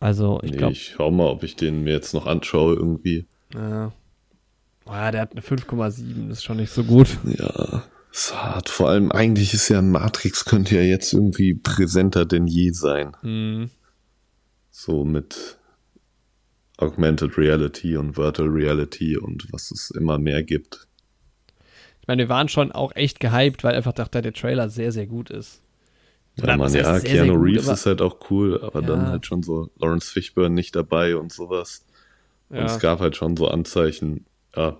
[0.00, 3.26] Also, ich nee, glaube, ich schau mal, ob ich den mir jetzt noch anschaue irgendwie.
[3.54, 3.92] Ja.
[4.86, 7.08] Ah, der hat eine 5,7, das ist schon nicht so gut.
[7.38, 7.84] Ja,
[8.14, 8.68] ist hart.
[8.68, 13.16] Vor allem eigentlich ist ja Matrix könnte ja jetzt irgendwie präsenter denn je sein.
[13.20, 13.70] Hm.
[14.70, 15.58] So mit
[16.78, 20.86] Augmented Reality und Virtual Reality und was es immer mehr gibt.
[22.00, 25.06] Ich meine, wir waren schon auch echt gehypt, weil einfach dachte, der Trailer sehr, sehr
[25.06, 25.60] gut ist.
[26.36, 28.80] Ja, Oder man, heißt ja, sehr, Keanu sehr Reeves aber- ist halt auch cool, aber
[28.80, 28.86] Ja.
[28.88, 31.84] dann halt schon so Lawrence Fishburne nicht dabei und sowas.
[32.48, 32.64] Und Ja.
[32.66, 34.76] es gab halt schon so Anzeichen, ja,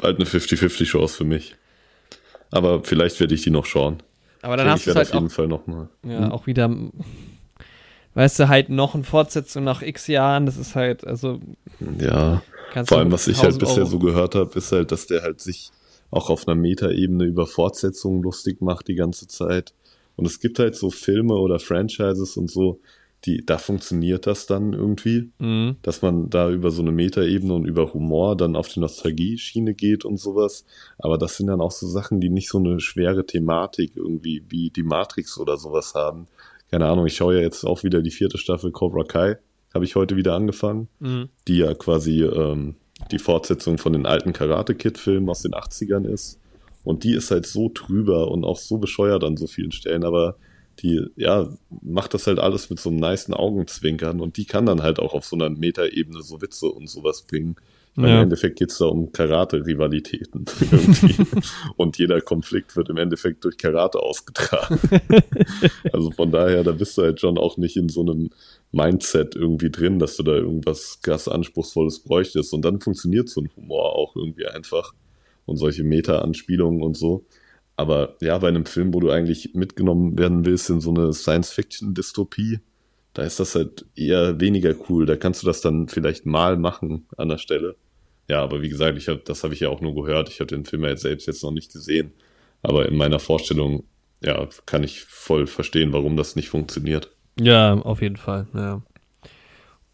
[0.00, 1.56] halt eine 50-50 Chance für mich.
[2.50, 4.02] Aber vielleicht werde ich die noch schauen.
[4.42, 5.88] Aber dann ich hast du halt auf jeden auch, Fall noch mal.
[6.04, 6.70] ja, auch wieder.
[8.14, 11.40] weißt du, halt noch eine Fortsetzung nach x Jahren, das ist halt, also.
[11.98, 12.42] Ja.
[12.84, 15.40] Vor allem, was ich halt bisher Euro so gehört habe, ist halt, dass der halt
[15.40, 15.70] sich
[16.10, 19.72] auch auf einer Metaebene über Fortsetzungen lustig macht die ganze Zeit.
[20.16, 22.80] Und es gibt halt so Filme oder Franchises und so,
[23.26, 25.76] die, da funktioniert das dann irgendwie, mhm.
[25.82, 30.04] dass man da über so eine Metaebene und über Humor dann auf die Nostalgie-Schiene geht
[30.04, 30.64] und sowas.
[30.98, 34.70] Aber das sind dann auch so Sachen, die nicht so eine schwere Thematik irgendwie wie
[34.70, 36.26] die Matrix oder sowas haben.
[36.70, 39.38] Keine Ahnung, ich schaue ja jetzt auch wieder die vierte Staffel Cobra Kai,
[39.74, 41.28] habe ich heute wieder angefangen, mhm.
[41.48, 42.76] die ja quasi ähm,
[43.10, 46.40] die Fortsetzung von den alten Karate Kid-Filmen aus den 80ern ist.
[46.84, 50.36] Und die ist halt so trüber und auch so bescheuert an so vielen Stellen, aber
[50.80, 51.48] die, ja,
[51.82, 55.14] macht das halt alles mit so einem niceen Augenzwinkern und die kann dann halt auch
[55.14, 57.56] auf so einer Metaebene so Witze und sowas bringen.
[57.96, 58.04] Ja.
[58.04, 61.16] Im Endeffekt geht es da um Karate-Rivalitäten irgendwie.
[61.76, 64.78] und jeder Konflikt wird im Endeffekt durch Karate ausgetragen.
[65.92, 68.28] also von daher, da bist du halt schon auch nicht in so einem
[68.70, 72.52] Mindset irgendwie drin, dass du da irgendwas krass Anspruchsvolles bräuchtest.
[72.52, 74.92] Und dann funktioniert so ein Humor auch irgendwie einfach.
[75.46, 77.24] Und solche Meta-Anspielungen und so.
[77.76, 82.60] Aber ja, bei einem Film, wo du eigentlich mitgenommen werden willst in so eine Science-Fiction-Dystopie,
[83.12, 85.06] da ist das halt eher weniger cool.
[85.06, 87.76] Da kannst du das dann vielleicht mal machen an der Stelle.
[88.28, 90.28] Ja, aber wie gesagt, ich hab, das habe ich ja auch nur gehört.
[90.28, 92.12] Ich habe den Film ja jetzt selbst jetzt noch nicht gesehen.
[92.62, 93.84] Aber in meiner Vorstellung,
[94.22, 97.10] ja, kann ich voll verstehen, warum das nicht funktioniert.
[97.38, 98.82] Ja, auf jeden Fall, ja.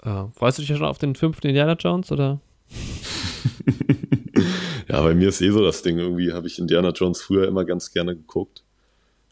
[0.02, 2.40] Äh, freust du dich ja schon auf den fünften Indiana Jones, oder?
[4.92, 5.98] Ja, bei mir ist eh so das Ding.
[5.98, 8.62] Irgendwie habe ich Indiana Jones früher immer ganz gerne geguckt.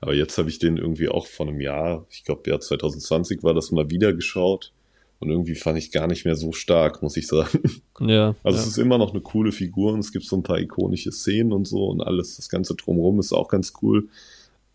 [0.01, 3.53] Aber jetzt habe ich den irgendwie auch vor einem Jahr, ich glaube, Jahr 2020 war
[3.53, 4.73] das mal wieder geschaut.
[5.19, 7.61] Und irgendwie fand ich gar nicht mehr so stark, muss ich sagen.
[8.03, 8.35] Ja.
[8.43, 8.62] Also ja.
[8.62, 11.53] es ist immer noch eine coole Figur und es gibt so ein paar ikonische Szenen
[11.53, 14.09] und so und alles, das Ganze drumherum ist auch ganz cool.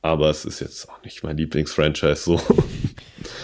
[0.06, 2.40] Aber es ist jetzt auch nicht mein Lieblingsfranchise so.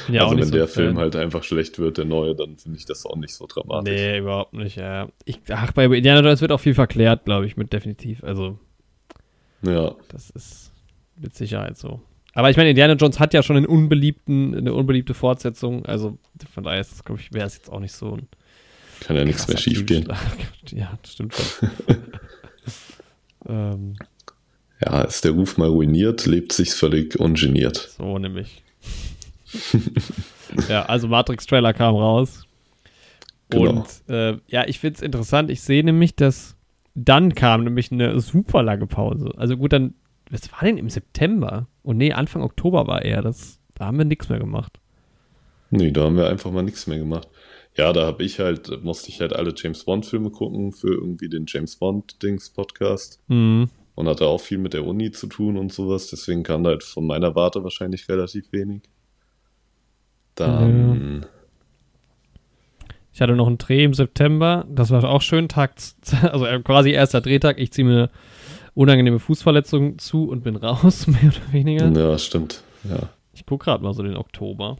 [0.07, 2.85] Ja, also wenn so der Film halt einfach schlecht wird, der neue, dann finde ich
[2.85, 3.91] das auch nicht so dramatisch.
[3.91, 5.09] Nee, überhaupt nicht, ja.
[5.25, 8.23] Ich, ach, bei Indiana Jones wird auch viel verklärt, glaube ich, mit definitiv.
[8.23, 8.59] Also.
[9.63, 9.95] Ja.
[10.09, 10.71] Das ist
[11.15, 11.99] mit Sicherheit so.
[12.35, 15.87] Aber ich meine, Indiana Jones hat ja schon einen unbeliebten, eine unbeliebte Fortsetzung.
[15.87, 16.19] Also
[16.53, 18.27] von daher ist glaube ich, wäre es jetzt auch nicht so ein.
[18.99, 20.07] Kann ja nichts mehr schief gehen.
[20.69, 21.69] Ja, das stimmt schon.
[23.49, 23.95] ähm.
[24.83, 27.91] Ja, ist der Ruf mal ruiniert, lebt sich völlig ungeniert.
[27.97, 28.63] So nämlich.
[30.69, 32.45] ja, also Matrix-Trailer kam raus.
[33.49, 33.71] Genau.
[33.71, 35.51] Und äh, ja, ich finde es interessant.
[35.51, 36.55] Ich sehe nämlich, dass
[36.95, 39.31] dann kam nämlich eine super lange Pause.
[39.37, 39.93] Also gut, dann,
[40.29, 41.67] was war denn im September?
[41.83, 43.21] Und nee, Anfang Oktober war er.
[43.21, 44.79] Das, da haben wir nichts mehr gemacht.
[45.69, 47.27] Nee, da haben wir einfach mal nichts mehr gemacht.
[47.77, 51.45] Ja, da habe ich halt, musste ich halt alle James Bond-Filme gucken für irgendwie den
[51.47, 53.21] James Bond-Dings-Podcast.
[53.27, 53.69] Mhm.
[53.95, 56.07] Und hatte auch viel mit der Uni zu tun und sowas.
[56.07, 58.83] Deswegen kam da halt von meiner Warte wahrscheinlich relativ wenig.
[60.35, 61.25] Dann.
[63.13, 64.65] Ich hatte noch einen Dreh im September.
[64.69, 65.49] Das war auch schön.
[65.49, 65.73] Tag,
[66.21, 67.59] also quasi erster Drehtag.
[67.59, 68.09] Ich ziehe mir
[68.73, 71.91] unangenehme Fußverletzungen zu und bin raus, mehr oder weniger.
[71.91, 72.63] Ja, stimmt.
[72.83, 73.09] Ja.
[73.33, 74.77] Ich gucke gerade mal so den Oktober.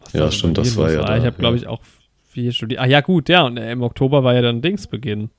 [0.00, 1.02] Was ja, stimmt, das war ja.
[1.02, 1.82] Da, ich habe, glaube ich, auch
[2.28, 2.80] viel studiert.
[2.80, 3.44] Ah, ja, gut, ja.
[3.44, 5.30] Und im Oktober war ja dann Dingsbeginn.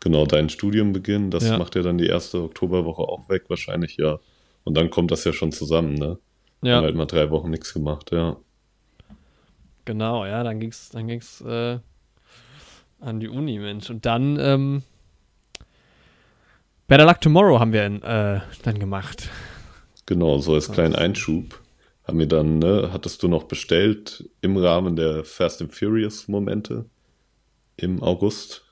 [0.00, 1.30] Genau, dein Studiumbeginn.
[1.30, 1.58] Das ja.
[1.58, 4.18] macht ja dann die erste Oktoberwoche auch weg, wahrscheinlich, ja.
[4.64, 6.18] Und dann kommt das ja schon zusammen, ne?
[6.62, 6.76] Ja.
[6.76, 8.36] Haben halt mal drei Wochen nichts gemacht, ja.
[9.84, 11.78] Genau, ja, dann ging's, dann ging's äh,
[13.00, 13.88] an die Uni, Mensch.
[13.90, 14.82] Und dann ähm,
[16.88, 19.28] Better Luck Tomorrow haben wir äh, dann gemacht.
[20.06, 21.60] Genau, so als kleinen Einschub
[22.06, 26.84] haben wir dann, ne, hattest du noch bestellt im Rahmen der Fast and Furious Momente
[27.76, 28.64] im August,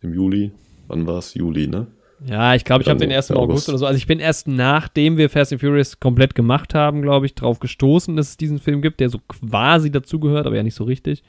[0.00, 0.52] im Juli,
[0.86, 1.34] wann war es?
[1.34, 1.86] Juli, ne?
[2.24, 3.50] Ja, ich glaube, ich habe den ersten August.
[3.50, 3.86] August oder so.
[3.86, 7.60] Also ich bin erst nachdem wir Fast and Furious komplett gemacht haben, glaube ich, drauf
[7.60, 11.22] gestoßen, dass es diesen Film gibt, der so quasi dazugehört, aber ja nicht so richtig.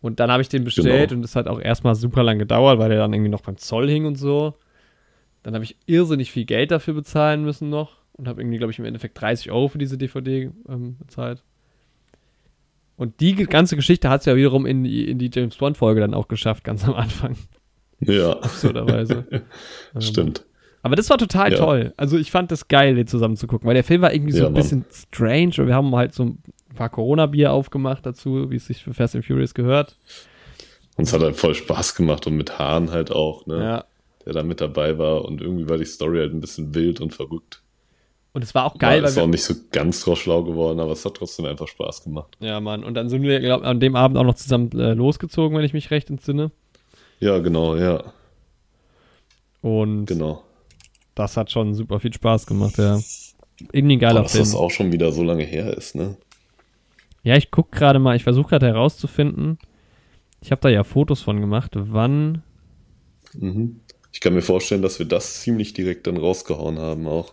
[0.00, 1.18] Und dann habe ich den bestellt genau.
[1.18, 3.88] und es hat auch erstmal super lang gedauert, weil der dann irgendwie noch beim Zoll
[3.88, 4.54] hing und so.
[5.42, 8.78] Dann habe ich irrsinnig viel Geld dafür bezahlen müssen noch und habe irgendwie, glaube ich,
[8.78, 11.42] im Endeffekt 30 Euro für diese DVD ähm, bezahlt.
[12.96, 16.14] Und die ganze Geschichte hat es ja wiederum in die, in die James Bond-Folge dann
[16.14, 17.36] auch geschafft, ganz am Anfang.
[18.00, 18.32] Ja.
[18.32, 19.26] Absurderweise.
[19.98, 20.44] Stimmt.
[20.82, 21.58] Aber das war total ja.
[21.58, 21.92] toll.
[21.96, 24.42] Also ich fand das geil, den zusammen zu gucken, weil der Film war irgendwie so
[24.42, 26.38] ja, ein bisschen strange und wir haben halt so ein
[26.74, 29.96] paar Corona-Bier aufgemacht dazu, wie es sich für Fast and Furious gehört.
[30.96, 33.62] Uns hat halt voll Spaß gemacht und mit Hahn halt auch, ne?
[33.62, 33.84] Ja.
[34.24, 37.12] Der da mit dabei war und irgendwie war die Story halt ein bisschen wild und
[37.14, 37.62] verrückt.
[38.36, 39.00] Und es war auch geil.
[39.00, 42.04] War, ist auch nicht so ganz drauf schlau geworden, aber es hat trotzdem einfach Spaß
[42.04, 42.36] gemacht.
[42.38, 42.84] Ja, Mann.
[42.84, 45.72] Und dann sind wir, glaub, an dem Abend auch noch zusammen äh, losgezogen, wenn ich
[45.72, 46.50] mich recht entsinne.
[47.18, 48.12] Ja, genau, ja.
[49.62, 50.42] Und genau.
[51.14, 53.00] das hat schon super viel Spaß gemacht, ja.
[53.72, 54.44] irgendwie ein geiler Boah, dass Film.
[54.44, 56.18] das auch schon wieder so lange her ist, ne?
[57.22, 59.56] Ja, ich gucke gerade mal, ich versuche gerade herauszufinden.
[60.42, 62.42] Ich habe da ja Fotos von gemacht, wann.
[63.32, 63.80] Mhm.
[64.12, 67.32] Ich kann mir vorstellen, dass wir das ziemlich direkt dann rausgehauen haben auch.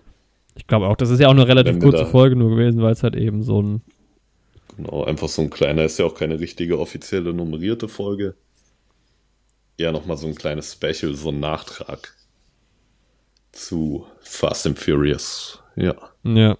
[0.55, 3.03] Ich glaube auch, das ist ja auch eine relativ kurze Folge nur gewesen, weil es
[3.03, 3.81] halt eben so ein.
[4.77, 8.35] Genau, einfach so ein kleiner, ist ja auch keine richtige offizielle nummerierte Folge.
[9.80, 12.13] Ja, nochmal so ein kleines Special, so ein Nachtrag
[13.51, 15.59] zu Fast and Furious.
[15.75, 16.57] Ja, Ja.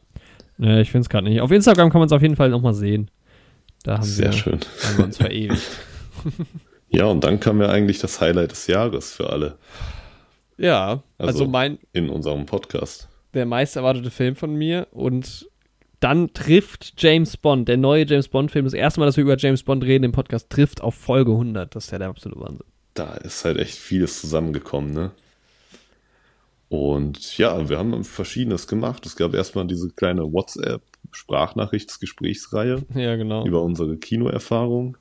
[0.58, 1.42] ja ich finde es gerade nicht.
[1.42, 3.10] Auf Instagram kann man es auf jeden Fall nochmal sehen.
[3.84, 4.60] Da haben sehr wir, schön.
[4.84, 5.62] haben wir uns verewigt.
[6.90, 9.58] Ja, und dann kam ja eigentlich das Highlight des Jahres für alle
[10.60, 13.10] Ja, also, Also- mein, in unserem Podcast.
[13.34, 15.50] Der meist erwartete Film von mir und
[16.00, 19.64] dann trifft James Bond, der neue James Bond-Film, das erste Mal, dass wir über James
[19.64, 21.74] Bond reden im Podcast, trifft auf Folge 100.
[21.76, 22.66] Das ist ja der absolute Wahnsinn.
[22.94, 25.12] Da ist halt echt vieles zusammengekommen, ne?
[26.70, 29.06] Und ja, wir haben Verschiedenes gemacht.
[29.06, 33.46] Es gab erstmal diese kleine WhatsApp-Sprachnachrichtsgesprächsreihe Ja, genau.
[33.46, 34.98] über unsere Kinoerfahrung.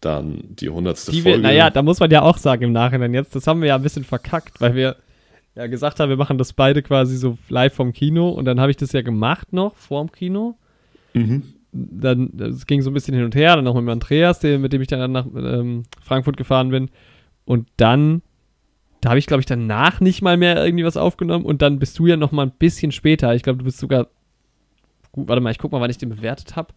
[0.00, 1.48] Dann die hundertste Die wir, Folge.
[1.48, 3.82] naja, da muss man ja auch sagen im Nachhinein jetzt, das haben wir ja ein
[3.82, 4.96] bisschen verkackt, weil wir
[5.56, 8.70] ja gesagt haben, wir machen das beide quasi so live vom Kino und dann habe
[8.70, 10.56] ich das ja gemacht noch vorm Kino.
[11.14, 11.42] Mhm.
[11.72, 14.72] Dann, es ging so ein bisschen hin und her, dann noch mit Andreas, der, mit
[14.72, 16.90] dem ich dann nach ähm, Frankfurt gefahren bin.
[17.44, 18.22] Und dann,
[19.00, 21.98] da habe ich, glaube ich, danach nicht mal mehr irgendwie was aufgenommen und dann bist
[21.98, 23.34] du ja noch mal ein bisschen später.
[23.34, 24.08] Ich glaube, du bist sogar,
[25.12, 26.74] gut, warte mal, ich guck mal, wann ich den bewertet habe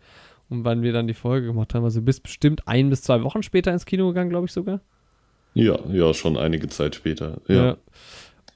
[0.50, 1.84] und wann wir dann die Folge gemacht haben.
[1.84, 4.80] Also du bist bestimmt ein bis zwei Wochen später ins Kino gegangen, glaube ich sogar.
[5.54, 7.42] Ja, ja, schon einige Zeit später.
[7.48, 7.78] Ja.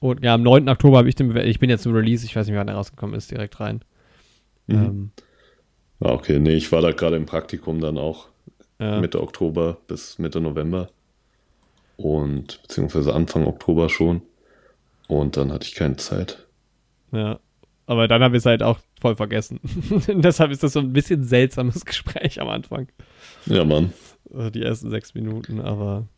[0.04, 0.68] Und ja, am 9.
[0.68, 1.34] Oktober habe ich den.
[1.34, 3.82] Ich bin jetzt im Release, ich weiß nicht, wann er rausgekommen ist, direkt rein.
[4.66, 4.74] Mhm.
[4.76, 5.10] Ähm,
[6.00, 8.28] Ah, okay, nee, ich war da gerade im Praktikum dann auch
[8.78, 9.00] ja.
[9.00, 10.90] Mitte Oktober bis Mitte November.
[11.96, 14.20] Und beziehungsweise Anfang Oktober schon.
[15.08, 16.46] Und dann hatte ich keine Zeit.
[17.10, 17.40] Ja.
[17.86, 19.60] Aber dann haben wir es halt auch voll vergessen.
[20.08, 22.88] Deshalb ist das so ein bisschen seltsames Gespräch am Anfang.
[23.46, 23.94] Ja, Mann.
[24.34, 26.08] Äh, Die ersten sechs Minuten, aber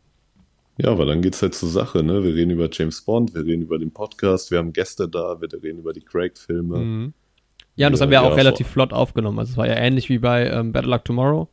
[0.78, 2.23] Ja, aber dann geht's halt zur Sache, ne?
[2.23, 5.48] Wir reden über James Bond, wir reden über den Podcast, wir haben Gäste da, wir
[5.62, 6.78] reden über die Craig-Filme.
[6.78, 7.15] Mhm.
[7.77, 9.39] Ja, und das Ja, haben wir ja, auch relativ flott aufgenommen.
[9.39, 11.48] Also es war ja ähnlich wie bei ähm, Battle Luck Tomorrow.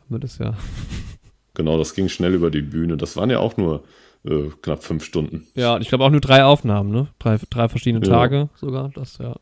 [0.00, 0.54] Haben wir das ja.
[1.54, 2.96] Genau, das ging schnell über die Bühne.
[2.96, 3.82] Das waren ja auch nur
[4.24, 5.46] äh, knapp fünf Stunden.
[5.56, 7.08] Ja, und ich glaube auch nur drei Aufnahmen, ne?
[7.18, 8.12] Drei, drei verschiedene Ja.
[8.12, 8.90] Tage sogar.
[8.94, 9.34] Das, ja.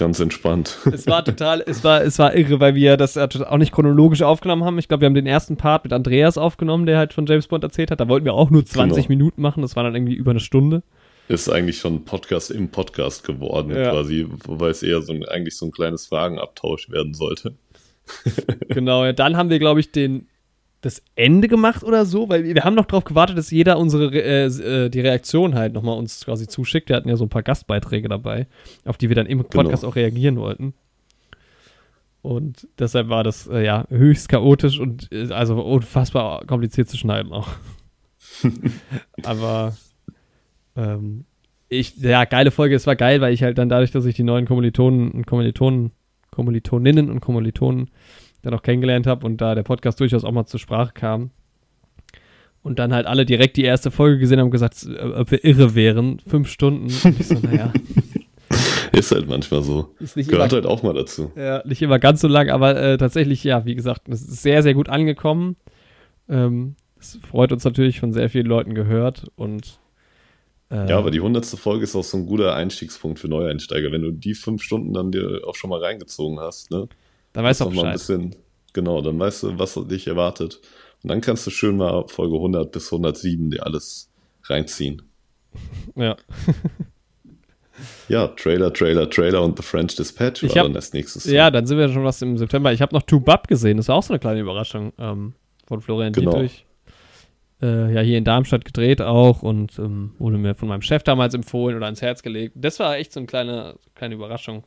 [0.00, 0.78] Ganz entspannt.
[0.92, 4.64] Es war total, es war, es war irre, weil wir das auch nicht chronologisch aufgenommen
[4.64, 4.78] haben.
[4.78, 7.62] Ich glaube, wir haben den ersten Part mit Andreas aufgenommen, der halt von James Bond
[7.64, 8.00] erzählt hat.
[8.00, 9.08] Da wollten wir auch nur 20 Genau.
[9.10, 9.60] Minuten machen.
[9.60, 10.82] Das war dann irgendwie über eine Stunde.
[11.28, 13.90] Ist eigentlich schon ein Podcast im Podcast geworden, Ja.
[13.90, 17.54] quasi, wobei es eher so ein, eigentlich so ein kleines Fragenabtausch werden sollte.
[18.70, 20.26] Genau, ja, dann haben wir, glaube ich, den
[20.82, 24.22] das Ende gemacht oder so, weil wir haben noch darauf gewartet, dass jeder unsere Re-
[24.22, 26.88] äh, äh, die Reaktion halt nochmal uns quasi zuschickt.
[26.88, 28.46] Wir hatten ja so ein paar Gastbeiträge dabei,
[28.86, 30.72] auf die wir dann im Podcast auch reagieren wollten.
[32.22, 37.32] Und deshalb war das äh, ja höchst chaotisch und äh, also unfassbar kompliziert zu schneiden
[37.32, 37.48] auch.
[39.24, 39.74] Aber
[40.76, 41.24] ähm,
[41.68, 44.22] ich, ja, geile Folge, es war geil, weil ich halt dann dadurch, dass ich die
[44.22, 45.92] neuen Kommilitonen und Kommilitonen,
[46.30, 47.90] Kommilitoninnen und Kommilitonen
[48.42, 51.30] dann auch kennengelernt habe und da der Podcast durchaus auch mal zur Sprache kam.
[52.62, 55.44] Und dann halt alle direkt die erste Folge gesehen haben und gesagt, äh, ob wir
[55.44, 56.20] irre wären.
[56.20, 56.84] Fünf Stunden.
[57.04, 57.72] Und ich so, naja,
[58.92, 59.94] Ist halt manchmal so.
[59.98, 61.32] ist nicht Gehört immer, halt auch mal dazu.
[61.36, 64.62] ja, nicht immer ganz so lang, aber äh, tatsächlich, ja, wie gesagt, es ist sehr,
[64.62, 65.56] sehr gut angekommen.
[66.28, 69.78] Ähm, es freut uns natürlich von sehr vielen Leuten gehört und
[70.70, 73.90] äh, Ja, aber die hundertste Folge ist auch so ein guter Einstiegspunkt für Neueinsteiger.
[73.90, 76.88] Wenn du die fünf Stunden dann dir auch schon mal reingezogen hast, ne?
[77.32, 77.92] Dann weißt du auch Bescheid.
[77.92, 78.36] bisschen,
[78.72, 80.60] genau, dann weißt du, was dich erwartet.
[81.02, 84.10] Und dann kannst du schön mal Folge 100 bis 107 dir alles
[84.44, 85.02] reinziehen.
[85.96, 86.16] Ja.
[88.08, 91.24] Ja, Trailer, Trailer, Trailer und The French Dispatch Ich war hab- dann als nächstes.
[91.24, 92.72] Ja, dann sind wir schon was im September.
[92.72, 93.78] Ich habe noch Two Bub gesehen.
[93.78, 95.32] Das war auch so eine kleine Überraschung ähm,
[95.66, 96.32] von Florian Genau.
[96.32, 96.66] Dietrich.
[97.62, 101.32] Äh, ja, hier in Darmstadt gedreht auch und ähm, wurde mir von meinem Chef damals
[101.34, 102.54] empfohlen oder ans Herz gelegt.
[102.58, 104.64] Das war echt so eine kleine, kleine Überraschung.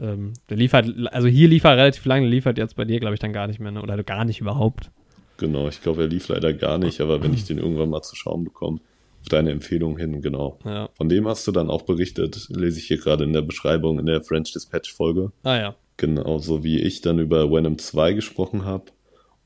[0.00, 3.20] Ähm, der liefert, also hier lief er relativ lange, liefert jetzt bei dir, glaube ich,
[3.20, 3.82] dann gar nicht mehr, ne?
[3.82, 4.90] oder gar nicht überhaupt.
[5.36, 8.16] Genau, ich glaube, er lief leider gar nicht, aber wenn ich den irgendwann mal zu
[8.16, 8.80] schauen bekomme,
[9.20, 10.58] auf deine Empfehlung hin, genau.
[10.64, 10.88] Ja.
[10.94, 14.06] Von dem hast du dann auch berichtet, lese ich hier gerade in der Beschreibung in
[14.06, 15.32] der French Dispatch Folge.
[15.42, 15.74] Ah ja.
[15.98, 18.84] Genauso wie ich dann über Venom 2 gesprochen habe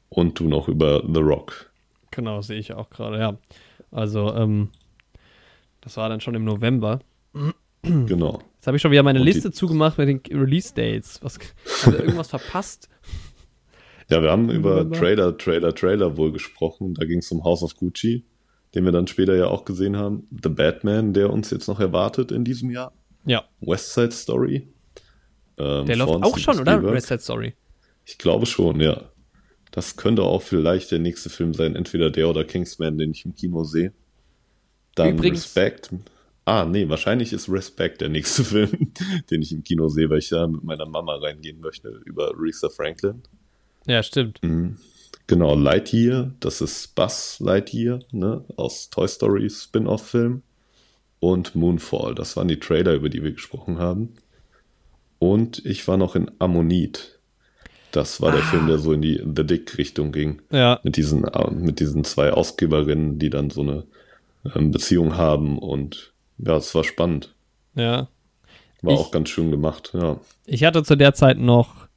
[0.08, 1.72] und du noch über The Rock.
[2.12, 3.36] Genau, sehe ich auch gerade, ja.
[3.90, 4.68] Also, ähm,
[5.80, 7.00] das war dann schon im November.
[7.82, 8.40] Genau.
[8.64, 11.18] Jetzt habe ich schon wieder meine Und Liste zugemacht mit den Release-Dates.
[11.22, 11.38] Was,
[11.84, 12.88] wir irgendwas verpasst?
[14.08, 14.90] Ja, wir haben über.
[14.90, 16.94] Trailer, Trailer, Trailer wohl gesprochen.
[16.94, 18.24] Da ging es um House of Gucci,
[18.74, 20.26] den wir dann später ja auch gesehen haben.
[20.42, 22.94] The Batman, der uns jetzt noch erwartet in diesem Jahr.
[23.26, 23.44] Ja.
[23.60, 24.66] West Side Story.
[25.58, 26.72] Ähm, Der läuft auch schon, Steven oder?
[26.72, 26.94] Spielberg.
[26.94, 27.52] West Side Story.
[28.06, 29.10] Ich glaube schon, ja.
[29.72, 33.34] Das könnte auch vielleicht der nächste Film sein, entweder der oder Kingsman, den ich im
[33.34, 33.92] Kino sehe.
[34.94, 35.90] Dann Übrigens- Respect.
[36.44, 38.92] Ah, nee, wahrscheinlich ist Respect der nächste Film,
[39.30, 42.68] den ich im Kino sehe, weil ich da mit meiner Mama reingehen möchte über Aretha
[42.68, 43.22] Franklin.
[43.86, 44.42] Ja, stimmt.
[44.42, 44.76] Mhm.
[45.26, 50.42] Genau, Lightyear, das ist Buzz Lightyear, ne, aus Toy Story Spin-off-Film.
[51.20, 54.14] Und Moonfall, das waren die Trailer, über die wir gesprochen haben.
[55.18, 57.18] Und ich war noch in Ammonit.
[57.92, 60.42] Das war der Film, der so in die The Dick-Richtung ging.
[60.50, 60.80] Ja.
[60.82, 63.84] Mit diesen, äh, mit diesen zwei Ausgeberinnen, die dann so eine
[64.54, 65.58] ähm, Beziehung haben.
[65.58, 67.34] Und ja, es war spannend.
[67.74, 68.08] Ja.
[68.82, 70.20] War Ich- auch ganz schön gemacht, ja.
[70.46, 71.88] Ich hatte zu der Zeit noch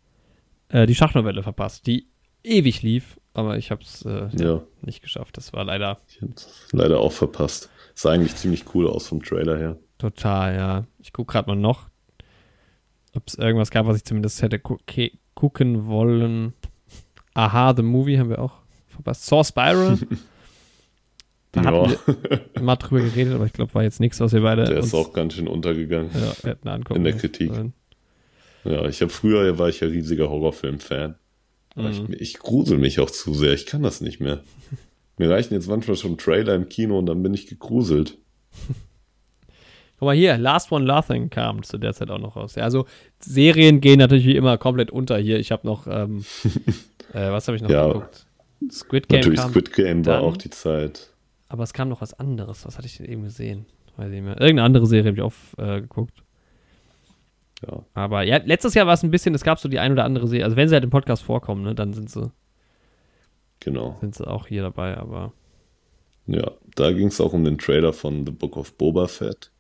[0.70, 2.08] äh, die Schachnovelle verpasst, die
[2.44, 5.38] ewig lief, aber ich habe es äh, Ja, nicht geschafft.
[5.38, 7.70] Das war leider ich hab's leider auch verpasst.
[7.94, 9.78] Sah eigentlich ziemlich cool aus vom Trailer her.
[9.98, 10.84] total, ja.
[11.00, 11.90] Ich gucke gerade mal noch,
[13.16, 16.54] ob es irgendwas gab, was ich zumindest hätte gu ke- gucken wollen.
[17.34, 18.54] Aha, The Movie haben wir auch
[18.88, 19.26] verpasst.
[19.26, 19.98] Saw Spiral.
[21.52, 21.88] da Ja.
[21.90, 22.16] hatten
[22.54, 24.94] wir mal drüber geredet, aber ich glaube, war jetzt nichts, was wir beide Der ist
[24.94, 26.12] auch ganz schön untergegangen.
[26.14, 27.54] ja, hätten angucken in der Kritik.
[27.54, 27.74] sollen.
[28.64, 31.16] Ja, ich habe früher war ich ja riesiger Horrorfilm-Fan.
[31.76, 31.88] Mhm.
[32.10, 33.54] ich, ich grusel mich auch zu sehr.
[33.54, 34.42] Ich kann das nicht mehr.
[35.18, 38.18] Mir reichen jetzt manchmal schon Trailer im Kino und dann bin ich gegruselt.
[40.00, 42.54] Guck mal hier, Last One Laughing kam zu der Zeit auch noch raus.
[42.56, 42.86] Ja, also
[43.20, 45.40] Serien gehen natürlich wie immer komplett unter hier.
[45.40, 46.24] Ich habe noch, ähm,
[47.14, 47.88] äh, was habe ich noch Ja.
[47.88, 48.26] geguckt?
[48.72, 51.12] Squid Game Natürlich kam, Squid Game war auch die Zeit.
[51.50, 52.66] Aber es kam noch was anderes.
[52.66, 53.66] Was hatte ich denn eben gesehen?
[53.96, 54.34] Weiß ich nicht mehr.
[54.40, 56.24] Irgendeine andere Serie habe ich auch äh, geguckt.
[57.68, 57.84] Ja.
[57.94, 60.28] Aber ja, letztes Jahr war es ein bisschen, es gab so die ein oder andere
[60.28, 60.46] Serie.
[60.46, 62.32] Also wenn sie halt im Podcast vorkommen, ne, dann sind sie,
[63.60, 63.98] Genau.
[64.02, 64.98] sind sie auch hier dabei.
[64.98, 65.34] Aber
[66.28, 69.52] Ja, da ging es auch um den Trailer von The Book of Boba Fett.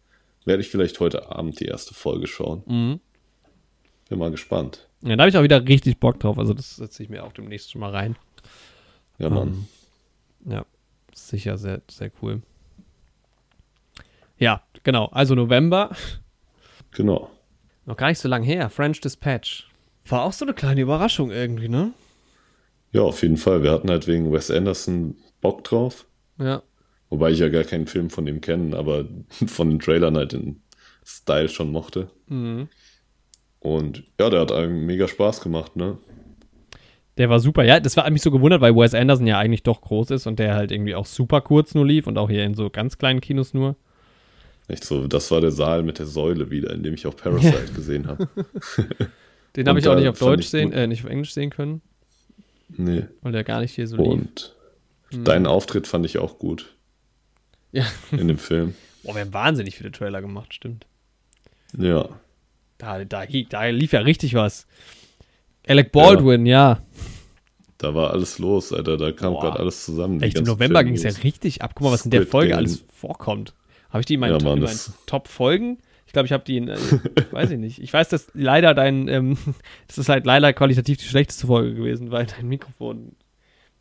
[0.46, 2.64] Werde ich vielleicht heute Abend die erste Folge schauen.
[2.68, 3.00] mhm.
[4.10, 4.88] Bin mal gespannt.
[5.02, 6.38] ja, da habe ich auch wieder richtig Bock drauf.
[6.40, 8.16] Also das setze ich mir auch demnächst schon mal rein.
[9.18, 9.66] Ja, Mann.
[10.46, 10.66] Ähm, ja,
[11.18, 12.42] sicher sehr, sehr cool.
[14.38, 15.06] Ja, genau.
[15.08, 15.96] Also November,
[16.92, 17.30] Genau.
[17.86, 18.70] noch gar nicht so lang her.
[18.70, 19.68] French Dispatch.
[20.06, 21.92] War auch so eine kleine Überraschung irgendwie, ne?
[22.92, 23.64] Ja, auf jeden Fall.
[23.64, 26.06] Wir hatten halt wegen Wes Anderson Bock drauf.
[26.40, 26.64] Ja.
[27.10, 29.06] Wobei ich ja gar keinen Film von dem kenne, aber
[29.48, 30.62] von den Trailern halt den
[31.06, 32.10] Style schon mochte.
[32.28, 32.70] Mhm.
[33.60, 35.98] Und ja, der hat einem mega Spaß gemacht, ne?
[37.18, 37.64] Der war super.
[37.64, 40.38] Ja, das war mich so gewundert, weil Wes Anderson ja eigentlich doch groß ist und
[40.40, 43.22] der halt irgendwie auch super kurz nur lief und auch hier in so ganz kleinen
[43.22, 43.76] Kinos nur.
[44.68, 47.72] Echt so, das war der Saal mit der Säule wieder, in dem ich auch Parasite
[47.76, 48.28] gesehen habe.
[49.56, 51.82] Den habe ich auch nicht auf Deutsch sehen, äh, nicht auf Englisch sehen können,
[52.70, 53.06] Nee.
[53.22, 54.08] weil der gar nicht hier so lief.
[54.08, 54.54] Und
[55.28, 56.76] deinen Auftritt fand ich auch gut
[57.72, 57.86] Ja.
[58.12, 58.76] in dem Film.
[59.04, 60.86] Boah, wir haben wahnsinnig viele Trailer gemacht, stimmt.
[61.76, 62.10] Ja.
[62.78, 64.68] Da, da, da lief ja richtig was.
[65.68, 66.82] Alec Baldwin, ja.
[67.78, 68.98] Da war alles los, Alter.
[68.98, 70.22] Da kam gerade alles zusammen.
[70.22, 71.74] Echt, im November ging es ja richtig ab.
[71.76, 72.58] Guck mal, was in der Squid Folge Game.
[72.58, 73.54] alles vorkommt.
[73.90, 75.78] Habe ich die in meinen, Ja, Mann, in meinen Top-Folgen?
[76.08, 76.78] Ich glaube, ich habe die in, äh,
[77.32, 77.82] weiß ich nicht.
[77.82, 79.38] Ich weiß, dass leider dein, ähm,
[79.88, 83.12] das ist halt leider qualitativ die schlechteste Folge gewesen, weil dein Mikrofon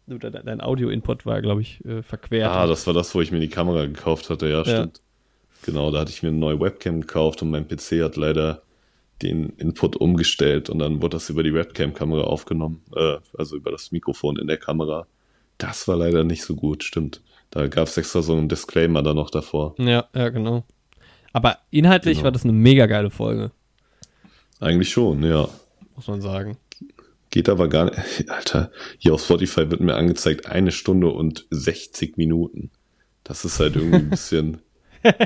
[0.09, 2.51] oder dein, Audio-Input war, glaube ich, äh, verquert.
[2.51, 4.49] Ah, das war das, wo ich mir die Kamera gekauft hatte.
[4.49, 5.01] Ja, stimmt.
[5.65, 8.63] Genau, da hatte ich mir eine neue Webcam gekauft und mein PC hat leider
[9.23, 13.93] den Input umgestellt und dann wurde das über die Webcam-Kamera aufgenommen, äh, also über das
[13.93, 15.07] Mikrofon in der Kamera.
[15.59, 17.23] Das war leider nicht so gut, stimmt.
[17.51, 19.75] Da gab es extra so einen Disclaimer da noch davor.
[19.79, 20.65] ja, ja, genau.
[21.33, 22.25] Aber inhaltlich Genau.
[22.25, 23.53] war das eine mega geile Folge,
[24.61, 25.49] Eigentlich schon, ja.
[25.95, 26.57] muss man sagen.
[27.31, 27.99] Geht aber gar nicht.
[28.31, 32.71] Alter, hier auf Spotify wird mir angezeigt eine Stunde und 60 Minuten.
[33.25, 34.59] Das ist halt irgendwie ein bisschen,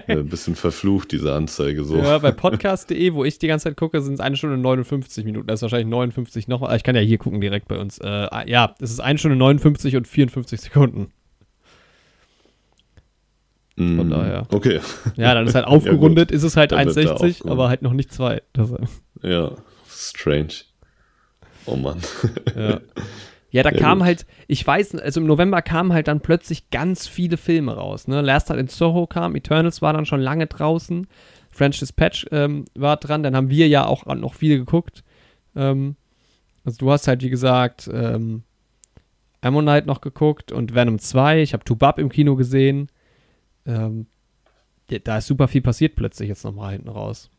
[0.09, 1.97] ein bisschen verflucht, diese Anzeige so.
[1.99, 5.25] Ja, bei podcast.de, wo ich die ganze Zeit gucke, sind es eine Stunde und 59
[5.25, 5.47] Minuten.
[5.47, 6.63] Das ist wahrscheinlich 59 noch.
[6.63, 7.99] ah, Ich kann ja hier gucken direkt bei uns.
[7.99, 11.13] Äh, ah, ja, es ist eine Stunde 59 und 54 Sekunden.
[13.77, 14.47] Mm, daher.
[14.53, 14.81] Okay.
[15.17, 17.47] Ja, dann ist halt aufgerundet, ist es halt Dann wird da 1,60, aufgerundet.
[17.47, 18.43] aber halt noch nicht 2.
[18.53, 18.71] Das,
[19.23, 19.53] Ja,
[19.89, 20.49] strange.
[21.67, 21.99] Oh Mann.
[22.57, 22.81] ja.
[23.51, 24.07] ja, da Ja, kam gut.
[24.07, 28.09] halt, ich weiß, also im November kamen halt dann plötzlich ganz viele Filme raus.
[28.09, 28.21] Ne?
[28.21, 31.07] Last Night in Soho kam, Eternals war dann schon lange draußen,
[31.51, 35.03] French Dispatch ähm, war dran, dann haben wir ja auch noch viele geguckt.
[35.57, 35.97] Ähm,
[36.65, 38.45] also du hast halt, wie gesagt, ähm,
[39.41, 41.43] Ammonite noch geguckt und Venom 2.
[41.43, 42.89] Ich habe Tubab im Kino gesehen.
[43.67, 44.07] Ähm,
[45.05, 47.31] da ist super viel passiert plötzlich jetzt nochmal hinten raus.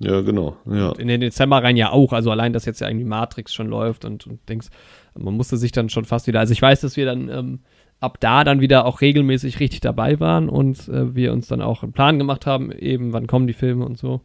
[0.00, 0.56] Ja, genau.
[0.64, 0.92] Ja.
[0.92, 2.12] In den Dezember rein ja auch.
[2.12, 4.70] Also allein, dass jetzt ja irgendwie Matrix schon läuft und, und Dings.
[5.14, 6.40] Man musste sich dann schon fast wieder.
[6.40, 7.60] Also ich weiß, dass wir dann ähm,
[8.00, 11.82] ab da dann wieder auch regelmäßig richtig dabei waren und äh, wir uns dann auch
[11.82, 14.22] einen Plan gemacht haben, eben wann kommen die Filme und so.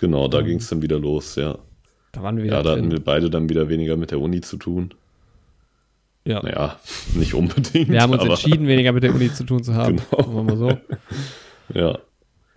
[0.00, 1.58] Genau, da ging es dann wieder los, ja.
[2.12, 4.40] Da waren wir wieder Ja, da hatten wir beide dann wieder weniger mit der Uni
[4.40, 4.94] zu tun.
[6.24, 6.42] Ja.
[6.42, 6.78] Naja,
[7.14, 7.90] nicht unbedingt.
[7.90, 10.00] Wir haben uns entschieden, weniger mit der Uni zu tun zu haben.
[10.10, 10.22] Genau.
[10.22, 10.78] Sagen wir mal so.
[11.74, 11.98] Ja,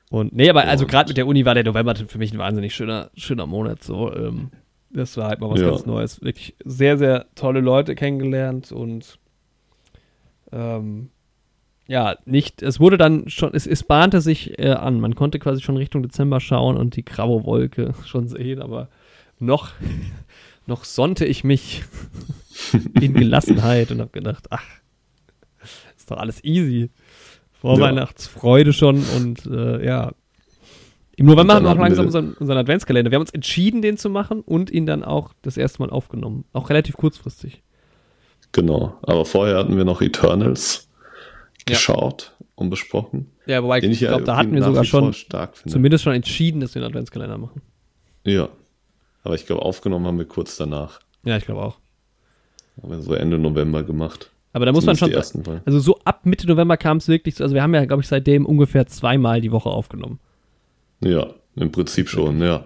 [0.09, 2.75] Und nee, aber also gerade mit der Uni war der November für mich ein wahnsinnig
[2.75, 3.84] schöner, schöner Monat.
[3.84, 4.51] So, ähm,
[4.92, 5.69] das war halt mal was Ja.
[5.69, 6.22] ganz Neues.
[6.22, 9.17] Wirklich sehr, sehr tolle Leute kennengelernt und
[10.51, 11.09] ähm,
[11.88, 15.00] ja, nicht, es wurde dann schon, es, es bahnte sich äh, an.
[15.00, 18.90] Man konnte quasi schon Richtung Dezember schauen und die graue Wolke schon sehen, aber
[19.40, 19.72] noch,
[20.66, 21.84] noch sonnte ich mich
[23.01, 24.66] in Gelassenheit und habe gedacht, ach,
[25.98, 26.90] ist doch alles easy.
[27.66, 30.11] Vorweihnachtsfreude schon und äh, ja.
[31.18, 33.10] Im November haben wir auch langsam unseren, unseren Adventskalender.
[33.10, 36.44] Wir haben uns entschieden, den zu machen und ihn dann auch das erste Mal aufgenommen.
[36.52, 37.64] Auch relativ kurzfristig.
[38.52, 38.98] genau.
[39.02, 40.90] Aber vorher hatten wir noch Eternals
[41.68, 41.74] Ja.
[41.76, 43.32] geschaut und besprochen.
[43.45, 45.14] Ja, wobei ich ja glaube, da hatten wir sogar schon
[45.66, 47.61] zumindest schon entschieden, dass wir einen Adventskalender machen.
[48.26, 48.50] Ja.
[49.24, 51.00] Aber ich glaube, aufgenommen haben wir kurz danach.
[51.24, 51.77] Ja, ich glaube auch.
[52.82, 54.32] Haben wir so Ende November gemacht.
[54.56, 55.11] Aber da muss man schon.
[55.66, 58.08] Also so ab Mitte November kam es wirklich, zu- also wir haben ja, glaube ich,
[58.08, 60.19] seitdem ungefähr zweimal die Woche aufgenommen.
[61.01, 62.66] Ja, im Prinzip schon, ja.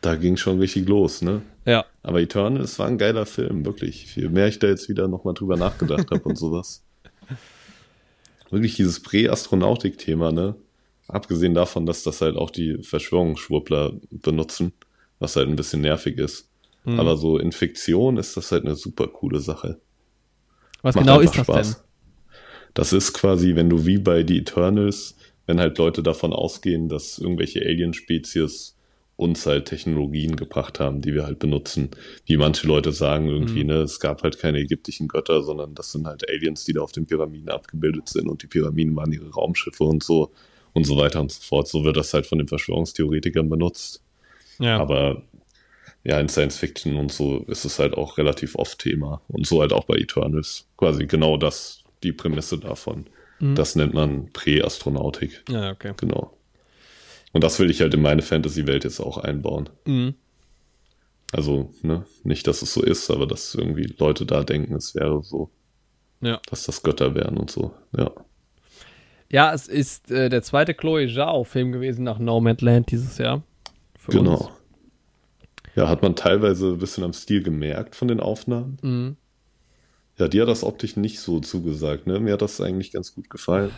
[0.00, 1.42] Da ging schon richtig los, ne?
[1.66, 1.84] Ja.
[2.02, 4.16] Aber Eternals war ein geiler Film, wirklich.
[4.16, 6.82] Je mehr ich da jetzt wieder nochmal drüber nachgedacht habe und sowas.
[8.50, 10.54] Wirklich dieses Prä-Astronautik-Thema, ne?
[11.08, 14.72] Abgesehen davon, dass das halt auch die Verschwörungsschwurbler benutzen,
[15.18, 16.48] was halt ein bisschen nervig ist.
[16.84, 16.98] Mhm.
[16.98, 19.78] Aber so Infektion ist das halt eine super coole Sache.
[20.82, 21.76] Was Macht genau ist das denn?
[22.74, 27.18] Das ist quasi, wenn du wie bei die Eternals, wenn halt Leute davon ausgehen, dass
[27.18, 28.76] irgendwelche Alien-Spezies
[29.16, 31.90] uns halt Technologien gebracht haben, die wir halt benutzen.
[32.24, 33.66] Wie manche Leute sagen irgendwie, Mhm.
[33.66, 36.92] ne, es gab halt keine ägyptischen Götter, sondern das sind halt Aliens, die da auf
[36.92, 40.30] den Pyramiden abgebildet sind und die Pyramiden waren ihre Raumschiffe und so
[40.72, 41.68] und so weiter und so fort.
[41.68, 44.02] So wird das halt von den Verschwörungstheoretikern benutzt.
[44.58, 44.78] Ja.
[44.78, 45.22] Aber
[46.04, 49.20] ja, in Science Fiction und so ist es halt auch relativ oft Thema.
[49.28, 50.66] Und so halt auch bei Eternals.
[50.76, 53.06] Quasi genau das, die Prämisse davon.
[53.38, 53.54] Mhm.
[53.54, 55.42] Das nennt man Präastronautik.
[55.48, 55.92] ja, okay.
[55.96, 56.36] Genau.
[57.32, 59.68] Und das will ich halt in meine Fantasy-Welt jetzt auch einbauen.
[59.84, 60.14] Mhm.
[61.32, 65.22] Also, ne, nicht, dass es so ist, aber dass irgendwie Leute da denken, es wäre
[65.22, 65.50] so,
[66.20, 66.40] Ja.
[66.50, 67.72] dass das Götter wären und so.
[67.96, 68.10] Ja.
[69.30, 73.42] Ja, es ist äh, der zweite Chloe Zhao-Film gewesen nach Nomadland dieses Jahr.
[73.96, 74.36] Für Genau.
[74.38, 74.48] uns.
[75.76, 78.78] Ja, hat man teilweise ein bisschen am Stil gemerkt von den Aufnahmen.
[78.82, 79.16] Mhm.
[80.18, 82.20] Ja, dir hat das optisch nicht so zugesagt, ne?
[82.20, 83.70] Mir hat das eigentlich ganz gut gefallen.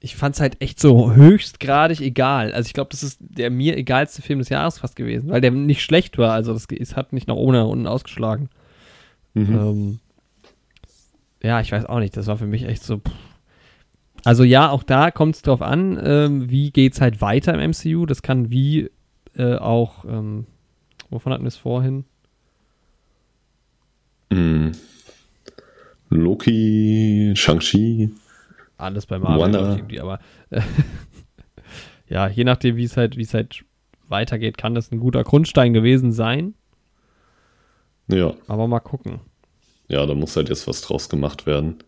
[0.00, 2.52] Ich fand es halt echt so höchstgradig egal.
[2.52, 5.50] Also ich glaube, das ist der mir egalste Film des Jahres fast gewesen, weil der
[5.50, 6.32] nicht schlecht war.
[6.32, 8.50] Also das, es hat nicht nach oben nach unten ausgeschlagen.
[9.34, 9.54] Mhm.
[9.54, 9.98] Ähm,
[11.42, 12.16] ja, ich weiß auch nicht.
[12.16, 12.98] Das war für mich echt so.
[12.98, 13.12] Pff.
[14.24, 18.06] Also ja, auch da kommt es drauf an, ähm, wie geht's halt weiter im MCU.
[18.06, 18.90] Das kann wie
[19.36, 20.46] äh, auch, ähm,
[21.14, 22.04] wovon hatten wir es vorhin?
[24.30, 24.72] Mhm.
[26.10, 28.10] Loki, Shang-Chi.
[28.76, 30.18] Alles bei Marvel, irgendwie, aber
[30.50, 30.60] äh,
[32.08, 33.64] ja, je nachdem, wie es halt, es halt
[34.08, 36.54] weitergeht, kann das ein guter Grundstein gewesen sein.
[38.08, 39.20] Ja, Aber mal gucken.
[39.88, 41.78] ja, da muss halt jetzt was draus gemacht werden.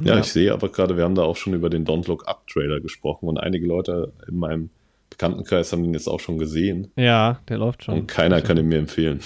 [0.00, 0.20] Ja, Ja.
[0.20, 2.80] ich sehe aber gerade, wir haben da auch schon über den Don't Look Up Trailer
[2.80, 4.70] gesprochen und einige Leute in meinem
[5.10, 7.94] Bekanntenkreis haben den jetzt auch schon gesehen Ja, der läuft schon.
[8.00, 9.20] und keiner kann ihn mir empfehlen.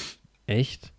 [0.46, 0.92] Echt?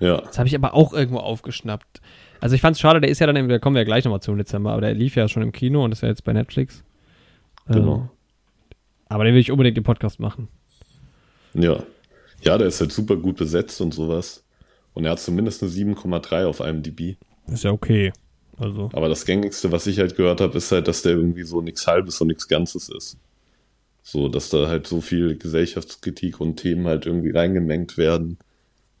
[0.00, 2.00] Ja, Das habe ich aber auch irgendwo aufgeschnappt.
[2.40, 4.20] Also ich fand es schade, der ist ja dann, da kommen wir ja gleich nochmal
[4.20, 6.84] zum Dezember, aber der lief ja schon im Kino und ist ja jetzt bei Netflix.
[7.66, 7.96] genau.
[7.96, 8.08] Ähm,
[9.08, 10.48] aber den will ich unbedingt im Podcast machen.
[11.54, 11.82] Ja.
[12.42, 14.44] Ja, der ist halt super gut besetzt und sowas.
[14.92, 17.16] Und er hat zumindest eine 7,3 auf IMDb.
[17.46, 18.12] Ist ja okay.
[18.56, 18.90] Also.
[18.92, 21.86] Aber das gängigste, was ich halt gehört habe, ist halt, dass der irgendwie so nichts
[21.86, 23.16] Halbes und nichts Ganzes ist.
[24.06, 28.38] So, dass da halt so viel Gesellschaftskritik und Themen halt irgendwie reingemengt werden,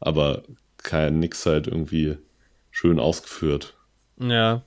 [0.00, 0.42] aber
[0.78, 2.16] kein nix halt irgendwie
[2.70, 3.74] schön ausgeführt.
[4.18, 4.62] Ja.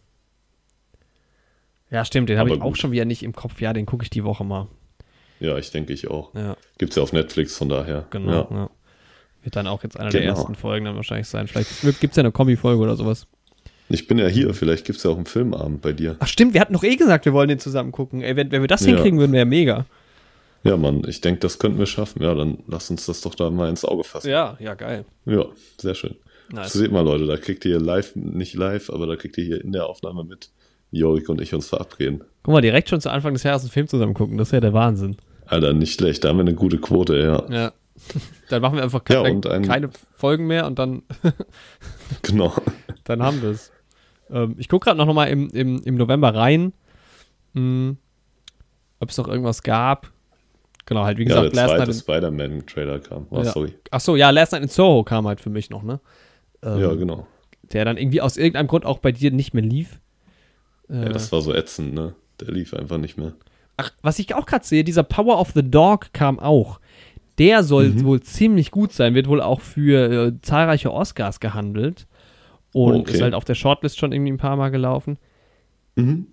[1.90, 2.78] Ja, stimmt, den habe ich auch gut.
[2.78, 3.62] schon wieder nicht im Kopf.
[3.62, 4.68] Ja, den gucke ich die Woche mal.
[5.40, 6.34] Ja, ich denke ich auch.
[6.36, 8.06] Ja, Gibt's ja auf Netflix, von daher.
[8.10, 8.48] genau.
[8.52, 8.58] Ja.
[8.58, 8.70] Ja.
[9.44, 10.34] Wird dann auch jetzt einer der Genau.
[10.34, 11.48] ersten Folgen dann wahrscheinlich sein.
[11.48, 13.26] Vielleicht gibt es ja eine Kombi-Folge oder sowas.
[13.90, 16.18] Ich bin ja hier, vielleicht gibt's ja auch einen Filmabend bei dir.
[16.20, 18.22] Ach stimmt, wir hatten doch eh gesagt, wir wollen den zusammen gucken.
[18.22, 19.86] Ey, wenn, wenn wir das hinkriegen würden, wäre mega.
[20.64, 22.22] Ja, Mann, ich denke, das könnten wir schaffen.
[22.24, 24.30] Ja, dann lass uns das doch da mal ins Auge fassen.
[24.30, 25.06] Ja, ja, geil.
[25.26, 25.46] Ja,
[25.80, 26.16] sehr schön.
[26.52, 26.74] Nice.
[26.74, 29.72] Seht mal, Leute, da kriegt ihr live, nicht live, aber da kriegt ihr hier in
[29.72, 30.50] der Aufnahme mit,
[30.92, 32.24] Jorik und ich uns verabreden.
[32.44, 34.62] Guck mal, direkt schon zu Anfang des Jahres einen Film zusammen gucken, das ist ja
[34.62, 35.18] der Wahnsinn.
[35.46, 37.46] Alter, nicht schlecht, da haben wir eine gute Quote, ja.
[37.54, 37.74] Ja.
[38.50, 41.04] Dann machen wir einfach Ja, keine, und ein- keine Folgen mehr und dann,
[42.22, 42.54] Genau.
[43.04, 43.72] dann haben wir es.
[44.30, 46.74] Ähm, ich gucke gerade noch mal im, im, im November rein,
[47.54, 47.98] hm,
[49.00, 50.12] ob es noch irgendwas gab.
[50.88, 53.28] Genau, halt wie Ja, gesagt, der Last zweite Night in, Spider-Man-Trailer kam.
[53.30, 53.52] Oh, Ja.
[53.52, 53.74] sorry.
[53.92, 56.00] Ach so, ja, Last Night in Soho kam halt für mich noch, ne?
[56.64, 57.28] Ähm, Ja, genau.
[57.74, 60.00] Der dann irgendwie aus irgendeinem Grund auch bei dir nicht mehr lief.
[60.90, 62.16] Äh, Ja, das war so ätzend, ne?
[62.40, 63.34] Der lief einfach nicht mehr.
[63.76, 66.80] Ach, was ich auch gerade sehe, dieser Power of the Dog kam auch.
[67.38, 68.06] Der soll Mhm.
[68.06, 72.08] wohl ziemlich gut sein, wird wohl auch für äh, zahlreiche Oscars gehandelt.
[72.74, 73.12] Und okay.
[73.14, 75.18] ist halt auf der Shortlist schon irgendwie ein paar Mal gelaufen.
[75.96, 76.28] Mhm.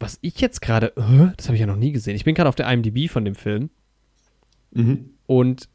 [0.00, 0.92] Was ich jetzt gerade,
[1.36, 2.16] das habe ich ja noch nie gesehen.
[2.16, 3.70] Ich bin gerade auf der IMDb von dem Film
[4.72, 5.10] Mhm.
[5.26, 5.68] und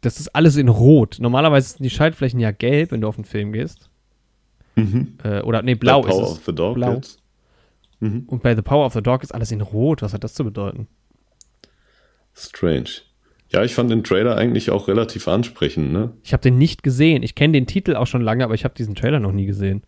[0.00, 1.18] das ist alles in Rot.
[1.20, 3.88] Normalerweise sind die Schaltflächen ja gelb, wenn du auf den Film gehst.
[4.76, 5.18] Mhm.
[5.22, 6.20] Äh, oder nee, blau ist es.
[6.20, 7.00] of the Dog Blau.
[8.00, 8.24] Mhm.
[8.26, 10.00] Und bei The Power of the Dog ist alles in Rot.
[10.02, 10.88] Was hat das zu bedeuten?
[12.34, 12.88] Strange.
[13.50, 16.12] Ja, ich fand den Trailer eigentlich auch relativ ansprechend, ne?
[16.22, 17.22] Ich habe den nicht gesehen.
[17.22, 19.82] Ich kenne den Titel auch schon lange, aber ich habe diesen Trailer noch nie gesehen.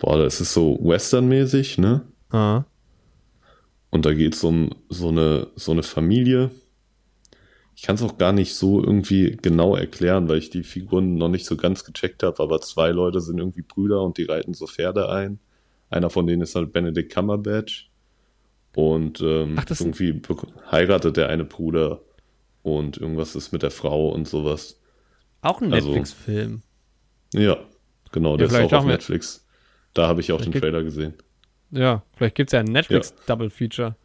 [0.00, 2.02] Boah, das ist so westernmäßig, ne?
[2.32, 2.64] Ah.
[3.90, 6.50] Und da geht es um so eine, so eine Familie.
[7.76, 11.28] Ich kann es auch gar nicht so irgendwie genau erklären, weil ich die Figuren noch
[11.28, 14.66] nicht so ganz gecheckt habe, aber zwei Leute sind irgendwie Brüder und die reiten so
[14.66, 15.38] Pferde ein.
[15.90, 17.90] Einer von denen ist halt Benedict Cumberbatch.
[18.74, 20.22] Und ähm, Ach, irgendwie
[20.70, 22.00] heiratet der eine Bruder
[22.62, 24.80] und irgendwas ist mit der Frau und sowas.
[25.42, 26.62] Auch ein Also- Netflix-Film.
[27.34, 27.58] Ja,
[28.12, 29.46] genau, der ist auch auf Netflix.
[29.94, 31.14] Da habe ich auch den Trailer gesehen.
[31.72, 33.96] Ja, vielleicht gibt es ja ein Netflix-Double-Feature.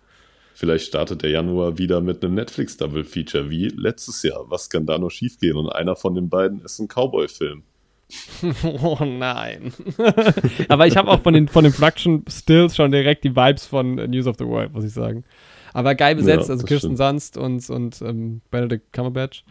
[0.54, 4.46] Vielleicht startet der Januar wieder mit einem Netflix-Double-Feature wie letztes Jahr.
[4.50, 5.56] Was kann da noch schiefgehen?
[5.56, 7.64] Und einer von den beiden ist ein Cowboy-Film.
[8.82, 9.74] Oh nein.
[10.70, 13.96] Aber ich habe auch von den, von den Production Stills schon direkt die Vibes von
[13.96, 15.26] News of the World, muss ich sagen.
[15.74, 17.00] Aber geil besetzt, Ja, also Kirsten stimmt.
[17.02, 19.44] Dunst und, und ähm, Benedict Cumberbatch.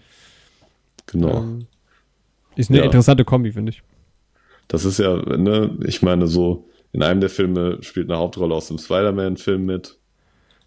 [1.06, 1.36] Genau.
[1.42, 1.66] Ähm,
[2.56, 2.84] ist eine Ja.
[2.86, 3.82] interessante Kombi, finde ich.
[4.68, 8.68] Das ist ja, ne, ich meine, so in einem der Filme spielt eine Hauptrolle aus
[8.68, 9.98] dem Spider-Man-Film mit.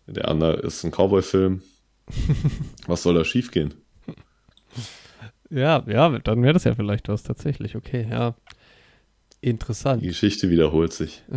[0.07, 1.61] Der andere ist ein Cowboy-Film.
[2.87, 3.73] Was soll da schiefgehen?
[5.49, 7.75] Ja, ja, dann wäre das ja vielleicht was tatsächlich.
[7.75, 8.35] Okay, ja.
[9.43, 10.03] Die Interessant.
[10.03, 11.23] Geschichte wiederholt sich.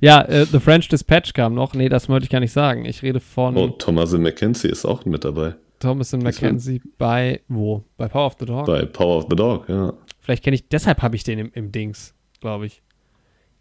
[0.00, 1.74] Ja, äh, The French Dispatch kam noch.
[1.74, 2.86] Nee, das wollte ich gar nicht sagen.
[2.86, 5.54] Ich rede von Oh, Thomasin McKenzie ist auch mit dabei.
[5.80, 7.84] Thomas Mackenzie bei wo?
[7.98, 8.64] Bei Power of the Dog?
[8.64, 9.92] Bei Power of the Dog, ja.
[10.20, 12.82] Vielleicht kenne ich, deshalb habe ich den im, im Dings, glaube ich.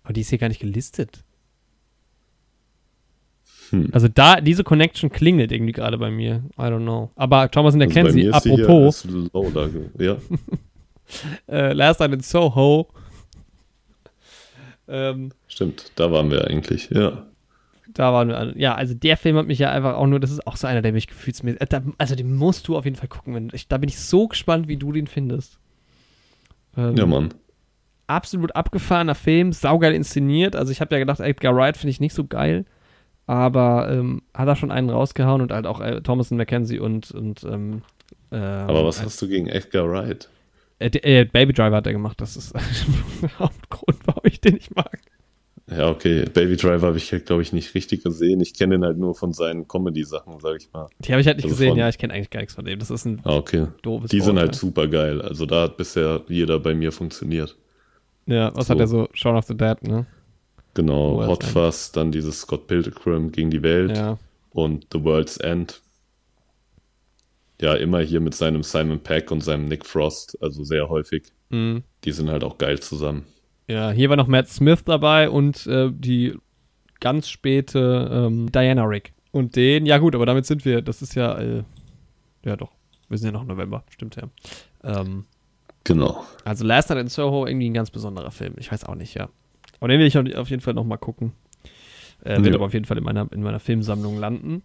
[0.05, 1.23] Aber die ist hier gar nicht gelistet.
[3.71, 3.89] Hm.
[3.91, 6.43] Also da, diese Connection klingelt irgendwie gerade bei mir.
[6.59, 7.09] I don't know.
[7.15, 9.51] Aber Thomas und Also sie hier apropos, als low
[9.97, 10.17] Ja,
[11.47, 12.87] äh, Last Night in Soho.
[14.87, 15.91] ähm, stimmt.
[15.95, 17.25] Da waren wir eigentlich, ja.
[17.91, 20.45] da waren wir, ja, also der Film hat mich ja einfach auch nur, das ist
[20.45, 23.33] auch so einer, der mich gefühlsmäßig, äh, also den musst du auf jeden Fall gucken.
[23.33, 25.57] Wenn, ich, da bin ich so gespannt, wie du den findest.
[26.77, 27.33] Ähm, Ja, Mann.
[28.07, 30.55] Absolut abgefahrener Film, saugeil inszeniert.
[30.55, 32.65] Also ich habe ja gedacht, Edgar Wright finde ich nicht so geil,
[33.27, 37.11] aber ähm, hat er schon einen rausgehauen und halt auch äh, Thomas und Mackenzie und
[37.11, 37.81] und ähm,
[38.31, 40.29] ähm, Aber was hast du gegen Edgar Wright?
[40.79, 42.19] äh, äh, Baby Driver hat er gemacht.
[42.21, 42.53] Das ist
[43.21, 44.99] der Hauptgrund, warum ich den nicht mag.
[45.67, 46.25] Ja, okay.
[46.31, 48.39] Baby Driver habe ich, glaube ich, nicht richtig gesehen.
[48.39, 50.87] Ich kenne den halt nur von seinen Comedy-Sachen, sag ich mal.
[50.99, 51.69] Die habe ich halt nicht Also gesehen.
[51.69, 52.77] von- Ja, ich kenne eigentlich gar nichts von dem.
[52.77, 53.65] Das ist ein Ah, okay.
[53.81, 54.11] doofes.
[54.11, 54.59] Die sind halt Vorurteil.
[54.59, 55.21] super geil.
[55.23, 57.57] Also da hat bisher jeder bei mir funktioniert.
[58.25, 58.73] Ja, was so.
[58.73, 59.07] hat er so?
[59.13, 60.05] Shaun of the Dead, ne?
[60.73, 61.25] Genau.
[61.25, 64.17] Hot Fuzz, dann dieses Scott Pilgrim gegen die Welt Ja.
[64.51, 65.81] und The World's End.
[67.61, 71.31] Ja, immer hier mit seinem Simon Peck und seinem Nick Frost, also sehr häufig.
[71.49, 71.83] Mhm.
[72.03, 73.25] Die sind halt auch geil zusammen.
[73.67, 76.37] Ja, hier war noch Matt Smith dabei und äh, die
[76.99, 79.13] ganz späte ähm, Diana Rick.
[79.31, 81.63] Und den, ja gut, aber damit sind wir, das ist ja, äh,
[82.43, 82.71] ja doch,
[83.09, 84.23] wir sind ja noch im November, stimmt ja.
[84.83, 85.25] Ähm,
[85.85, 86.25] Genau.
[86.43, 89.29] also Last Night in Soho, irgendwie ein ganz besonderer Film, ich weiß auch nicht, ja.
[89.79, 91.31] Aber den will ich auf jeden Fall noch mal gucken.
[92.23, 92.55] Äh, wird Ja.
[92.55, 94.63] aber auf jeden Fall in meiner, in meiner Filmsammlung landen.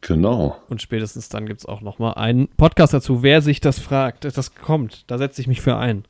[0.00, 0.56] Genau.
[0.68, 4.24] Und spätestens dann gibt es auch noch mal einen Podcast dazu, wer sich das fragt.
[4.24, 6.04] Das kommt, da setze ich mich für ein.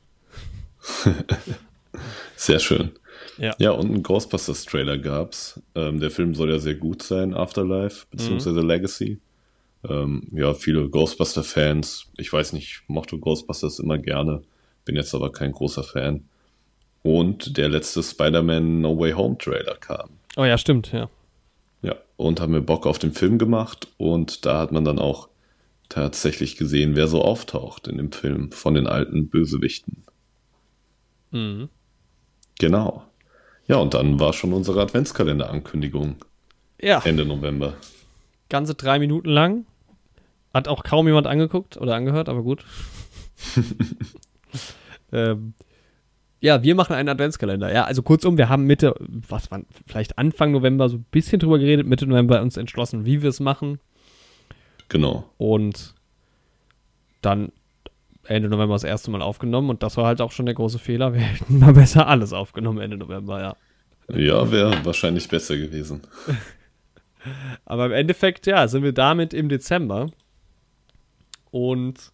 [2.35, 2.91] Sehr schön.
[3.37, 3.55] Ja.
[3.57, 5.59] Ja, und einen Ghostbusters-Trailer gab's.
[5.75, 9.19] Ähm, der Film soll ja sehr gut sein, Afterlife, beziehungsweise Legacy.
[9.87, 12.11] Ähm, ja, viele Ghostbuster-Fans.
[12.17, 14.41] Ich weiß nicht, ich mochte Ghostbusters immer gerne,
[14.85, 16.25] bin jetzt aber kein großer Fan.
[17.01, 20.09] Und der letzte Spider-Man No Way Home Trailer kam.
[20.35, 21.09] Oh ja, stimmt, ja.
[21.81, 25.29] Ja, und haben mir Bock auf den Film gemacht und da hat man dann auch
[25.87, 30.03] tatsächlich gesehen, wer so auftaucht in dem Film von den alten Bösewichten.
[31.31, 31.69] Mhm.
[32.59, 33.03] Genau.
[33.67, 36.17] Ja, und dann war schon unsere Adventskalender-Ankündigung
[36.81, 37.01] Ja.
[37.05, 37.75] Ende November.
[38.49, 39.65] ganze drei Minuten lang.
[40.53, 42.65] Hat auch kaum jemand angeguckt oder angehört, aber gut.
[45.11, 45.53] ähm,
[46.41, 47.71] Ja, wir machen einen Adventskalender.
[47.73, 51.59] Ja, also kurzum, wir haben Mitte, was war, vielleicht Anfang November so ein bisschen drüber
[51.59, 53.79] geredet, Mitte November uns entschlossen, wie wir es machen.
[54.87, 55.29] Genau.
[55.37, 55.93] Und
[57.21, 57.51] dann
[58.25, 61.13] Ende November das erste Mal aufgenommen und das war halt auch schon der große Fehler.
[61.13, 63.55] Wir hätten mal besser alles aufgenommen Ende November, ja.
[64.15, 66.01] Ja, wäre wahrscheinlich besser gewesen.
[67.65, 70.09] Aber im Endeffekt, ja, sind wir damit im Dezember.
[71.51, 72.11] Und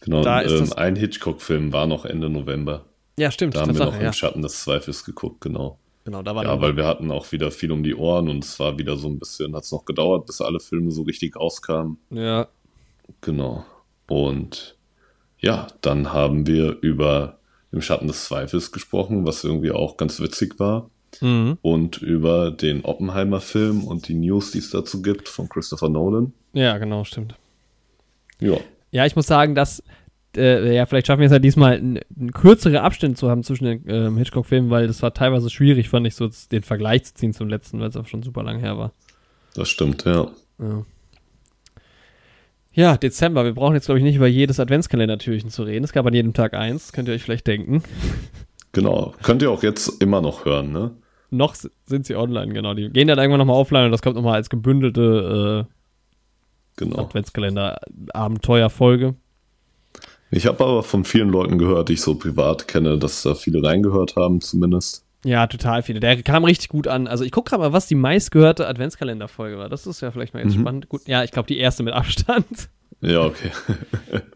[0.00, 2.84] Genau, Da ist ähm, ein Hitchcock-Film war noch Ende November.
[3.18, 4.08] ja, stimmt, Da haben wir noch Tatsache, ja.
[4.08, 5.78] im Schatten des Zweifels geguckt, genau.
[6.04, 8.60] Genau, da war Ja, weil wir hatten auch wieder viel um die Ohren und es
[8.60, 11.98] war wieder so ein bisschen, hat es noch gedauert, bis alle Filme so richtig rauskamen.
[12.10, 12.46] ja,
[13.20, 13.64] Genau.
[14.08, 14.76] Und
[15.38, 17.38] ja, dann haben wir über
[17.72, 20.88] im Schatten des Zweifels gesprochen, was irgendwie auch ganz witzig war.
[21.20, 21.58] mhm.
[21.62, 26.32] Und über den Oppenheimer-Film und die News, die es dazu gibt von Christopher Nolan.
[26.52, 27.34] ja, genau, stimmt.
[28.40, 28.56] Ja,
[28.90, 29.82] Ja, ich muss sagen, dass,
[30.36, 33.64] äh, ja, vielleicht schaffen wir es ja diesmal, n- n- kürzere Abstände zu haben zwischen
[33.64, 37.32] den ähm, Hitchcock-Filmen, weil das war teilweise schwierig, fand ich, so den Vergleich zu ziehen
[37.32, 38.92] zum letzten, weil es auch schon super lang her war.
[39.54, 40.30] das stimmt, ja.
[40.58, 40.84] Ja.
[42.72, 43.44] Ja, Dezember.
[43.44, 45.84] Wir brauchen jetzt, glaube ich, nicht über jedes Adventskalendertürchen zu reden.
[45.84, 47.82] Es gab an jedem Tag eins, könnt ihr euch vielleicht denken.
[48.72, 49.14] Genau.
[49.22, 50.90] Könnt ihr auch jetzt immer noch hören, ne?
[51.30, 52.74] Noch sind sie online, genau.
[52.74, 55.72] Die gehen dann irgendwann nochmal offline und das kommt nochmal als gebündelte äh,
[56.76, 56.98] Genau.
[56.98, 59.14] Adventskalender-Abenteuerfolge.
[60.30, 63.62] Ich habe aber von vielen Leuten gehört, die ich so privat kenne, dass da viele
[63.62, 65.04] reingehört haben, zumindest.
[65.24, 66.00] Ja, total viele.
[66.00, 67.06] Der kam richtig gut an.
[67.06, 69.68] Also ich gucke gerade mal, was die meistgehörte Adventskalenderfolge war.
[69.68, 70.88] Das ist ja vielleicht mal jetzt spannend.
[70.88, 72.68] Gut, ja, ich glaube die erste mit Abstand.
[73.00, 73.50] Ja, okay.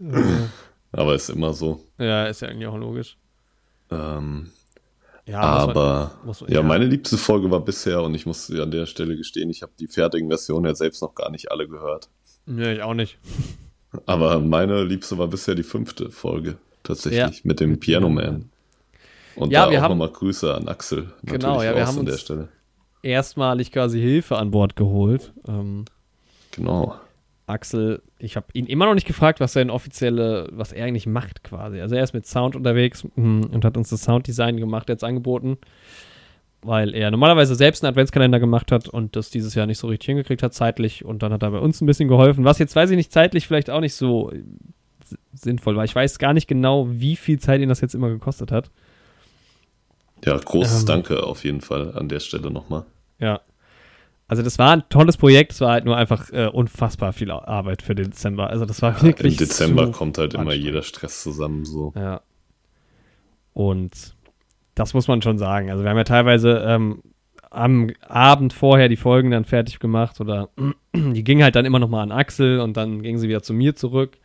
[0.93, 1.85] aber ist immer so.
[1.99, 3.17] ja, ist ja eigentlich auch logisch.
[3.91, 4.51] Ähm,
[5.27, 6.62] Ja, man- aber muss man- ja, ja.
[6.62, 9.86] meine liebste Folge war bisher und ich muss an der Stelle gestehen, ich habe die
[9.89, 12.09] fertigen Versionen ja selbst noch gar nicht alle gehört.
[12.51, 13.19] Nee, ich auch nicht.
[14.07, 17.41] Aber meine liebste war bisher die fünfte Folge, tatsächlich, Ja.
[17.45, 18.51] mit dem Piano Man.
[19.37, 21.12] Und Ja, da wir auch nochmal Grüße an Axel.
[21.23, 22.49] Genau, natürlich ja, wir haben an der Stelle.
[23.03, 25.33] Erstmalig quasi Hilfe an Bord geholt.
[25.49, 25.85] Ähm,
[26.53, 26.97] Genau.
[27.47, 31.43] Axel, ich habe ihn immer noch nicht gefragt, was sein offizielle, was er eigentlich macht
[31.43, 31.81] quasi.
[31.81, 35.59] Also er ist mit Sound unterwegs mm, und hat uns das Sounddesign gemacht, jetzt angeboten,
[36.63, 40.07] weil er normalerweise selbst einen Adventskalender gemacht hat und das dieses Jahr nicht so richtig
[40.07, 42.91] hingekriegt hat zeitlich und dann hat er bei uns ein bisschen geholfen, was jetzt weiß
[42.91, 44.43] ich nicht zeitlich vielleicht auch nicht so äh,
[45.33, 45.85] sinnvoll war.
[45.85, 48.71] Ich weiß gar nicht genau, wie viel Zeit ihn das jetzt immer gekostet hat.
[50.25, 50.87] Ja, großes Ähm.
[50.87, 52.85] Danke auf jeden Fall an der Stelle nochmal.
[53.19, 53.41] Ja.
[54.29, 57.83] Also das war ein tolles Projekt, es war halt nur einfach äh, unfassbar viel Arbeit
[57.83, 58.49] für den Dezember.
[58.49, 61.93] Also das war Im wirklich Dezember zu kommt halt immer jeder Stress zusammen so.
[61.97, 62.21] Ja.
[63.55, 64.15] Und
[64.81, 65.70] das muss man schon sagen.
[65.70, 67.02] Also wir haben ja teilweise ähm,
[67.50, 70.49] am Abend vorher die Folgen dann fertig gemacht oder
[70.94, 73.52] die gingen halt dann immer noch mal an Axel und dann gingen sie wieder zu
[73.52, 74.17] mir zurück.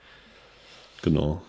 [1.02, 1.42] Genau.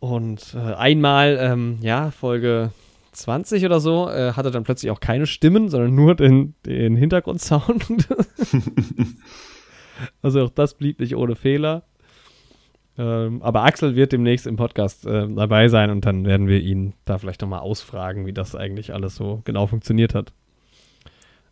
[0.00, 2.72] Und äh, einmal, ähm, ja, Folge
[3.12, 7.86] 20 oder so, äh, hatte dann plötzlich auch keine Stimmen, sondern nur den, den Hintergrundsound.
[10.22, 11.84] also auch das blieb nicht ohne Fehler.
[12.98, 16.92] Ähm, aber Axel wird demnächst im Podcast äh, dabei sein und dann werden wir ihn
[17.06, 20.32] da vielleicht nochmal ausfragen, wie das eigentlich alles so genau funktioniert hat.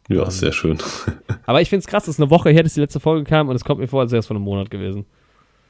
[0.09, 0.31] Ja, Ähm.
[0.31, 0.78] sehr schön.
[1.47, 3.49] Aber ich finde es krass, es ist eine Woche her, dass die letzte Folge kam
[3.49, 5.07] und es kommt mir vor, als wäre es vor einem Monat gewesen.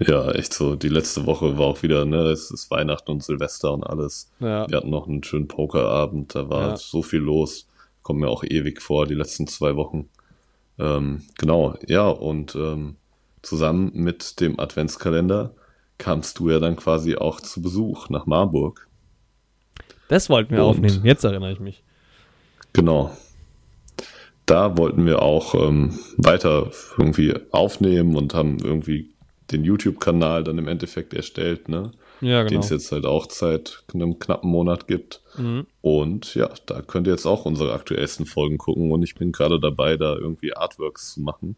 [0.00, 0.76] Ja, echt so.
[0.76, 4.32] Die letzte Woche war auch wieder, ne, es ist Weihnachten und Silvester und alles.
[4.40, 4.66] Ja.
[4.68, 6.76] Wir hatten noch einen schönen Pokerabend, da war Ja.
[6.76, 7.68] so viel los.
[8.02, 10.08] Kommt mir auch ewig vor, die letzten zwei Wochen.
[10.78, 12.96] Ähm, genau, ja, und ähm,
[13.42, 15.52] zusammen mit dem Adventskalender
[16.00, 18.88] kamst du ja dann quasi auch zu Besuch nach Marburg.
[20.08, 21.84] Das wollten wir Und- aufnehmen, jetzt erinnere ich mich.
[22.72, 23.16] Genau.
[24.46, 29.10] Da wollten wir auch ähm, weiter irgendwie aufnehmen und haben irgendwie
[29.52, 31.92] den YouTube-Kanal dann im Endeffekt erstellt, ne?
[32.20, 32.60] Ja, Den genau.
[32.60, 35.22] es jetzt halt auch seit einem knappen Monat gibt.
[35.38, 35.66] Mhm.
[35.80, 38.90] Und ja, da könnt ihr jetzt auch unsere aktuellsten Folgen gucken.
[38.92, 41.56] Und ich bin gerade dabei, da irgendwie Artworks zu machen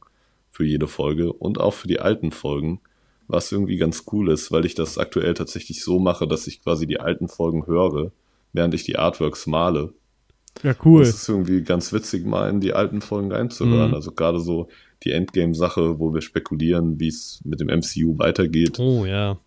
[0.51, 2.81] für jede Folge und auch für die alten Folgen.
[3.33, 6.87] Was irgendwie ganz cool ist, weil ich das aktuell tatsächlich so mache, dass ich quasi
[6.87, 8.13] die alten Folgen höre,
[8.53, 9.95] während ich die Artworks male.
[10.63, 11.01] Ja, cool.
[11.01, 13.89] Das ist irgendwie ganz witzig, mal in die alten Folgen reinzuhören.
[13.89, 13.95] Mhm.
[13.95, 14.69] Also gerade so
[15.03, 18.79] die Endgame-Sache, wo wir spekulieren, wie es mit dem MCU weitergeht.
[18.79, 19.39] Oh, ja.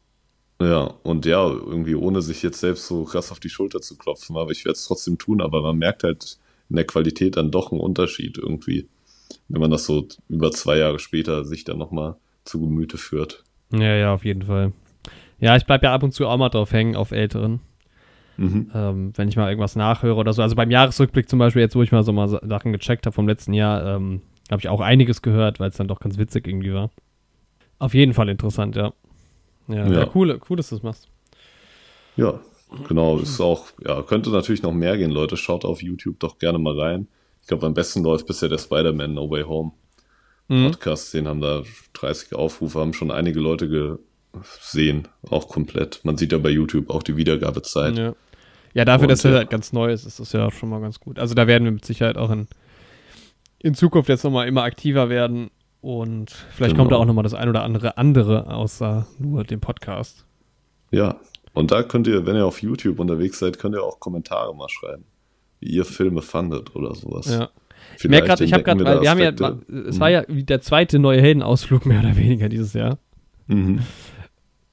[0.59, 4.35] Ja, und ja, irgendwie ohne sich jetzt selbst so krass auf die Schulter zu klopfen,
[4.35, 6.39] aber ich werde es trotzdem tun, aber man merkt halt
[6.71, 8.87] in der Qualität dann doch einen Unterschied irgendwie,
[9.47, 12.15] wenn man das so über zwei Jahre später sich dann nochmal
[12.45, 13.43] zu Gemüte führt.
[13.81, 14.73] Ja, ja, auf jeden Fall.
[15.39, 17.59] Ja, ich bleib ja ab und zu auch mal drauf hängen, auf älteren.
[18.37, 18.71] Mhm.
[18.73, 20.41] Ähm, wenn ich mal irgendwas nachhöre oder so.
[20.41, 23.13] Also beim Jahresrückblick zum Beispiel, jetzt wo ich mal so mal Sa- Sachen gecheckt habe
[23.13, 24.21] vom letzten Jahr, ähm,
[24.51, 26.89] habe ich auch einiges gehört, weil es dann doch ganz witzig irgendwie war.
[27.79, 28.93] Auf jeden Fall interessant, ja.
[29.67, 29.99] Ja, ja.
[30.01, 30.11] Ja.
[30.13, 31.07] cool, cool, dass du das machst.
[32.17, 32.39] Ja,
[32.87, 35.37] genau, ist auch, ja, könnte natürlich noch mehr gehen, Leute.
[35.37, 37.07] Schaut auf YouTube doch gerne mal rein.
[37.41, 39.71] Ich glaube, am besten läuft bisher der Spider-Man No Way Home
[40.47, 40.71] Mhm.
[40.71, 41.13] Podcast.
[41.13, 43.97] Den haben da 30 Aufrufe, haben schon einige Leute
[44.33, 46.01] gesehen, auch komplett.
[46.03, 47.97] Man sieht ja bei YouTube auch die Wiedergabezeit.
[47.97, 48.13] Ja.
[48.73, 49.37] ja, dafür, Und, dass er ja.
[49.37, 51.19] halt ganz neu ist, ist das ja schon mal ganz gut.
[51.19, 52.47] Also da werden wir mit Sicherheit auch in,
[53.59, 55.49] in Zukunft jetzt nochmal immer aktiver werden
[55.81, 56.83] und vielleicht Genau.
[56.83, 60.25] kommt da auch nochmal das ein oder andere andere außer nur dem Podcast.
[60.91, 61.19] Ja,
[61.53, 64.69] und da könnt ihr, wenn ihr auf YouTube unterwegs seid, könnt ihr auch Kommentare mal
[64.69, 65.05] schreiben,
[65.59, 67.27] wie ihr Filme fandet oder sowas.
[67.27, 67.49] Ja.
[67.97, 69.31] Ich merke gerade, ich habe gerade, weil wir haben ja,
[69.87, 72.99] es war ja der zweite neue Heldenausflug mehr oder weniger dieses Jahr.
[73.47, 73.79] Mhm.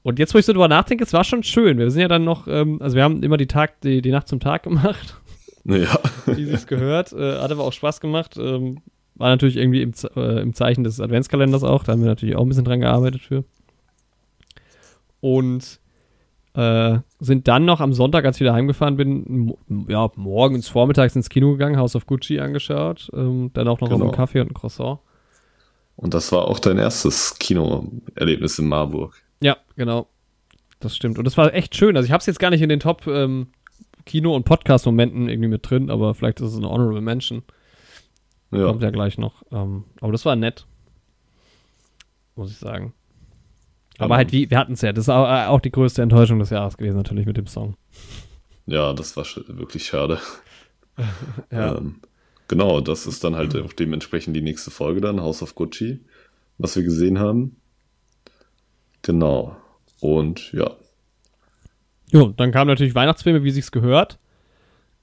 [0.02, 1.78] Und jetzt, wo ich so drüber nachdenke, es war schon schön.
[1.78, 4.26] Wir sind ja dann noch, ähm, also wir haben immer die Tag, die, die Nacht
[4.26, 5.16] zum Tag gemacht,
[5.64, 7.12] Ja, wie sich's gehört.
[7.12, 8.36] Äh, hat aber auch Spaß gemacht.
[8.36, 8.78] Ähm,
[9.14, 11.84] war natürlich irgendwie im, äh, im Zeichen des Adventskalenders auch.
[11.84, 13.44] Da haben wir natürlich auch ein bisschen dran gearbeitet für.
[15.20, 15.80] Und
[16.54, 19.54] äh, sind dann noch am Sonntag, als ich wieder heimgefahren bin,
[19.88, 23.08] ja, morgens, vormittags ins Kino gegangen, House of Gucci angeschaut.
[23.14, 24.04] Ähm, dann auch noch Genau.
[24.04, 24.98] einen Kaffee und ein Croissant.
[25.96, 29.14] und das war auch dein erstes Kinoerlebnis in Marburg.
[29.40, 30.08] Ja, genau.
[30.80, 31.16] Das stimmt.
[31.18, 31.96] Und das war echt schön.
[31.96, 33.48] Also ich habe es jetzt gar nicht in den Top ähm,
[34.04, 37.42] Kino- und Podcast-Momenten irgendwie mit drin, aber vielleicht ist es eine Honorable Mention.
[38.50, 39.42] Ja, Kommt ja gleich noch.
[39.52, 40.66] Ähm, aber das war nett.
[42.36, 42.92] Muss ich sagen.
[43.98, 44.18] Aber Mann.
[44.18, 44.92] halt, wie, wir hatten es ja.
[44.92, 47.76] Das ist auch, äh, auch die größte Enttäuschung des Jahres gewesen, natürlich mit dem Song.
[48.66, 50.18] ja das war wirklich schade.
[51.50, 51.76] Ja.
[51.78, 52.02] Ähm,
[52.48, 56.00] genau, das ist dann halt auch dementsprechend die nächste Folge dann, House of Gucci,
[56.58, 57.56] was wir gesehen haben.
[59.00, 59.56] Genau.
[60.00, 60.70] Und ja,
[62.12, 64.18] Jo, dann kamen natürlich Weihnachtsfilme, wie sich's gehört.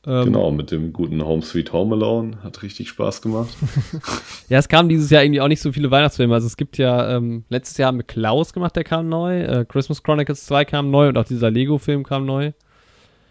[0.07, 3.49] Ähm, genau, mit dem guten Home Sweet Home Alone hat richtig Spaß gemacht.
[4.49, 6.33] Ja, es kamen dieses Jahr irgendwie auch nicht so viele Weihnachtsfilme.
[6.33, 9.41] Also es gibt ja, ähm, letztes Jahr haben wir Klaus gemacht, der kam neu.
[9.43, 12.53] Äh, Christmas Chronicles 2 kam neu und auch dieser Lego-Film kam neu.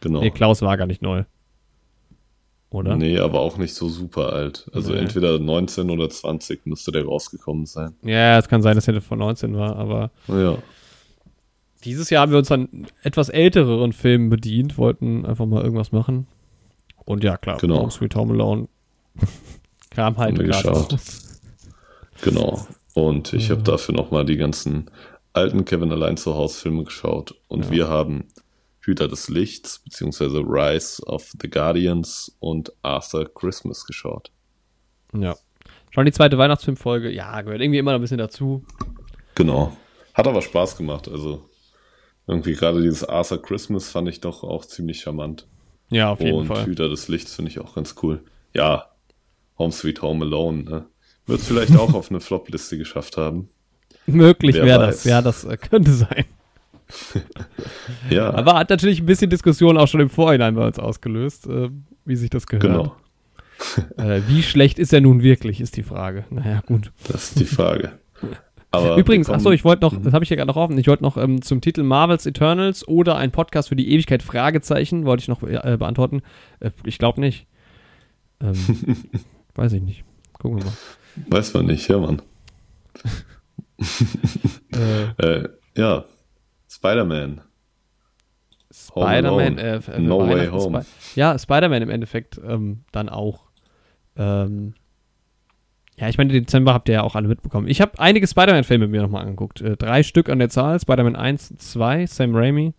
[0.01, 0.21] Genau.
[0.21, 1.25] Nee, Klaus war gar nicht neu.
[2.71, 2.97] Oder?
[2.97, 4.71] Nee, aber auch nicht so super alt.
[4.73, 4.99] Also Nee.
[4.99, 7.95] entweder 19 oder 20 müsste der rausgekommen sein.
[8.03, 10.59] Ja, es kann sein, dass er von 19 war, aber Ja,
[11.85, 16.27] dieses Jahr haben wir uns an etwas ältereren Filmen bedient, wollten einfach mal irgendwas machen.
[17.09, 17.79] Und ja, klar, Genau.
[17.81, 18.69] Home Sweet Home Alone
[19.91, 21.41] kam halt gerade raus.
[22.21, 22.67] genau.
[22.93, 24.91] Und ich habe dafür nochmal die ganzen
[25.33, 27.35] alten Kevin allein zu Hause Filme geschaut.
[27.49, 27.71] Und Ja.
[27.71, 28.25] wir haben
[28.81, 34.31] Hüter des Lichts, beziehungsweise Rise of the Guardians und Arthur Christmas geschaut.
[35.15, 35.35] Ja.
[35.91, 38.63] Schon die zweite Weihnachtsfilmfolge, ja, gehört irgendwie immer noch ein bisschen dazu.
[39.35, 39.75] Genau.
[40.13, 41.09] Hat aber Spaß gemacht.
[41.09, 41.49] Also
[42.27, 45.47] irgendwie gerade dieses Arthur Christmas fand ich doch auch ziemlich charmant.
[45.91, 46.67] Ja, auf jeden und Fall.
[46.67, 48.21] Hüter des Lichts finde ich auch ganz cool.
[48.55, 48.87] Ja,
[49.59, 50.85] Home Sweet Home Alone, ne?
[51.27, 53.49] Wird es vielleicht auch auf eine Flop-Liste geschafft haben.
[54.07, 56.25] Möglich wäre das, ja, das äh, könnte sein.
[58.09, 61.69] Ja, Aber hat natürlich ein bisschen Diskussion auch schon im Vorhinein bei uns ausgelöst, äh,
[62.07, 62.63] wie sich das gehört.
[62.63, 62.97] genau.
[63.99, 66.25] Äh, wie schlecht ist er nun wirklich, ist die Frage.
[66.31, 66.93] Naja, gut.
[67.07, 67.93] Das ist die Frage.
[68.71, 71.03] Aber Übrigens, achso, ich wollte noch, das habe ich ja gerade noch offen, ich wollte
[71.03, 75.29] noch ähm, zum Titel Marvels Eternals oder ein Podcast für die Ewigkeit Fragezeichen, wollte ich
[75.29, 76.21] noch äh, beantworten.
[76.61, 77.47] Äh, ich glaube nicht.
[78.43, 78.55] Ähm,
[79.55, 80.05] weiß ich nicht.
[80.35, 80.73] Gucken wir mal.
[81.29, 82.21] Weiß man nicht, ja, Mann.
[84.73, 86.05] Äh, Äh, ja,
[86.69, 87.41] Spider-Man.
[88.73, 90.83] Spider-Man, äh, für No Way Home.
[90.83, 93.45] Spi- ja, Spider-Man im Endeffekt ähm, dann auch.
[94.17, 94.75] Ähm,
[95.99, 97.69] ja, ich meine, Dezember habt ihr ja auch alle mitbekommen.
[97.69, 99.61] Ich habe einige Spider-Man-Filme mir nochmal angeguckt.
[99.61, 102.73] Äh, drei Stück an der Zahl: Spider-Man 1, 2, Sam Raimi.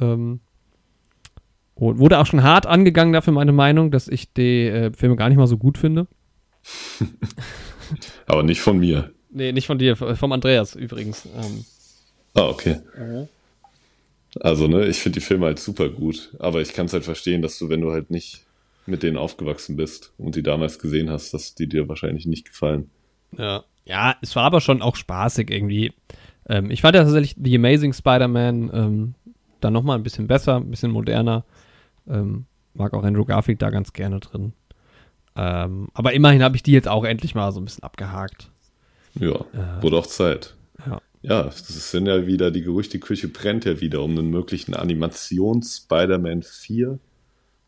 [0.00, 0.40] Ähm,
[1.74, 5.28] und wurde auch schon hart angegangen dafür meine Meinung, dass ich die äh, Filme gar
[5.28, 6.06] nicht mal so gut finde.
[8.26, 9.12] Aber nicht von mir.
[9.30, 11.26] Nee, nicht von dir, vom Andreas übrigens.
[11.26, 11.64] Ähm,
[12.36, 12.76] Ah, okay.
[14.40, 17.40] Also, ne, ich finde die Filme halt super gut, aber ich kann es halt verstehen,
[17.40, 18.44] dass du, wenn du halt nicht
[18.86, 22.90] mit denen aufgewachsen bist und die damals gesehen hast, dass die dir wahrscheinlich nicht gefallen.
[23.36, 23.64] Ja.
[23.84, 25.92] Ja, es war aber schon auch spaßig irgendwie.
[26.48, 29.14] Ähm, ich fand ja tatsächlich The Amazing Spider-Man ähm,
[29.60, 31.44] dann nochmal ein bisschen besser, ein bisschen moderner.
[32.08, 34.52] Ähm, mag auch Andrew Garfield da ganz gerne drin.
[35.36, 38.50] Ähm, aber immerhin habe ich die jetzt auch endlich mal so ein bisschen abgehakt.
[39.14, 39.44] Ja,
[39.80, 40.54] wurde auch Zeit.
[40.84, 41.00] Ja.
[41.22, 47.00] Ja, das sind ja wieder, die Gerüchteküche brennt ja wieder um einen möglichen Animations-Spider-Man 4,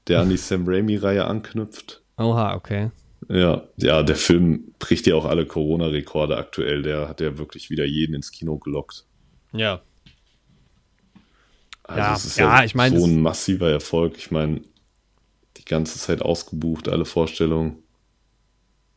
[0.08, 2.02] der an die Sam Raimi-Reihe anknüpft.
[2.16, 2.90] Oha, okay.
[3.28, 6.82] Ja, ja, der Film bricht ja auch alle Corona-Rekorde aktuell.
[6.82, 9.04] Der hat ja wirklich wieder jeden ins Kino gelockt.
[9.52, 9.82] Ja.
[11.82, 14.16] Also Ja, es ist ja, ich meine, so ein massiver Erfolg.
[14.16, 14.62] Ich meine,
[15.56, 17.82] die ganze Zeit ausgebucht, alle Vorstellungen.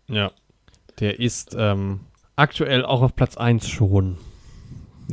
[0.08, 0.32] Ja.
[1.00, 2.02] Der ist ähm,
[2.36, 4.18] aktuell auch auf Platz 1 schon.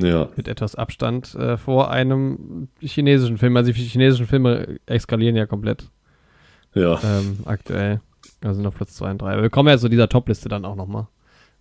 [0.00, 3.56] Ja, mit etwas Abstand äh, vor einem chinesischen Film.
[3.56, 5.90] Also die chinesischen Filme eskalieren ja komplett
[6.74, 7.00] ja.
[7.02, 8.00] ähm, aktuell.
[8.40, 9.32] Also auf Platz 2 und 3.
[9.32, 11.08] Aber wir kommen ja zu dieser Top-Liste dann auch nochmal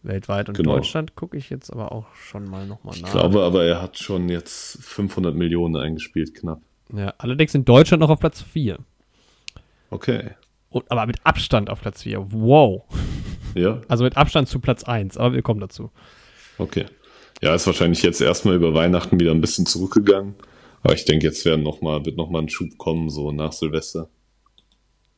[0.04, 0.50] weltweit.
[0.50, 0.76] Und Genau.
[0.76, 3.08] Deutschland gucke ich jetzt aber auch schon mal nochmal nach.
[3.08, 6.62] Ich glaube aber, er hat schon jetzt 500 Millionen eingespielt, knapp.
[6.94, 8.78] Ja, allerdings in Deutschland noch auf Platz 4.
[9.90, 10.32] Okay.
[10.70, 12.32] Und, aber mit Abstand auf Platz 4.
[12.32, 12.84] Wow.
[13.56, 15.18] Ja, Also mit Abstand zu Platz 1.
[15.18, 15.92] Aber wir kommen dazu.
[16.58, 16.86] okay.
[17.42, 20.36] Ja, ist wahrscheinlich jetzt erstmal über Weihnachten wieder ein bisschen zurückgegangen.
[20.84, 24.10] Aber ich denke, jetzt werden noch mal, wird nochmal ein Schub kommen, so nach Silvester.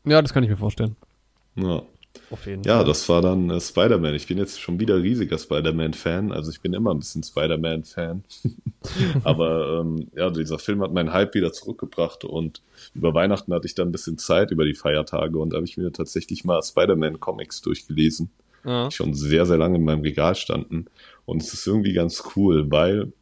[0.06, 0.96] Ja, das kann ich mir vorstellen.
[1.56, 1.84] Ja.
[2.32, 2.86] Auf jeden Ja, Fall.
[2.86, 4.16] das war dann äh, Spider-Man.
[4.16, 6.32] Ich bin jetzt schon wieder riesiger Spider-Man-Fan.
[6.32, 8.24] Also ich bin immer ein bisschen Spider-Man-Fan.
[9.24, 12.62] Aber ähm, ja, dieser Film hat meinen Hype wieder zurückgebracht und
[12.96, 15.78] über Weihnachten hatte ich dann ein bisschen Zeit über die Feiertage und da habe ich
[15.78, 18.32] mir tatsächlich mal Spider-Man-Comics durchgelesen,
[18.66, 18.88] Ja.
[18.88, 20.86] die schon sehr, sehr lange in meinem Regal standen.
[21.30, 23.14] Und es ist irgendwie ganz cool, weil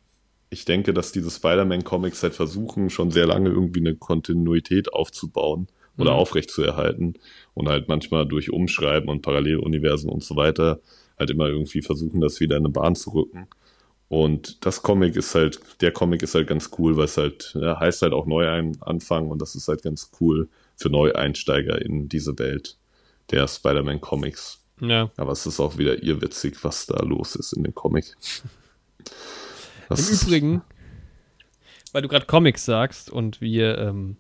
[0.50, 6.12] ich denke, dass diese Spider-Man-Comics halt versuchen, schon sehr lange irgendwie eine Kontinuität aufzubauen oder
[6.14, 6.18] Mhm.
[6.18, 7.16] aufrechtzuerhalten
[7.54, 10.80] und halt manchmal durch Umschreiben und Paralleluniversen und so weiter
[11.20, 13.48] halt immer irgendwie versuchen, das wieder in eine Bahn zu rücken.
[14.10, 17.80] Und das Comic ist halt, der Comic ist halt ganz cool, weil es halt, ja,
[17.80, 22.08] heißt halt auch neu ein anfangen und das ist halt ganz cool für Neueinsteiger in
[22.08, 22.78] diese Welt
[23.32, 24.64] der Spider-Man-Comics.
[24.80, 25.10] Ja.
[25.18, 28.16] Aber es ist auch wieder irrwitzig, was da los ist in dem Comic.
[29.90, 30.62] Das Im Übrigen,
[31.94, 34.18] weil du gerade Comics sagst und wir ähm,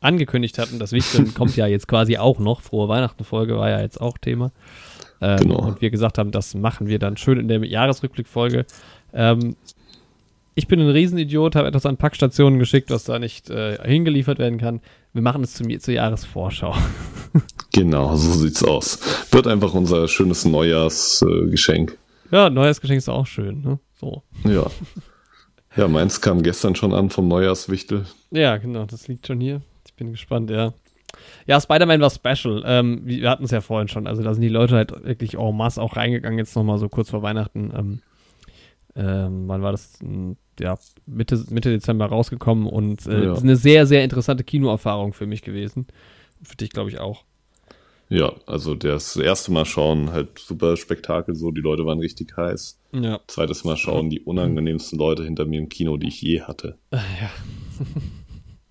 [0.00, 2.62] angekündigt hatten, das Wichteln kommt ja jetzt quasi auch noch.
[2.62, 4.52] Frohe Weihnachten-Folge war ja jetzt auch Thema.
[5.20, 5.60] Ähm, Genau.
[5.60, 8.64] Und wir gesagt haben, das machen wir dann schön in der Jahresrückblickfolge.
[9.12, 9.56] Ähm,
[10.54, 14.58] ich bin ein Riesenidiot, habe etwas an Packstationen geschickt, was da nicht äh, hingeliefert werden
[14.58, 14.80] kann.
[15.12, 16.74] Wir machen es zum, zur Jahresvorschau.
[17.72, 18.98] Genau, so sieht's aus.
[19.30, 21.92] Wird einfach unser schönes Neujahrsgeschenk.
[21.92, 22.36] Äh.
[22.36, 23.62] Ja, neues Geschenk ist auch schön.
[23.62, 23.78] Ne?
[24.00, 24.22] So.
[24.44, 24.66] ja.
[25.76, 28.06] Ja, meins kam gestern schon an vom Neujahrswichtel.
[28.32, 29.62] Ja, genau, das liegt schon hier.
[29.86, 30.72] Ich bin gespannt, ja.
[31.46, 32.62] Ja, Spider-Man war special.
[32.66, 34.06] Ähm, wir hatten es ja vorhin schon.
[34.08, 37.10] Also da sind die Leute halt wirklich en masse auch reingegangen, jetzt nochmal so kurz
[37.10, 37.72] vor Weihnachten.
[37.76, 38.00] Ähm,
[38.96, 39.98] ähm, wann war das?
[40.00, 40.76] Hm, Ja,
[41.06, 43.32] Mitte, Mitte Dezember rausgekommen und äh, Ja.
[43.34, 45.86] ist eine sehr, sehr interessante Kinoerfahrung für mich gewesen.
[46.42, 47.24] Für dich, glaube ich, auch.
[48.10, 52.80] Ja, also das erste Mal schauen, halt super Spektakel, so die Leute waren richtig heiß.
[52.92, 53.20] Ja.
[53.28, 56.76] Zweites Mal schauen, die unangenehmsten Leute hinter mir im Kino, die ich je hatte.
[56.92, 57.30] Ja.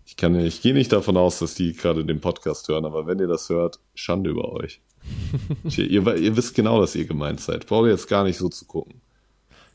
[0.06, 3.20] Ich kann, ich gehe nicht davon aus, dass die gerade den Podcast hören, aber wenn
[3.20, 4.82] ihr das hört, Schande über euch.
[5.78, 7.68] ihr, ihr, ihr wisst genau, dass ihr gemeint seid.
[7.68, 9.02] Braucht ihr jetzt gar nicht so zu gucken.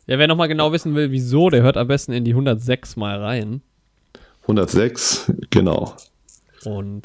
[0.08, 3.22] Ja, wer nochmal genau wissen will, wieso, der hört am besten in die 106 mal
[3.22, 3.62] rein.
[4.42, 5.94] 106, genau.
[6.64, 7.04] Und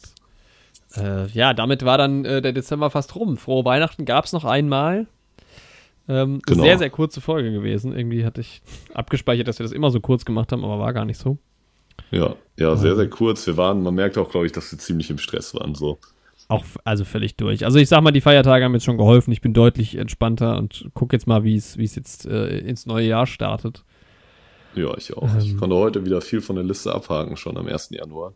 [0.97, 3.37] äh, ja, damit war dann äh, der Dezember fast rum.
[3.37, 5.07] Frohe Weihnachten gab es noch einmal.
[6.07, 6.63] Ähm, Genau.
[6.63, 7.95] Sehr, sehr kurze Folge gewesen.
[7.95, 8.61] Irgendwie hatte ich
[8.93, 11.37] abgespeichert, dass wir das immer so kurz gemacht haben, aber war gar nicht so.
[12.11, 13.45] Ja, ja, sehr, sehr kurz.
[13.45, 15.75] Wir waren, man merkt auch, glaube ich, dass wir ziemlich im Stress waren.
[15.75, 15.99] So.
[16.47, 17.63] Auch also völlig durch.
[17.65, 19.31] Also ich sag mal, die Feiertage haben jetzt schon geholfen.
[19.31, 23.27] Ich bin deutlich entspannter und gucke jetzt mal, wie es jetzt äh, ins neue Jahr
[23.27, 23.83] startet.
[24.73, 25.29] Ja, ich auch.
[25.37, 25.57] Ich Ähm.
[25.59, 27.89] konnte heute wieder viel von der Liste abhaken, schon am 1.
[27.91, 28.33] Januar.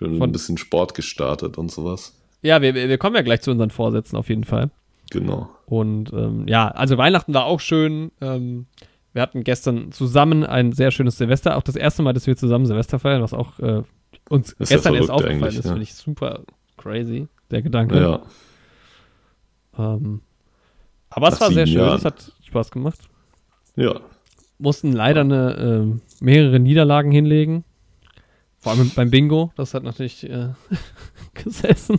[0.00, 2.16] Schön Von- ein bisschen Sport gestartet und sowas.
[2.42, 4.70] Ja, wir, wir kommen ja gleich zu unseren Vorsätzen auf jeden Fall.
[5.10, 5.50] Genau.
[5.66, 8.10] Und ähm, ja, also Weihnachten war auch schön.
[8.22, 8.66] Ähm,
[9.12, 11.56] wir hatten gestern zusammen ein sehr schönes Silvester.
[11.58, 13.82] Auch das erste Mal, dass wir zusammen Silvester feiern, was auch äh,
[14.30, 15.70] uns Ist ja gestern erst verrückt aufgefallen ist, ja.
[15.72, 16.40] finde ich super
[16.78, 18.00] crazy, der Gedanke.
[18.00, 18.22] Ja,
[19.78, 20.20] Ähm,
[21.10, 21.98] aber es Nach war sehr schön, Jahren.
[21.98, 23.00] es hat Spaß gemacht.
[23.76, 24.00] ja.
[24.62, 27.64] Mussten leider eine, ähm, mehrere Niederlagen hinlegen.
[28.60, 30.50] Vor allem beim Bingo, das hat natürlich äh,
[31.34, 31.98] gesessen.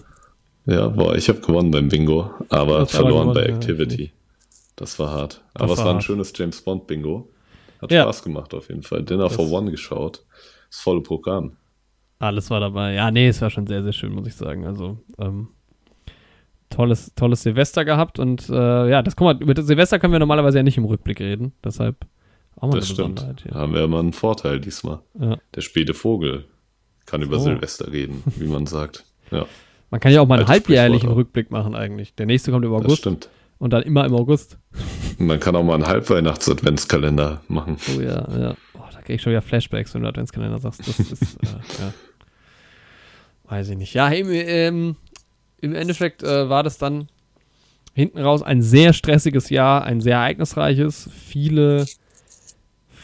[0.65, 4.11] Ja, boah, ich habe gewonnen beim Bingo, aber verloren bei gewonnen, ja, Activity.
[4.75, 5.43] Das war hart.
[5.55, 6.03] aber Das es war war ein hart.
[6.03, 7.29] schönes James Bond Bingo.
[7.81, 8.03] Hat Ja.
[8.03, 9.03] Spaß gemacht auf jeden Fall.
[9.03, 10.23] Dinner Das- for One geschaut.
[10.69, 11.57] Das volle Programm.
[12.19, 12.93] Alles war dabei.
[12.93, 14.65] Ja, nee, es war schon sehr, sehr schön, muss ich sagen.
[14.67, 15.47] Also, ähm,
[16.69, 20.19] tolles, tolles Silvester gehabt und äh, ja, das guck mal, über das Silvester können wir
[20.19, 21.53] normalerweise ja nicht im Rückblick reden.
[21.63, 22.05] Deshalb
[22.57, 23.15] auch mal Das eine stimmt.
[23.15, 23.53] Besonderheit Da hier.
[23.61, 24.99] haben wir immer einen Vorteil diesmal.
[25.19, 25.37] Ja.
[25.55, 26.45] Der späte Vogel
[27.05, 27.45] kann über So.
[27.45, 29.05] Silvester reden, wie man sagt.
[29.31, 29.45] Ja,
[29.89, 31.09] Man kann ja auch mal einen Altes halbjährlichen.
[31.09, 32.13] Rückblick machen eigentlich.
[32.15, 33.29] Der nächste kommt im das August stimmt.
[33.59, 34.57] und dann immer im August.
[35.17, 37.77] Man kann auch mal einen Halbweihnachts-Adventskalender machen.
[37.95, 38.55] Oh ja, ja.
[38.73, 40.85] Oh, da krieg ich schon wieder Flashbacks, wenn du Adventskalender sagst.
[40.85, 41.47] Das ist, äh,
[41.79, 41.93] ja.
[43.45, 43.93] Weiß ich nicht.
[43.93, 44.95] Ja, hey, im, ähm,
[45.61, 47.07] im Endeffekt äh, war das dann
[47.93, 51.09] hinten raus ein sehr stressiges Jahr, ein sehr ereignisreiches.
[51.13, 51.85] Viele,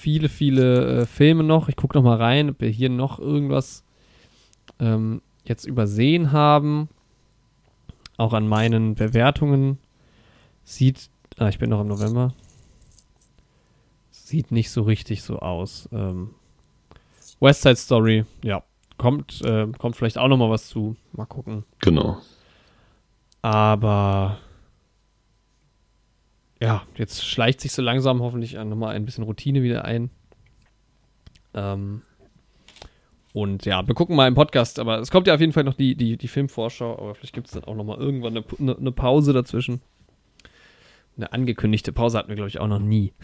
[0.07, 1.67] viele, viele äh, Filme noch.
[1.67, 3.83] Ich gucke noch mal rein, ob wir hier noch irgendwas
[4.79, 6.87] ähm, jetzt übersehen haben.
[8.15, 9.79] Auch an meinen Bewertungen
[10.63, 12.33] sieht, ah, ich bin noch im November.
[14.11, 15.89] sieht nicht so richtig so aus.
[15.91, 16.29] Ähm,
[17.41, 18.63] West Side Story, ja,
[18.97, 20.95] kommt, äh, kommt vielleicht auch noch mal was zu.
[21.11, 21.65] Mal gucken.
[21.81, 22.19] Genau.
[23.41, 24.37] Aber
[26.59, 30.09] ja, jetzt schleicht sich so langsam hoffentlich nochmal ein bisschen Routine wieder ein.
[31.53, 32.01] Ähm,
[33.33, 35.75] und ja, wir gucken mal im Podcast, aber es kommt ja auf jeden Fall noch
[35.75, 38.91] die, die, die Filmvorschau, aber vielleicht gibt es dann auch nochmal irgendwann eine, eine, eine,
[38.91, 39.81] Pause dazwischen.
[41.15, 43.13] Eine angekündigte Pause hatten wir, glaube ich, auch noch nie.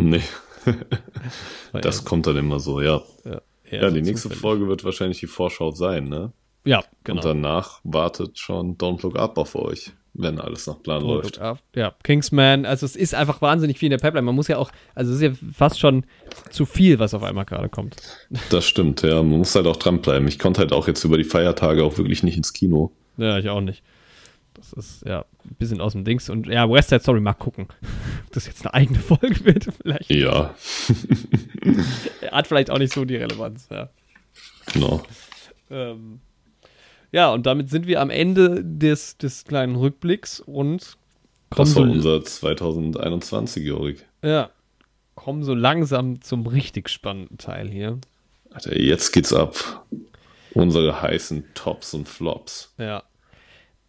[0.00, 0.22] Nee.
[1.72, 3.02] das kommt dann immer so, ja.
[3.24, 4.30] Ja, ja die nächste.
[4.30, 6.32] Folge wird wahrscheinlich die Vorschau sein, ne?
[6.64, 7.18] Ja, genau.
[7.18, 11.40] Und danach wartet schon Don't Look Up auf euch wenn alles nach Plan Don't läuft.
[11.74, 14.24] Ja, Kingsman, also es ist einfach wahnsinnig viel in der Pipeline.
[14.24, 16.04] Man muss ja auch, also es ist ja fast schon
[16.50, 17.96] zu viel, was auf einmal gerade kommt.
[18.50, 19.22] Das stimmt, ja.
[19.22, 20.26] Man muss halt auch dranbleiben.
[20.26, 22.92] Ich konnte halt auch jetzt über die Feiertage auch wirklich nicht ins Kino.
[23.16, 23.82] Ja, ich auch nicht.
[24.54, 26.28] Das ist ja ein bisschen aus dem Dings.
[26.28, 27.68] Und ja, West Side Story mal gucken.
[28.26, 30.10] Ob das jetzt eine eigene Folge wird, vielleicht.
[30.10, 30.54] Ja.
[32.30, 33.90] Hat vielleicht auch nicht so die Relevanz, ja.
[34.72, 35.02] Genau.
[35.70, 36.20] Ähm,
[37.12, 40.96] ja, und damit sind wir am Ende des, des kleinen Rückblicks und
[41.50, 44.06] kommen Das war so, unser 2021, Jorik.
[44.22, 44.50] Ja,
[45.14, 47.98] kommen so langsam zum richtig spannenden Teil hier.
[48.50, 49.86] Alter, jetzt geht's ab.
[50.54, 52.74] Unsere heißen Tops und Flops.
[52.78, 53.02] Ja.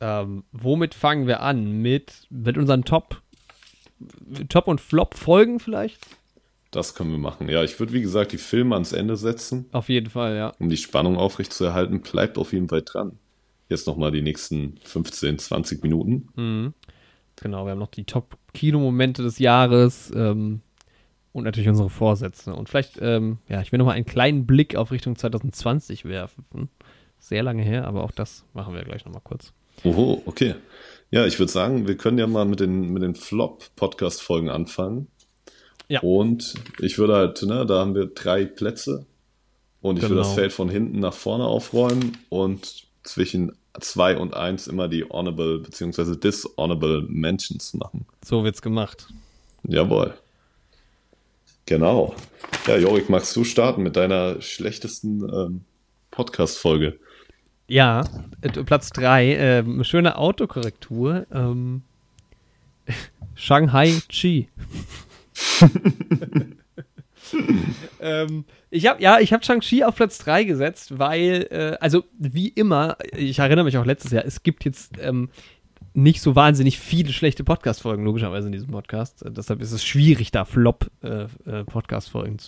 [0.02, 1.82] Ähm, womit fangen wir an?
[1.82, 3.22] Mit, mit unseren Top,
[4.48, 6.00] Top und Flop Folgen vielleicht?
[6.72, 7.50] Das können wir machen.
[7.50, 9.66] Ja, ich würde, wie gesagt, die Filme ans Ende setzen.
[9.72, 10.54] Auf jeden Fall, ja.
[10.60, 13.18] Um die Spannung aufrechtzuerhalten, bleibt auf jeden Fall dran.
[13.70, 16.30] Jetzt nochmal die nächsten 15, 20 Minuten.
[16.36, 16.74] Mhm.
[17.42, 20.62] Genau, wir haben noch die Top-Kinomomente des Jahres ähm,
[21.32, 22.54] und natürlich unsere Vorsätze.
[22.54, 26.70] Und vielleicht, ähm, ja, ich will nochmal einen kleinen Blick auf Richtung 2020 werfen.
[27.18, 29.54] Sehr lange her, aber auch das machen wir gleich nochmal kurz.
[29.84, 30.56] Oho, okay.
[31.12, 35.08] Ja, ich würde sagen, wir können ja mal mit den, mit den Flop-Podcast-Folgen anfangen.
[35.90, 36.02] Ja.
[36.02, 39.06] Und ich würde halt, ne, da haben wir drei Plätze
[39.82, 40.16] und ich genau.
[40.16, 45.04] würde das Feld von hinten nach vorne aufräumen und zwischen zwei und eins immer die
[45.10, 46.16] Honorable bzw.
[46.16, 48.06] Dishonorable Mentions machen.
[48.24, 49.08] So wird's gemacht.
[49.64, 50.14] Jawohl.
[51.66, 52.16] Genau.
[52.68, 55.62] Ja, Jorik, magst du starten mit deiner schlechtesten ähm,
[56.12, 57.00] Podcast-Folge?
[57.68, 58.04] Ja,
[58.42, 61.28] äh, Platz 3, äh, schöne Autokorrektur.
[61.32, 61.84] Ähm,
[63.36, 64.50] Shanghai Chi.
[68.02, 72.50] ähm, ich habe ja, ich habe Shang-Chi auf Platz 3 gesetzt, weil, äh, also wie
[72.50, 75.30] immer, ich erinnere mich auch letztes Jahr, es gibt jetzt ähm,
[75.94, 79.26] nicht so wahnsinnig viele schlechte Podcast-Folgen, logischerweise in diesem Podcast.
[79.26, 82.42] Äh, deshalb ist es schwierig, da Flop-Podcast-Folgen äh, äh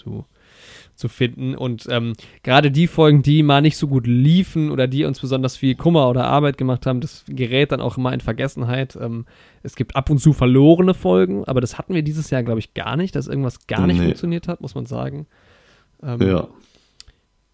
[1.01, 1.55] zu, finden.
[1.55, 2.13] Und ähm,
[2.43, 6.09] gerade die Folgen, die mal nicht so gut liefen oder die uns besonders viel Kummer
[6.09, 8.97] oder Arbeit gemacht haben, das gerät dann auch immer in Vergessenheit.
[8.99, 9.25] Ähm,
[9.63, 12.73] es gibt ab und zu verlorene Folgen, aber das hatten wir dieses Jahr, glaube ich,
[12.73, 14.05] gar nicht, dass irgendwas gar nicht nee.
[14.05, 15.27] funktioniert hat, muss man sagen.
[16.01, 16.47] Ähm, ja.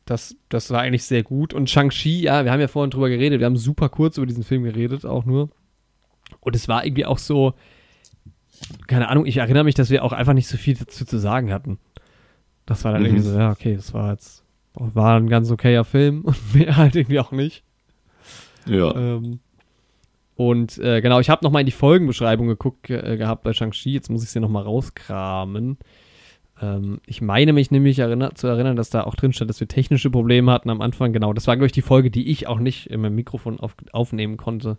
[0.06, 1.54] Das, das war eigentlich sehr gut.
[1.54, 4.44] Und Shang-Chi, ja, wir haben ja vorhin drüber geredet, wir haben super kurz über diesen
[4.44, 5.50] Film geredet, auch nur.
[6.40, 7.54] Und es war irgendwie auch so,
[8.88, 11.52] keine Ahnung, ich erinnere mich, dass wir auch einfach nicht so viel dazu zu sagen
[11.52, 11.78] hatten.
[12.68, 13.08] Das war dann mhm.
[13.08, 14.44] irgendwie so, ja, okay, das war jetzt,
[14.76, 17.64] war ein ganz okayer Film und mehr halt irgendwie auch nicht.
[18.68, 18.96] Ja.
[18.96, 19.40] Ähm,
[20.36, 23.92] und äh, genau, ich habe nochmal in die Folgenbeschreibung geguckt äh, gehabt bei Shang-Chi.
[23.92, 25.78] Jetzt muss ich sie nochmal rauskramen.
[26.62, 29.68] Ähm, ich meine mich nämlich erinner zu erinnern, dass da auch drin stand, dass wir
[29.68, 31.14] technische Probleme hatten am Anfang.
[31.14, 33.76] Genau, das war, glaube ich, die Folge, die ich auch nicht in meinem Mikrofon auf,
[33.94, 34.78] aufnehmen konnte.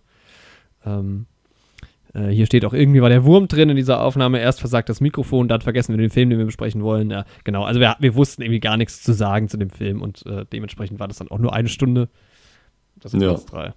[0.85, 1.27] Ähm,
[2.15, 4.41] äh, hier steht auch, irgendwie war der Wurm drin in dieser Aufnahme.
[4.41, 7.11] Erst versagt das Mikrofon, dann vergessen wir den Film, den wir besprechen wollen.
[7.11, 10.25] Ja, genau, also wir, wir wussten irgendwie gar nichts zu sagen zu dem Film und
[10.27, 12.09] äh, dementsprechend war das dann auch nur eine Stunde.
[12.97, 13.29] Das sind ja.
[13.29, 13.75] Platz drei.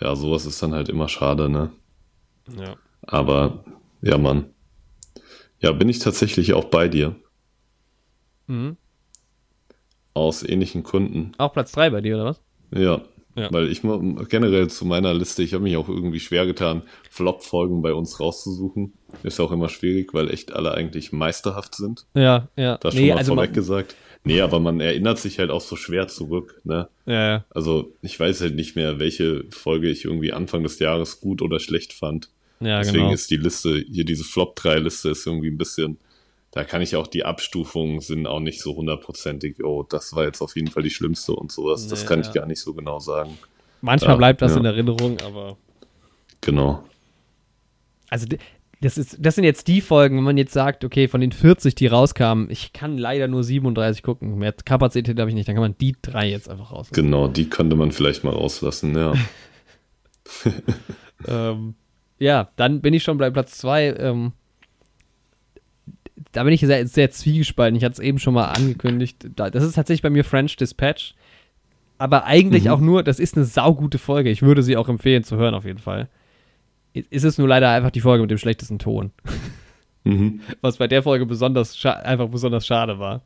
[0.00, 1.70] Ja, sowas ist dann halt immer schade, ne?
[2.58, 2.76] Ja.
[3.02, 3.64] Aber,
[4.00, 4.46] ja, Mann.
[5.60, 7.14] Ja, bin ich tatsächlich auch bei dir.
[8.46, 8.76] Mhm.
[10.14, 11.32] Aus ähnlichen Gründen.
[11.38, 12.40] Auch Platz 3 bei dir, oder was?
[12.72, 13.02] Ja.
[13.36, 13.52] Ja.
[13.52, 17.92] Weil ich generell zu meiner Liste, ich habe mich auch irgendwie schwer getan, Flop-Folgen bei
[17.94, 18.92] uns rauszusuchen.
[19.22, 22.06] Ist auch immer schwierig, weil echt alle eigentlich meisterhaft sind.
[22.14, 22.78] Ja, ja.
[22.78, 23.94] Das schon nee, mal also vorweg gesagt.
[24.24, 26.88] Nee, aber man erinnert sich halt auch so schwer zurück, ne?
[27.06, 27.44] Ja, ja.
[27.50, 31.58] Also ich weiß halt nicht mehr, welche Folge ich irgendwie Anfang des Jahres gut oder
[31.58, 32.28] schlecht fand.
[32.60, 33.14] Ja, Deswegen genau.
[33.14, 35.98] ist die Liste, hier diese Flop-3-Liste ist irgendwie ein bisschen,
[36.52, 40.40] da kann ich auch, die Abstufungen sind auch nicht so hundertprozentig, oh, das war jetzt
[40.40, 41.84] auf jeden Fall die schlimmste und sowas.
[41.84, 43.38] Nee, das kann ich gar nicht so genau sagen.
[43.80, 44.58] Manchmal ja, bleibt das ja.
[44.58, 45.56] in Erinnerung, aber.
[46.40, 46.82] Genau.
[48.08, 48.26] Also
[48.80, 51.74] das, ist, das sind jetzt die Folgen, wenn man jetzt sagt, okay, von den 40,
[51.76, 54.36] die rauskamen, ich kann leider nur 37 gucken.
[54.38, 56.94] Mehr Kapazität habe ich nicht, dann kann man die drei jetzt einfach rauslassen.
[56.94, 59.12] Genau, die könnte man vielleicht mal rauslassen, ja.
[61.28, 61.74] ähm,
[62.18, 63.94] ja, dann bin ich schon bei Platz 2.
[63.98, 64.32] Ähm,
[66.32, 67.76] da bin ich sehr, sehr zwiegespalten.
[67.76, 69.26] Ich hatte es eben schon mal angekündigt.
[69.36, 71.14] Da, das ist tatsächlich bei mir French Dispatch.
[71.98, 72.70] Aber eigentlich Mhm.
[72.70, 74.30] auch nur, das ist eine saugute Folge.
[74.30, 76.08] Ich würde sie auch empfehlen zu hören, auf jeden Fall.
[76.92, 79.10] Ist es nur leider einfach die Folge mit dem schlechtesten Ton.
[80.04, 80.40] Mhm.
[80.60, 83.22] Was bei der Folge besonders einfach besonders schade war.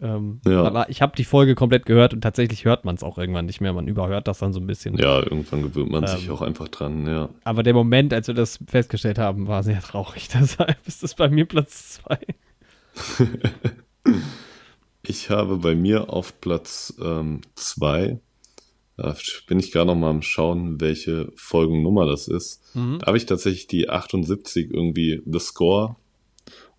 [0.00, 0.62] Ähm, Ja.
[0.64, 3.60] Aber ich habe die Folge komplett gehört und tatsächlich hört man es auch irgendwann nicht
[3.60, 3.72] mehr.
[3.72, 4.96] Man überhört das dann so ein bisschen.
[4.98, 6.32] Ja, irgendwann gewöhnt man sich Ähm.
[6.34, 7.28] auch einfach dran, ja.
[7.44, 10.28] Aber der Moment, als wir das festgestellt haben, war sehr traurig.
[10.34, 12.18] Deshalb ist das bei mir Platz zwei.
[15.08, 16.92] Ich habe bei mir auf Platz
[17.54, 18.18] 2,
[18.96, 19.16] da
[19.46, 22.62] bin ich gerade noch mal am Schauen, welche Folgennummer das ist.
[22.74, 25.94] Da habe ich tatsächlich die 78 irgendwie The Score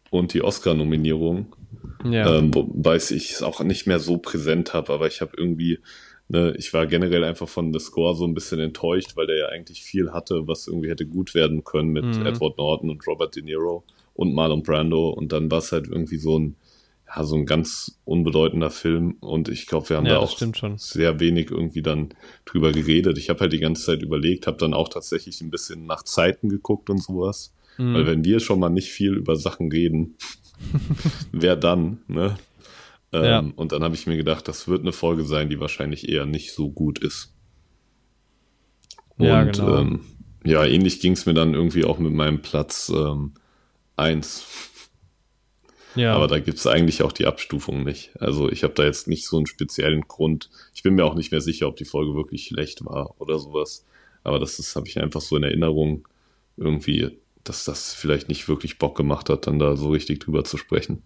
[0.10, 1.56] und die Oscar-Nominierung.
[2.04, 2.38] Ja.
[2.38, 5.80] Ähm, wobei ich es auch nicht mehr so präsent habe, aber ich habe irgendwie,
[6.30, 9.48] ne, ich war generell einfach von The Score so ein bisschen enttäuscht, weil der ja
[9.48, 12.26] eigentlich viel hatte, was irgendwie hätte gut werden können mit Mhm.
[12.26, 16.18] Edward Norton und Robert De Niro und Marlon Brando und dann war es halt irgendwie
[16.18, 16.56] so ein,
[17.08, 20.38] ja, so ein ganz unbedeutender Film und ich glaube, wir haben Ja, da auch
[20.78, 22.10] sehr wenig irgendwie dann
[22.46, 23.18] drüber geredet.
[23.18, 26.50] Ich habe halt die ganze Zeit überlegt, habe dann auch tatsächlich ein bisschen nach Zeiten
[26.50, 27.54] geguckt und sowas.
[27.78, 27.94] Mhm.
[27.94, 30.16] Weil wenn wir schon mal nicht viel über Sachen reden,
[31.32, 32.38] wer dann, ne?
[33.14, 33.40] Ähm, Ja.
[33.56, 36.52] Und dann habe ich mir gedacht, das wird eine Folge sein, die wahrscheinlich eher nicht
[36.52, 37.34] so gut ist.
[39.18, 39.78] Ja, und genau.
[39.78, 40.02] ähm,
[40.44, 43.34] ja, ähnlich ging es mir dann irgendwie auch mit meinem Platz ähm,
[43.96, 44.46] 1.
[45.96, 46.14] ja.
[46.14, 48.12] Aber da gibt es eigentlich auch die Abstufung nicht.
[48.22, 50.50] Also ich habe da jetzt nicht so einen speziellen Grund.
[50.74, 53.86] Ich bin mir auch nicht mehr sicher, ob die Folge wirklich schlecht war oder sowas.
[54.24, 56.08] Aber das habe ich einfach so in Erinnerung
[56.58, 57.18] irgendwie,
[57.50, 61.04] dass das vielleicht nicht wirklich Bock gemacht hat, dann da so richtig drüber zu sprechen.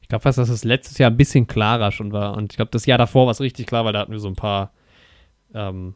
[0.00, 2.36] Ich glaube fast, dass es letztes Jahr ein bisschen klarer schon war.
[2.36, 4.28] Und ich glaube, das Jahr davor war es richtig klar, weil da hatten wir so
[4.28, 4.72] ein paar
[5.52, 5.94] ähm,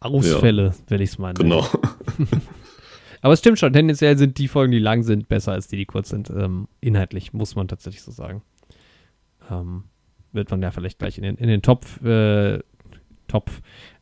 [0.00, 1.50] Ausfälle, will ich es mal nennen.
[1.50, 1.66] Genau.
[3.22, 5.86] Aber es stimmt schon, tendenziell sind die Folgen, die lang sind, besser als die, die
[5.86, 6.28] kurz sind.
[6.30, 8.42] Ähm, inhaltlich, muss man tatsächlich so sagen.
[9.48, 9.84] Ähm,
[10.32, 12.58] wird man ja vielleicht gleich in den, in den Top, äh,
[13.28, 13.50] Top,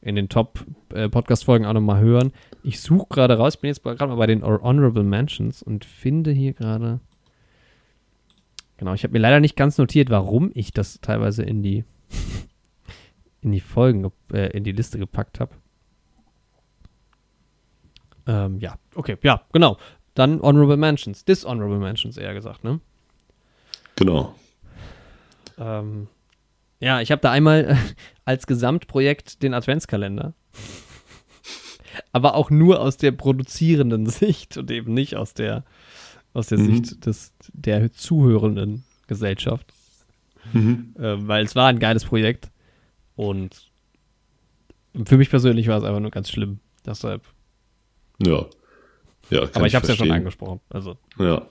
[0.03, 0.65] in den Top
[0.95, 2.33] äh, auch nochmal hören.
[2.62, 6.31] Ich suche gerade raus, ich bin jetzt gerade mal bei den Honorable Mentions und finde
[6.31, 7.01] hier gerade.
[8.77, 11.85] Genau, ich habe mir leider nicht ganz notiert, warum ich das teilweise in die
[13.43, 15.55] in die Folgen, äh, in die Liste gepackt habe.
[18.27, 19.77] Ähm, ja, okay, ja, genau.
[20.15, 22.81] Dann Honorable Mentions, Dishonorable Mentions eher gesagt, ne?
[23.97, 24.35] genau.
[25.59, 26.09] Ähm,
[26.81, 27.76] ja, ich habe da einmal äh,
[28.25, 30.34] als Gesamtprojekt den Adventskalender.
[32.12, 35.65] Aber auch nur aus der produzierenden Sicht und eben nicht aus der,
[36.33, 36.76] aus der Mhm.
[36.84, 39.73] Sicht des, der zuhörenden Gesellschaft.
[40.52, 40.94] Mhm.
[40.99, 42.50] Ähm, weil es war ein geiles Projekt.
[43.17, 43.70] Und
[45.05, 46.60] für mich persönlich war es einfach nur ganz schlimm.
[46.86, 47.23] Deshalb.
[48.25, 48.47] Ja.
[49.28, 50.60] Ja, Aber ich habe es ja schon angesprochen.
[50.70, 51.47] Also, Ja.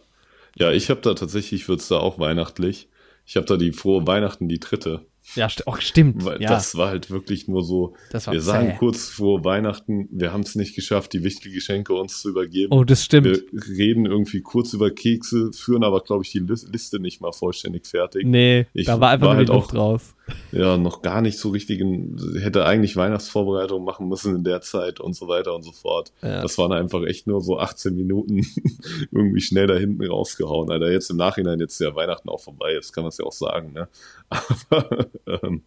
[0.55, 2.89] Ja, ich habe da tatsächlich, wird's da auch weihnachtlich.
[3.25, 5.05] Ich habe da die frohe Weihnachten, die dritte.
[5.35, 6.25] Ja, st auch stimmt.
[6.25, 8.75] Weil ja, das war halt wirklich nur so, wir sagen zäh.
[8.77, 12.71] kurz vor Weihnachten, wir haben es nicht geschafft, die wichtigen Geschenke uns zu übergeben.
[12.73, 13.25] Oh, das stimmt.
[13.27, 13.43] wir
[13.77, 17.85] reden irgendwie kurz über Kekse, führen aber, glaube ich, die Lis- Liste nicht mal vollständig
[17.87, 18.25] fertig.
[18.25, 20.15] nee, Ich da war einfach war nur die halt Luft auch- raus.
[20.51, 24.99] Ja, noch gar nicht so richtig, in, hätte eigentlich Weihnachtsvorbereitung machen müssen in der Zeit
[24.99, 26.11] und so weiter und so fort.
[26.21, 26.41] Ja.
[26.41, 28.45] Das waren einfach echt nur so 18 Minuten
[29.11, 30.71] irgendwie schnell da hinten rausgehauen.
[30.71, 33.25] Alter, jetzt im Nachhinein, jetzt ist ja Weihnachten auch vorbei, jetzt kann man es ja
[33.25, 33.87] auch sagen, ne?
[34.69, 35.63] Aber ähm,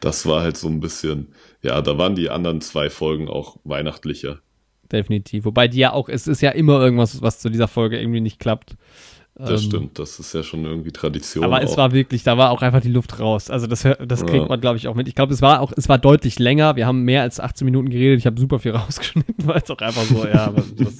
[0.00, 1.28] das war halt so ein bisschen,
[1.62, 4.40] ja, da waren die anderen zwei Folgen auch weihnachtlicher.
[4.90, 5.44] Definitiv.
[5.44, 8.40] Wobei die ja auch, es ist ja immer irgendwas, was zu dieser Folge irgendwie nicht
[8.40, 8.76] klappt.
[9.46, 11.44] Das Ähm, stimmt, das ist ja schon irgendwie Tradition.
[11.44, 11.76] Aber es auch.
[11.78, 13.50] war wirklich, da war auch einfach die Luft raus.
[13.50, 14.48] Also das, das kriegt Ja.
[14.48, 15.08] man, glaube ich, auch mit.
[15.08, 16.76] Ich glaube, es war auch, es war deutlich länger.
[16.76, 18.18] Wir haben mehr als 18 Minuten geredet.
[18.18, 20.94] Ich habe super viel rausgeschnitten, weil es auch einfach so, ja, was, was,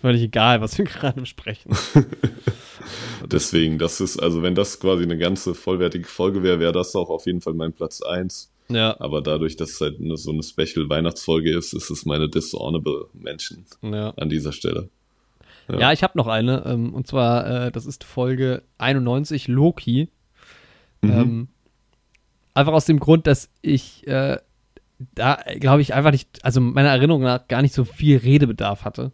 [0.00, 1.72] völlig egal, was wir gerade besprechen.
[3.26, 7.10] Deswegen, das ist, also wenn das quasi eine ganze vollwertige Folge wäre, wäre das auch
[7.10, 8.50] auf jeden Fall mein Platz eins.
[8.70, 13.06] Ja, Aber dadurch, dass es halt eine, so eine Special-Weihnachtsfolge ist, ist es meine Dishonorable
[13.14, 14.10] Mention ja.
[14.10, 14.90] an dieser Stelle.
[15.78, 16.64] Ja, ich habe noch eine.
[16.66, 20.08] Ähm, und zwar, äh, das ist Folge 91, Loki.
[21.02, 21.10] Mhm.
[21.10, 21.48] Ähm,
[22.54, 24.38] einfach aus dem Grund, dass ich äh,
[25.14, 29.12] da, glaube ich, einfach nicht, also meiner Erinnerung nach gar nicht so viel Redebedarf hatte.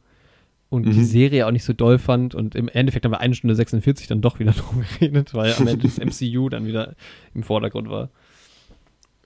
[0.70, 1.05] Und die Mhm.
[1.05, 2.34] Serie auch nicht so doll fand.
[2.34, 5.66] Und im Endeffekt haben wir eine Stunde 46 dann doch wieder drum geredet, weil am
[5.68, 6.94] Ende das MCU dann wieder
[7.34, 8.08] im Vordergrund war.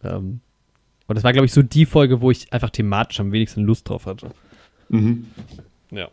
[0.02, 0.40] Ähm,
[1.06, 3.88] und das war, glaube ich, so die Folge, wo ich einfach thematisch am wenigsten Lust
[3.88, 4.30] drauf hatte.
[4.90, 5.26] Mhm.
[5.90, 6.08] Ja.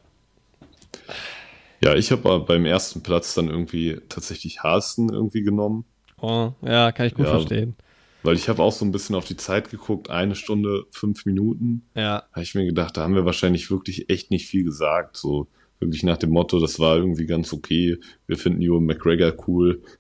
[1.81, 5.85] Ja, ich habe beim ersten Platz dann irgendwie tatsächlich Hasten irgendwie genommen,
[6.21, 7.31] Oh, ja, kann ich gut Ja.
[7.31, 7.75] verstehen.
[8.23, 11.87] weil ich habe auch so ein bisschen auf die Zeit geguckt, eine Stunde, fünf Minuten.
[11.95, 12.23] Ja.
[12.31, 15.17] habe ich mir gedacht, da haben wir wahrscheinlich wirklich echt nicht viel gesagt.
[15.17, 15.47] So
[15.79, 17.97] wirklich nach dem Motto, das war irgendwie ganz okay.
[18.25, 19.81] Wir finden Ewan McGregor cool.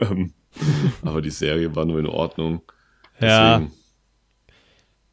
[0.00, 0.32] Ähm,
[1.02, 2.60] aber die Serie war nur in Ordnung.
[3.20, 3.58] Ja.
[3.58, 3.72] Deswegen,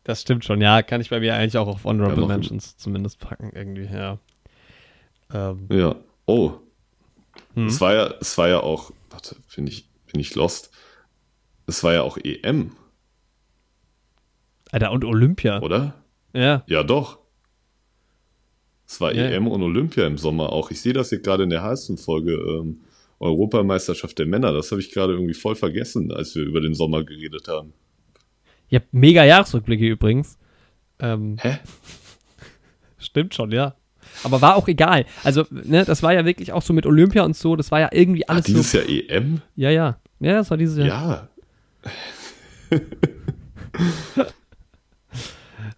[0.04, 0.82] Das stimmt schon, ja.
[0.82, 4.20] Kann ich bei mir eigentlich auch auf Honorable Ja, Mentions zumindest packen, irgendwie, ja.
[5.34, 5.96] Ähm, Ja.
[6.26, 6.54] Oh.
[7.56, 7.68] hm.
[7.68, 10.72] Es war ja, es war ja auch, warte, bin ich, bin ich lost?
[11.68, 12.72] Es war ja auch EM,
[14.72, 15.62] Alter, und Olympia.
[15.62, 16.04] oder?
[16.34, 16.64] Ja.
[16.68, 17.20] Ja, doch.
[18.88, 19.26] Es war Ja.
[19.30, 20.72] EM und Olympia im Sommer auch.
[20.72, 22.82] Ich sehe das hier gerade in der heißen Folge ähm,
[23.20, 24.52] Europameisterschaft der Männer.
[24.54, 27.74] Das habe ich gerade irgendwie voll vergessen, als wir über den Sommer geredet haben.
[28.72, 30.38] Habt mega Jahresrückblicke übrigens.
[31.00, 31.60] Ähm, Hä?
[32.98, 33.76] Stimmt schon, ja.
[34.24, 35.06] Aber war auch egal.
[35.24, 37.90] Also, ne, das war ja wirklich auch so mit Olympia und so, das war ja
[37.92, 38.78] irgendwie Ach, alles dieses so.
[38.80, 39.42] Jahr EM?
[39.56, 39.98] Ja, ja.
[40.20, 41.30] Ja, das war dieses Jahr.
[42.72, 42.78] Ja.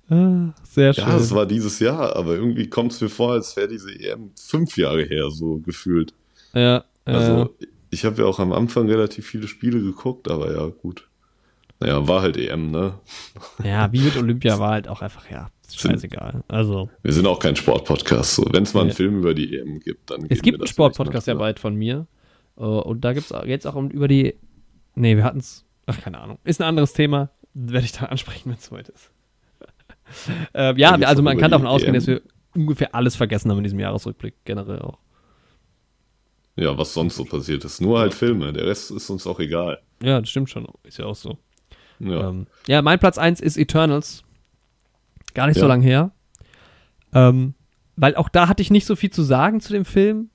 [0.09, 1.05] Ah, sehr schön.
[1.07, 4.31] Ja, es war dieses Jahr, aber irgendwie kommt es mir vor, als wäre diese EM
[4.35, 6.13] fünf Jahre her, so gefühlt.
[6.53, 7.55] ja, Also,
[7.91, 11.07] ich habe ja auch am Anfang relativ viele Spiele geguckt, aber ja, gut.
[11.79, 12.95] Naja, war halt EM, ne?
[13.63, 15.49] ja, wie mit Olympia war halt auch einfach, ja,
[15.79, 16.43] scheißegal.
[16.47, 18.35] Also, Wir sind auch kein Sportpodcast.
[18.35, 18.95] So, wenn es mal einen Ja.
[18.95, 22.07] Film über die EM gibt, dann es gibt einen Sportpodcast ja bald von mir.
[22.57, 24.35] Äh, Und da gibt es jetzt auch um, über die.
[24.95, 25.65] Nee, wir hatten es.
[25.85, 26.37] Ach, keine Ahnung.
[26.43, 27.29] Ist ein anderes Thema.
[27.53, 29.11] Werde ich dann ansprechen, wenn es soweit ist.
[30.53, 31.99] äh, ja, Da also man kann davon ausgehen, EM.
[31.99, 32.21] dass wir
[32.55, 34.99] ungefähr alles vergessen haben in diesem Jahresrückblick, generell auch.
[36.55, 37.81] Ja, was sonst so passiert ist.
[37.81, 38.51] Nur halt Filme.
[38.53, 39.79] Der Rest ist uns auch egal.
[40.03, 40.67] Ja, das stimmt schon.
[40.83, 41.37] Ist ja auch so.
[41.99, 44.23] Ja, ähm, ja mein Platz 1 ist Eternals.
[45.33, 45.67] Gar nicht so Ja.
[45.67, 46.11] lang her.
[47.13, 47.53] Ähm,
[47.95, 50.29] weil auch da hatte ich nicht so viel zu sagen zu dem Film.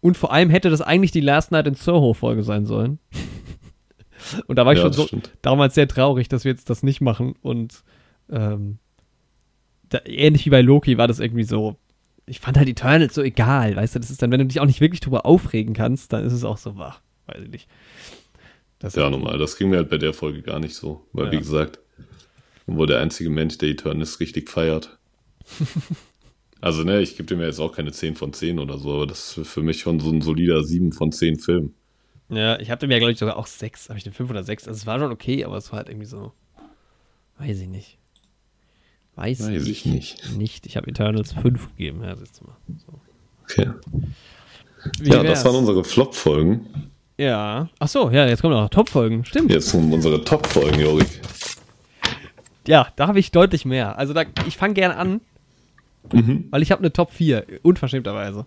[0.00, 2.98] Und vor allem hätte das eigentlich die Last Night in Soho-Folge sein sollen.
[4.46, 5.30] Und da war ich Ja, schon so stimmt.
[5.42, 7.34] damals sehr traurig, dass wir jetzt das nicht machen.
[7.42, 7.82] Und
[8.30, 8.78] ähm,
[9.88, 11.76] da, ähnlich wie bei Loki war das irgendwie so.
[12.26, 14.64] Ich fand halt Eternals so egal, weißt du, das ist dann, wenn du dich auch
[14.66, 17.68] nicht wirklich drüber aufregen kannst, dann ist es auch so, wach, weiß ich nicht.
[18.78, 19.36] Das ja, normal.
[19.38, 21.06] Das ging mir halt bei der Folge gar nicht so.
[21.12, 21.32] Weil, Ja.
[21.32, 21.80] wie gesagt,
[22.66, 24.98] wo der einzige Mensch, der Eternals richtig feiert.
[26.60, 29.06] also, ne, ich gebe dem ja jetzt auch keine 10 von 10 oder so, aber
[29.06, 31.74] das ist für mich schon so ein solider 7 von 10 Film.
[32.30, 33.88] Ja, ich hatte mir, glaube ich, sogar auch sechs.
[33.88, 34.66] Habe ich den fünf oder sechs?
[34.66, 36.32] Also, es war schon okay, aber es war halt irgendwie so.
[37.38, 37.98] Weiß ich nicht.
[39.16, 40.36] Weiß, Weiß ich ich nicht.
[40.36, 40.66] nicht.
[40.66, 42.02] Ich habe Eternals fünf gegeben.
[42.02, 42.56] Ja, siehst du mal.
[42.78, 43.00] So.
[43.42, 43.70] Okay.
[45.00, 45.42] Wie ja, wär's?
[45.42, 46.90] das waren unsere Flop-Folgen.
[47.16, 47.68] Ja.
[47.78, 49.24] Ach so, ja, jetzt kommen noch Top-Folgen.
[49.24, 49.52] Stimmt.
[49.52, 51.20] Jetzt kommen unsere Top-Folgen, Jorik.
[52.66, 53.98] Ja, da habe ich deutlich mehr.
[53.98, 55.20] Also, da, ich fange gerne an,
[56.12, 56.48] Mhm.
[56.50, 58.46] weil ich habe eine Top 4, unverschämterweise.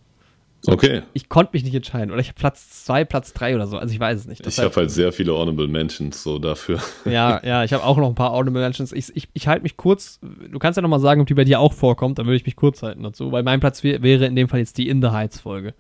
[0.66, 1.04] Okay.
[1.14, 2.12] Ich konnte mich nicht entscheiden.
[2.12, 3.78] Oder ich habe Platz 2, Platz 3 oder so.
[3.78, 4.40] Also, ich weiß es nicht.
[4.42, 6.80] Ich Deshalb- habe halt sehr viele Honorable Mentions, so dafür.
[7.06, 8.92] Ja, ja, ich habe auch noch ein paar Honorable Mentions.
[8.92, 10.20] Ich, ich, ich halte mich kurz.
[10.22, 12.18] Du kannst ja noch mal sagen, ob die bei dir auch vorkommt.
[12.18, 13.32] Dann würde ich mich kurz halten dazu.
[13.32, 15.74] Weil mein Platz wär, wäre in dem Fall jetzt die In the Heights Folge.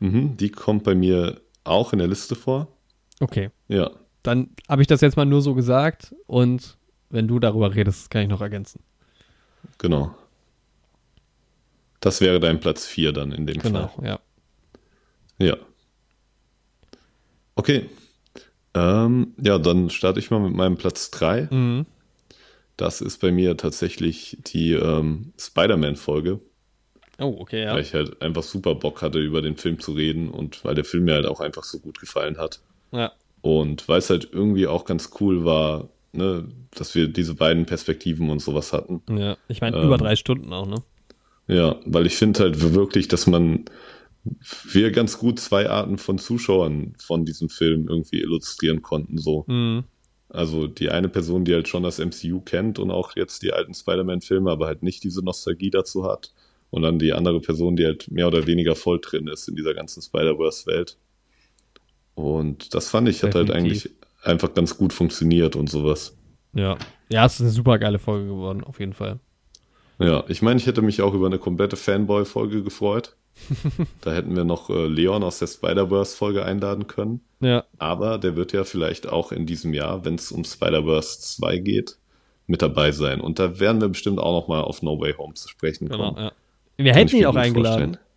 [0.00, 2.68] Mhm, die kommt bei mir auch in der Liste vor.
[3.20, 3.90] Okay, Ja.
[4.22, 6.14] dann habe ich das jetzt mal nur so gesagt.
[6.26, 6.78] Und
[7.10, 8.82] wenn du darüber redest, kann ich noch ergänzen.
[9.78, 10.14] Genau.
[12.00, 14.06] Das wäre dein Platz 4 dann in dem Genau, Fall.
[14.06, 14.20] ja.
[15.38, 15.56] Ja.
[17.54, 17.88] Okay.
[18.74, 21.48] Ähm, ja, dann starte ich mal mit meinem Platz 3.
[21.50, 21.86] Mhm.
[22.76, 26.40] Das ist bei mir tatsächlich die ähm, Spider-Man-Folge,
[27.18, 27.74] Oh, okay, ja.
[27.74, 30.86] weil ich halt einfach super Bock hatte, über den Film zu reden und weil der
[30.86, 32.60] Film mir halt auch einfach so gut gefallen hat.
[32.92, 37.66] Ja, Und weil es halt irgendwie auch ganz cool war, ne, dass wir diese beiden
[37.66, 39.02] Perspektiven und sowas hatten.
[39.10, 39.36] ja.
[39.48, 40.82] Ich meine, Ähm, über drei Stunden auch, ne?
[41.48, 43.64] Ja, weil ich finde halt wirklich, dass man
[44.70, 49.18] wir ganz gut zwei Arten von Zuschauern von diesem Film irgendwie illustrieren konnten.
[49.18, 49.44] So.
[49.48, 49.84] Mhm.
[50.28, 53.74] Also die eine Person, die halt schon das MCU kennt und auch jetzt die alten
[53.74, 56.32] Spider-Man-Filme, aber halt nicht diese Nostalgie dazu hat.
[56.70, 59.74] Und dann die andere Person, die halt mehr oder weniger voll drin ist in dieser
[59.74, 60.98] ganzen Spider-Verse-Welt.
[62.14, 63.86] Und das fand ich, hat halt Definitiv.
[63.86, 63.90] eigentlich
[64.22, 66.16] einfach ganz gut funktioniert und sowas.
[66.52, 66.76] Ja.
[67.08, 69.18] Ja, es ist eine super geile Folge geworden, auf jeden Fall.
[69.98, 73.16] Ja, ich meine, ich hätte mich auch über eine komplette Fanboy-Folge gefreut.
[74.00, 77.20] da hätten wir noch äh, Leon aus der Spider-Verse-Folge einladen können.
[77.40, 81.58] Ja, Aber der wird ja vielleicht auch in diesem Jahr, wenn es um Spider-Verse 2
[81.58, 81.96] geht,
[82.46, 83.20] mit dabei sein.
[83.20, 86.12] Und da werden wir bestimmt auch noch mal auf No Way Home zu sprechen genau,
[86.12, 86.24] kommen.
[86.24, 86.32] ja.
[86.76, 87.94] Wir Kann hätten ihn auch eingeladen.
[87.94, 88.09] vorstellen.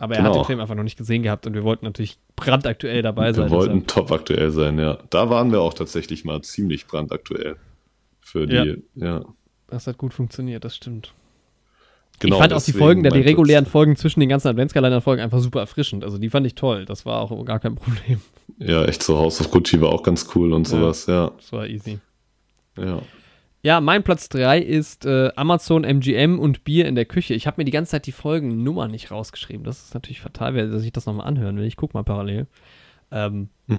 [0.00, 0.42] Aber er hat Genau.
[0.42, 3.46] den Film einfach noch nicht gesehen gehabt und wir wollten natürlich brandaktuell dabei sein.
[3.46, 4.98] Wir wollten deshalb- top aktuell sein, ja.
[5.10, 7.56] Da waren wir auch tatsächlich mal ziemlich brandaktuell.
[8.20, 9.24] Für die, ja.
[9.68, 11.12] Das hat gut funktioniert, das stimmt.
[12.20, 15.38] Genau, ich fand auch die Folgen, der, die regulären Folgen zwischen den ganzen Adventskalender-Folgen einfach
[15.40, 16.02] super erfrischend.
[16.04, 16.84] Also die fand ich toll.
[16.84, 18.20] Das war auch gar kein Problem.
[18.58, 21.30] Ja, echt so House of Gucci war auch ganz cool und sowas, ja.
[21.36, 21.98] Das war easy.
[22.76, 23.00] Ja.
[23.62, 27.34] Ja, mein Platz 3 ist äh, Amazon MGM und Bier in der Küche.
[27.34, 29.64] Ich habe mir die ganze Zeit die Folgennummer nicht rausgeschrieben.
[29.64, 31.64] Das ist natürlich fatal, dass ich das nochmal anhören will.
[31.64, 32.46] Ich guck mal parallel.
[33.10, 33.78] Ähm, Mhm.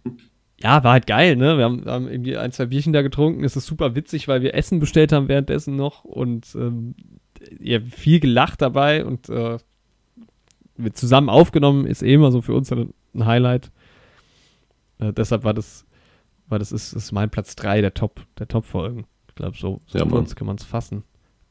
[0.61, 1.58] Ja, war halt geil, ne?
[1.58, 3.45] Wir haben, haben irgendwie ein, zwei Bierchen da getrunken.
[3.45, 6.95] Es ist super witzig, weil wir Essen bestellt haben währenddessen noch und ähm,
[7.61, 9.58] ja, viel gelacht dabei und äh,
[10.75, 13.72] wir zusammen aufgenommen ist eh immer so für uns ein Highlight.
[14.99, 15.85] Äh, deshalb war das,
[16.48, 19.06] war das ist, ist mein Platz 3 der Top, der Top-Folgen.
[19.40, 21.03] Ich glaube, so, so Ja, kann man es fassen.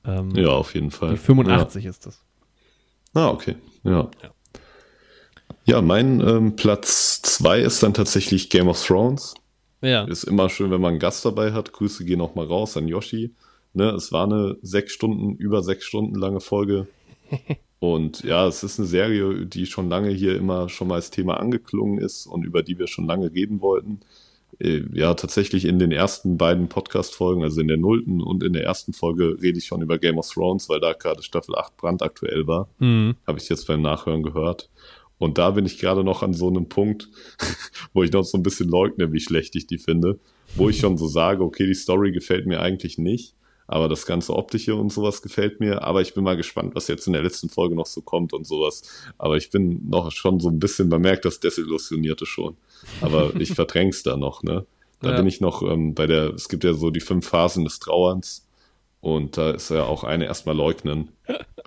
[0.04, 1.12] Ähm, Ja, auf jeden Fall.
[1.12, 2.22] Die 85 ist das.
[3.14, 3.56] Ah, okay.
[3.82, 4.10] Ja.
[4.22, 4.30] Ja.
[5.64, 9.32] Ja, mein ähm, Platz zwei ist dann tatsächlich Game of Thrones.
[9.80, 10.04] Ja.
[10.04, 11.72] Ist immer schön, wenn man einen Gast dabei hat.
[11.72, 13.34] Grüße gehen auch mal raus an Yoshi.
[13.72, 16.88] Ne, es war eine sechs Stunden, über sechs Stunden lange Folge.
[17.80, 21.40] Und ja, es ist eine Serie, die schon lange hier immer schon mal als Thema
[21.40, 24.00] angeklungen ist und über die wir schon lange reden wollten.
[24.58, 28.64] Äh, Ja, tatsächlich in den ersten beiden Podcast-Folgen, also in der nullten und in der
[28.64, 32.46] ersten Folge, rede ich schon über Game of Thrones, weil da gerade Staffel 8 brandaktuell
[32.46, 32.68] war.
[32.78, 33.16] Mhm.
[33.26, 34.68] Habe ich jetzt beim Nachhören gehört.
[35.18, 37.08] Und da bin ich gerade noch an so einem Punkt,
[37.92, 40.18] wo ich noch so ein bisschen leugne, wie schlecht ich die finde.
[40.54, 43.34] Wo ich schon so sage, okay, die Story gefällt mir eigentlich nicht,
[43.66, 45.82] aber das ganze Optische und sowas gefällt mir.
[45.82, 48.46] Aber ich bin mal gespannt, was jetzt in der letzten Folge noch so kommt und
[48.46, 48.82] sowas.
[49.18, 52.56] Aber ich bin noch schon so ein bisschen, man merkt das Desillusionierte schon.
[53.00, 54.66] Aber ich verdräng's da noch, ne?
[55.00, 55.16] Da Ja.
[55.16, 58.44] bin ich noch ähm, bei der, es gibt ja so die fünf Phasen des Trauerns.
[59.00, 61.10] Und da ist ja auch eine erstmal leugnen.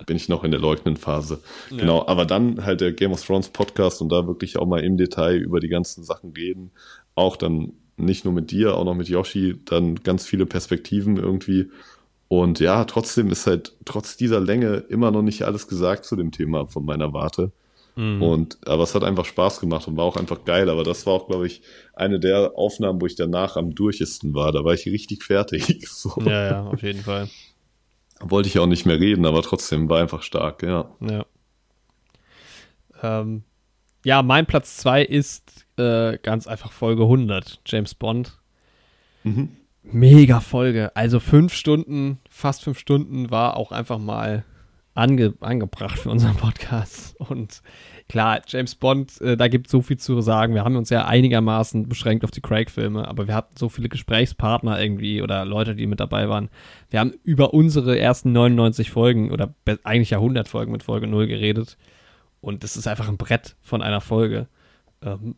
[0.04, 1.40] Bin ich noch in der Leugnen-Phase.
[1.70, 4.98] Genau, aber dann halt der Game of Thrones Podcast und da wirklich auch mal im
[4.98, 6.72] Detail über die ganzen Sachen reden.
[7.14, 11.70] Auch dann nicht nur mit dir, auch noch mit Yoshi, dann ganz viele Perspektiven irgendwie.
[12.28, 16.32] Und ja, trotzdem ist halt trotz dieser Länge immer noch nicht alles gesagt zu dem
[16.32, 17.50] Thema von meiner Warte.
[17.94, 18.22] Mhm.
[18.22, 20.70] Und aber es hat einfach Spaß gemacht und war auch einfach geil.
[20.70, 21.62] Aber das war auch, glaube ich,
[21.94, 24.52] eine der Aufnahmen, wo ich danach am durchesten war.
[24.52, 25.80] Da war ich richtig fertig.
[25.92, 26.14] So.
[26.24, 27.28] Ja, ja, auf jeden Fall.
[28.20, 30.90] Wollte ich auch nicht mehr reden, aber trotzdem war einfach stark, ja.
[31.00, 31.26] Ja.
[33.02, 33.42] Ähm,
[34.04, 38.38] ja, mein Platz 2 ist äh, ganz einfach Folge 100, James Bond.
[39.22, 39.50] Mhm.
[39.82, 40.94] Mega Folge.
[40.96, 44.44] Also fünf Stunden, fast fünf Stunden war auch einfach mal
[44.94, 47.18] ange angebracht für unseren Podcast.
[47.18, 47.62] Und
[48.08, 50.54] klar, James Bond, äh, da gibt es so viel zu sagen.
[50.54, 54.80] Wir haben uns ja einigermaßen beschränkt auf die Craig-Filme, aber wir hatten so viele Gesprächspartner
[54.80, 56.50] irgendwie oder Leute, die mit dabei waren.
[56.90, 59.54] Wir haben über unsere ersten 99 Folgen oder
[59.84, 61.78] eigentlich ja 100 Folgen mit Folge 0 geredet.
[62.40, 64.48] Und das ist einfach ein Brett von einer Folge.
[65.00, 65.36] Ähm,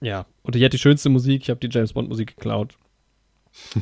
[0.00, 1.42] ja, und ich hatte die schönste Musik.
[1.42, 2.76] Ich habe die James Bond Musik geklaut.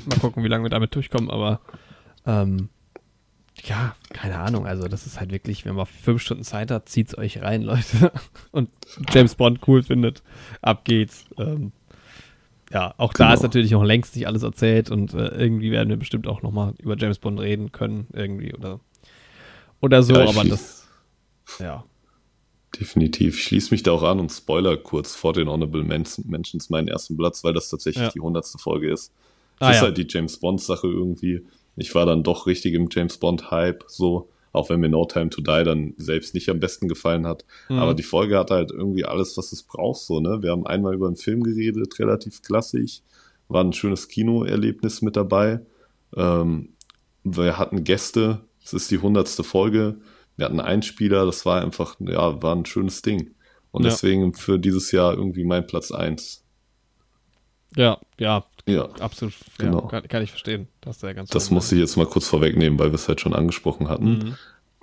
[0.07, 1.61] Mal gucken, wie lange wir damit durchkommen, aber
[2.27, 2.69] ähm,
[3.65, 4.67] ja, keine Ahnung.
[4.67, 8.13] Also, das ist halt wirklich, wenn man fünf Stunden Zeit hat, zieht's euch rein, Leute.
[8.53, 8.71] Und
[9.11, 10.23] James Bond cool findet,
[10.63, 11.25] ab geht's.
[11.39, 11.73] Ähm,
[12.73, 13.35] ja, auch da Genau.
[13.35, 16.75] ist natürlich noch längst nicht alles erzählt und äh, irgendwie werden wir bestimmt auch nochmal
[16.79, 18.81] über James Bond reden können, irgendwie oder,
[19.81, 20.89] oder so, Ja, aber das,
[21.61, 21.85] ja.
[22.81, 23.37] Definitiv.
[23.37, 26.89] Ich schließe mich da auch an und spoiler kurz vor den Honorable Men Mentions meinen
[26.89, 28.11] ersten Platz, weil das tatsächlich Ja.
[28.11, 29.13] die hundertste Folge ist.
[29.61, 29.83] Ah, das ist ja.
[29.83, 31.45] halt die James Bond-Sache irgendwie.
[31.77, 35.41] Ich war dann doch richtig im James Bond-Hype, so, auch wenn mir No Time to
[35.41, 37.45] Die dann selbst nicht am besten gefallen hat.
[37.69, 37.79] Mhm.
[37.79, 40.43] Aber die Folge hat halt irgendwie alles, was es braucht, so, ne?
[40.43, 43.01] Wir haben einmal über einen Film geredet, relativ klassisch.
[43.49, 45.61] War ein schönes Kinoerlebnis mit dabei.
[46.17, 46.71] Ähm,
[47.25, 49.97] wir hatten Gäste, es ist die hundertste Folge.
[50.37, 53.35] Wir hatten Einspieler, das war einfach, ja, war ein schönes Ding.
[53.73, 53.91] Und Ja.
[53.91, 56.45] deswegen für dieses Jahr irgendwie mein Platz eins.
[57.77, 59.35] Ja, ja, Ja, absolut.
[59.59, 59.83] Genau.
[59.83, 60.69] Ja, kann, kann ich verstehen.
[60.81, 63.21] Das, ist ja ganz das muss ich jetzt mal kurz vorwegnehmen, weil wir es halt
[63.21, 64.19] schon angesprochen hatten.
[64.19, 64.35] Mhm.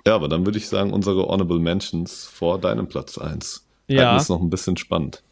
[0.06, 3.66] Ja, aber dann würde ich sagen, unsere Honorable Mentions vor deinem Platz eins.
[3.88, 4.10] Ja.
[4.10, 5.22] Halten es noch ein bisschen spannend.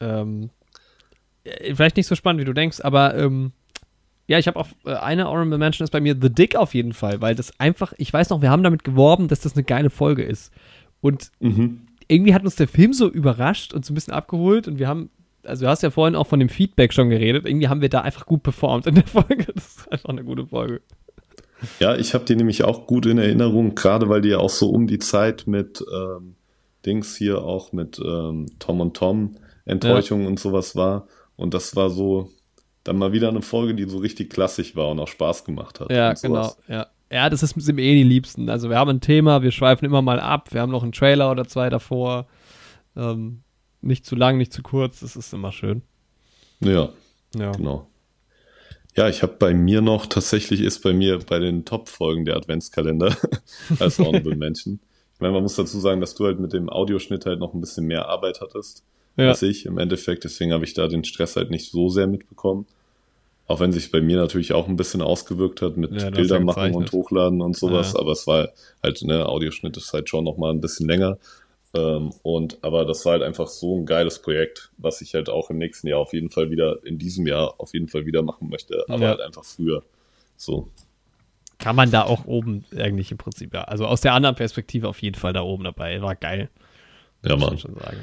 [0.00, 0.50] Ähm,
[1.44, 3.52] äh, vielleicht nicht so spannend, wie du denkst, aber ähm,
[4.26, 6.94] ja, ich habe auch äh, eine Honorable Mention ist bei mir The Dick auf jeden
[6.94, 9.90] Fall, weil das einfach, ich weiß noch, wir haben damit geworben, dass das eine geile
[9.90, 10.52] Folge ist.
[11.00, 11.82] Und Mhm.
[12.08, 15.10] irgendwie hat uns der Film so überrascht und so ein bisschen abgeholt und wir haben,
[15.44, 18.00] also du hast ja vorhin auch von dem Feedback schon geredet, irgendwie haben wir da
[18.00, 19.46] einfach gut performt in der Folge.
[19.54, 20.80] Das ist einfach eine gute Folge.
[21.80, 24.70] Ja, ich habe die nämlich auch gut in Erinnerung, gerade weil die ja auch so
[24.70, 26.34] um die Zeit mit ähm,
[26.84, 31.06] Dings hier auch mit ähm, Tom und Tom Enttäuschung und sowas war.
[31.36, 32.30] Und das war so
[32.84, 35.90] dann mal wieder eine Folge, die so richtig klassisch war und auch Spaß gemacht hat.
[35.90, 36.52] Ja, genau.
[36.68, 36.86] Ja.
[37.10, 38.50] ja, das ist, mir eh die Liebsten.
[38.50, 41.30] Also wir haben ein Thema, wir schweifen immer mal ab, wir haben noch einen Trailer
[41.30, 42.26] oder zwei davor.
[42.94, 43.43] Ähm,
[43.84, 45.82] nicht zu lang, nicht zu kurz, das ist immer schön.
[46.60, 46.90] Ja,
[47.34, 47.52] Ja.
[47.52, 47.86] genau.
[48.96, 53.16] Ja, ich habe bei mir noch, tatsächlich ist bei mir bei den Top-Folgen der Adventskalender
[53.80, 54.78] als Honorable Mention.
[55.14, 57.60] Ich meine, man muss dazu sagen, dass du halt mit dem Audioschnitt halt noch ein
[57.60, 58.84] bisschen mehr Arbeit hattest
[59.16, 59.28] Ja.
[59.30, 60.22] als ich im Endeffekt.
[60.24, 62.66] Deswegen habe ich da den Stress halt nicht so sehr mitbekommen.
[63.46, 66.14] Auch wenn sich bei mir natürlich auch ein bisschen ausgewirkt hat mit Ja, du hast
[66.14, 68.00] Bilder ja machen und hochladen und sowas, Ja.
[68.00, 68.48] aber es war
[68.82, 71.18] halt, ne, Audioschnitt ist halt schon nochmal ein bisschen länger.
[71.74, 75.50] Ähm, und aber das war halt einfach so ein geiles Projekt, was ich halt auch
[75.50, 78.48] im nächsten Jahr auf jeden Fall wieder, in diesem Jahr auf jeden Fall wieder machen
[78.48, 79.08] möchte, aber Ja.
[79.10, 79.82] halt einfach früher.
[80.36, 80.68] So.
[81.58, 83.62] Kann man da auch oben eigentlich im Prinzip, ja.
[83.62, 86.00] Also aus der anderen Perspektive auf jeden Fall da oben dabei.
[86.02, 86.48] War geil.
[87.24, 87.50] Ja, Mann.
[87.50, 87.98] man schon sagen.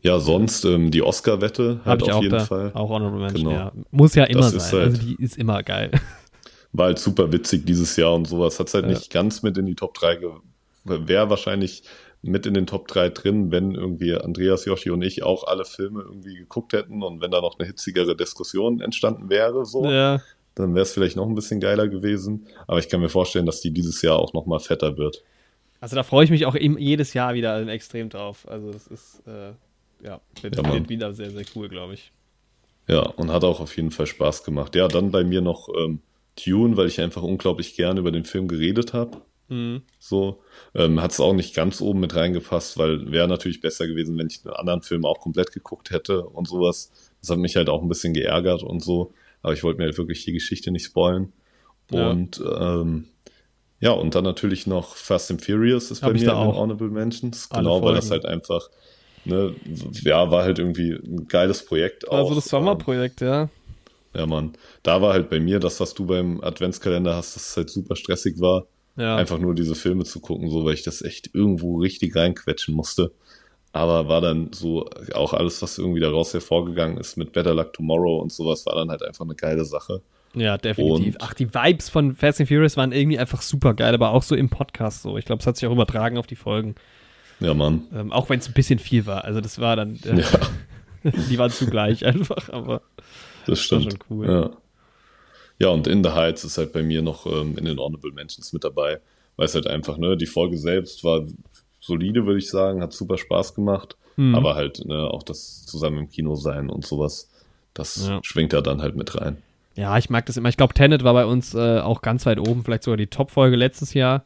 [0.00, 2.44] Ja, sonst ähm, die Oscar-Wette halt auf jeden da.
[2.44, 2.70] Fall.
[2.74, 3.56] Auch Honorable Mention, Genau.
[3.56, 3.72] ja.
[3.90, 4.80] Muss ja immer Das sein.
[4.80, 5.90] halt- also die ist immer geil.
[6.72, 8.60] War halt super witzig dieses Jahr und sowas.
[8.60, 8.90] Hat halt Ja.
[8.92, 10.30] nicht ganz mit in die Top 3 ge
[10.84, 11.82] wäre wahrscheinlich
[12.22, 16.02] mit in den Top 3 drin, wenn irgendwie Andreas, Joshi und ich auch alle Filme
[16.02, 20.20] irgendwie geguckt hätten und wenn da noch eine hitzigere Diskussion entstanden wäre, so, ja.
[20.54, 22.46] dann wäre es vielleicht noch ein bisschen geiler gewesen.
[22.66, 25.22] Aber ich kann mir vorstellen, dass die dieses Jahr auch noch mal fetter wird.
[25.80, 28.46] Also da freue ich mich auch jedes Jahr wieder extrem drauf.
[28.48, 29.52] Also das ist, äh,
[30.04, 32.10] ja, wird, Ja, wird wieder sehr, sehr cool, glaube ich.
[32.88, 34.74] Ja, und hat auch auf jeden Fall Spaß gemacht.
[34.74, 36.00] Ja, dann bei mir noch ähm,
[36.36, 39.20] Tune, weil ich einfach unglaublich gern über den Film geredet habe.
[39.48, 39.82] Mhm.
[39.98, 40.42] So,
[40.74, 44.26] ähm, hat es auch nicht ganz oben mit reingepasst, weil wäre natürlich besser gewesen, wenn
[44.28, 46.90] ich einen anderen Film auch komplett geguckt hätte und sowas.
[47.20, 49.12] Das hat mich halt auch ein bisschen geärgert und so.
[49.42, 51.32] Aber ich wollte mir halt wirklich die Geschichte nicht spoilen.
[51.90, 52.10] Ja.
[52.10, 53.06] Und ähm,
[53.80, 56.56] ja, und dann natürlich noch Fast and Furious ist Hab bei mir den auch.
[56.56, 57.48] Honorable Mentions.
[57.50, 58.68] Alle Genau, weil das halt einfach,
[59.24, 59.54] ne,
[60.02, 62.18] ja, war halt irgendwie ein geiles Projekt auch.
[62.18, 63.48] Also das Ähm, Sommerprojekt, ja.
[64.14, 64.54] ja, Mann.
[64.82, 67.94] Da war halt bei mir das, was du beim Adventskalender hast, dass es halt super
[67.94, 68.66] stressig war,
[68.98, 69.16] Ja.
[69.16, 73.12] einfach nur diese Filme zu gucken, so, weil ich das echt irgendwo richtig reinquetschen musste.
[73.72, 78.18] Aber war dann so, auch alles, was irgendwie daraus hervorgegangen ist mit Better Luck Tomorrow
[78.20, 80.00] und sowas, war dann halt einfach eine geile Sache.
[80.34, 81.14] Ja, definitiv.
[81.14, 84.22] Und- Ach, die Vibes von Fast and Furious waren irgendwie einfach super geil, aber auch
[84.22, 85.16] so im Podcast so.
[85.16, 86.74] Ich glaube, es hat sich auch übertragen auf die Folgen.
[87.40, 87.82] Ja, Mann.
[87.94, 89.24] Ähm, auch wenn es ein bisschen viel war.
[89.24, 92.82] Also das war dann, äh, Ja, die waren zugleich einfach, aber
[93.46, 93.82] das war stimmt.
[93.84, 94.26] schon cool.
[94.28, 94.50] Ja.
[95.58, 98.52] Ja, und In the Heights ist halt bei mir noch ähm, in den Honorable Mentions
[98.52, 99.00] mit dabei,
[99.36, 101.24] weil es halt einfach, ne, die Folge selbst war
[101.80, 104.34] solide, würde ich sagen, hat super Spaß gemacht, Mhm.
[104.34, 107.30] aber halt, ne, auch das zusammen im Kino sein und sowas,
[107.74, 108.20] das Ja.
[108.22, 109.36] schwingt da dann halt mit rein.
[109.76, 110.48] Ja, ich mag das immer.
[110.48, 113.54] Ich glaube, Tenet war bei uns äh, auch ganz weit oben, vielleicht sogar die Top-Folge
[113.54, 114.24] letztes Jahr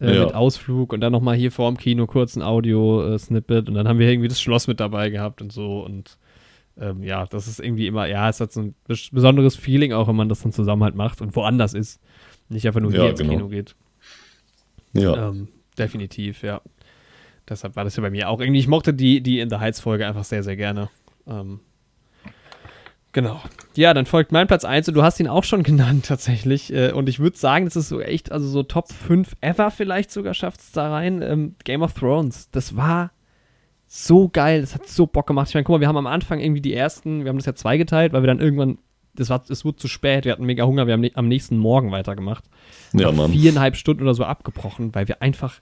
[0.00, 0.24] äh, Ja.
[0.24, 3.98] mit Ausflug und dann nochmal hier vor dem Kino kurz ein Audio-Snippet und dann haben
[3.98, 6.16] wir irgendwie das Schloss mit dabei gehabt und so und
[6.80, 10.08] ähm, ja, das ist irgendwie immer, ja, es hat so ein bes- besonderes Feeling auch,
[10.08, 12.00] wenn man das dann zusammen halt macht und woanders ist.
[12.48, 13.32] Nicht einfach nur Ja, hier ins genau.
[13.32, 13.74] Kino geht.
[14.94, 16.60] Ja, Ähm, definitiv, ja.
[17.48, 18.60] Deshalb war das ja bei mir auch irgendwie.
[18.60, 20.88] Ich mochte die, die In the Heights-Folge einfach sehr, sehr gerne.
[21.26, 21.60] Ähm,
[23.12, 23.40] genau.
[23.74, 26.72] Ja, dann folgt mein Platz 1 und du hast ihn auch schon genannt tatsächlich.
[26.72, 30.10] Äh, und ich würde sagen, das ist so echt, also so Top 5 ever vielleicht
[30.10, 31.22] sogar schafft es da rein.
[31.22, 32.50] Ähm, Game of Thrones.
[32.50, 33.10] Das war
[33.90, 34.60] so geil.
[34.60, 35.48] Das hat so Bock gemacht.
[35.48, 37.54] Ich meine, guck mal, wir haben am Anfang irgendwie die ersten, wir haben das ja
[37.54, 38.78] zweigeteilt, weil wir dann irgendwann,
[39.14, 41.56] das war, es wurde zu spät, wir hatten mega Hunger, wir haben ne- am nächsten
[41.56, 42.44] Morgen weitergemacht
[42.92, 43.32] ja, Mann.
[43.32, 45.60] viereinhalb Stunden oder so abgebrochen, weil wir einfach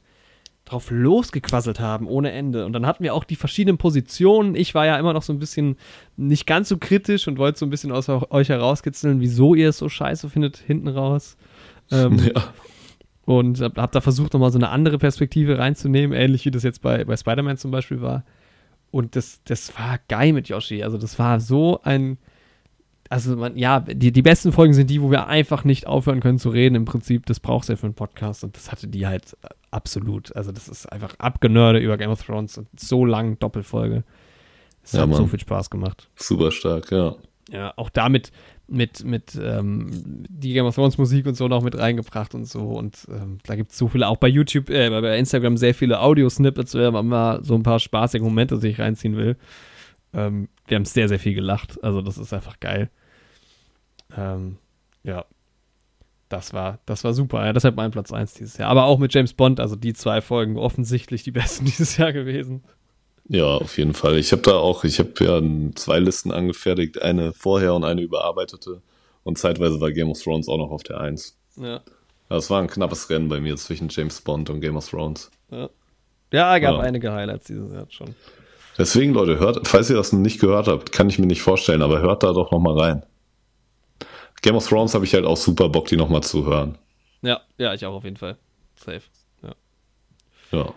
[0.65, 2.67] drauf losgequasselt haben, ohne Ende.
[2.67, 4.57] Und dann hatten wir auch die verschiedenen Positionen.
[4.57, 5.77] Ich war ja immer noch so ein bisschen
[6.17, 9.79] nicht ganz so kritisch und wollte so ein bisschen aus euch herauskitzeln, wieso ihr es
[9.79, 11.37] so scheiße findet, hinten raus.
[11.93, 12.43] Ähm, Ja,
[13.27, 16.81] und hab, hab da versucht, nochmal so eine andere Perspektive reinzunehmen, ähnlich wie das jetzt
[16.81, 18.25] bei, bei Spider-Man zum Beispiel war.
[18.91, 20.83] Und das, das war geil mit Yoshi.
[20.83, 22.17] Also, das war so ein.
[23.09, 26.39] Also, man, ja, die, die besten Folgen sind die, wo wir einfach nicht aufhören können
[26.39, 26.75] zu reden.
[26.77, 28.43] Im Prinzip, das brauchst du ja für einen Podcast.
[28.43, 30.35] Und das hatte die halt äh, absolut.
[30.35, 34.03] Also, das ist einfach abgenörde über Game of Thrones und so lang Doppelfolge.
[34.83, 35.29] Es Ja, hat so Mann.
[35.31, 36.09] viel Spaß gemacht.
[36.15, 37.17] super stark, ja.
[37.51, 38.31] Ja, auch damit
[38.69, 42.61] mit, mit ähm, die Game of Thrones Musik und so noch mit reingebracht und so.
[42.61, 46.01] Und ähm, da gibt es so viele, auch bei YouTube, äh, bei Instagram sehr viele
[46.01, 49.37] Audio-Snippets, wenn man mal so ein paar spaßige Momente sich reinziehen will.
[50.13, 51.83] Ähm, wir haben sehr, sehr viel gelacht.
[51.85, 52.91] Also, das ist einfach geil.
[54.17, 54.59] Ähm,
[55.05, 55.25] ja.
[56.29, 57.47] Das war, das war super.
[57.47, 58.69] Ja, deshalb mein Platz 1 dieses Jahr.
[58.69, 62.65] Aber auch mit James Bond, also die zwei Folgen offensichtlich die besten dieses Jahr gewesen.
[63.29, 64.19] Ja, auf jeden Fall.
[64.19, 65.41] Ich habe da auch, ich habe ja
[65.75, 68.83] zwei Listen angefertigt, eine vorher und eine überarbeitete.
[69.25, 71.37] Und zeitweise war Game of Thrones auch noch auf der Eins.
[71.57, 71.81] Ja.
[72.31, 75.31] Ja, es war ein knappes Rennen bei mir zwischen James Bond und Game of Thrones.
[75.51, 75.69] Ja,
[76.33, 76.81] ja gab Ja.
[76.81, 78.15] einige Highlights dieses Jahr schon.
[78.79, 81.83] Deswegen, Leute, hört, falls ihr das noch nicht gehört habt, kann ich mir nicht vorstellen,
[81.83, 83.07] aber hört da doch noch mal rein.
[84.43, 86.77] Game of Thrones habe ich halt auch super Bock, die noch mal zu hören.
[87.23, 88.37] Ja, ja, ich auch auf jeden Fall.
[88.77, 89.03] Safe.
[89.43, 89.55] Ja.
[90.53, 90.75] Ja.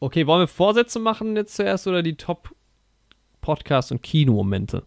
[0.00, 2.50] Okay, wollen wir Vorsätze machen jetzt zuerst oder die Top
[3.40, 4.82] Podcast- und Kinomomente?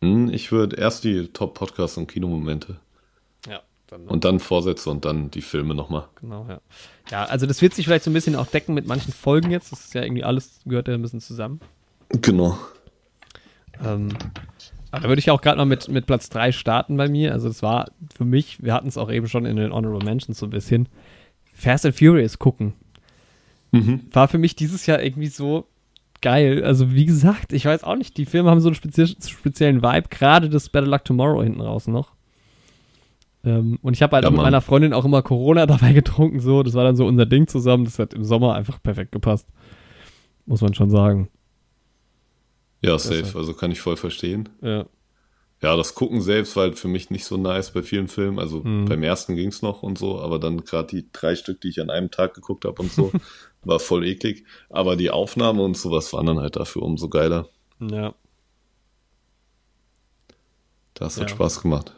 [0.00, 2.76] Hm, Ich würde erst die Top-Podcasts und Kinomomente
[3.46, 6.08] Ja, dann und dann Vorsätze und dann die Filme noch mal.
[6.20, 6.60] genau, ja.
[7.10, 9.70] Ja, also das wird sich vielleicht so ein bisschen auch decken mit manchen Folgen jetzt.
[9.72, 11.60] Das ist ja irgendwie alles, gehört ja ein bisschen zusammen.
[12.10, 12.56] Genau.
[13.84, 14.08] Ähm,
[14.90, 17.32] Aber da würde ich auch gerade mal mit, mit Platz 3 starten bei mir.
[17.32, 20.38] Also es war für mich, wir hatten es auch eben schon in den Honorable Mentions
[20.38, 20.88] so ein bisschen,
[21.54, 22.74] Fast and Furious gucken.
[23.72, 24.00] Mhm.
[24.12, 25.66] War für mich dieses Jahr irgendwie so
[26.20, 26.62] geil.
[26.64, 30.08] Also wie gesagt, ich weiß auch nicht, die Filme haben so einen spezi speziellen Vibe,
[30.08, 32.12] gerade das Better Luck Tomorrow hinten raus noch.
[33.44, 36.38] Ähm, und ich habe halt Ja, auch mit meiner Freundin auch immer Corona dabei getrunken,
[36.40, 36.62] so.
[36.62, 37.84] Das war dann so unser Ding zusammen.
[37.84, 39.48] Das hat im Sommer einfach perfekt gepasst.
[40.46, 41.28] Muss man schon sagen.
[42.82, 43.36] Ja, safe.
[43.38, 44.48] Also kann ich voll verstehen.
[44.60, 44.86] Ja.
[45.62, 48.40] Ja, das Gucken selbst war halt für mich nicht so nice bei vielen Filmen.
[48.40, 48.86] Also Mhm.
[48.86, 51.90] beim ersten ging's noch und so, aber dann gerade die drei Stück, die ich an
[51.90, 53.12] einem Tag geguckt habe und so,
[53.64, 54.44] war voll eklig.
[54.70, 57.48] Aber die Aufnahme und sowas waren dann halt dafür umso geiler.
[57.80, 58.14] Ja.
[60.94, 61.36] Das hat Ja.
[61.36, 61.94] Spaß gemacht.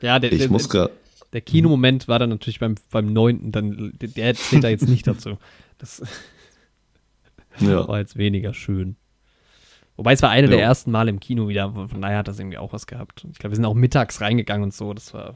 [0.00, 0.92] Ja, der, Ich der, muss gerade.
[1.32, 5.06] der Kinomoment war dann natürlich beim, beim neunten, dann, der- der zählt da jetzt nicht
[5.06, 5.38] dazu.
[5.78, 6.02] Das
[7.60, 7.86] Ja.
[7.88, 8.96] war jetzt weniger schön.
[9.96, 10.64] Wobei es war eine der Jo.
[10.64, 13.26] ersten Mal im Kino wieder, von daher hat das irgendwie auch was gehabt.
[13.32, 15.34] Ich glaube, wir sind auch mittags reingegangen und so, das war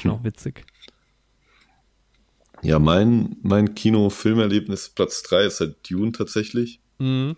[0.00, 0.66] schon auch witzig.
[2.64, 6.80] Ja, mein, mein Kino-Filmerlebnis Platz 3 ist halt Dune tatsächlich.
[6.98, 7.36] Mhm.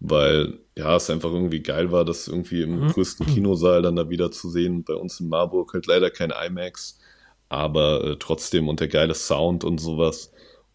[0.00, 2.88] weil ja, es einfach irgendwie geil war, das irgendwie im Mhm.
[2.92, 4.84] größten Kinosaal dann da wieder zu sehen.
[4.84, 7.00] Bei uns in Marburg halt leider kein IMAX,
[7.48, 10.30] aber äh, trotzdem und der geile Sound und sowas.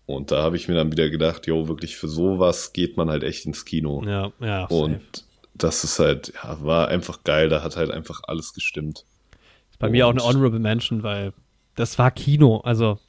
[0.05, 3.23] Und da habe ich mir dann wieder gedacht, jo, wirklich für sowas geht man halt
[3.23, 4.03] echt ins Kino.
[4.05, 4.65] Ja, ja.
[4.65, 4.99] und
[5.55, 9.05] das ist halt, ja, war einfach geil, da hat halt einfach alles gestimmt.
[9.71, 11.31] Ist bei mir auch eine und- Honorable Mention, weil
[11.75, 12.57] das war Kino.
[12.65, 12.99] Also,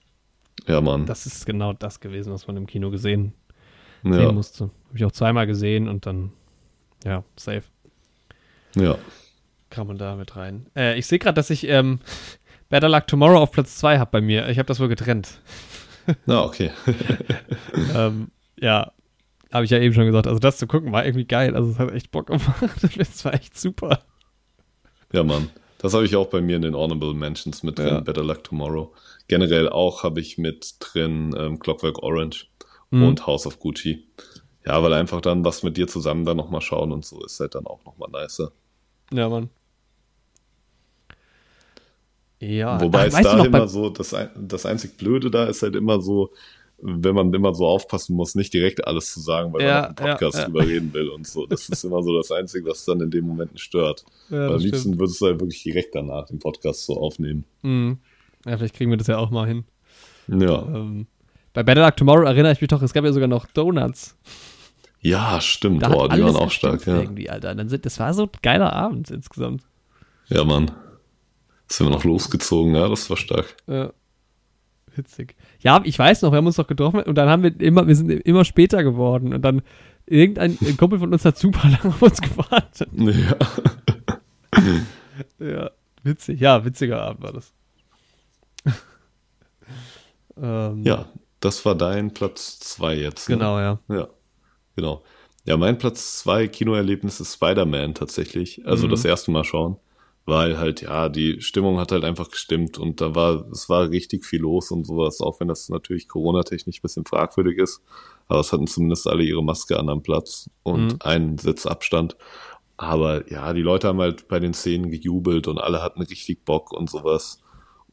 [0.66, 1.06] Ja, Mann.
[1.06, 3.34] das ist genau das gewesen, was man im Kino gesehen
[4.02, 4.64] ja, sehen musste.
[4.64, 6.32] Habe ich auch zweimal gesehen und dann,
[7.04, 7.64] ja, safe.
[8.76, 8.96] ja.
[9.70, 10.66] Kam man da mit rein.
[10.76, 11.98] Äh, ich sehe gerade, dass ich ähm,
[12.68, 14.48] Better Luck Tomorrow auf Platz 2 habe bei mir.
[14.48, 15.40] Ich habe das wohl getrennt.
[16.26, 16.70] Na, okay.
[17.94, 18.28] ähm,
[18.60, 18.92] ja,
[19.52, 20.26] habe ich ja eben schon gesagt.
[20.26, 21.56] Also das zu gucken war irgendwie geil.
[21.56, 22.44] Also es hat echt Bock gemacht.
[22.96, 24.00] Das war echt super.
[25.12, 25.50] Ja, Mann.
[25.78, 28.00] Das habe ich auch bei mir in den Honorable Mentions mit drin, Ja.
[28.00, 28.92] Better Luck Tomorrow.
[29.28, 32.46] Generell auch habe ich mit drin ähm, Clockwork Orange
[32.90, 33.02] Mhm.
[33.08, 34.06] und House of Gucci.
[34.66, 37.54] Ja, weil einfach dann was mit dir zusammen dann nochmal schauen und so ist halt
[37.54, 38.52] dann auch nochmal nicer.
[39.12, 39.50] Ja, Mann.
[42.40, 46.32] Ja, Wobei es da immer so, das, das einzig Blöde da ist halt immer so,
[46.78, 49.94] wenn man immer so aufpassen muss, nicht direkt alles zu sagen, weil Ja, man im
[49.96, 50.62] Podcast ja, ja.
[50.62, 51.46] reden will und so.
[51.46, 54.04] Das ist immer so das Einzige, was dann in dem Momenten stört.
[54.28, 54.98] ja, am liebsten stimmt.
[54.98, 57.44] würdest du halt wirklich direkt danach den Podcast so aufnehmen.
[57.62, 57.98] Mhm.
[58.46, 59.64] Ja, vielleicht kriegen wir das ja auch mal hin.
[60.28, 60.62] Ja.
[60.62, 61.06] Ähm,
[61.52, 64.16] bei Better Luck Tomorrow erinnere ich mich doch, es gab ja sogar noch Donuts.
[65.00, 65.82] Ja, stimmt.
[65.82, 66.98] Da Boah, die waren auch stark, ja.
[66.98, 67.54] irgendwie, Alter.
[67.54, 69.62] Dann sind, das war so ein geiler Abend insgesamt.
[70.28, 70.70] Ja, Mann.
[71.68, 73.56] Sind wir noch losgezogen, ja, das war stark.
[73.66, 73.92] Ja.
[74.96, 75.34] Witzig.
[75.60, 77.96] Ja, ich weiß noch, wir haben uns doch getroffen und dann haben wir immer, wir
[77.96, 79.62] sind immer später geworden und dann
[80.06, 82.88] irgendein ein Kumpel von uns hat super lange auf uns gewartet.
[82.92, 83.36] Ja.
[85.38, 85.70] Ja,
[86.02, 86.40] witzig.
[86.40, 87.52] Ja, witziger Abend war das.
[90.40, 91.06] Ähm, ja,
[91.40, 93.28] das war dein Platz zwei jetzt.
[93.28, 93.36] Ne?
[93.36, 93.78] Genau, ja.
[93.88, 94.08] Ja,
[94.76, 95.02] genau.
[95.46, 98.66] Ja, mein Platz zwei Kinoerlebnis ist Spider-Man tatsächlich.
[98.66, 98.90] Also Mhm.
[98.92, 99.76] das erste Mal schauen.
[100.26, 104.24] Weil halt, ja, die Stimmung hat halt einfach gestimmt und da war, es war richtig
[104.24, 107.82] viel los und sowas, auch wenn das natürlich Corona-technisch ein bisschen fragwürdig ist.
[108.26, 110.96] Aber es hatten zumindest alle ihre Maske an am Platz und Mhm.
[111.00, 112.16] einen Sitz Abstand.
[112.78, 116.72] Aber ja, die Leute haben halt bei den Szenen gejubelt und alle hatten richtig Bock
[116.72, 117.42] und sowas.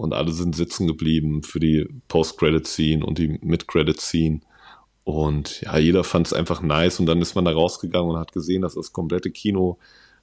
[0.01, 4.41] Und alle sind sitzen geblieben für die Post-Credit-Scene und die Mid-Credit-Scene.
[5.03, 8.31] Und ja, jeder fand es einfach nice und dann ist man da rausgegangen und hat
[8.31, 9.77] gesehen, dass das komplette Kino,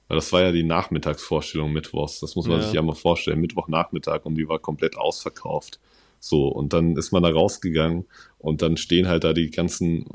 [0.09, 2.63] weil das war ja die Nachmittagsvorstellung mittwochs, das muss man Ja.
[2.63, 5.79] sich ja mal vorstellen, Mittwochnachmittag und die war komplett ausverkauft.
[6.19, 8.05] So, und dann ist man da rausgegangen
[8.37, 10.05] und dann stehen halt da die ganzen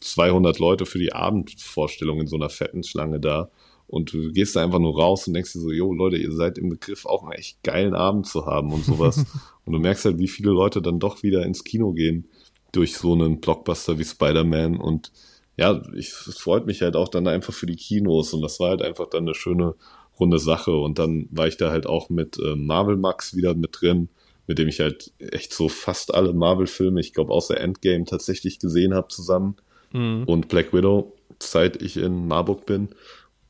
[0.00, 3.48] 200 Leute für die Abendvorstellung in so einer fetten Schlange da.
[3.88, 6.58] Und du gehst da einfach nur raus und denkst dir so, jo Leute, ihr seid
[6.58, 9.18] im Begriff auch einen echt geilen Abend zu haben und sowas.
[9.64, 12.28] und du merkst halt, wie viele Leute dann doch wieder ins Kino gehen
[12.72, 14.78] durch so einen Blockbuster wie Spider-Man.
[14.78, 15.12] Und
[15.56, 18.34] ja, ich, es freut mich halt auch dann einfach für die Kinos.
[18.34, 19.74] Und das war halt einfach dann eine schöne
[20.18, 20.72] runde Sache.
[20.72, 24.08] Und dann war ich da halt auch mit äh, Marvel Max wieder mit drin,
[24.48, 28.94] mit dem ich halt echt so fast alle Marvel-Filme, ich glaube außer Endgame tatsächlich gesehen
[28.94, 29.56] habe zusammen.
[29.92, 30.24] Mhm.
[30.24, 32.88] und Black Widow, seit ich in Marburg bin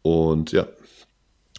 [0.07, 0.67] und ja,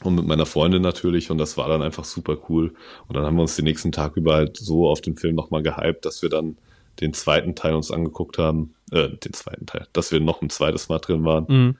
[0.04, 2.74] und mit meiner Freundin natürlich und das war dann einfach super cool
[3.08, 5.64] und dann haben wir uns den nächsten Tag über halt so auf den Film nochmal
[5.64, 6.58] gehypt, dass wir dann
[7.02, 10.90] den zweiten Teil uns angeguckt haben, äh, den zweiten Teil, dass wir noch ein zweites
[10.90, 11.46] Mal drin waren.
[11.48, 11.78] Mhm.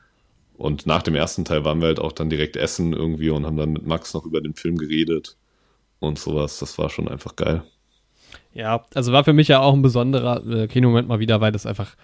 [0.58, 3.58] Und nach dem ersten Teil waren wir halt auch dann direkt essen irgendwie und haben
[3.58, 5.38] dann mit Max noch über den Film geredet
[6.00, 6.60] und sowas.
[6.60, 7.64] Das war schon einfach geil.
[8.54, 11.68] Ja, also war für mich ja auch ein besonderer äh, Kinomoment mal wieder, weil das
[11.68, 11.96] einfach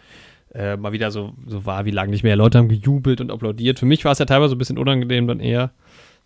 [0.53, 2.35] äh, mal wieder so, so war, wie lange nicht mehr.
[2.35, 3.79] Leute haben gejubelt und applaudiert.
[3.79, 5.71] Für mich war es ja teilweise so ein bisschen unangenehm dann eher.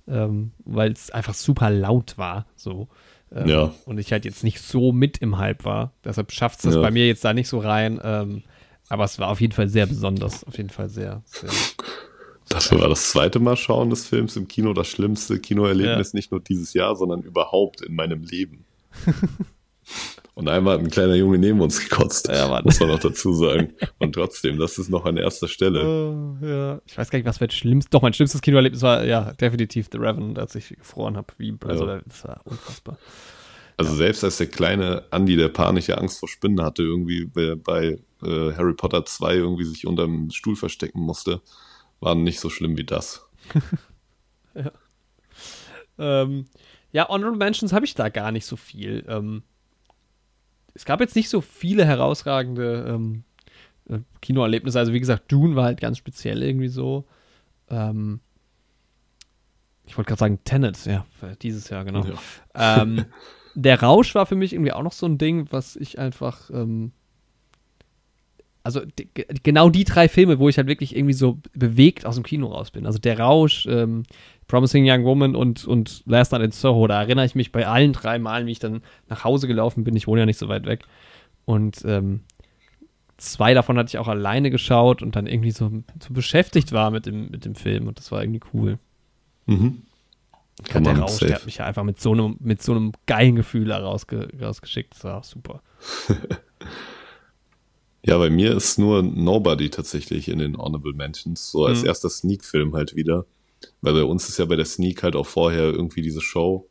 [0.09, 2.45] ähm, weil es einfach super laut war.
[2.55, 2.87] So.
[3.33, 3.73] Ähm, Ja.
[3.85, 5.91] Und ich halt jetzt nicht so mit im Hype war.
[6.05, 6.81] Deshalb schafft es das Ja.
[6.81, 7.99] bei mir jetzt da nicht so rein.
[8.01, 8.43] Ähm,
[8.87, 10.45] aber es war auf jeden Fall sehr besonders.
[10.45, 11.49] Auf jeden Fall sehr, sehr.
[12.47, 16.39] Dafür war das zweite Mal schauen des Films im Kino das schlimmste Kinoerlebnis, nicht nur
[16.39, 18.63] dieses Jahr, sondern überhaupt in meinem Leben.
[20.37, 22.63] Und einmal hat ein kleiner Junge neben uns gekotzt, Ja, Mann.
[22.63, 23.73] muss man noch dazu sagen.
[23.97, 25.83] Und trotzdem, das ist noch an erster Stelle.
[25.83, 26.79] Oh, ja.
[26.85, 27.89] Ich weiß gar nicht, was mein schlimmstes.
[27.89, 31.33] Doch, mein schlimmstes Kinoerlebnis war ja definitiv The Revenant, als ich gefroren habe.
[31.39, 32.01] Wie, also, Ja.
[32.05, 32.99] das war unfassbar.
[33.77, 38.53] Also selbst als der kleine Andy, der panische Angst vor Spinnen hatte, irgendwie bei, äh,
[38.55, 41.41] Harry Potter 2 irgendwie sich unterm Stuhl verstecken musste,
[41.99, 43.27] war nicht so schlimm wie das.
[45.99, 46.45] Ähm,
[46.91, 49.03] ja, Honorable Mentions habe ich da gar nicht so viel.
[49.07, 49.43] Ähm,
[50.77, 53.23] es gab jetzt nicht so viele herausragende ähm,
[53.89, 54.77] äh, Kinoerlebnisse.
[54.77, 57.05] Also wie gesagt, Dune war halt ganz speziell irgendwie so.
[57.69, 58.19] Ähm,
[59.87, 61.03] ich wollte gerade sagen Tenet, ja,
[61.41, 62.05] dieses Jahr, genau.
[62.05, 62.81] Ja.
[62.81, 63.05] Ähm,
[63.55, 66.91] der Rausch war für mich irgendwie auch noch so ein Ding, was ich einfach, ähm,
[68.67, 68.81] also
[69.43, 72.69] genau die drei Filme, wo ich halt wirklich irgendwie so bewegt aus dem Kino raus
[72.69, 72.85] bin.
[72.85, 74.03] Also der Rausch, ähm,
[74.47, 77.93] Promising Young Woman und, und Last Night in Soho, da erinnere ich mich bei allen
[77.93, 79.95] drei Malen, wie ich dann nach Hause gelaufen bin.
[79.95, 80.83] Ich wohne ja nicht so weit weg.
[81.45, 82.25] Und ähm,
[83.15, 85.71] zwei davon hatte ich auch alleine geschaut und dann irgendwie so,
[86.05, 88.79] so beschäftigt war mit dem, mit dem Film und das war irgendwie cool.
[89.45, 89.83] Mhm.
[90.65, 91.27] Gerade der Rausch, safe.
[91.27, 94.93] der hat mich ja einfach mit so einem, mit so einem geilen Gefühl rausge, rausgeschickt.
[94.93, 95.61] Das war super.
[98.07, 101.87] Ja, bei mir ist nur Nobody tatsächlich in den Honorable Mentions, so als Mhm.
[101.87, 103.25] erster Sneak-Film halt wieder.
[103.81, 106.69] Weil bei uns ist ja bei der Sneak halt auch vorher irgendwie diese Show.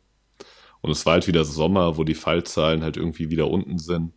[0.80, 4.12] Und es war halt wieder Sommer, wo die Fallzahlen halt irgendwie wieder unten sind.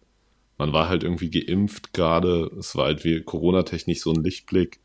[0.58, 2.50] Man war halt irgendwie geimpft gerade.
[2.58, 4.80] Es war halt wie Corona-technisch so ein Lichtblick.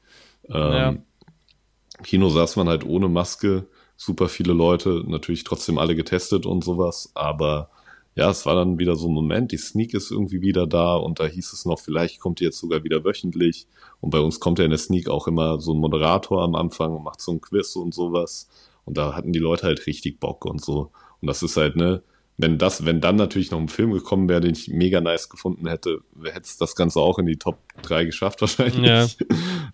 [0.48, 0.88] Ähm, Ja.
[0.90, 3.66] Im Kino saß man halt ohne Maske.
[3.96, 7.12] Super viele Leute, natürlich trotzdem alle getestet und sowas.
[7.14, 7.70] Aber
[8.16, 11.18] ja, es war dann wieder so ein Moment, die Sneak ist irgendwie wieder da und
[11.18, 13.66] da hieß es noch, vielleicht kommt die jetzt sogar wieder wöchentlich.
[14.00, 16.94] Und bei uns kommt ja in der Sneak auch immer so ein Moderator am Anfang
[16.94, 18.48] und macht so ein Quiz und sowas.
[18.84, 20.92] Und da hatten die Leute halt richtig Bock und so.
[21.20, 22.02] Und das ist halt, ne,
[22.36, 25.68] wenn das, wenn dann natürlich noch ein Film gekommen wäre, den ich mega nice gefunden
[25.68, 28.86] hätte, hätte es das Ganze auch in die Top 3 geschafft wahrscheinlich.
[28.86, 29.06] Ja.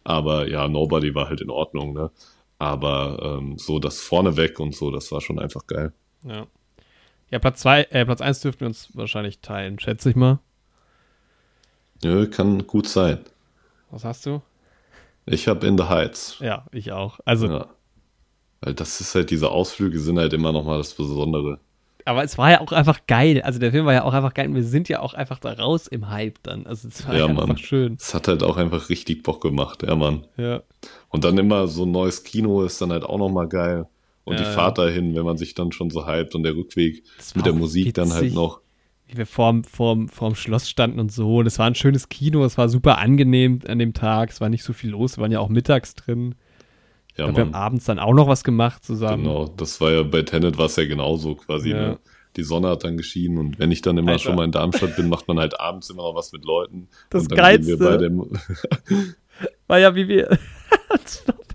[0.04, 2.10] Aber ja, Nobody war halt in Ordnung, ne?
[2.58, 5.92] Aber ähm, so das vorneweg und so, das war schon einfach geil.
[6.24, 6.46] Ja.
[7.30, 10.38] Ja, Platz zwei, äh, Platz 1 dürften wir uns wahrscheinlich teilen, schätze ich mal.
[12.02, 13.20] Ja, kann gut sein.
[13.90, 14.42] Was hast du?
[15.26, 16.36] Ich habe In the Heights.
[16.40, 17.20] Ja, ich auch.
[17.24, 17.66] Also, Ja.
[18.62, 21.60] Weil das ist halt, diese Ausflüge sind halt immer nochmal das Besondere.
[22.04, 23.40] aber es war ja auch einfach geil.
[23.42, 24.52] Also der Film war ja auch einfach geil.
[24.54, 26.66] Wir sind ja auch einfach da raus im Hype dann.
[26.66, 27.38] Also es war Ja, Mann.
[27.50, 27.94] einfach schön.
[27.98, 30.26] Es hat halt auch einfach richtig Bock gemacht, ja, Mann.
[30.36, 30.62] Ja.
[31.08, 33.86] Und dann immer so ein neues Kino ist dann halt auch nochmal geil.
[34.30, 34.54] Und Ja, die.
[34.54, 37.02] Fahrt dahin, wenn man sich dann schon so hypt und der Rückweg
[37.34, 38.34] mit der Musik dann halt witzig.
[38.34, 38.60] noch.
[39.08, 41.42] Wie wir vorm, vorm, vorm Schloss standen und so.
[41.42, 42.44] Das war ein schönes Kino.
[42.44, 44.30] Es war super angenehm an dem Tag.
[44.30, 45.16] Es war nicht so viel los.
[45.18, 46.36] Wir waren ja auch mittags drin.
[47.16, 49.24] Ja, Und wir haben abends dann auch noch was gemacht zusammen.
[49.24, 51.70] Genau, das war ja bei Tenet war es ja genauso quasi.
[51.70, 51.76] Ja.
[51.88, 51.98] Ne?
[52.36, 54.22] Die Sonne hat dann geschienen und wenn ich dann immer Alter.
[54.22, 56.86] schon mal in Darmstadt bin, macht man halt abends immer noch was mit Leuten.
[57.10, 57.80] Das und Geilste-
[59.66, 60.38] war ja, wie wir.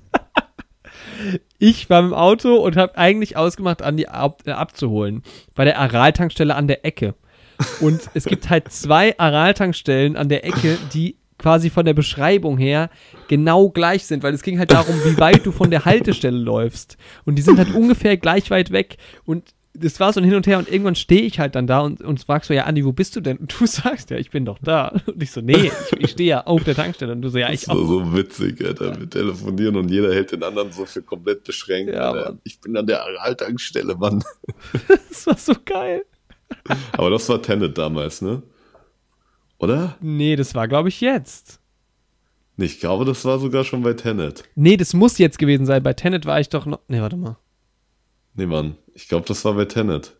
[1.58, 5.24] ich war im Auto und habe eigentlich ausgemacht, Andi ab, äh, abzuholen.
[5.53, 7.16] Bei der Aral-Tankstelle an der Ecke.
[7.80, 12.90] Und es gibt halt zwei Aral-Tankstellen an der Ecke, die quasi von der Beschreibung her
[13.27, 16.98] genau gleich sind, weil es ging halt darum, wie weit du von der Haltestelle läufst.
[17.26, 18.98] Und die sind halt ungefähr gleich weit weg.
[19.26, 21.80] Und das war so ein Hin und Her und irgendwann stehe ich halt dann da
[21.82, 23.38] und, und fragst so, ja, Andi, wo bist du denn?
[23.38, 24.90] Und du sagst, ja, ich bin doch da.
[25.06, 27.12] Und ich so, nee, ich, ich stehe ja auf der Tankstelle.
[27.14, 27.76] Und du so, ja, ich das auch.
[27.78, 29.00] war so witzig, Alter.
[29.00, 31.94] Wir telefonieren und jeder hält den anderen so für komplett beschränkt.
[31.94, 32.38] Ja, Alter.
[32.44, 34.24] Ich bin an der Aral-Tankstelle, Mann.
[35.10, 36.06] Das war so geil.
[36.94, 38.44] Aber das war Tenet damals, ne?
[39.58, 39.95] Oder?
[40.02, 41.60] Nee, das war, glaube ich, jetzt.
[42.58, 44.44] Nee, Ich glaube, das war sogar schon bei Tenet.
[44.56, 45.82] Nee, das muss jetzt gewesen sein.
[45.84, 46.80] Bei Tenet war ich doch noch.
[46.88, 47.38] Nee, warte mal.
[48.36, 48.76] Nee, Mann.
[48.94, 50.16] Ich glaube, das war bei Tenet.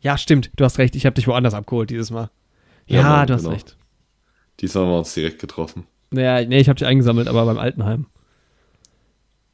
[0.00, 0.50] Ja, stimmt.
[0.56, 0.96] Du hast recht.
[0.96, 2.30] Ich habe dich woanders abgeholt dieses Mal.
[2.86, 3.54] Ja, Ja, Mann, du hast genau.
[3.54, 3.76] recht.
[4.60, 5.86] Diesmal haben wir uns direkt getroffen.
[6.10, 8.06] Naja, nee, ich habe dich eingesammelt, aber beim Altenheim.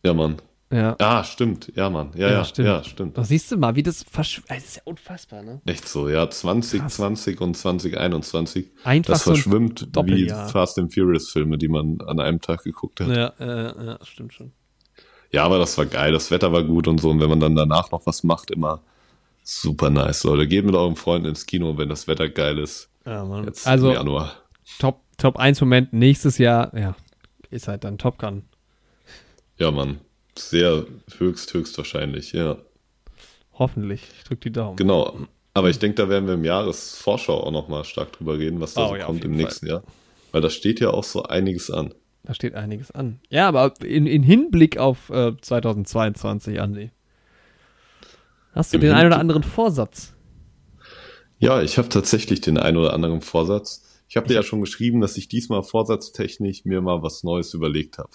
[0.04, 0.36] Ja, Mann.
[0.72, 0.94] Ja.
[1.00, 1.72] Ah, stimmt.
[1.74, 2.10] Ja, Mann.
[2.14, 2.68] Ja, Ja, ja, stimmt.
[2.68, 3.18] ja, stimmt.
[3.18, 5.60] Da siehst du mal, wie das verschw Das ist ja unfassbar, ne?
[5.66, 8.70] Echt so, ja, 2020 und 2021.
[8.84, 10.48] Einfach das so ein verschwimmt wie Doppeljahr.
[10.48, 13.08] Fast and Furious Filme, die man an einem Tag geguckt hat.
[13.08, 13.32] Ja.
[13.40, 14.52] Ja, ja, stimmt schon.
[15.38, 17.10] Aber das war geil, das Wetter war gut und so.
[17.10, 18.80] Und wenn man dann danach noch was macht, immer
[19.42, 20.46] super nice, Leute.
[20.46, 22.88] Geht mit euren Freunden ins Kino, wenn das Wetter geil ist.
[23.06, 23.44] Ja, Mann.
[23.44, 24.34] Jetzt also, im Januar.
[24.78, 26.96] Top, Top 1 Moment nächstes Jahr, ja,
[27.50, 28.42] ist halt dann Top Gun.
[29.58, 30.00] Ja, Mann.
[30.36, 30.86] Sehr
[31.18, 32.56] höchst, höchst wahrscheinlich, ja.
[33.52, 34.02] Hoffentlich.
[34.16, 34.76] Ich drücke die Daumen.
[34.76, 35.18] Genau.
[35.52, 38.86] Aber ich denke, da werden wir im Jahresvorschau auch nochmal stark drüber reden, was da
[38.86, 39.82] Oh so ja, kommt im jeden nächsten Jahr.
[40.32, 41.92] Weil da steht ja auch so einiges an.
[42.30, 43.18] Da steht einiges an.
[43.28, 46.92] Ja, aber in, in Hinblick auf äh, 2022, Andi.
[48.52, 50.14] Hast du Im den einen oder anderen Vorsatz?
[51.40, 54.04] Ja, ich habe tatsächlich den einen oder anderen Vorsatz.
[54.08, 57.98] Ich habe dir ja schon geschrieben, dass ich diesmal vorsatztechnisch mir mal was Neues überlegt
[57.98, 58.10] habe.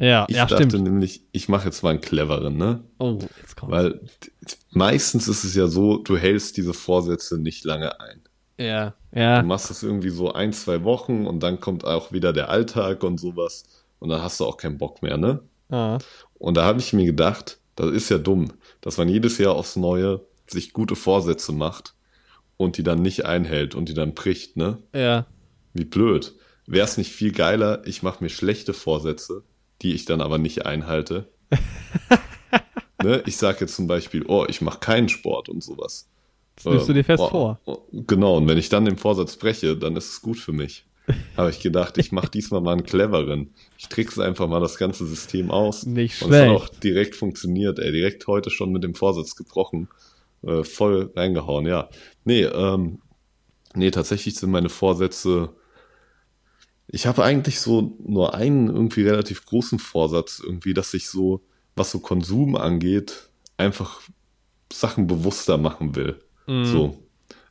[0.00, 0.82] Ja, Ich ja, dachte stimmt.
[0.82, 2.82] nämlich, ich mache jetzt mal einen cleveren, ne?
[2.98, 3.70] Oh, jetzt kommt.
[3.70, 4.00] Weil
[4.70, 8.20] meistens ist es ja so, du hältst diese Vorsätze nicht lange ein.
[8.60, 9.42] Ja, Du ja.
[9.42, 13.18] machst es irgendwie so ein, zwei Wochen und dann kommt auch wieder der Alltag und
[13.18, 13.64] sowas
[13.98, 15.40] und dann hast du auch keinen Bock mehr, ne?
[15.70, 15.98] Ah,
[16.34, 19.76] Und da habe ich mir gedacht, das ist ja dumm, dass man jedes Jahr aufs
[19.76, 21.94] Neue sich gute Vorsätze macht
[22.56, 24.78] und die dann nicht einhält und die dann bricht, ne?
[24.94, 25.26] ja.
[25.72, 26.34] Wie blöd.
[26.66, 29.42] Wäre es nicht viel geiler, ich mache mir schlechte Vorsätze,
[29.82, 31.28] die ich dann aber nicht einhalte?
[33.02, 33.22] ne?
[33.26, 36.08] Ich sage jetzt zum Beispiel, oh, ich mache keinen Sport und sowas.
[36.64, 37.60] Das nimmst du dir fest oh, vor.
[37.64, 40.84] oh, Genau, und wenn ich dann den Vorsatz breche, dann ist es gut für mich.
[41.36, 43.54] Habe ich gedacht, ich mache diesmal mal einen cleveren.
[43.78, 45.86] Ich trickse einfach mal das ganze System aus.
[45.86, 46.62] Nicht Und es hat schlecht.
[46.62, 47.92] auch direkt funktioniert, ey.
[47.92, 49.88] Direkt heute schon mit dem Vorsatz gebrochen.
[50.42, 51.88] Äh, voll reingehauen, ja.
[52.24, 53.00] Nee, ähm,
[53.74, 55.50] nee, tatsächlich sind meine Vorsätze.
[56.88, 61.40] Ich habe eigentlich so nur einen irgendwie relativ großen Vorsatz, irgendwie, dass ich so,
[61.76, 64.00] was so Konsum angeht, einfach
[64.72, 66.20] Sachen bewusster machen will.
[66.46, 66.64] Mhm.
[66.64, 66.98] So.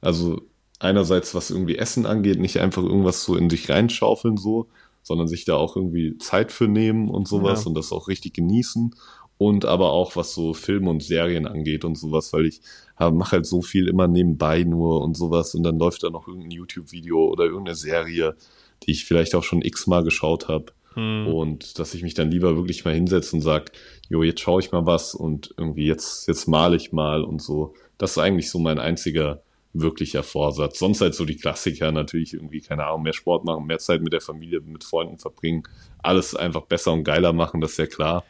[0.01, 0.41] Also
[0.79, 4.67] einerseits, was irgendwie Essen angeht, nicht einfach irgendwas so in sich reinschaufeln, so,
[5.03, 7.67] sondern sich da auch irgendwie Zeit für nehmen und sowas Ja.
[7.67, 8.95] und das auch richtig genießen.
[9.37, 12.61] Und aber auch, was so Filme und Serien angeht und sowas, weil ich
[12.99, 16.51] mache halt so viel immer nebenbei nur und sowas und dann läuft da noch irgendein
[16.51, 18.35] YouTube-Video oder irgendeine Serie,
[18.83, 20.73] die ich vielleicht auch schon x-mal geschaut habe.
[20.95, 21.27] Hm.
[21.27, 23.71] Und dass ich mich dann lieber wirklich mal hinsetze und sag,
[24.09, 27.73] jo, jetzt schaue ich mal was und irgendwie jetzt, jetzt male ich mal und so.
[27.99, 30.79] Das ist eigentlich so mein einziger wirklicher Vorsatz.
[30.79, 34.13] Sonst halt so die Klassiker natürlich irgendwie, keine Ahnung, mehr Sport machen, mehr Zeit mit
[34.13, 35.61] der Familie, mit Freunden verbringen,
[36.01, 38.23] alles einfach besser und geiler machen, das ist ja klar.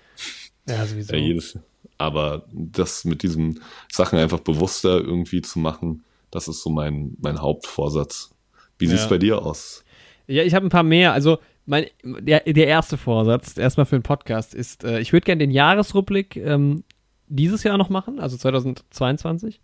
[0.67, 1.13] Ja, sowieso.
[1.13, 1.57] Ja, jedes,
[1.97, 7.41] aber das mit diesen Sachen einfach bewusster irgendwie zu machen, das ist so mein, mein
[7.41, 8.31] Hauptvorsatz.
[8.77, 9.09] Wie sieht's Ja.
[9.09, 9.83] bei dir aus?
[10.27, 11.13] Ja, ich habe ein paar mehr.
[11.13, 15.39] Also mein, der, der erste Vorsatz, erstmal für den Podcast, ist, äh, ich würde gerne
[15.39, 16.83] den Jahresrückblick ähm,
[17.29, 19.61] dieses Jahr noch machen, also 2022.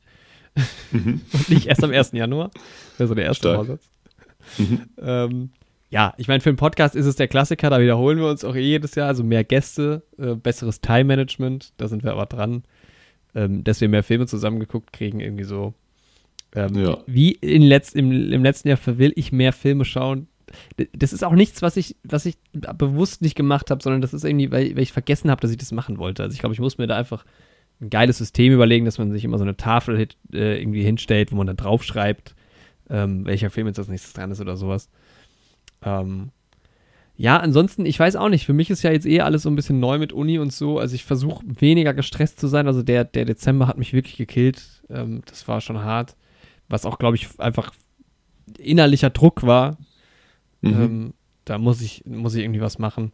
[0.93, 2.13] Und nicht erst am 1.
[2.13, 2.49] Januar.
[2.53, 3.55] Das wäre so der erste Stark.
[3.57, 3.89] Vorsatz.
[5.01, 5.49] ähm,
[5.89, 8.55] ja, ich meine, für den Podcast ist es der Klassiker, da wiederholen wir uns auch
[8.55, 9.07] jedes Jahr.
[9.07, 12.63] Also mehr Gäste, äh, besseres Time-Management, da sind wir aber dran.
[13.33, 15.73] Ähm, dass wir mehr Filme zusammengeguckt kriegen, irgendwie so.
[16.53, 16.97] Ähm, Ja.
[17.05, 20.27] Wie in letzt, im, im letzten Jahr will ich mehr Filme schauen.
[20.93, 24.23] Das ist auch nichts, was ich, was ich bewusst nicht gemacht habe, sondern das ist
[24.23, 26.23] irgendwie, weil, weil ich vergessen habe, dass ich das machen wollte.
[26.23, 27.25] Also ich glaube, ich muss mir da einfach
[27.81, 31.31] ein geiles System überlegen, dass man sich immer so eine Tafel hit, äh, irgendwie hinstellt,
[31.31, 32.35] wo man dann draufschreibt,
[32.89, 34.89] ähm, welcher Film jetzt als nächstes dran ist oder sowas.
[35.83, 36.31] Ähm,
[37.17, 39.55] ja, ansonsten, ich weiß auch nicht, für mich ist ja jetzt eh alles so ein
[39.55, 40.79] bisschen neu mit Uni und so.
[40.79, 42.67] Also ich versuche weniger gestresst zu sein.
[42.67, 44.83] Also der, der Dezember hat mich wirklich gekillt.
[44.89, 46.17] Ähm, das war schon hart.
[46.67, 47.71] Was auch, glaube ich, einfach
[48.57, 49.77] innerlicher Druck war.
[50.61, 50.73] Mhm.
[50.73, 51.13] Ähm,
[51.45, 53.13] da muss ich, muss ich irgendwie was machen.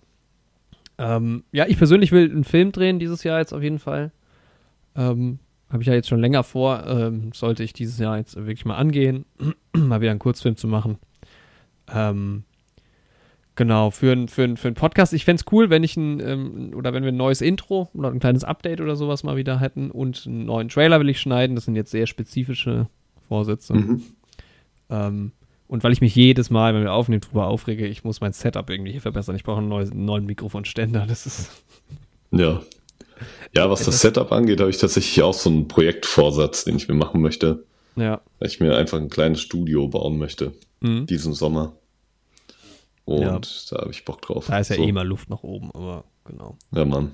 [0.98, 4.12] Ähm, ja, ich persönlich will einen Film drehen dieses Jahr jetzt auf jeden Fall.
[4.96, 5.40] Ähm,
[5.70, 6.86] Habe ich ja jetzt schon länger vor.
[6.88, 9.26] Ähm, sollte ich dieses Jahr jetzt wirklich mal angehen,
[9.76, 10.98] mal wieder einen Kurzfilm zu machen.
[11.94, 12.44] Ähm,
[13.56, 15.14] genau, für, ein- für, ein- für einen Podcast.
[15.14, 18.10] Ich fände es cool, wenn ich ein, ähm, oder wenn wir ein neues Intro oder
[18.12, 21.56] ein kleines Update oder sowas mal wieder hätten und einen neuen Trailer will ich schneiden.
[21.56, 22.88] Das sind jetzt sehr spezifische
[23.28, 23.74] Vorsätze.
[23.74, 24.02] Mhm.
[24.90, 25.32] Ähm,
[25.68, 28.70] und weil ich mich jedes Mal, wenn wir aufnehmen, drüber aufrege, ich muss mein Setup
[28.70, 29.38] irgendwie hier verbessern.
[29.38, 31.06] Ich brauche einen neuen, einen neuen Mikrofonständer.
[31.08, 31.64] Das ist.
[32.32, 32.62] Ja.
[33.56, 36.96] Ja, was das Setup angeht, habe ich tatsächlich auch so einen Projektvorsatz, den ich mir
[36.96, 37.66] machen möchte,
[37.96, 38.22] Ja.
[38.40, 41.06] weil ich mir einfach ein kleines Studio bauen möchte, Mhm.
[41.06, 41.74] diesen Sommer.
[43.06, 43.40] Und Ja.
[43.78, 44.48] da habe ich Bock drauf.
[44.48, 44.84] Da ist ja so.
[44.84, 46.58] eh mal Luft nach oben, aber genau.
[46.74, 47.12] Ja, Mann.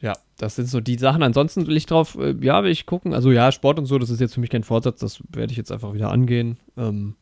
[0.00, 1.22] Ja, das sind so die Sachen.
[1.22, 3.12] Ansonsten will ich drauf, äh, ja, will ich gucken.
[3.12, 5.58] Also ja, Sport und so, das ist jetzt für mich kein Vorsatz, das werde ich
[5.58, 6.58] jetzt einfach wieder angehen.
[6.78, 7.16] Ähm,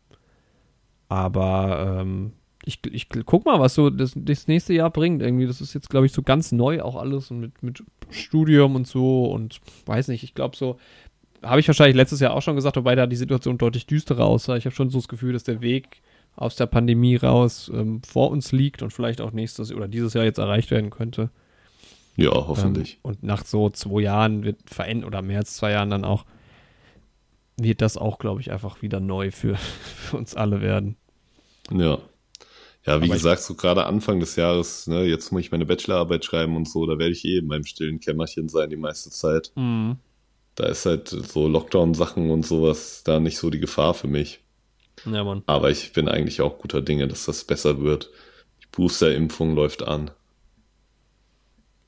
[1.08, 2.32] aber ähm,
[2.68, 5.22] ich, ich guck mal, was so das, das nächste Jahr bringt.
[5.22, 8.76] Irgendwie, das ist jetzt, glaube ich, so ganz neu auch alles und mit, mit Studium
[8.76, 10.76] und so und weiß nicht, ich glaube so,
[11.42, 14.56] habe ich wahrscheinlich letztes Jahr auch schon gesagt, wobei da die Situation deutlich düsterer aussah.
[14.56, 16.02] Ich habe schon so das Gefühl, dass der Weg
[16.36, 20.24] aus der Pandemie raus ähm, vor uns liegt und vielleicht auch nächstes oder dieses Jahr
[20.24, 21.30] jetzt erreicht werden könnte.
[22.16, 22.94] Ja, hoffentlich.
[22.94, 26.26] Ähm, und nach so zwei Jahren wird verändert, oder mehr als zwei Jahren dann auch,
[27.56, 30.96] wird das auch, glaube ich, einfach wieder neu für, für uns alle werden.
[31.70, 31.98] Ja.
[32.88, 36.24] Ja, wie Aber gesagt, so gerade Anfang des Jahres, ne, jetzt muss ich meine Bachelorarbeit
[36.24, 39.52] schreiben und so, da werde ich eh in meinem stillen Kämmerchen sein die meiste Zeit.
[39.56, 39.96] Mhm.
[40.54, 44.40] Da ist halt so Lockdown-Sachen und sowas da nicht so die Gefahr für mich.
[45.04, 45.42] Ja, Mann.
[45.44, 48.10] Aber ich bin eigentlich auch guter Dinge, dass das besser wird.
[48.62, 50.10] Die Booster-Impfung läuft an.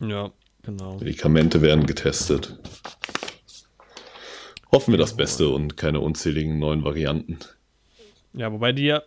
[0.01, 0.31] Ja,
[0.63, 0.99] genau.
[0.99, 2.59] Medikamente werden getestet.
[4.71, 7.39] Hoffen wir das Beste und keine unzähligen neuen Varianten.
[8.35, 9.03] Ja, wobei die ja,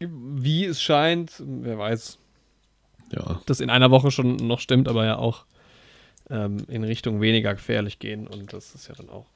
[0.00, 2.18] wie es scheint, wer weiß,
[3.12, 5.44] Ja, das in einer Woche schon noch stimmt, aber ja auch
[6.30, 9.26] ähm, in Richtung weniger gefährlich gehen und das ist ja dann auch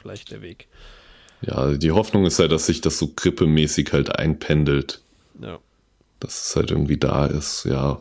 [0.00, 0.68] vielleicht der Weg.
[1.42, 5.00] ja, die Hoffnung ist halt, dass sich das so grippemäßig halt einpendelt.
[5.40, 5.58] Ja.
[6.20, 8.00] dass es halt irgendwie da ist, ja.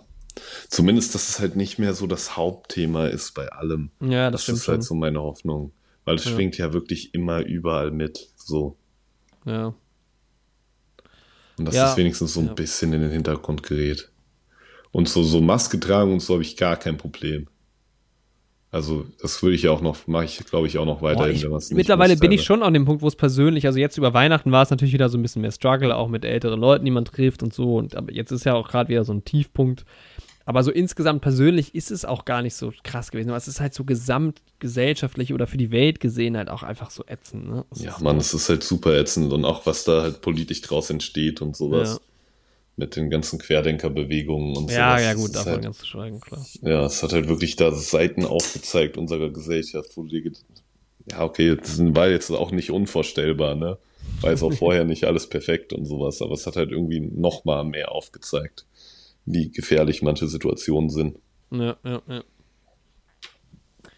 [0.70, 3.92] Zumindest, dass es halt nicht mehr so das Hauptthema ist bei allem.
[4.02, 4.82] Ja, das, Das, stimmt ist halt schon.
[4.84, 5.72] so meine Hoffnung.
[6.06, 6.32] Weil es Ja.
[6.32, 8.30] schwingt ja wirklich immer überall mit.
[8.36, 8.76] So.
[9.46, 9.74] Ja.
[11.58, 11.84] Und dass Ja.
[11.86, 12.54] das wenigstens so ein Ja.
[12.54, 14.10] bisschen in den Hintergrund gerät.
[14.92, 17.48] Und so, so Maske tragen und so habe ich gar kein Problem.
[18.72, 21.36] Also, das würde ich ja auch noch, mache ich, glaube ich, auch noch Boah, weiterhin,
[21.36, 23.78] ich, es nicht mittlerweile muss, bin ich schon an dem Punkt, wo es persönlich, also
[23.78, 26.60] jetzt über Weihnachten war es natürlich wieder so ein bisschen mehr Struggle, auch mit älteren
[26.60, 27.76] Leuten, die man trifft und so.
[27.76, 29.86] Und aber jetzt ist ja auch gerade wieder so ein Tiefpunkt.
[30.46, 33.30] Aber so insgesamt persönlich ist es auch gar nicht so krass gewesen.
[33.30, 37.04] Aber es ist halt so gesamtgesellschaftlich oder für die Welt gesehen halt auch einfach so
[37.08, 37.50] ätzend.
[37.50, 37.66] Ne?
[37.76, 41.42] Ja, Mann, es ist halt super ätzend und auch was da halt politisch draus entsteht
[41.42, 41.94] und sowas.
[41.94, 42.00] Ja.
[42.76, 45.04] Mit den ganzen Querdenkerbewegungen und Ja, sowas.
[45.04, 46.44] ja, gut, davon halt, ganz zu schweigen, klar.
[46.62, 50.32] Ja, es hat halt wirklich da Seiten aufgezeigt unserer Gesellschaft, wo du dir
[51.12, 53.78] ja, okay, das war jetzt auch nicht unvorstellbar, ne?
[54.22, 57.46] War jetzt auch vorher nicht alles perfekt und sowas, aber es hat halt irgendwie noch
[57.46, 58.66] mal mehr aufgezeigt,
[59.26, 61.18] wie gefährlich manche Situationen sind.
[61.52, 62.24] Ja, ja, ja.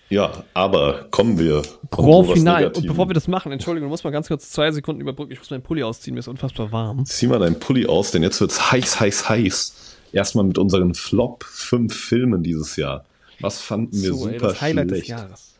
[0.09, 1.63] Ja, aber kommen wir.
[1.89, 2.67] Grand Final.
[2.67, 5.31] Und bevor wir das machen, Entschuldigung, du musst mal ganz kurz zwei Sekunden überbrücken.
[5.31, 7.05] Ich muss meinen Pulli ausziehen, mir ist unfassbar warm.
[7.05, 9.97] Zieh mal deinen Pulli aus, denn jetzt wird's heiß, heiß, heiß.
[10.11, 13.05] Erstmal mit unseren Flop 5 Filmen dieses Jahr.
[13.39, 15.01] Was fanden wir So, ey, super das Highlight schlecht?
[15.03, 15.55] des Jahres.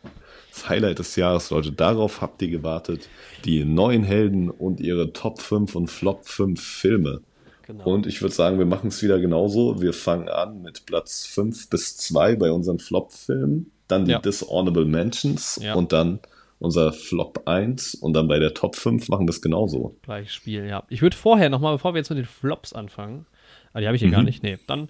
[0.54, 1.72] Das Highlight des Jahres, Leute.
[1.72, 3.10] Darauf habt ihr gewartet.
[3.44, 7.22] Die neuen Helden und ihre Top 5 und Flop 5 Filme.
[7.66, 7.84] Genau.
[7.86, 9.82] Und ich würde sagen, wir machen es wieder genauso.
[9.82, 13.72] Wir fangen an mit Platz 5 bis 2 bei unseren Flop-Filmen.
[13.88, 14.20] Dann die Ja.
[14.20, 15.74] Dishonorable Mentions Ja.
[15.74, 16.20] und dann
[16.60, 17.96] unser Flop 1.
[17.96, 19.96] Und dann bei der Top 5 machen wir es genauso.
[20.04, 20.84] Gleiches Spiel, ja.
[20.90, 23.26] Ich würde vorher nochmal, bevor wir jetzt mit den Flops anfangen,
[23.74, 24.26] ah, die habe ich hier gar Mhm.
[24.26, 24.90] nicht, nee, dann,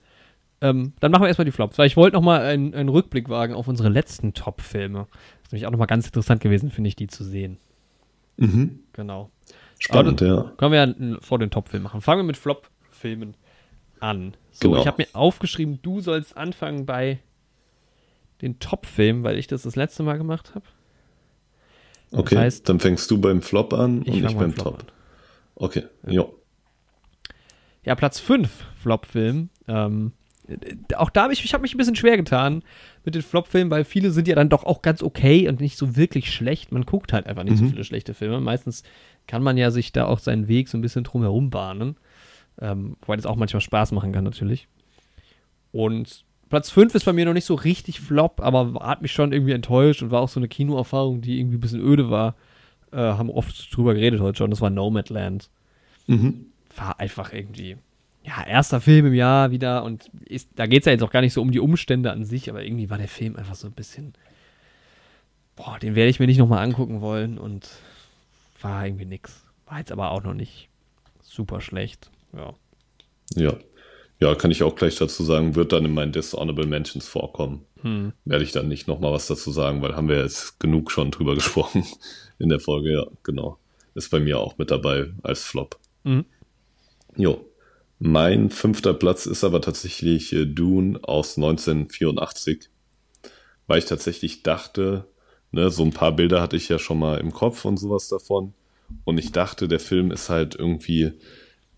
[0.62, 3.54] ähm, dann machen wir erstmal die Flops, weil ich wollte nochmal einen, einen Rückblick wagen
[3.54, 5.08] auf unsere letzten Top-Filme.
[5.10, 7.58] Das ist nämlich auch nochmal ganz interessant gewesen, finde ich, die zu sehen.
[8.94, 9.30] Genau.
[9.80, 10.52] Spannend, Aber ja.
[10.58, 12.02] Können wir ja vor den Top-Filmen machen.
[12.02, 13.36] Fangen wir mit Flop-Filmen
[14.00, 14.36] an.
[14.52, 14.82] So, Genau.
[14.82, 17.20] ich habe mir aufgeschrieben, du sollst anfangen bei
[18.42, 20.66] den Top-Filmen, weil ich das das letzte Mal gemacht habe.
[22.12, 24.80] Okay, heißt- dann fängst du beim Flop an Ich und ich beim Flop Top.
[24.80, 24.86] an.
[25.56, 26.34] Okay, jo.
[27.84, 29.50] Ja, Platz 5 Flop-Film.
[29.68, 30.12] Ähm,
[30.48, 30.56] äh,
[30.96, 32.64] auch da habe ich, ich habe mich ein bisschen schwer getan
[33.04, 35.96] mit den Flop-Filmen, weil viele sind ja dann doch auch ganz okay und nicht so
[35.96, 36.72] wirklich schlecht.
[36.72, 38.40] Man guckt halt einfach nicht so viele schlechte Filme.
[38.42, 38.84] Meistens
[39.28, 41.96] kann man ja sich da auch seinen Weg so ein bisschen drumherum bahnen.
[42.60, 44.68] Ähm, wobei das auch manchmal Spaß machen kann, natürlich.
[45.72, 49.34] Und Platz 5 ist bei mir noch nicht so richtig Flop, aber hat mich schon
[49.34, 52.36] irgendwie enttäuscht und war auch so eine Kinoerfahrung, die irgendwie ein bisschen öde war.
[52.92, 54.52] Äh, haben oft drüber geredet heute schon.
[54.52, 55.50] Das war Nomadland
[56.08, 56.46] Mhm.
[56.76, 57.78] war einfach irgendwie,
[58.24, 61.22] ja, erster Film im Jahr wieder und ist, da geht es ja jetzt auch gar
[61.22, 63.74] nicht so um die Umstände an sich, aber irgendwie war der Film einfach so ein
[63.74, 64.14] bisschen,
[65.56, 67.70] boah, den werde ich mir nicht nochmal angucken wollen und
[68.62, 69.46] war irgendwie nix.
[69.66, 70.70] War jetzt aber auch noch nicht
[71.22, 72.12] super schlecht.
[72.34, 72.54] Ja.
[73.36, 73.58] Ja.
[74.20, 77.66] Ja, kann ich auch gleich dazu sagen, wird dann in meinen Dishonorable Mentions vorkommen.
[77.82, 78.14] Hm.
[78.24, 81.36] Werde ich dann nicht nochmal was dazu sagen, weil haben wir jetzt genug schon drüber
[81.36, 81.86] gesprochen
[82.40, 82.94] in der Folge.
[82.94, 83.60] Ja, genau.
[83.94, 85.80] Ist bei mir auch mit dabei als Flop.
[86.04, 86.26] Mhm.
[87.16, 87.46] Jo.
[88.00, 92.70] Mein fünfter Platz ist aber tatsächlich äh, Dune aus 1984,
[93.68, 95.08] weil ich tatsächlich dachte,
[95.56, 98.54] ne, so ein paar Bilder hatte ich ja schon mal im Kopf und sowas davon.
[99.06, 101.14] Und ich dachte, der Film ist halt irgendwie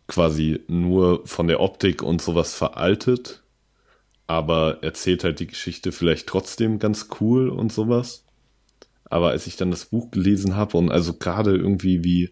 [0.07, 3.43] quasi nur von der Optik und sowas veraltet,
[4.25, 8.25] aber erzählt halt die Geschichte vielleicht trotzdem ganz cool und sowas.
[9.05, 12.31] Aber als ich dann das Buch gelesen habe und also gerade irgendwie wie,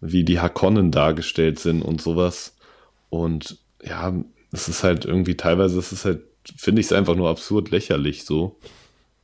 [0.00, 2.56] wie die Hakonnen dargestellt sind und sowas
[3.10, 4.12] und ja,
[4.50, 6.22] es ist halt irgendwie teilweise, es ist halt,
[6.56, 8.56] finde ich es einfach nur absurd lächerlich so.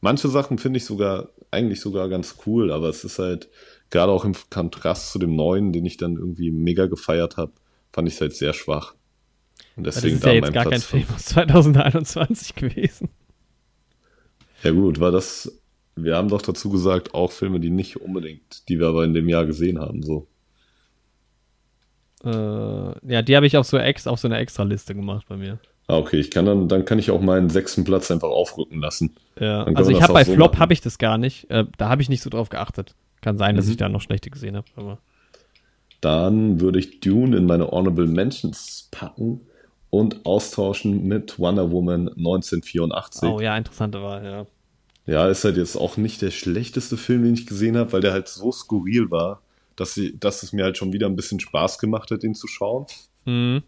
[0.00, 3.48] Manche Sachen finde ich sogar, eigentlich sogar ganz cool, aber es ist halt,
[3.90, 7.52] gerade auch im Kontrast zu dem neuen, den ich dann irgendwie mega gefeiert habe,
[7.92, 8.94] fand ich es halt sehr schwach.
[9.76, 11.14] Und Das deswegen ist ja jetzt mein gar kein Platz Film fünf.
[11.14, 13.10] aus 2021 gewesen.
[14.62, 15.60] Ja gut, war das,
[15.94, 19.28] wir haben doch dazu gesagt, auch Filme, die nicht unbedingt, die wir aber in dem
[19.28, 20.28] Jahr gesehen haben, so.
[22.24, 25.60] Äh, ja, die habe ich auf so, ex, auf so eine Extra-Liste gemacht bei mir.
[25.88, 29.14] Ah, okay, ich kann dann, dann kann ich auch meinen sechsten Platz einfach aufrücken lassen.
[29.38, 31.48] Ja, also ich habe bei so Flop habe ich das gar nicht.
[31.50, 32.94] Äh, da habe ich nicht so drauf geachtet.
[33.20, 33.70] Kann sein, dass Mhm.
[33.72, 34.66] ich da noch schlechte gesehen habe.
[34.76, 34.98] Aber
[36.00, 39.40] Dann würde ich Dune in meine Honorable Mentions packen
[39.90, 43.28] und austauschen mit Wonder Woman 1984.
[43.28, 44.46] oh ja, interessante Wahl, ja.
[45.06, 48.12] Ja, ist halt jetzt auch nicht der schlechteste Film, den ich gesehen habe, weil der
[48.12, 49.40] halt so skurril war,
[49.76, 52.48] dass, sie, dass es mir halt schon wieder ein bisschen Spaß gemacht hat, den zu
[52.48, 52.86] schauen.
[53.24, 53.62] Mhm.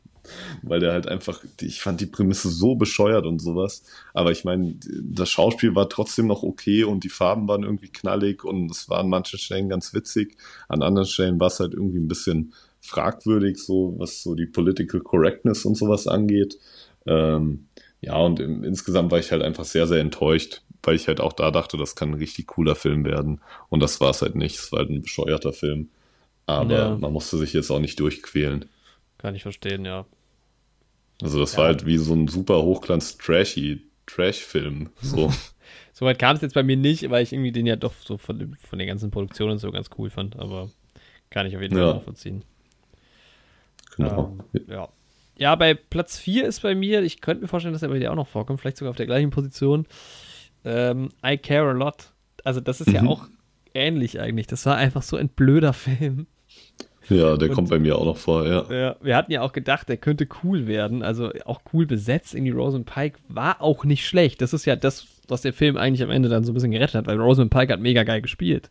[0.62, 3.82] Weil der halt einfach, ich fand die Prämisse so bescheuert und sowas.
[4.14, 8.44] Aber ich meine, das Schauspiel war trotzdem noch okay und die Farben waren irgendwie knallig
[8.44, 10.36] und es war an manchen Stellen ganz witzig.
[10.68, 15.00] An anderen Stellen war es halt irgendwie ein bisschen fragwürdig, so was so die Political
[15.00, 16.58] Correctness und sowas angeht.
[17.06, 17.66] Ähm,
[18.00, 21.32] ja, und im, insgesamt war ich halt einfach sehr, sehr enttäuscht, weil ich halt auch
[21.32, 23.40] da dachte, das kann ein richtig cooler Film werden.
[23.68, 24.58] Und das war es halt nicht.
[24.58, 25.88] Es war halt ein bescheuerter Film.
[26.46, 26.96] Aber Ja.
[26.96, 28.66] man musste sich jetzt auch nicht durchquälen.
[29.18, 30.06] Kann ich verstehen, ja.
[31.22, 31.58] Also das Ja.
[31.58, 34.90] war halt wie so ein super Hochglanz-Trashy, Trash-Film.
[35.00, 35.32] So.
[35.92, 38.38] Soweit kam es jetzt bei mir nicht, weil ich irgendwie den ja doch so von,
[38.38, 40.38] dem, von der ganzen Produktion und so ganz cool fand.
[40.38, 40.70] Aber
[41.30, 41.86] kann ich auf jeden Ja.
[41.86, 42.44] Fall nachvollziehen.
[43.96, 44.38] genau.
[44.54, 44.88] Ähm, ja.
[45.38, 48.10] Ja, bei Platz 4 ist bei mir, ich könnte mir vorstellen, dass er bei dir
[48.10, 49.86] auch noch vorkommt, vielleicht sogar auf der gleichen Position.
[50.64, 52.10] Ähm, I Care a Lot.
[52.42, 53.08] Also, das ist ja Mhm.
[53.08, 53.28] auch
[53.74, 54.48] ähnlich eigentlich.
[54.48, 56.26] Das war einfach so ein blöder Film.
[57.08, 58.64] Ja, der Und- kommt bei mir auch noch vor, ja.
[58.70, 61.02] Ja, wir hatten ja auch gedacht, der könnte cool werden.
[61.02, 62.34] Also auch cool besetzt.
[62.34, 64.42] Irgendwie Rosamund Pike war auch nicht schlecht.
[64.42, 66.94] Das ist ja das, was der Film eigentlich am Ende dann so ein bisschen gerettet
[66.96, 68.70] hat, weil Rosamund Pike hat mega geil gespielt.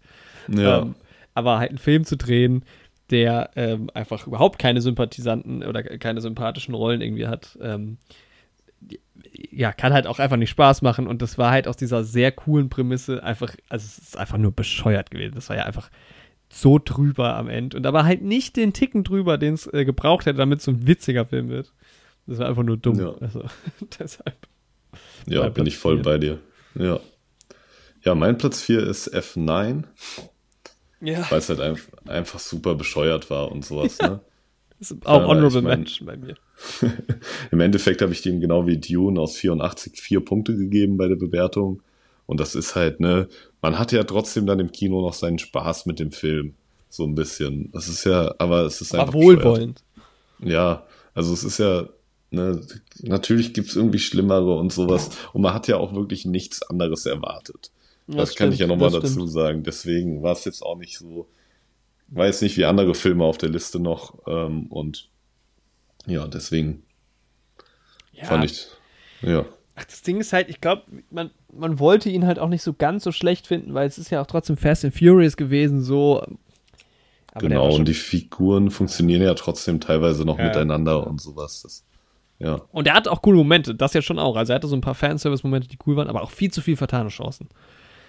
[0.52, 0.96] Ja, Ähm,
[1.34, 2.64] aber halt einen Film zu drehen,
[3.10, 7.98] der ähm, einfach überhaupt keine Sympathisanten oder keine sympathischen Rollen irgendwie hat, ähm,
[9.52, 11.08] ja, kann halt auch einfach nicht Spaß machen.
[11.08, 14.52] Und das war halt aus dieser sehr coolen Prämisse einfach, also es ist einfach nur
[14.52, 15.36] bescheuert gewesen.
[15.36, 15.90] Das war ja einfach
[16.50, 17.78] so drüber am Ende.
[17.78, 20.72] Und aber halt nicht den Ticken drüber, den es äh, gebraucht hätte, damit es so
[20.72, 21.74] ein witziger Film wird.
[22.26, 23.00] Das war einfach nur dumm.
[23.00, 23.14] Ja.
[23.20, 23.44] Also,
[24.00, 24.36] deshalb.
[25.26, 26.04] ja bin Platz ich voll vier.
[26.04, 26.40] bei dir.
[26.76, 27.00] Ja.
[28.04, 29.84] Ja, mein Platz 4 ist F9,
[31.02, 34.22] Ja, weil es halt einfach, einfach super bescheuert war und sowas, ne?
[34.80, 36.36] das ist auch Ja, Honorable ich mein- Mention bei mir.
[37.52, 41.16] Im Endeffekt habe ich dem genau wie Dune aus 84 vier Punkte gegeben bei der
[41.18, 41.82] Bewertung.
[42.28, 43.28] Und das ist halt, ne,
[43.62, 46.54] man hat ja trotzdem dann im Kino noch seinen Spaß mit dem Film.
[46.90, 47.72] So ein bisschen.
[47.72, 49.14] Das ist ja, aber es ist Aber einfach.
[49.16, 49.44] bescheuert.
[49.44, 49.84] wohlwollend.
[50.40, 51.90] Ja, also es ist ja,
[52.32, 52.62] ne,
[53.02, 55.10] natürlich gibt's irgendwie Schlimmere und sowas.
[55.34, 57.72] Und man hat ja auch wirklich nichts anderes erwartet.
[58.08, 59.64] das kann ich ja nochmal das dazu sagen.
[59.64, 61.28] Deswegen war es jetzt auch nicht so,
[62.10, 64.20] weiß nicht wie andere Filme auf der Liste noch.
[64.28, 65.10] Ähm, und
[66.06, 66.84] ja, deswegen
[68.14, 68.26] Ja.
[68.26, 68.68] fand ich,
[69.22, 69.46] ja.
[69.80, 72.74] Ach, das Ding ist halt, ich glaube, man, man wollte ihn halt auch nicht so
[72.74, 76.22] ganz so schlecht finden, weil es ist ja auch trotzdem Fast and Furious gewesen, so.
[77.34, 80.46] Aber genau, und die Figuren funktionieren ja trotzdem teilweise noch Ja.
[80.46, 81.62] miteinander und sowas.
[81.62, 81.84] Das,
[82.40, 84.36] ja, und er hat auch coole Momente, das ja schon auch.
[84.36, 86.76] Also er hatte so ein paar Fanservice-Momente, die cool waren, aber auch viel zu viel
[86.76, 87.48] vertane Chancen,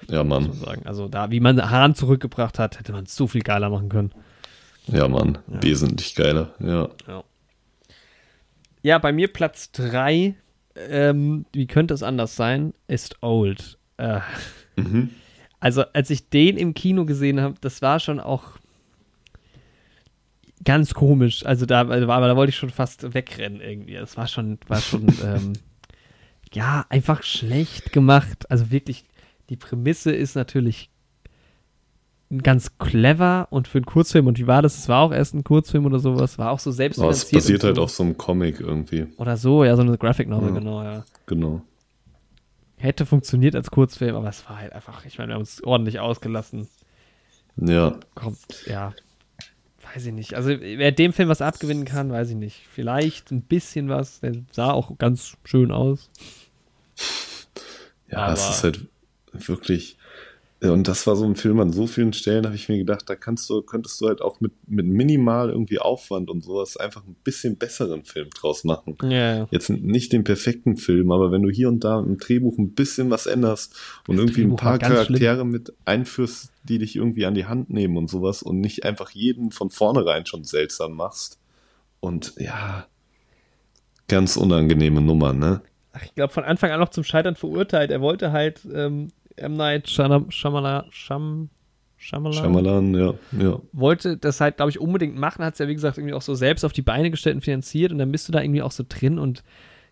[0.08, 0.48] ja, muss Mann.
[0.48, 0.82] man sagen.
[0.86, 4.12] Also da, wie man Hahn zurückgebracht hat, hätte man es so viel geiler machen können.
[4.86, 5.36] Ja, Mann.
[5.46, 6.54] Wesentlich geiler.
[6.60, 6.88] Ja.
[7.06, 7.24] Ja.
[8.82, 10.34] Ja, bei mir Platz 3,
[10.88, 13.78] ähm, wie könnte es anders sein, ist Old.
[13.96, 14.20] Äh,
[14.78, 15.10] Mhm.
[15.60, 18.58] Also, als ich den im Kino gesehen habe, das war schon auch
[20.64, 21.44] ganz komisch.
[21.44, 23.94] Also, da, also, aber da wollte ich schon fast wegrennen irgendwie.
[23.94, 25.52] Das war schon, war schon, ähm,
[26.52, 28.50] ja, einfach schlecht gemacht.
[28.50, 29.04] Also wirklich,
[29.50, 30.90] die Prämisse ist natürlich
[32.42, 34.76] ganz clever und für einen Kurzfilm, und wie war das?
[34.78, 37.64] Es war auch erst ein Kurzfilm oder sowas, war auch so selbst Aber es basiert
[37.64, 39.06] halt auf so einem Comic irgendwie.
[39.16, 40.54] Oder so, ja, so eine Graphic Novel, Ja.
[40.58, 41.04] genau, ja.
[41.26, 41.62] Genau.
[42.76, 46.00] Hätte funktioniert als Kurzfilm, aber es war halt einfach, ich meine, wir haben uns ordentlich
[46.00, 46.68] ausgelassen.
[47.56, 47.98] Ja.
[48.14, 48.92] Kommt, ja,
[49.94, 50.34] weiß ich nicht.
[50.34, 52.60] Also, wer dem Film was abgewinnen kann, weiß ich nicht.
[52.72, 56.10] Vielleicht ein bisschen was, der sah auch ganz schön aus.
[58.10, 58.86] Ja, es Aber- ist halt
[59.32, 59.97] wirklich.
[60.60, 63.14] Und das war so ein Film an so vielen Stellen, habe ich mir gedacht, da
[63.14, 67.14] kannst du, könntest du halt auch mit, mit minimal irgendwie Aufwand und sowas einfach ein
[67.22, 68.96] bisschen besseren Film draus machen.
[69.08, 69.46] Ja.
[69.52, 73.08] Jetzt nicht den perfekten Film, aber wenn du hier und da im Drehbuch ein bisschen
[73.08, 73.76] was änderst
[74.08, 75.20] und Das irgendwie ein Drehbuch war paar ganz schlimm.
[75.20, 79.10] Charaktere mit einführst, die dich irgendwie an die Hand nehmen und sowas und nicht einfach
[79.10, 81.38] jeden von vornherein schon seltsam machst.
[82.00, 82.88] Und ja,
[84.08, 85.62] ganz unangenehme Nummer, ne?
[85.92, 87.90] Ach, ich glaube, von Anfang an noch zum Scheitern verurteilt.
[87.90, 89.54] Er wollte halt ähm, M.
[89.56, 91.48] Night Shyam- Shyamala, Sham,
[91.96, 93.60] Shyamalan, Shyamalan, ja, ja.
[93.72, 95.44] wollte das halt, glaube ich, unbedingt machen.
[95.44, 97.90] Hat es ja, wie gesagt, irgendwie auch so selbst auf die Beine gestellt und finanziert.
[97.92, 99.42] Und dann bist du da irgendwie auch so drin und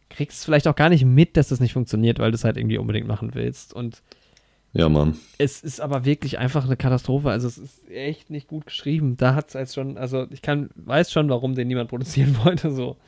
[0.08, 2.78] kriegst vielleicht auch gar nicht mit, dass das nicht funktioniert, weil du es halt irgendwie
[2.78, 3.74] unbedingt machen willst.
[3.74, 4.02] Und
[4.72, 5.16] Ja, Mann.
[5.38, 7.30] Es ist aber wirklich einfach eine Katastrophe.
[7.30, 9.16] Also es ist echt nicht gut geschrieben.
[9.16, 12.70] Da hat es jetzt schon, also ich kann, weiß schon, warum den niemand produzieren wollte.
[12.70, 12.98] So.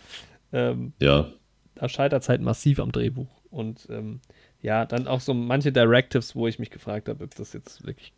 [0.53, 1.29] Ähm, Ja.
[1.77, 3.29] da scheitert es halt massiv am Drehbuch.
[3.51, 4.21] Und ähm,
[4.63, 8.13] ja, dann auch so manche Directives, wo ich mich gefragt habe, ob das jetzt wirklich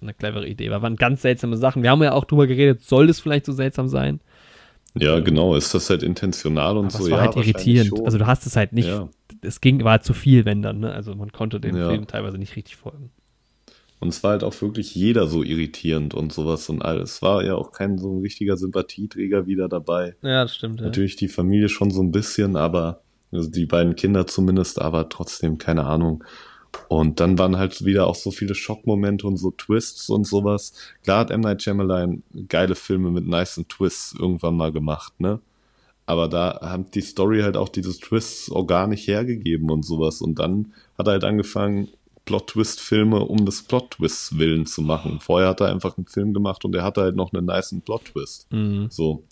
[0.00, 0.80] eine clevere Idee war.
[0.82, 1.82] Waren ganz seltsame Sachen.
[1.82, 4.20] Wir haben ja auch drüber geredet, soll das vielleicht so seltsam sein?
[4.94, 5.54] Ja, genau.
[5.54, 7.04] Ist das halt intentional und Aber so?
[7.04, 7.88] es war ja, halt irritierend.
[7.90, 8.04] schon.
[8.04, 9.08] Also du hast es halt nicht, Ja.
[9.42, 10.92] es ging, war halt zu viel, wenn dann, ne?
[10.92, 11.88] Also man konnte dem Ja.
[11.90, 13.10] Film teilweise nicht richtig folgen.
[14.00, 17.14] Und es war halt auch wirklich jeder so irritierend und sowas und alles.
[17.14, 20.14] Es war ja auch kein so ein richtiger Sympathieträger wieder dabei.
[20.22, 20.78] Ja, das stimmt.
[20.80, 20.86] Ja.
[20.86, 25.58] Natürlich die Familie schon so ein bisschen, aber also die beiden Kinder zumindest, aber trotzdem
[25.58, 26.24] keine Ahnung.
[26.88, 30.72] Und dann waren halt wieder auch so viele Schockmomente und so Twists und sowas.
[31.02, 31.40] Klar hat M.
[31.40, 35.40] Night Shyamalan geile Filme mit nicen Twists irgendwann mal gemacht, ne?
[36.06, 40.22] Aber da hat die Story halt auch dieses Twists organisch hergegeben und sowas.
[40.22, 41.88] Und dann hat er halt angefangen,
[42.24, 45.20] Plot-Twist-Filme um des Plot-Twists willen zu machen.
[45.20, 48.50] Vorher hat er einfach einen Film gemacht und er hatte halt noch einen nicen Plot-Twist.
[48.52, 48.88] Mhm.
[48.90, 49.24] So.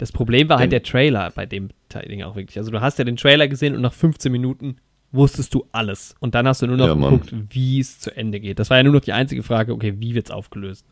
[0.00, 1.68] Das Problem war halt der Trailer bei dem
[2.08, 2.56] Ding auch wirklich.
[2.56, 4.76] Also du hast ja den Trailer gesehen und nach 15 Minuten
[5.12, 6.14] wusstest du alles.
[6.20, 8.58] Und dann hast du nur noch Ja, geguckt, wie es zu Ende geht.
[8.58, 10.86] Das war ja nur noch die einzige Frage, okay, wie wird's aufgelöst?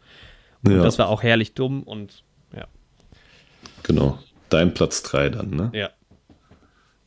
[0.62, 0.82] Und Ja.
[0.82, 2.22] das war auch herrlich dumm und
[2.54, 2.66] ja.
[3.82, 4.18] Genau.
[4.50, 5.70] Dein Platz 3 dann, ne?
[5.72, 5.90] Ja.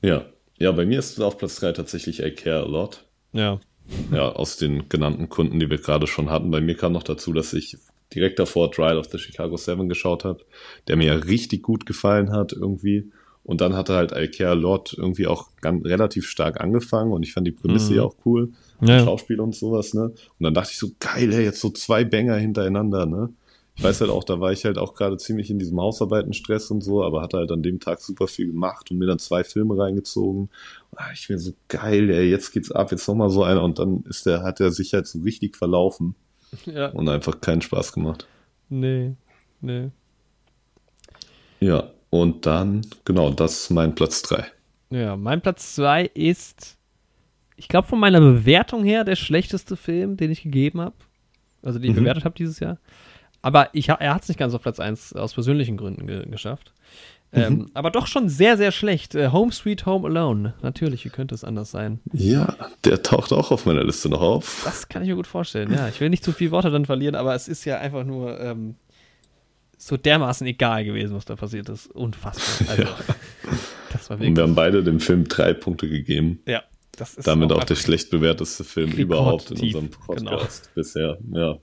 [0.01, 0.25] Ja.
[0.57, 3.05] Ja, bei mir ist es auf Platz 3 tatsächlich I Care a Lot.
[3.33, 3.59] Ja.
[4.11, 6.49] Ja, aus den genannten Kunden, die wir gerade schon hatten.
[6.49, 7.77] Bei mir kam noch dazu, dass ich
[8.13, 10.43] direkt davor Trial of the Chicago Seven geschaut habe,
[10.87, 13.11] der mir ja richtig gut gefallen hat irgendwie.
[13.43, 17.23] Und dann hatte halt I Care a Lot irgendwie auch ganz, relativ stark angefangen und
[17.23, 17.97] ich fand die Prämisse Mhm.
[17.97, 18.51] ja auch cool.
[18.81, 19.03] Ja.
[19.03, 20.03] Schauspiel und sowas, ne?
[20.03, 23.29] Und dann dachte ich so, geil, ey, jetzt so zwei Banger hintereinander, ne?
[23.77, 26.81] Ich weiß halt auch, da war ich halt auch gerade ziemlich in diesem Hausarbeitenstress und
[26.81, 29.77] so, aber hatte halt an dem Tag super viel gemacht und mir dann zwei Filme
[29.77, 30.49] reingezogen.
[30.91, 34.03] Dachte ich mir so, geil, ey, jetzt geht's ab, jetzt nochmal so einer und dann
[34.07, 36.15] ist der, hat der sich halt so richtig verlaufen
[36.65, 36.87] Ja.
[36.87, 38.27] und einfach keinen Spaß gemacht.
[38.69, 39.15] Nee.
[39.61, 39.89] Nee.
[41.59, 44.45] Ja, und dann, genau, das ist mein Platz drei.
[44.89, 46.77] Ja, mein Platz 2 ist,
[47.55, 50.95] ich glaube, von meiner Bewertung her der schlechteste Film, den ich gegeben habe.
[51.61, 52.01] Also, den ich Mhm.
[52.01, 52.77] bewertet habe dieses Jahr.
[53.41, 56.73] Aber ich, er hat es nicht ganz auf Platz 1 aus persönlichen Gründen ge geschafft.
[57.33, 59.15] Ähm, aber doch schon sehr, sehr schlecht.
[59.15, 60.53] Äh, Home Sweet Home Alone.
[60.61, 61.99] Natürlich, wie könnte es anders sein?
[62.11, 64.61] Ja, der taucht auch auf meiner Liste noch auf.
[64.65, 65.71] Das kann ich mir gut vorstellen.
[65.73, 68.37] Ja, ich will nicht zu viel Worte dann verlieren, aber es ist ja einfach nur
[68.39, 68.75] ähm,
[69.77, 71.87] so dermaßen egal gewesen, was da passiert ist.
[71.87, 72.67] Unfassbar.
[72.77, 72.83] Also,
[73.93, 74.43] das war Und wir wirklich.
[74.43, 76.39] haben beide dem Film drei Punkte gegeben.
[76.45, 76.63] Ja,
[76.97, 80.31] das ist Damit auch einfach- der schlecht bewerteste Film Rekordtief, überhaupt in unserem genau.
[80.31, 81.17] Podcast bisher.
[81.33, 81.57] Ja.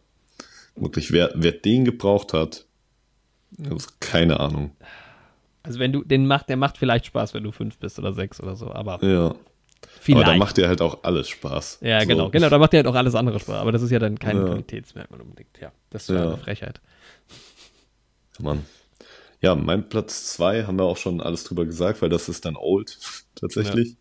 [0.76, 2.64] Wirklich, wer, wer den gebraucht hat,
[3.68, 4.70] also keine Ahnung.
[5.68, 8.42] Also wenn du den macht, der macht vielleicht Spaß, wenn du fünf bist oder sechs
[8.42, 9.34] oder so, aber Ja.
[10.00, 10.24] vielleicht.
[10.24, 11.78] Aber da macht dir halt auch alles Spaß.
[11.82, 12.06] ja, So.
[12.08, 14.18] genau, genau, da macht dir halt auch alles andere Spaß, aber das ist ja dann
[14.18, 14.44] kein Ja.
[14.44, 15.58] Qualitätsmerkmal unbedingt.
[15.60, 16.22] Ja, das war Ja.
[16.28, 16.80] eine Frechheit.
[18.40, 18.64] Mann.
[19.40, 22.56] Ja, mein Platz zwei haben wir auch schon alles drüber gesagt, weil das ist dann
[22.56, 22.98] Old
[23.36, 23.90] tatsächlich.
[23.90, 23.94] Ja.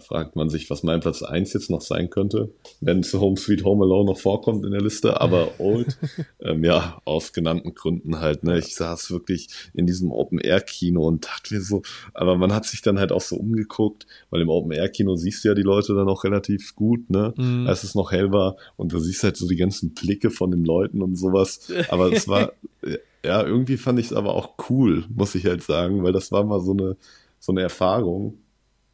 [0.00, 3.64] Fragt man sich, was mein Platz eins jetzt noch sein könnte, wenn zu Home Sweet
[3.64, 5.98] Home Alone noch vorkommt in der Liste, aber Old,
[6.40, 8.58] ähm, ja, aus genannten Gründen halt, ne.
[8.58, 11.82] Ich saß wirklich in diesem Open-Air-Kino und dachte mir so,
[12.14, 15.54] aber man hat sich dann halt auch so umgeguckt, weil im Open-Air-Kino siehst du ja
[15.54, 17.66] die Leute dann auch relativ gut, ne, Mhm.
[17.66, 20.64] als es noch hell war und du siehst halt so die ganzen Blicke von den
[20.64, 22.52] Leuten und sowas, aber es war,
[23.24, 26.44] ja, irgendwie fand ich es aber auch cool, muss ich halt sagen, weil das war
[26.44, 26.96] mal so eine,
[27.40, 28.38] so eine Erfahrung,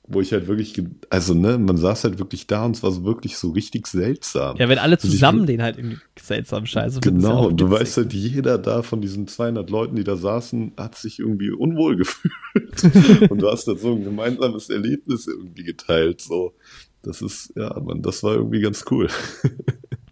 [0.09, 3.05] wo ich halt wirklich, also ne, man saß halt wirklich da und es war so
[3.05, 4.57] wirklich so richtig seltsam.
[4.57, 7.71] Ja, wenn alle Also ich- zusammen den halt irgendwie seltsam scheiße ja Genau, und du
[7.71, 11.97] weißt halt, jeder da von diesen 200 Leuten, die da saßen, hat sich irgendwie unwohl
[11.99, 13.31] gefühlt.
[13.31, 16.55] und du hast da so ein gemeinsames Erlebnis irgendwie geteilt, so.
[17.03, 19.09] Das ist, ja, man, das war irgendwie ganz cool.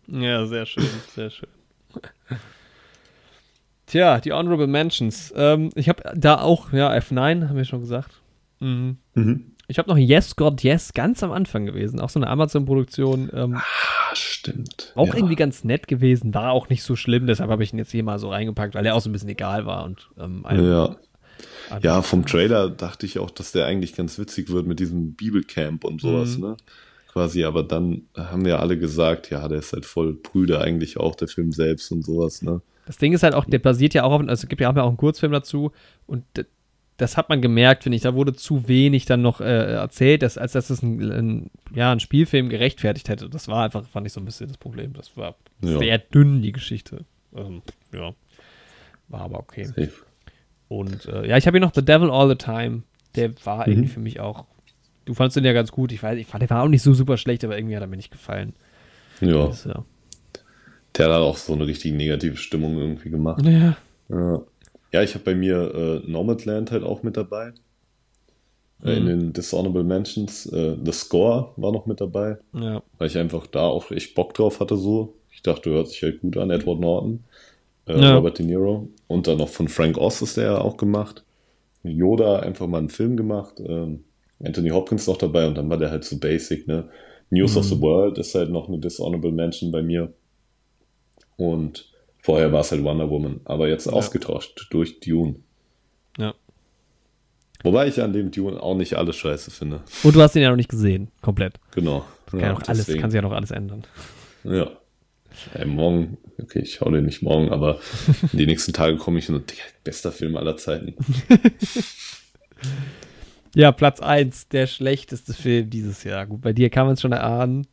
[0.08, 0.84] Ja, sehr schön,
[1.16, 1.49] sehr schön.
[3.86, 5.33] Tja, die Honorable Mentions.
[5.36, 8.20] Ähm, ich habe da auch, ja, F9, haben wir schon gesagt.
[8.60, 8.99] Mhm.
[9.15, 9.52] Mhm.
[9.69, 13.31] Ich habe noch Yes God Yes ganz am Anfang gewesen, auch so eine Amazon-Produktion.
[13.35, 14.93] Ähm, Ah, stimmt.
[14.95, 15.15] auch ja.
[15.17, 18.05] irgendwie ganz nett gewesen, war auch nicht so schlimm, deshalb habe ich ihn jetzt hier
[18.05, 20.97] mal so reingepackt, weil er auch so ein bisschen egal war und ähm, einem- Ja.
[21.70, 25.15] einem- Ja, vom Trailer dachte ich auch, dass der eigentlich ganz witzig wird mit diesem
[25.15, 26.45] Bibelcamp und sowas, Mhm.
[26.45, 26.57] ne?
[27.12, 31.15] Quasi, aber dann haben ja alle gesagt, ja, der ist halt voll Brüder eigentlich auch,
[31.17, 32.61] der Film selbst und sowas, ne?
[32.86, 34.77] Das Ding ist halt auch, der basiert ja auch auf, also es gibt ja auch
[34.89, 35.73] einen Kurzfilm dazu
[36.07, 36.23] und
[36.99, 39.44] das hat man gemerkt, finde ich, da wurde zu wenig dann noch äh,
[39.75, 43.28] erzählt, dass, als dass es ein, ein, ja, ein Spielfilm gerechtfertigt hätte.
[43.28, 44.92] Das war einfach, fand ich so ein bisschen das Problem.
[44.94, 45.78] Das war Ja.
[45.78, 47.05] sehr dünn, die Geschichte.
[47.34, 47.60] Ähm,
[47.92, 48.15] ja,
[49.08, 49.65] war aber okay.
[49.65, 49.92] Safe.
[50.68, 52.83] Und äh, ja, ich habe hier noch The Devil All the Time.
[53.15, 53.73] Der war Mhm.
[53.73, 54.47] irgendwie für mich auch.
[55.05, 55.92] Du fandest den ja ganz gut.
[55.92, 57.86] Ich weiß, ich fand, der war auch nicht so super schlecht, aber irgendwie hat er
[57.86, 58.55] mir nicht gefallen.
[59.20, 59.84] Ja, Ist, ja.
[60.97, 63.44] der hat auch so eine richtig negative Stimmung irgendwie gemacht.
[63.44, 63.76] ja.
[64.08, 64.41] Ja,
[64.93, 67.53] ja ich habe bei mir äh, Nomadland halt auch mit dabei.
[68.85, 69.09] Äh, in Mhm.
[69.09, 70.47] den Dishonorable Mentions.
[70.47, 72.83] Äh, The Score war noch mit dabei, Ja.
[72.99, 75.15] weil ich einfach da auch echt Bock drauf hatte so.
[75.31, 77.25] Ich dachte, hört sich halt gut an, Edward Norton,
[77.87, 78.17] äh, Ja.
[78.17, 78.89] Robert De Niro.
[79.09, 81.25] Und dann noch von Frank Oz ist der ja auch gemacht.
[81.85, 83.61] Yoda einfach mal einen Film gemacht.
[83.67, 84.05] Ähm,
[84.45, 86.89] Anthony Hopkins noch dabei und dann war der halt so basic, ne?
[87.31, 87.69] News of Mhm.
[87.69, 90.13] the World ist halt noch eine Dishonorable Mention bei mir.
[91.37, 91.89] Und
[92.27, 95.37] vorher war es halt Wonder Woman, aber jetzt ausgetauscht durch Dune.
[96.19, 96.35] Ja.
[97.63, 99.83] Wobei ich an dem Dune auch nicht alles scheiße finde.
[100.03, 101.61] Und du hast ihn ja noch nicht gesehen, komplett.
[101.71, 102.05] Genau.
[102.29, 103.85] Kann, ja noch alles, kann sich ja noch alles ändern.
[104.43, 104.71] Ja.
[105.55, 107.79] Ey, morgen, okay, ich hau den nicht morgen, aber
[108.33, 110.97] die nächsten Tage komme ich und bester Film aller Zeiten.
[113.55, 116.27] Ja, Platz 1, der schlechteste Film dieses Jahr.
[116.27, 117.67] Gut, bei dir kann man es schon erahnen.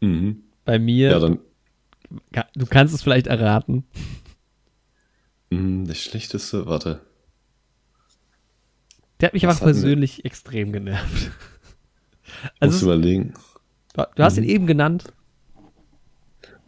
[0.00, 0.44] Mhm.
[0.64, 1.40] Bei mir, Ja, dann
[2.54, 3.84] du kannst es vielleicht erraten.
[5.50, 7.00] mh, der schlechteste, warte.
[9.20, 9.82] Der hat mich Was einfach hatten wir?
[9.82, 11.30] persönlich extrem genervt.
[11.32, 13.34] Muss Also, überlegen.
[13.96, 14.50] es- du hast ihn Mhm.
[14.50, 15.04] eben genannt.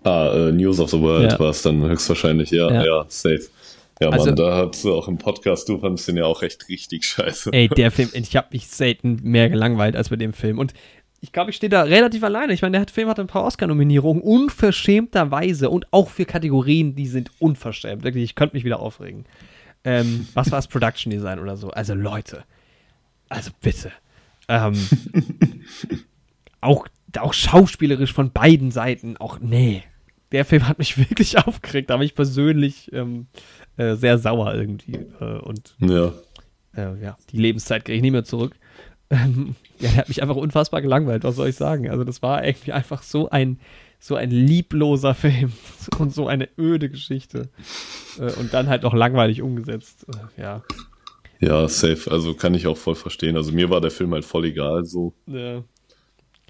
[0.05, 1.39] Ah, äh, News of the World Ja.
[1.41, 2.85] war es dann höchstwahrscheinlich, ja, Ja.
[2.85, 3.49] ja, safe.
[4.01, 6.69] Ja, Also- Mann, da hast du auch im Podcast, du fandest den ja auch echt
[6.69, 7.51] richtig scheiße.
[7.53, 10.59] Ey, der Film, ich habe mich selten mehr gelangweilt als bei dem Film.
[10.59, 10.75] Und
[11.21, 12.53] ich glaube, ich stehe da relativ alleine.
[12.53, 15.71] Ich meine, der hat- Film hatte ein paar Oscar-Nominierungen, unverschämterweise.
[15.71, 18.05] Und auch für Kategorien, die sind unverschämt.
[18.05, 19.25] Wirklich, ich könnte mich wieder aufregen.
[19.85, 20.67] Ähm, was war es?
[20.69, 21.71] Production Design oder so.
[21.71, 22.45] Also, Leute.
[23.29, 23.91] Also, bitte.
[24.49, 24.75] Ähm,
[26.61, 26.87] auch,
[27.19, 29.17] auch schauspielerisch von beiden Seiten.
[29.17, 29.83] Auch, nee.
[30.33, 31.91] Der Film hat mich wirklich aufgeregt.
[31.91, 33.27] Da war ich persönlich ähm,
[33.77, 34.95] äh, sehr sauer irgendwie.
[35.21, 36.13] Äh, und Ja.
[36.77, 38.57] äh, ja, die Lebenszeit kriege ich nie mehr zurück.
[39.11, 41.91] Ähm, ja, der hat mich einfach unfassbar gelangweilt, was soll ich sagen?
[41.91, 43.59] Also, das war irgendwie einfach so ein,
[43.99, 45.53] so ein liebloser Film
[45.99, 47.49] und so eine öde Geschichte.
[48.19, 50.07] Äh, und dann halt noch langweilig umgesetzt.
[50.09, 50.63] Äh, ja.
[51.41, 52.11] Ja, safe.
[52.11, 53.37] Also kann ich auch voll verstehen.
[53.37, 55.13] Also mir war der Film halt voll egal so.
[55.29, 55.61] Äh,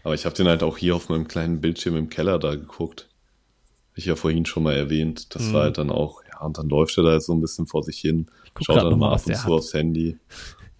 [0.05, 3.09] Aber ich habe den halt auch hier auf meinem kleinen Bildschirm im Keller da geguckt.
[3.91, 5.35] Hab Ich ja vorhin schon mal erwähnt.
[5.35, 7.67] Das war halt dann auch, ja, und dann läuft er da jetzt so ein bisschen
[7.67, 8.27] vor sich hin.
[8.61, 10.19] Schaut dann mal, ab und zu aufs Handy.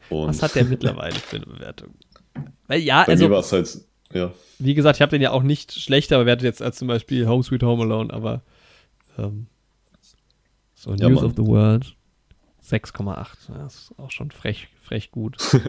[0.09, 1.95] Und was hat der mittlerweile für eine Bewertung?
[2.67, 4.33] Weil ja, bei mir war also, es halt, ja.
[4.59, 7.43] wie gesagt, ich habe den ja auch nicht schlechter bewertet jetzt als zum Beispiel Home
[7.43, 8.43] Sweet Home Alone, aber
[9.19, 9.47] ähm,
[10.75, 11.31] so Ja, News Mann.
[11.31, 11.97] of the World
[12.65, 13.15] 6,8.
[13.49, 15.37] Ja, das ist auch schon frech, frech gut.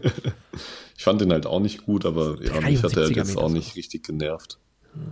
[0.97, 3.51] Ich fand den halt auch nicht gut, aber ja, mich hat er 73er jetzt auch
[3.51, 4.57] nicht richtig genervt.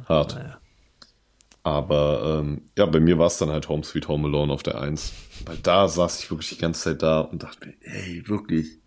[0.09, 0.34] Hart.
[0.34, 0.58] Naja.
[1.61, 4.82] Aber ähm, ja, bei mir war es dann halt Home Sweet Home Alone auf der
[4.82, 5.14] 1.
[5.45, 8.80] Weil da saß ich wirklich die ganze Zeit da und dachte mir, ey, wirklich,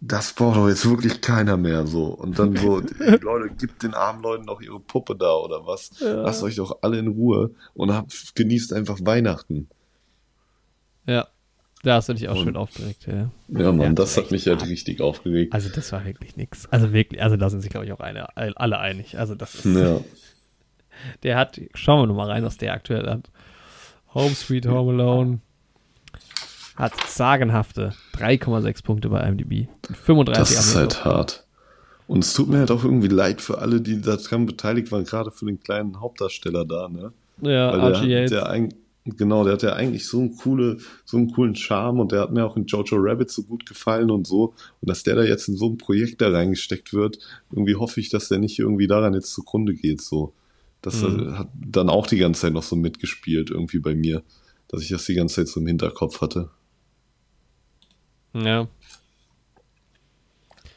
[0.00, 2.06] das braucht doch jetzt wirklich keiner mehr so.
[2.06, 2.80] Und dann so,
[3.20, 5.90] Leute, gibt den armen Leuten doch ihre Puppe da oder was.
[6.00, 9.68] Lasst euch doch alle in Ruhe und habt, genießt einfach Weihnachten.
[11.06, 11.28] Ja,
[11.82, 13.30] da hast du dich auch Und- schön aufgeregt, ja.
[13.48, 15.52] Ja, Mann, Ja, das hat mich halt richtig aufgeregt.
[15.54, 16.66] Also das war wirklich nix.
[16.66, 19.18] Also wirklich, also da sind sich, glaube ich, auch eine, alle einig.
[19.18, 20.00] Also das ist, Ja.
[21.22, 23.30] der hat, schauen wir nochmal rein, was der aktuell hat.
[24.14, 25.40] Home Sweet Home Alone
[26.76, 29.68] hat sagenhafte 3,6 Punkte bei IMDb.
[29.88, 31.44] Und 35 Das ist halt hart.
[32.06, 35.30] Und es tut mir halt auch irgendwie leid für alle, die daran beteiligt waren, gerade
[35.32, 37.12] für den kleinen Hauptdarsteller da, ne?
[37.42, 38.30] Ja, Weil Archie der, Yates.
[38.30, 38.74] der ein,
[39.04, 42.32] genau, der hat ja eigentlich so einen coole, so einen coolen Charme und der hat
[42.32, 44.54] mir auch in Jojo Rabbit so gut gefallen und so.
[44.80, 47.18] Und dass der da jetzt in so ein Projekt da reingesteckt wird,
[47.50, 50.32] irgendwie hoffe ich, dass der nicht irgendwie daran jetzt zugrunde geht, so.
[50.82, 51.36] Das Mhm.
[51.36, 54.22] hat dann auch die ganze Zeit noch so mitgespielt, irgendwie bei mir,
[54.68, 56.50] dass ich das die ganze Zeit so im Hinterkopf hatte.
[58.44, 58.68] Ja.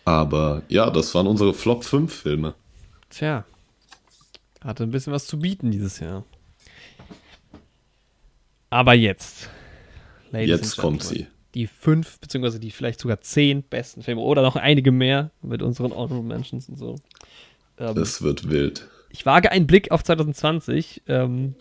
[0.06, 2.56] Aber ja, das waren unsere Flop 5 Filme.
[3.10, 3.46] Tja.
[4.64, 6.24] Hatte ein bisschen was zu bieten dieses Jahr.
[8.70, 9.50] Aber jetzt.
[10.32, 11.28] Ladies Jetzt kommt sie.
[11.56, 15.92] Die fünf, beziehungsweise die vielleicht sogar zehn besten Filme oder noch einige mehr mit unseren
[15.92, 16.96] Honorable Mentions und so.
[17.80, 18.88] Ähm, Es wird wild.
[19.10, 21.04] ich wage einen Blick auf 2020.
[21.08, 21.56] Ähm,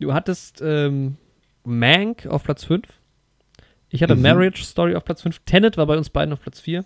[0.00, 1.16] du hattest ähm,
[1.64, 2.82] Mank auf Platz 5.
[3.92, 4.22] Ich hatte Mhm.
[4.22, 5.40] Marriage Story auf Platz 5.
[5.44, 6.84] Tenet war bei uns beiden auf Platz 4.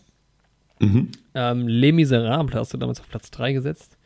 [0.81, 1.10] Mhm.
[1.35, 3.97] Ähm, Les Miserables hast du damals auf Platz 3 gesetzt.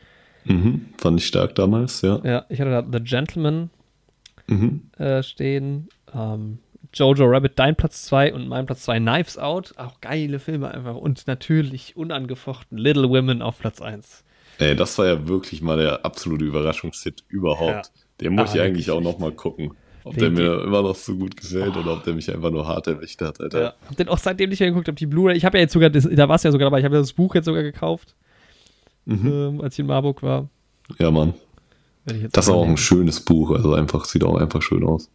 [0.44, 0.86] Mhm.
[0.98, 2.20] Fand ich stark damals, ja.
[2.24, 3.70] Ja, ich hatte da The Gentleman
[4.46, 4.82] Mhm.
[4.98, 5.88] äh, stehen.
[6.14, 6.58] Ähm,
[6.92, 9.74] Jojo Rabbit, dein Platz 2 und mein Platz 2 Knives Out.
[9.76, 10.96] Auch geile Filme einfach.
[10.96, 14.24] Und natürlich unangefochten Little Women auf Platz 1.
[14.58, 17.70] Ey, das war ja wirklich mal der absolute Überraschungshit überhaupt.
[17.70, 17.82] Ja.
[18.20, 19.72] Den muss Ah, ich eigentlich auch noch mal gucken.
[20.10, 22.66] Ob Den- der mir immer noch so gut gefällt oder ob der mich einfach nur
[22.66, 23.60] hart erwischt hat, Alter.
[23.62, 23.74] Ja.
[23.88, 25.36] Hab den auch seitdem nicht mehr geguckt, hab die Blu-ray.
[25.36, 27.00] Ich habe ja jetzt sogar, das, da war es ja sogar dabei, ich habe ja
[27.00, 28.14] das Buch jetzt sogar gekauft,
[29.04, 29.26] Mhm.
[29.32, 30.48] ähm, als ich in Marburg war.
[30.98, 31.34] Ja, Mann.
[32.32, 35.08] Das ist auch ein schönes Buch, also einfach, sieht auch einfach schön aus.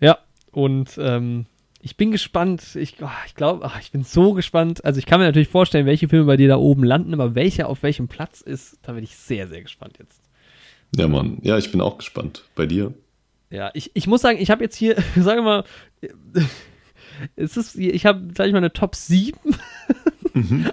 [0.00, 0.18] Ja,
[0.52, 1.46] und ähm,
[1.82, 2.74] ich bin gespannt.
[2.76, 4.84] Ich, oh, ich glaube, ich bin so gespannt.
[4.84, 7.68] Also ich kann mir natürlich vorstellen, welche Filme bei dir da oben landen, aber welcher
[7.68, 10.20] auf welchem Platz ist, da bin ich sehr, sehr gespannt jetzt.
[10.96, 11.38] Ja, Mann.
[11.42, 12.44] Ja, ich bin auch gespannt.
[12.54, 12.94] Bei dir?
[13.50, 15.64] Ja, ich, ich muss sagen, ich habe jetzt hier, sage mal,
[17.36, 19.38] es ist, ich habe, sag ich mal, eine Top 7.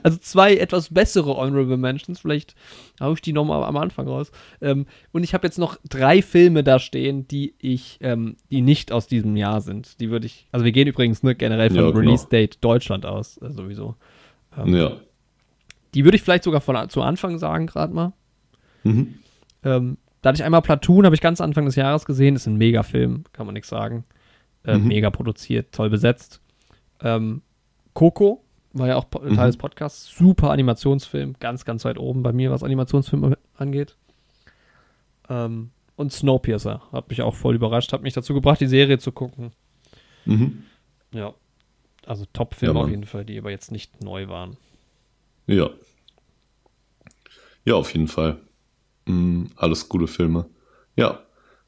[0.04, 2.20] Also zwei etwas bessere Honorable Mentions.
[2.20, 2.54] Vielleicht
[3.00, 4.30] haue ich die nochmal am Anfang raus.
[4.60, 8.92] Ähm, und ich habe jetzt noch drei Filme da stehen, die ich, ähm, die nicht
[8.92, 10.02] aus diesem Jahr sind.
[10.02, 11.98] Die würde ich, also wir gehen übrigens ne, generell vom Ja, genau.
[11.98, 13.96] Release Date Deutschland aus, äh, sowieso.
[14.58, 14.98] Ähm, Ja.
[15.94, 18.12] Die würde ich vielleicht sogar von, zu Anfang sagen, gerade mal.
[18.84, 19.14] Mhm.
[20.24, 22.36] Da hatte ich einmal Platoon, habe ich ganz Anfang des Jahres gesehen.
[22.36, 24.06] Ist ein Mega-Film, kann man nichts sagen.
[24.66, 24.88] Äh, Mhm.
[24.88, 26.42] Mega produziert, toll besetzt.
[27.02, 27.42] Ähm,
[27.94, 29.38] Coco war ja auch po- Teil Mhm.
[29.38, 30.08] des Podcasts.
[30.18, 33.96] Super Animationsfilm, ganz, ganz weit oben bei mir, was Animationsfilme angeht.
[35.30, 39.12] Ähm, und Snowpiercer hat mich auch voll überrascht, hat mich dazu gebracht, die Serie zu
[39.12, 39.52] gucken.
[40.26, 40.64] Mhm.
[41.12, 41.34] Ja.
[42.06, 44.58] Also Top-Filme Ja, auf jeden Fall, die aber jetzt nicht neu waren.
[45.48, 45.70] Ja.
[47.66, 48.40] Ja, auf jeden Fall.
[49.06, 50.46] Mhm, alles gute Filme.
[50.96, 51.20] Ja.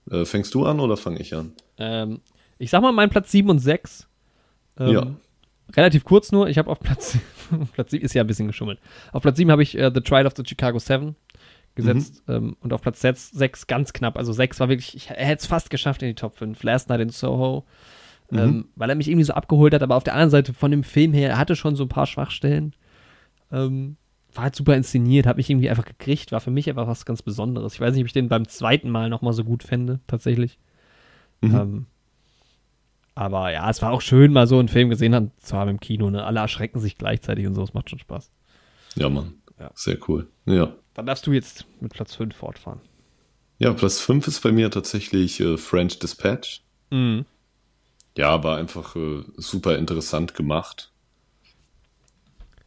[0.10, 1.54] Äh, fängst du an oder fange ich an?
[1.78, 2.22] Ähm,
[2.58, 4.08] ich sag mal, mein Platz 7 und 6.
[4.80, 5.08] Ähm, Ja.
[5.76, 6.48] Relativ kurz nur.
[6.48, 7.18] Ich habe auf Platz,
[7.74, 8.80] Platz 7 ist ja ein bisschen geschummelt.
[9.12, 11.16] Auf Platz 7 habe ich äh, The Trial of the Chicago 7
[11.74, 14.16] gesetzt ähm, und auf Platz 6, 6 ganz knapp.
[14.16, 16.62] Also 6 war wirklich, ich hätte es fast geschafft in die Top 5.
[16.64, 17.66] Last Night in Soho.
[18.32, 20.84] Ähm, weil er mich irgendwie so abgeholt hat, aber auf der anderen Seite von dem
[20.84, 22.74] Film her, er hatte schon so ein paar Schwachstellen.
[23.52, 23.98] Ähm,
[24.36, 27.22] war halt super inszeniert, hat mich irgendwie einfach gekriegt, war für mich einfach was ganz
[27.22, 27.74] Besonderes.
[27.74, 30.58] Ich weiß nicht, ob ich den beim zweiten Mal nochmal so gut fände, tatsächlich.
[31.42, 31.56] Mhm.
[31.56, 31.86] Ähm,
[33.16, 35.80] aber ja, es war auch schön, mal so einen Film gesehen haben, zu haben im
[35.80, 36.10] Kino.
[36.10, 36.24] Ne?
[36.24, 38.30] Alle erschrecken sich gleichzeitig und so, es macht schon Spaß.
[38.96, 39.36] Ja, Mann.
[39.58, 39.72] Ja.
[39.74, 40.28] Sehr cool.
[40.46, 40.74] Ja.
[40.94, 42.82] Dann darfst du jetzt mit Platz 5 fortfahren.
[43.58, 46.62] Ja, Platz 5 ist bei mir tatsächlich äh, French Dispatch.
[46.92, 47.26] Mhm.
[48.18, 50.92] Ja, war einfach äh, super interessant gemacht.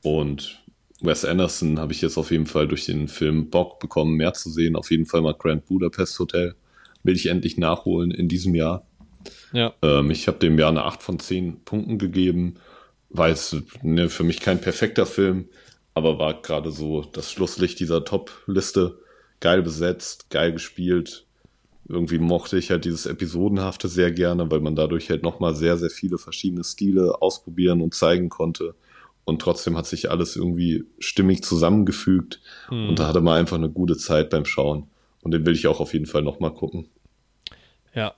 [0.03, 0.58] Und
[1.01, 4.51] Wes Anderson habe ich jetzt auf jeden Fall durch den Film Bock bekommen, mehr zu
[4.51, 4.75] sehen.
[4.75, 6.55] Auf jeden Fall mal Grand Budapest Hotel.
[7.05, 8.85] Will ich endlich nachholen in diesem Jahr.
[9.53, 9.75] Ja.
[9.83, 12.55] Ähm, ich habe dem Jahr eine 8 von 10 Punkten gegeben.
[13.11, 15.49] War jetzt ne, für mich kein perfekter Film,
[15.95, 18.99] aber war gerade so das Schlusslicht dieser Top-Liste.
[19.41, 21.27] Geil besetzt, geil gespielt.
[21.89, 25.91] Irgendwie mochte ich halt dieses Episodenhafte sehr gerne, weil man dadurch halt nochmal sehr, sehr
[25.91, 28.75] viele verschiedene Stile ausprobieren und zeigen konnte.
[29.29, 32.41] Und trotzdem hat sich alles irgendwie stimmig zusammengefügt.
[32.71, 32.89] Mhm.
[32.89, 34.89] Und da hatte man einfach eine gute Zeit beim Schauen.
[35.21, 36.89] Und den will ich auch auf jeden Fall nochmal gucken.
[37.93, 38.15] Ja.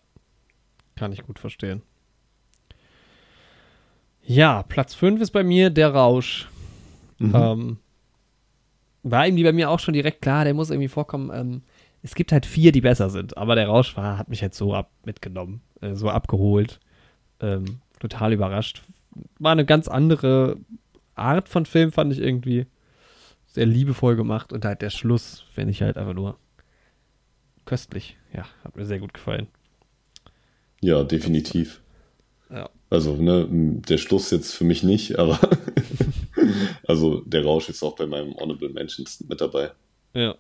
[0.94, 1.82] Kann ich gut verstehen.
[4.22, 6.48] Ja, Platz 5 ist bei mir der Rausch.
[7.18, 7.34] Mhm.
[7.34, 7.78] Ähm,
[9.02, 11.32] war irgendwie bei mir auch schon direkt klar, der muss irgendwie vorkommen.
[11.34, 11.62] Ähm,
[12.04, 14.74] es gibt halt vier, die besser sind, aber der Rausch war, hat mich halt so
[14.74, 16.78] ab, mitgenommen, äh, so abgeholt.
[17.40, 18.82] Ähm, total überrascht.
[19.40, 20.56] War eine ganz andere
[21.20, 22.66] Art von Film, fand ich irgendwie.
[23.46, 26.38] Sehr liebevoll gemacht und halt der Schluss finde ich halt einfach nur
[27.64, 28.16] köstlich.
[28.32, 29.48] Ja, hat mir sehr gut gefallen.
[30.80, 31.80] Ja, definitiv.
[32.48, 32.68] Ja.
[32.88, 35.38] Also, ne, der Schluss jetzt für mich nicht, aber
[36.88, 39.72] also der Rausch ist auch bei meinem Honorable Mentions mit dabei.
[40.14, 40.34] Ja.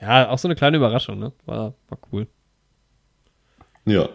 [0.00, 1.32] Ja, auch so eine kleine Überraschung, ne?
[1.44, 2.26] War, war cool.
[3.84, 4.08] Ja.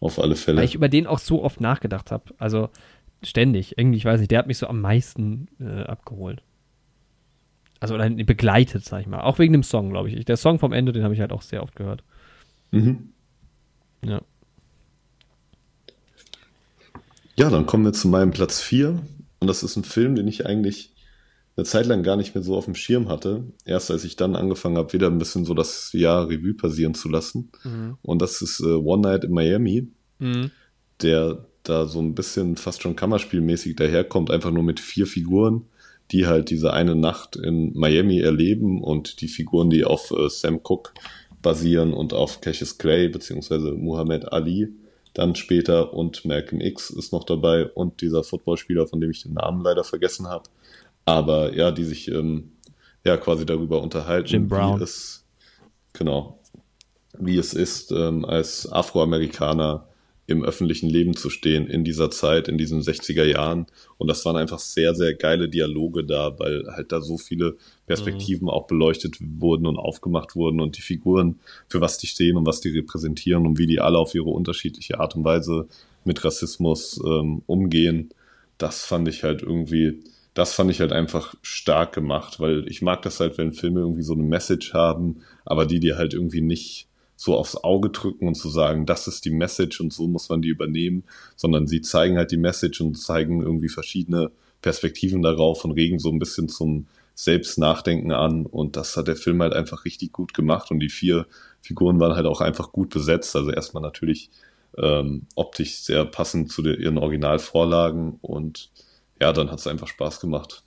[0.00, 0.58] Auf alle Fälle.
[0.58, 2.34] Weil ich über den auch so oft nachgedacht habe.
[2.38, 2.70] Also
[3.22, 3.76] ständig.
[3.78, 6.42] Irgendwie, ich weiß nicht, der hat mich so am meisten äh, abgeholt.
[7.80, 9.20] Also oder begleitet, sag ich mal.
[9.20, 10.24] Auch wegen dem Song, glaube ich.
[10.24, 12.02] Der Song vom Ende, den habe ich halt auch sehr oft gehört.
[12.70, 13.10] mhm.
[14.04, 14.20] Ja.
[17.38, 18.98] Ja, dann kommen wir zu meinem Platz 4.
[19.40, 20.94] Und das ist ein Film, den ich eigentlich
[21.56, 23.44] eine Zeit lang gar nicht mehr so auf dem Schirm hatte.
[23.64, 27.08] Erst als ich dann angefangen habe, wieder ein bisschen so das Jahr Revue passieren zu
[27.08, 27.50] lassen.
[28.02, 29.88] Und das ist äh, One Night in Miami,
[30.18, 30.50] Mhm.
[31.02, 35.66] der da so ein bisschen fast schon kammerspielmäßig daherkommt, einfach nur mit vier Figuren,
[36.10, 40.60] die halt diese eine Nacht in Miami erleben und die Figuren, die auf äh, Sam
[40.62, 40.92] Cooke
[41.42, 44.68] basieren und auf Cassius Clay beziehungsweise Muhammad Ali
[45.14, 49.34] dann später und Malcolm X ist noch dabei und dieser Footballspieler, von dem ich den
[49.34, 50.44] Namen leider vergessen habe.
[51.04, 52.52] Aber ja, die sich ähm,
[53.04, 54.78] ja quasi darüber unterhalten, Jim Brown.
[54.78, 55.24] wie es
[55.94, 56.38] genau,
[57.18, 59.88] wie es ist, ähm, als Afroamerikaner
[60.26, 63.66] im öffentlichen Leben zu stehen in dieser Zeit, in diesen 60er Jahren.
[63.96, 67.56] Und das waren einfach sehr, sehr geile Dialoge da, weil halt da so viele
[67.86, 71.38] Perspektiven auch beleuchtet wurden und aufgemacht wurden und die Figuren,
[71.68, 74.98] für was die stehen und was die repräsentieren und wie die alle auf ihre unterschiedliche
[74.98, 75.68] Art und Weise
[76.04, 78.10] mit Rassismus ähm, umgehen.
[78.58, 80.02] Das fand ich halt irgendwie
[80.36, 84.02] das fand ich halt einfach stark gemacht, weil ich mag das halt, wenn Filme irgendwie
[84.02, 88.34] so eine Message haben, aber die dir halt irgendwie nicht so aufs Auge drücken und
[88.34, 91.04] zu sagen, das ist die Message und so muss man die übernehmen,
[91.34, 94.30] sondern sie zeigen halt die Message und zeigen irgendwie verschiedene
[94.60, 99.40] Perspektiven darauf und regen so ein bisschen zum Selbstnachdenken an und das hat der Film
[99.40, 101.26] halt einfach richtig gut gemacht und die vier
[101.62, 103.34] Figuren waren halt auch einfach gut besetzt.
[103.34, 104.30] Also erstmal natürlich
[104.76, 108.70] ähm, optisch sehr passend zu den, ihren Originalvorlagen und
[109.20, 110.62] ja, dann hat es einfach Spaß gemacht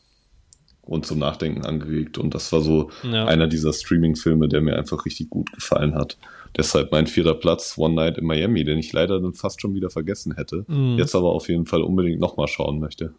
[0.81, 2.17] und zum Nachdenken angeregt.
[2.17, 3.25] Und das war so ja.
[3.25, 6.17] einer dieser Streaming-Filme, der mir einfach richtig gut gefallen hat.
[6.57, 9.89] Deshalb mein vierter Platz, One Night in Miami, den ich leider dann fast schon wieder
[9.89, 10.65] vergessen hätte.
[10.67, 10.97] Mhm.
[10.97, 13.13] Jetzt aber auf jeden Fall unbedingt nochmal schauen möchte.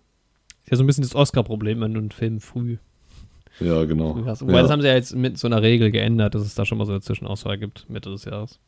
[0.65, 2.77] Ist ja so ein bisschen das Oscar-Problem, wenn du einen Film früh.
[3.61, 4.17] Ja, genau.
[4.17, 4.63] Wobei, ja.
[4.63, 6.87] das haben sie ja jetzt mit so einer Regel geändert, dass es da schon mal
[6.87, 8.59] so eine Zwischenauswahl gibt, Mitte des Jahres.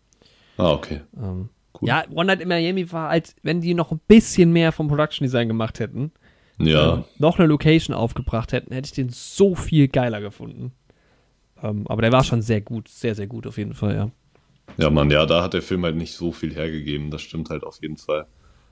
[0.56, 1.00] Ah, okay.
[1.16, 1.48] Ähm,
[1.80, 1.88] cool.
[1.88, 5.24] Ja, One Night in Miami war, als wenn die noch ein bisschen mehr vom Production
[5.24, 6.12] Design gemacht hätten
[6.58, 6.94] ja.
[6.94, 10.72] ähm, noch eine Location aufgebracht hätten, hätte ich den so viel geiler gefunden.
[11.62, 14.10] Ähm, aber der war schon sehr gut, sehr, sehr gut auf jeden Fall, ja.
[14.76, 17.64] Ja, Mann, ja, da hat der Film halt nicht so viel hergegeben, das stimmt halt
[17.64, 18.26] auf jeden Fall.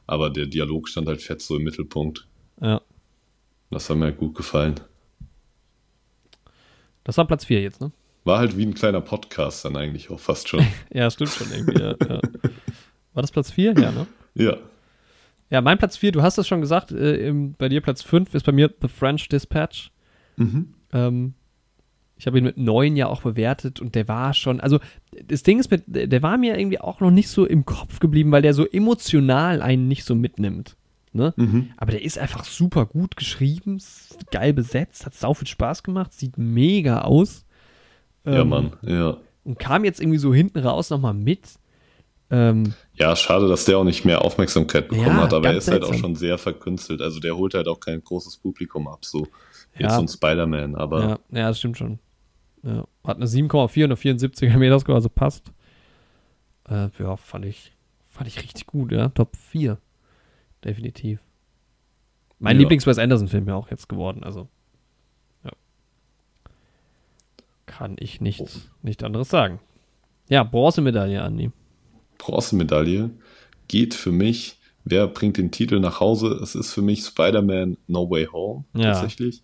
[0.07, 2.27] Aber der Dialog stand halt fett so im Mittelpunkt.
[2.60, 2.81] Ja.
[3.70, 4.81] Das hat mir halt gut gefallen.
[7.05, 7.93] Das war Platz 4 jetzt, ne?
[8.25, 10.67] War halt wie ein kleiner Podcast dann eigentlich auch fast schon.
[10.93, 12.20] ja, stimmt schon irgendwie, ja, ja.
[13.15, 13.75] War das Platz 4?
[13.78, 14.07] Ja, ne?
[14.35, 14.57] Ja.
[15.51, 18.35] Ja, mein Platz 4, du hast es schon gesagt, äh, im, bei dir Platz 5
[18.35, 19.91] ist bei mir The French Dispatch.
[20.36, 20.75] Mhm.
[20.93, 21.35] Ähm,
[22.20, 24.78] ich habe ihn mit 9 ja auch bewertet und der war schon, also
[25.24, 28.31] das Ding ist, mit, der war mir irgendwie auch noch nicht so im Kopf geblieben,
[28.31, 30.76] weil der so emotional einen nicht so mitnimmt.
[31.15, 31.32] Ne?
[31.36, 31.70] Mhm.
[31.78, 33.81] Aber der ist einfach super gut geschrieben,
[34.31, 37.47] geil besetzt, hat sau viel Spaß gemacht, sieht mega aus.
[38.26, 39.16] Ja, ähm, Mann, ja.
[39.42, 41.49] Und kam jetzt irgendwie so hinten raus nochmal mit.
[42.31, 45.65] Ähm, ja, schade, dass der auch nicht mehr Aufmerksamkeit bekommen ja, hat, aber er ist
[45.65, 45.89] seltsam.
[45.89, 47.00] halt auch schon sehr verkünstelt.
[47.00, 49.26] Also der holt halt auch kein großes Publikum ab, so
[49.73, 49.90] wie ja.
[49.90, 51.00] so ein Spider-Man, aber.
[51.00, 51.99] Ja, ja, das stimmt schon.
[52.63, 52.87] Ja.
[53.05, 55.53] Hat eine 7,4 und eine 74er Meterscore, also passt.
[56.69, 57.73] Äh, ja, fand ich,
[58.09, 59.09] fand ich richtig gut, ja.
[59.09, 59.79] Top 4.
[60.65, 61.21] Definitiv.
[62.39, 62.61] Mein ja.
[62.61, 64.49] Lieblings-Wes Anderson-Film ja auch jetzt geworden, also.
[65.45, 65.51] Ja.
[67.67, 68.49] Kann ich nicht, oh.
[68.83, 69.61] nicht anderes sagen.
[70.29, 71.51] Ja, Bronzemedaille, Andi.
[72.19, 73.11] Bronzemedaille
[73.69, 76.39] geht für mich, wer bringt den Titel nach Hause?
[76.43, 78.93] Es ist für mich Spider-Man No Way Home ja.
[78.93, 79.43] tatsächlich.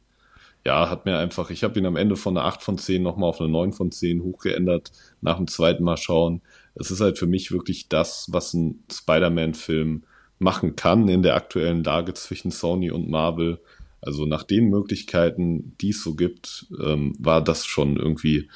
[0.66, 3.28] Ja, hat mir einfach, ich habe ihn am Ende von einer 8 von 10 nochmal
[3.28, 6.42] auf eine 9 von 10 hochgeändert, nach dem zweiten Mal schauen.
[6.74, 10.02] Es ist halt für mich wirklich das, was ein Spider-Man-Film
[10.40, 13.60] machen kann in der aktuellen Lage zwischen Sony und Marvel.
[14.00, 18.48] Also nach den Möglichkeiten, die es so gibt, ähm, war das schon irgendwie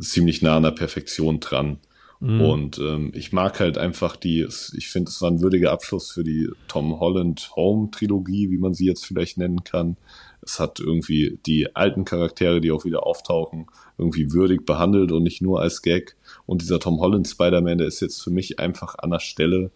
[0.00, 1.78] ziemlich nah an der Perfektion dran.
[2.18, 2.40] Mhm.
[2.40, 4.44] Und ähm, ich mag halt einfach die,
[4.76, 8.74] ich finde, es war ein würdiger Abschluss für die Tom Holland Home Trilogie, wie man
[8.74, 9.96] sie jetzt vielleicht nennen kann.
[10.44, 13.66] Es hat irgendwie die alten Charaktere, die auch wieder auftauchen,
[13.98, 16.16] irgendwie würdig behandelt und nicht nur als Gag.
[16.46, 19.70] Und dieser Tom Holland Spider-Man, der ist jetzt für mich einfach an der Stelle,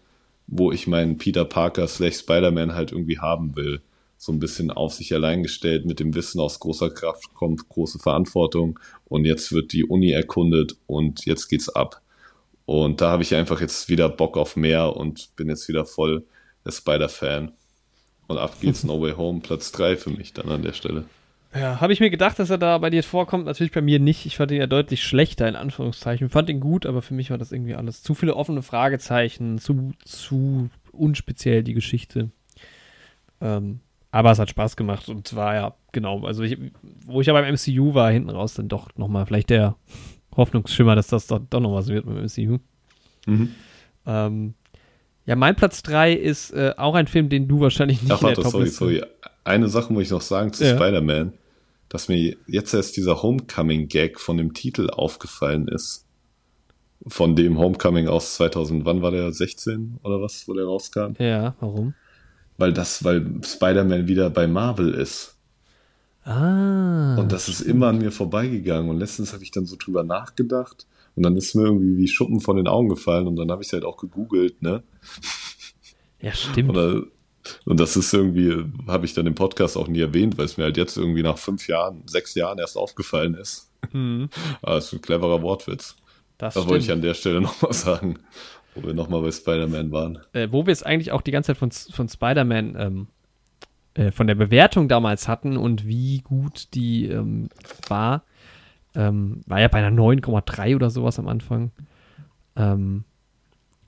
[0.47, 3.81] wo ich meinen Peter Parker slash Spider-Man halt irgendwie haben will.
[4.17, 8.01] So ein bisschen auf sich allein gestellt, mit dem Wissen aus großer Kraft kommt große
[8.01, 12.03] Verantwortung und jetzt wird die Uni erkundet und jetzt geht's ab.
[12.67, 16.27] Und da habe ich einfach jetzt wieder Bock auf mehr und bin jetzt wieder voll
[16.65, 17.53] der Spider-Fan.
[18.29, 21.05] Und ab geht's No Way Home, Platz 3 für mich dann an der Stelle.
[21.55, 23.47] Ja, habe ich mir gedacht, dass er da bei dir vorkommt.
[23.47, 24.27] Natürlich bei mir nicht.
[24.27, 26.27] Ich fand ihn ja deutlich schlechter, in Anführungszeichen.
[26.27, 29.59] Ich fand ihn gut, aber für mich war das irgendwie alles zu viele offene Fragezeichen,
[29.59, 32.31] zu, zu unspeziell die Geschichte.
[33.41, 36.59] Ähm, aber es hat Spaß gemacht und zwar ja, genau, also ich,
[37.07, 39.77] wo ich ja beim MCU war, hinten raus dann doch nochmal vielleicht der
[40.37, 42.59] Hoffnungsschimmer, dass das doch, doch noch was wird mit dem MCU.
[43.27, 43.55] Mhm.
[44.07, 44.55] Ähm,
[45.29, 48.43] ja, mein Platz 3 ist äh, auch ein Film, den du wahrscheinlich nicht Ach, warte,
[48.43, 49.03] sorry, sorry.
[49.45, 50.75] Eine Sache muss ich noch sagen zu ja.
[50.75, 51.35] Spider-Man,
[51.91, 56.07] dass mir jetzt erst dieser Homecoming-Gag von dem Titel aufgefallen ist.
[57.07, 59.31] Von dem Homecoming aus 2000, wann war der?
[59.31, 61.13] 16 oder was, wo der rauskam?
[61.19, 61.93] Ja, warum?
[62.57, 65.37] Weil das, weil Spider-Man wieder bei Marvel ist.
[66.25, 67.17] Ah.
[67.19, 68.89] Und das ist immer an mir vorbeigegangen.
[68.89, 70.87] Und letztens habe ich dann so drüber nachgedacht.
[71.19, 73.27] Und dann ist mir irgendwie wie Schuppen von den Augen gefallen.
[73.27, 74.85] Und dann habe ich es halt auch gegoogelt, ne?
[76.21, 76.71] Ja, stimmt.
[76.71, 77.03] Oder,
[77.65, 80.65] und das ist irgendwie, habe ich dann im Podcast auch nie erwähnt, weil es mir
[80.65, 83.69] halt jetzt irgendwie nach fünf Jahren, sechs Jahren erst aufgefallen ist.
[83.93, 84.29] Mhm.
[84.63, 85.97] Aber es ist ein cleverer Wortwitz.
[86.39, 88.21] Das, das wollte ich an der Stelle nochmal sagen,
[88.77, 90.21] wo wir nochmal bei Spider-Man waren.
[90.35, 93.09] Äh, wo wir es eigentlich auch die ganze Zeit von, von Spider-Man ähm,
[93.95, 97.49] äh, von der Bewertung damals hatten und wie gut die ähm,
[97.89, 98.23] war,
[98.99, 101.70] ähm, war ja bei einer 9,3 oder sowas am Anfang.
[102.57, 103.05] Ähm,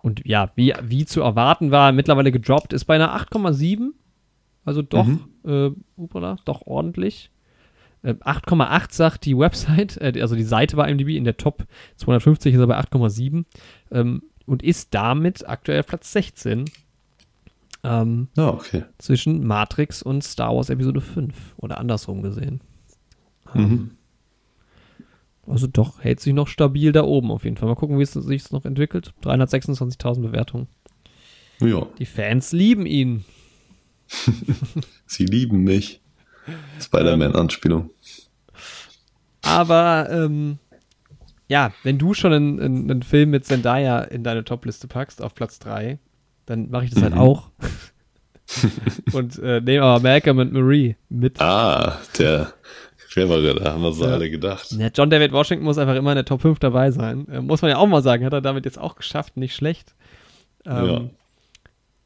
[0.02, 3.90] und ja, wie, wie zu erwarten war, mittlerweile gedroppt, ist bei einer 8,7.
[4.64, 5.20] Also doch, Mhm.
[5.44, 7.30] äh, upala, doch ordentlich.
[8.02, 11.64] Äh, 8,8 sagt die Website, äh, also die Seite bei IMDb in der Top
[11.96, 13.44] 250 ist er bei 8,7
[13.90, 16.64] ähm, und ist damit aktuell Platz 16
[17.82, 18.84] ähm, Ja, okay.
[18.98, 22.60] zwischen Matrix und Star Wars Episode 5 oder andersrum gesehen.
[23.54, 23.90] Mhm.
[25.50, 27.68] Also doch, hält sich noch stabil da oben auf jeden Fall.
[27.68, 29.12] Mal gucken, wie es sich noch entwickelt.
[29.24, 30.68] 326.000 Bewertungen.
[31.60, 33.24] Ja, Die Fans lieben ihn.
[35.06, 36.00] sie lieben mich.
[36.80, 37.90] Spider-Man-Anspielung.
[39.42, 40.58] Aber ähm,
[41.48, 45.34] ja, wenn du schon einen, einen, einen Film mit Zendaya in deine Topliste packst, auf
[45.34, 45.98] Platz 3,
[46.46, 47.20] dann mache ich das halt Mhm.
[47.20, 47.50] auch.
[49.12, 51.40] Und äh, nehme aber Malcolm und Marie mit.
[51.40, 52.52] Ah, der
[53.10, 54.12] clevere, da haben wir so Ja.
[54.12, 54.70] alle gedacht.
[54.72, 57.26] Ja, John David Washington muss einfach immer in der Top 5 dabei sein.
[57.28, 59.94] Äh, muss man ja auch mal sagen, hat er damit jetzt auch geschafft, nicht schlecht.
[60.64, 61.00] Ähm, Ja.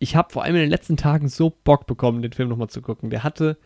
[0.00, 2.82] Ich habe vor allem in den letzten Tagen so Bock bekommen, den Film nochmal zu
[2.82, 3.08] gucken.
[3.10, 3.56] Der hatte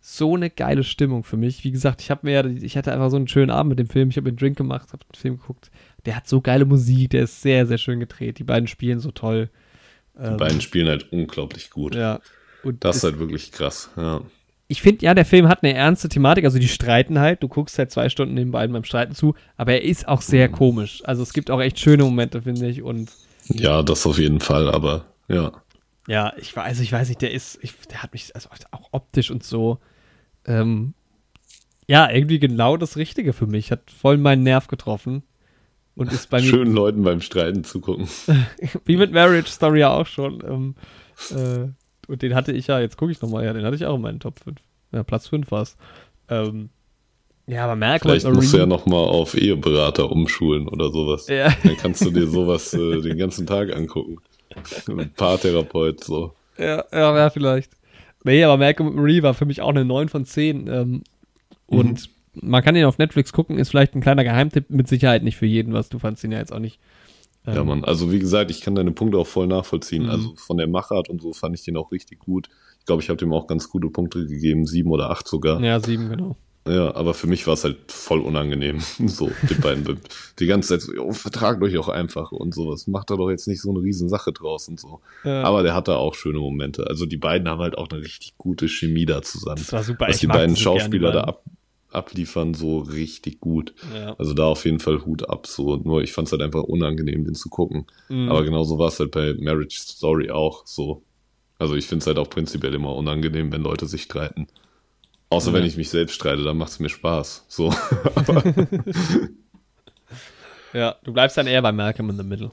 [0.00, 1.64] so eine geile Stimmung für mich.
[1.64, 3.88] Wie gesagt, ich habe mir, ja- ich hatte einfach so einen schönen Abend mit dem
[3.88, 4.10] Film.
[4.10, 5.70] Ich habe mir einen Drink gemacht, habe den Film geguckt.
[6.04, 8.38] Der hat so geile Musik, der ist sehr, sehr schön gedreht.
[8.38, 9.50] Die beiden spielen so toll.
[10.14, 11.94] Die beiden spielen halt unglaublich gut.
[11.94, 12.20] Ja.
[12.64, 13.88] Und Das ist halt wirklich krass.
[13.96, 14.20] Ja.
[14.70, 16.44] Ich finde, ja, der Film hat eine ernste Thematik.
[16.44, 17.42] Also, die streiten halt.
[17.42, 19.34] Du guckst halt zwei Stunden den beiden beim Streiten zu.
[19.56, 21.02] Aber er ist auch sehr komisch.
[21.04, 22.82] Also, es gibt auch echt schöne Momente, finde ich.
[22.82, 23.10] Und
[23.48, 25.52] ja, das auf jeden Fall, aber ja.
[26.06, 28.88] ja, ich weiß, also ich weiß nicht, der ist, ich, der hat mich also auch
[28.92, 29.78] optisch und so.
[30.46, 30.92] Ähm,
[31.86, 33.72] ja, irgendwie genau das Richtige für mich.
[33.72, 35.22] Hat voll meinen Nerv getroffen.
[35.94, 38.06] Und ist bei mir, Schönen Leuten beim Streiten zugucken.
[38.84, 40.42] wie mit Marriage Story ja auch schon.
[40.46, 40.74] Ähm,
[41.30, 41.68] äh,
[42.08, 44.02] und den hatte ich ja, jetzt gucke ich nochmal, ja, den hatte ich auch in
[44.02, 44.56] meinen Top 5.
[44.92, 45.76] Ja, Platz 5 war es.
[46.28, 46.70] Ähm,
[47.46, 51.28] ja, aber Malcolm Vielleicht und musst du ja nochmal auf Eheberater umschulen oder sowas.
[51.28, 51.54] Ja.
[51.62, 54.18] Dann kannst du dir sowas äh, den ganzen Tag angucken.
[54.88, 56.34] Ein Paartherapeut, so.
[56.58, 57.72] Ja, ja, ja, vielleicht.
[58.24, 60.66] Nee, aber Malcolm und Marie war für mich auch eine 9 von 10.
[60.66, 61.02] Ähm,
[61.66, 65.36] und man kann ihn auf Netflix gucken, ist vielleicht ein kleiner Geheimtipp, mit Sicherheit nicht
[65.36, 66.78] für jeden, was du fandst ihn ja jetzt auch nicht.
[67.50, 67.84] Ähm, Ja, Mann.
[67.84, 70.04] Also wie gesagt, ich kann deine Punkte auch voll nachvollziehen.
[70.04, 70.10] Mhm.
[70.10, 72.48] Also von der Machart und so fand ich den auch richtig gut.
[72.80, 75.60] Ich glaube, ich habe dem auch ganz gute Punkte gegeben, sieben oder acht sogar.
[75.62, 76.36] Ja, 7, genau.
[76.66, 78.78] Ja, aber für mich war es halt voll unangenehm.
[79.06, 79.96] So, die beiden, be-
[80.38, 82.86] die ganze Zeit so, jo, vertragt euch auch einfach und sowas.
[82.86, 85.00] Macht da doch jetzt nicht so eine Riesensache draus und so.
[85.24, 85.42] Ja.
[85.44, 86.86] Aber der hatte auch schöne Momente.
[86.86, 89.56] Also die beiden haben halt auch eine richtig gute Chemie da zusammen.
[89.58, 90.08] Das war super.
[90.08, 91.28] Was ich die beiden gern, die Schauspieler da beiden.
[91.36, 91.42] ab,
[91.90, 93.74] abliefern, so richtig gut.
[93.94, 94.14] Ja.
[94.18, 95.46] Also da auf jeden Fall Hut ab.
[95.46, 97.86] So, nur ich fand es halt einfach unangenehm, den zu gucken.
[98.08, 98.28] Mhm.
[98.28, 101.02] Aber genauso war es halt bei Marriage Story auch so.
[101.58, 104.46] Also ich finde es halt auch prinzipiell immer unangenehm, wenn Leute sich streiten.
[105.30, 105.54] Außer Ja.
[105.58, 107.46] wenn ich mich selbst streite, dann macht es mir Spaß.
[107.48, 107.72] So.
[110.72, 112.50] ja, du bleibst dann eher bei Malcolm in the Middle.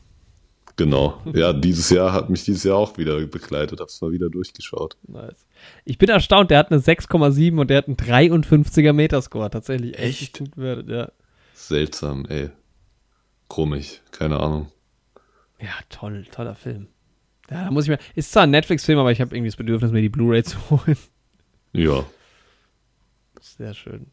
[0.75, 1.21] Genau.
[1.33, 3.79] Ja, dieses Jahr hat mich dieses Jahr auch wieder begleitet.
[3.79, 4.97] Hab's mal wieder durchgeschaut.
[5.07, 5.45] Nice.
[5.83, 9.49] Ich bin erstaunt, der hat eine 6,7 und der hat einen 53er Metascore.
[9.49, 10.39] Tatsächlich echt, Echt?
[10.39, 11.11] gut ja.
[11.53, 12.49] Seltsam, ey.
[13.47, 14.71] Komisch, keine Ahnung.
[15.59, 16.87] Ja, toll, toller Film.
[17.49, 17.99] Ja, da muss ich mir.
[18.15, 20.97] Ist zwar ein Netflix-Film, aber ich habe irgendwie das Bedürfnis, mir die Blu-ray zu holen.
[21.73, 22.05] Ja.
[23.39, 24.07] Sehr schön.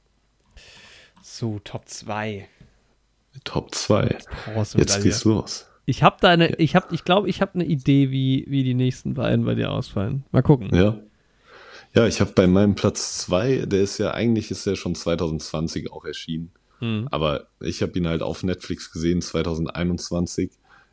[1.23, 2.49] So, Top 2.
[3.44, 4.18] Top 2.
[4.52, 5.66] Bronze Jetzt geht's los.
[5.85, 8.75] Ich habe da eine, ich habe, ich glaube, ich habe eine Idee, wie, wie die
[8.75, 10.25] nächsten beiden bei dir ausfallen.
[10.31, 10.70] Mal gucken.
[10.75, 10.99] Ja.
[11.94, 15.93] Ja, ich habe bei meinem Platz 2, der ist ja eigentlich ist der schon 2020
[15.93, 16.51] auch erschienen.
[16.78, 17.07] Hm.
[17.11, 20.51] Aber ich habe ihn halt auf Netflix gesehen, 2021,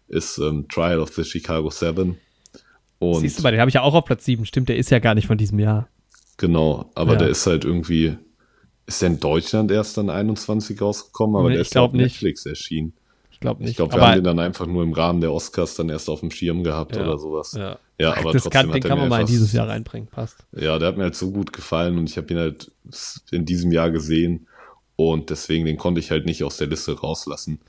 [0.10, 2.18] ist ähm, Trial of the Chicago Seven.
[2.98, 4.46] Und Siehst du, bei den habe ich ja auch auf Platz 7.
[4.46, 5.88] Stimmt, der ist ja gar nicht von diesem Jahr.
[6.38, 7.20] genau, aber Ja.
[7.20, 8.18] der ist halt irgendwie,
[8.86, 11.94] ist der in Deutschland erst dann 21 rausgekommen, aber Nee, der ist ja auf.
[11.94, 12.92] Netflix erschienen.
[13.40, 13.72] Ich glaube nicht.
[13.72, 16.10] Ich glaube, wir aber, haben den dann einfach nur im Rahmen der Oscars dann erst
[16.10, 17.04] auf dem Schirm gehabt Ja.
[17.04, 17.54] oder sowas.
[17.54, 17.80] ja.
[17.98, 20.10] Ja, aber das trotzdem kann, hat den kann man mal in dieses Jahr reinbringen.
[20.10, 20.46] Passt.
[20.52, 22.70] Ja, der hat mir halt so gut gefallen und ich habe ihn halt
[23.32, 24.48] in diesem Jahr gesehen
[24.98, 27.60] und deswegen den konnte ich halt nicht aus der Liste rauslassen.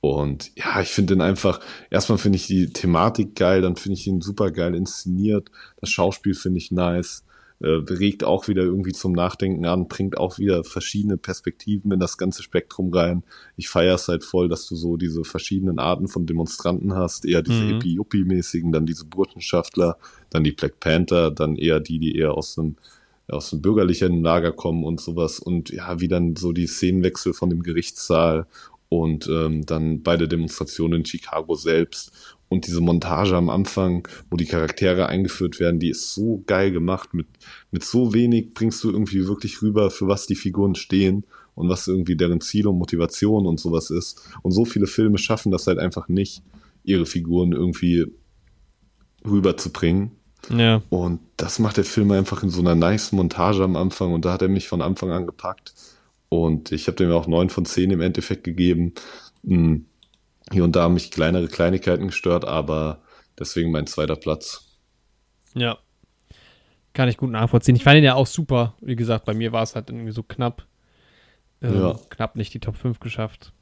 [0.00, 4.06] Und ja, ich finde den einfach, erstmal finde ich die Thematik geil, dann finde ich
[4.08, 7.24] ihn super geil inszeniert, das Schauspiel finde ich nice,
[7.62, 12.18] äh, regt auch wieder irgendwie zum Nachdenken an, bringt auch wieder verschiedene Perspektiven in das
[12.18, 13.22] ganze Spektrum rein.
[13.56, 17.42] Ich feiere es halt voll, dass du so diese verschiedenen Arten von Demonstranten hast, eher
[17.42, 17.76] diese Mhm.
[17.76, 19.96] Epi-Yuppie-mäßigen, dann diese Burschenschaftler,
[20.30, 22.76] dann die Black Panther, dann eher die, die eher aus dem
[23.28, 27.48] aus dem bürgerlichen Lager kommen und sowas und ja, wie dann so die Szenenwechsel von
[27.48, 28.46] dem Gerichtssaal
[28.88, 32.12] und ähm, dann bei der Demonstration in Chicago selbst
[32.52, 37.14] und diese Montage am Anfang, wo die Charaktere eingeführt werden, die ist so geil gemacht.
[37.14, 37.26] Mit,
[37.70, 41.24] mit so wenig bringst du irgendwie wirklich rüber, für was die Figuren stehen
[41.54, 44.28] und was irgendwie deren Ziel und Motivation und sowas ist.
[44.42, 46.42] Und so viele Filme schaffen das halt einfach nicht,
[46.84, 48.06] ihre Figuren irgendwie
[49.24, 50.12] rüberzubringen.
[50.50, 50.82] Ja.
[50.90, 54.32] Und das macht der Film einfach in so einer nice Montage am Anfang und da
[54.32, 55.72] hat er mich von Anfang an gepackt.
[56.28, 58.94] Und ich habe dem auch neun von zehn im Endeffekt gegeben.
[59.44, 59.86] Hm,
[60.52, 63.00] Hier und da haben mich kleinere Kleinigkeiten gestört, aber
[63.38, 64.78] deswegen mein zweiter Platz.
[65.54, 65.78] Ja.
[66.92, 67.76] Kann ich gut nachvollziehen.
[67.76, 68.74] Ich fand ihn ja auch super.
[68.80, 70.66] Wie gesagt, bei mir war es halt irgendwie so knapp.
[71.62, 71.98] Ähm, Ja.
[72.10, 73.52] Knapp nicht die Top 5 geschafft.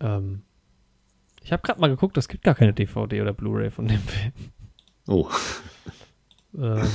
[0.00, 0.42] Ähm,
[1.42, 4.32] ich habe gerade mal geguckt, es gibt gar keine DVD oder Blu-ray von dem Film.
[5.06, 5.28] Oh,
[6.58, 6.88] Ähm,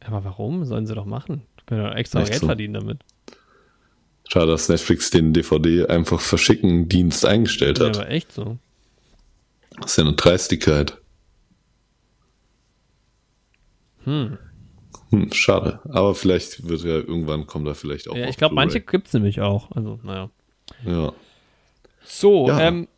[0.00, 0.64] aber warum?
[0.64, 1.42] Sollen sie doch machen.
[1.66, 2.46] Können doch extra Geld so?
[2.46, 3.04] verdienen damit.
[4.32, 7.96] Schade, dass Netflix den DVD einfach verschicken Dienst eingestellt Ja, hat.
[7.98, 8.56] aber echt so.
[9.80, 10.98] Das ist ja eine Dreistigkeit.
[14.04, 14.38] Hm.
[15.10, 15.80] Hm, schade.
[15.88, 18.16] Aber vielleicht wird ja irgendwann kommt da vielleicht auch.
[18.16, 19.70] Ja, ich glaube, manche gibt es nämlich auch.
[19.72, 20.30] Also, naja.
[20.84, 21.12] Ja.
[22.04, 22.60] So, Ja.
[22.60, 22.88] ähm,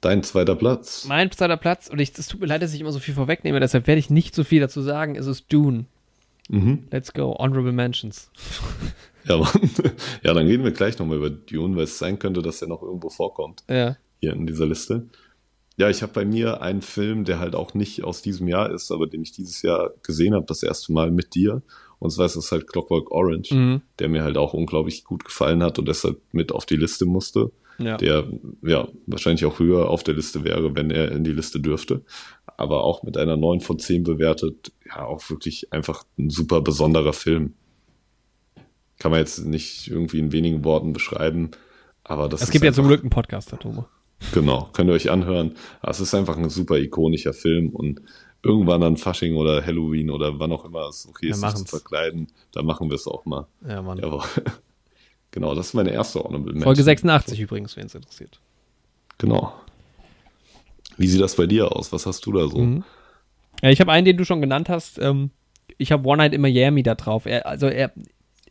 [0.00, 1.04] Dein zweiter Platz.
[1.06, 3.58] mein zweiter Platz, und ich, es tut mir leid, dass ich immer so viel vorwegnehme,
[3.58, 5.86] deshalb werde ich nicht so viel dazu sagen, es ist Dune.
[6.48, 6.84] Mhm.
[6.92, 8.30] Let's go, Honorable Mentions.
[9.28, 9.48] Ja, Mann.
[10.22, 12.82] ja, dann reden wir gleich nochmal über Dune, weil es sein könnte, dass er noch
[12.82, 13.62] irgendwo vorkommt.
[13.68, 13.96] Ja.
[14.20, 15.08] hier in dieser Liste.
[15.76, 18.90] Ja, ich habe bei mir einen Film, der halt auch nicht aus diesem Jahr ist,
[18.90, 21.62] aber den ich dieses Jahr gesehen habe, das erste Mal mit dir.
[22.00, 23.82] Und zwar ist es halt Clockwork Orange, Mhm.
[24.00, 27.50] der mir halt auch unglaublich gut gefallen hat und deshalb mit auf die Liste musste.
[27.78, 27.96] Ja.
[27.96, 28.24] Der
[28.62, 32.02] ja wahrscheinlich auch höher auf der Liste wäre, wenn er in die Liste dürfte.
[32.56, 37.12] Aber auch mit einer 9 von 10 bewertet, ja, auch wirklich einfach ein super besonderer
[37.12, 37.54] Film.
[38.98, 41.50] Kann man jetzt nicht irgendwie in wenigen Worten beschreiben,
[42.04, 43.84] aber das es gibt ja zum Glück einen Podcast, Herr Thomas.
[44.32, 45.54] Genau, könnt ihr euch anhören.
[45.82, 48.02] Es ist einfach ein super ikonischer Film und
[48.42, 52.28] irgendwann an Fasching oder Halloween oder wann auch immer es okay ist, sich zu verkleiden,
[52.52, 53.46] da machen wir es auch mal.
[53.66, 53.98] Ja, Mann.
[53.98, 54.22] Jawohl.
[55.30, 56.62] Genau, das ist meine erste Honorable Mention.
[56.62, 58.40] Folge 86 übrigens, wenn es interessiert.
[59.18, 59.52] Genau.
[60.96, 61.92] Wie sieht das bei dir aus?
[61.92, 62.58] Was hast du da so?
[62.58, 62.82] Mhm.
[63.62, 64.98] Ja, ich habe einen, den du schon genannt hast.
[64.98, 65.30] Ähm,
[65.76, 67.26] ich habe One Night in Miami da drauf.
[67.26, 67.92] Also er,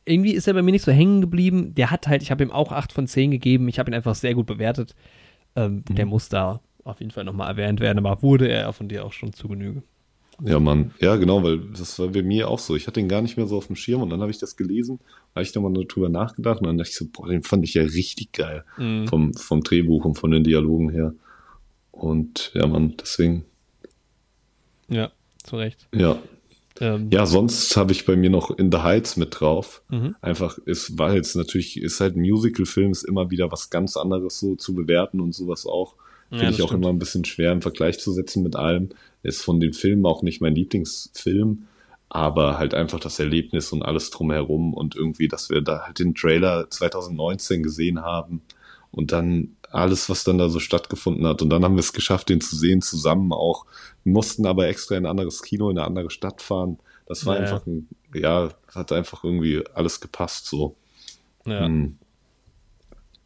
[0.08, 1.76] irgendwie ist er bei mir nicht so hängen geblieben.
[1.76, 3.68] Der hat halt, ich habe ihm auch 8 von 10 gegeben.
[3.68, 4.96] Ich habe ihn einfach sehr gut bewertet.
[5.56, 9.06] Ähm, Der muss da auf jeden Fall nochmal erwähnt werden, aber wurde er von dir
[9.06, 9.84] auch schon zu Genüge.
[10.44, 10.92] Ja, Mann.
[11.02, 12.76] Ja, genau, weil das war bei mir auch so.
[12.76, 14.56] Ich hatte ihn gar nicht mehr so auf dem Schirm und dann habe ich das
[14.56, 15.00] gelesen,
[15.34, 17.82] habe ich nochmal drüber nachgedacht und dann dachte ich so, boah, den fand ich ja
[17.82, 18.64] richtig geil.
[18.78, 19.08] Mhm.
[19.08, 21.14] Vom, vom Drehbuch und von den Dialogen her.
[21.92, 23.46] Und ja, Mann, deswegen,
[24.90, 25.12] Ja,
[25.44, 25.88] zu Recht.
[25.94, 26.18] ja.
[26.82, 29.82] Ähm, Ja, sonst habe ich bei mir noch In the Heights mit drauf.
[29.90, 30.16] Mhm.
[30.22, 34.40] Einfach, es war jetzt natürlich, ist halt ein Musical-Film, ist immer wieder was ganz anderes
[34.40, 35.96] so zu bewerten und sowas auch.
[36.30, 36.84] Ja, Finde das ich auch stimmt.
[36.84, 38.90] immer ein bisschen schwer im Vergleich zu setzen mit allem.
[39.24, 41.68] Ist von den Filmen auch nicht mein Lieblingsfilm,
[42.10, 46.16] aber halt einfach das Erlebnis und alles drumherum und irgendwie, dass wir da halt den
[46.16, 48.42] Trailer 2019 gesehen haben
[48.92, 51.42] und dann alles, was dann da so stattgefunden hat.
[51.42, 53.66] Und dann haben wir es geschafft, den zu sehen, zusammen auch.
[54.04, 56.80] Wir mussten aber extra in ein anderes Kino, in eine andere Stadt fahren.
[57.08, 57.48] Das war Ja, ja.
[57.54, 60.76] einfach ein, ja, hat einfach irgendwie alles gepasst so.
[61.46, 61.66] ja.
[61.66, 61.98] Hm.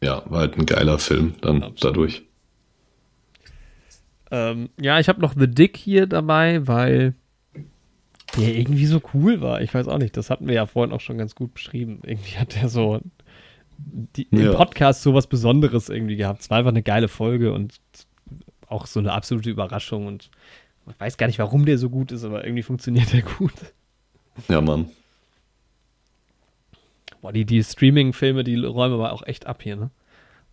[0.02, 1.84] Ja, war halt ein geiler Film dann Absolut.
[1.84, 2.22] dadurch.
[4.32, 7.14] Ähm, ja, ich habe noch The Dick hier dabei, weil
[8.36, 9.60] der irgendwie so cool war.
[9.60, 12.00] Ich weiß auch nicht, das hatten wir ja vorhin auch schon ganz gut beschrieben.
[12.04, 13.00] Irgendwie hat der so
[14.16, 14.54] die, im Ja.
[14.54, 16.40] Podcast so was Besonderes irgendwie gehabt.
[16.42, 17.74] Es war einfach eine geile Folge und
[18.68, 20.30] auch so eine absolute Überraschung und
[20.88, 23.52] ich weiß gar nicht, warum der so gut ist, aber irgendwie funktioniert der gut.
[24.48, 24.90] Ja, Mann.
[27.20, 29.90] Boah, die, die Streaming-Filme, die räumen aber auch echt ab hier, ne?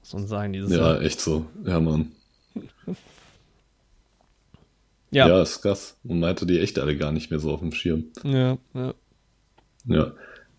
[0.02, 1.02] Muss man sagen, dieses Ja, Jahr.
[1.02, 1.46] echt so.
[1.66, 2.12] Ja, Mann.
[2.56, 2.62] Ja,
[5.12, 5.28] Ja.
[5.28, 5.98] ja, ist krass.
[6.04, 8.06] Und man hatte die echt alle gar nicht mehr so auf dem Schirm.
[8.24, 8.94] ja, ja.
[9.86, 10.12] Ja.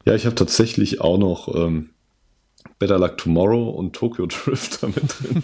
[0.06, 1.90] Ja, ich habe tatsächlich auch noch ähm,
[2.80, 5.42] Better Luck Tomorrow und Tokyo Drift damit drin.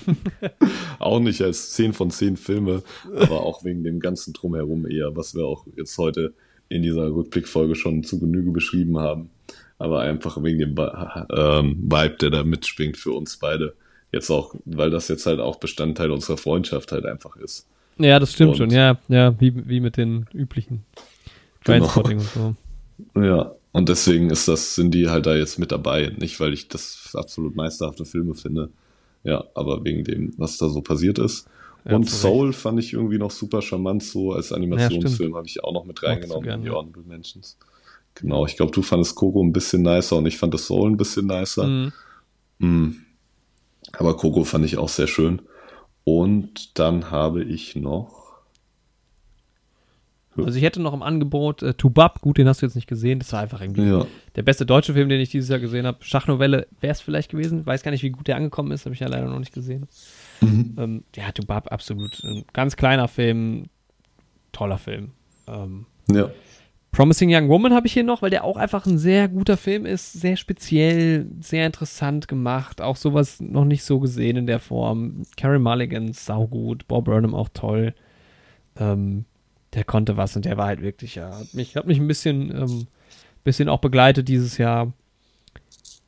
[0.98, 2.82] auch nicht als 10 von 10 Filme,
[3.14, 6.34] aber auch wegen dem ganzen Drumherum eher, was wir auch jetzt heute
[6.68, 9.30] in dieser Rückblickfolge schon zu Genüge beschrieben haben.
[9.78, 10.74] Aber einfach wegen dem
[11.30, 13.74] ähm, Vibe, der da mitschwingt für uns beide.
[14.10, 17.66] Jetzt auch, weil das jetzt halt auch Bestandteil unserer Freundschaft halt einfach ist.
[17.98, 18.70] Ja, das stimmt Und- schon.
[18.70, 20.84] Ja, ja, wie, wie mit den üblichen
[21.64, 21.84] Genau.
[21.86, 22.54] Trainspotting und so.
[23.20, 26.10] Ja, und deswegen ist das, sind die halt da jetzt mit dabei.
[26.16, 28.70] Nicht, weil ich das absolut meisterhafte Filme finde.
[29.22, 31.46] Ja, aber wegen dem, was da so passiert ist.
[31.84, 35.34] Ja, und Soul fand ich irgendwie noch super charmant, so als Animationsfilm stimmt.
[35.34, 36.72] habe ich auch noch mit reingenommen in die ja.
[36.72, 37.58] Honorable Mentions.
[38.14, 40.96] Genau, ich glaube, du fandest Coco ein bisschen nicer und ich fand das Soul ein
[40.96, 41.66] bisschen nicer.
[41.66, 41.92] Mhm.
[42.58, 42.96] Mm.
[43.92, 45.42] Aber Coco fand ich auch sehr schön.
[46.04, 48.25] Und dann habe ich noch.
[50.44, 53.18] Also ich hätte noch im Angebot äh, Tubab, gut, den hast du jetzt nicht gesehen,
[53.18, 55.98] das war einfach irgendwie Ja, der beste deutsche Film, den ich dieses Jahr gesehen habe.
[56.00, 59.00] Schachnovelle wäre es vielleicht gewesen, weiß gar nicht, wie gut der angekommen ist, habe ich
[59.00, 59.86] ja leider noch nicht gesehen.
[60.40, 60.76] Mhm.
[60.78, 62.22] Ähm, ja, Tubab, absolut.
[62.24, 63.66] Ein ganz kleiner Film,
[64.52, 65.12] toller Film.
[65.46, 66.30] Ähm, Ja.
[66.92, 69.84] Promising Young Woman habe ich hier noch, weil der auch einfach ein sehr guter Film
[69.84, 75.24] ist, sehr speziell, sehr interessant gemacht, auch sowas noch nicht so gesehen in der Form.
[75.36, 77.92] Carey Mulligan, saugut, Bob Burnham auch toll.
[78.78, 79.26] Ähm,
[79.74, 82.50] der konnte was und der war halt wirklich, ja, hat mich, hat mich ein bisschen,
[82.50, 82.86] ähm,
[83.44, 84.92] bisschen auch begleitet dieses Jahr.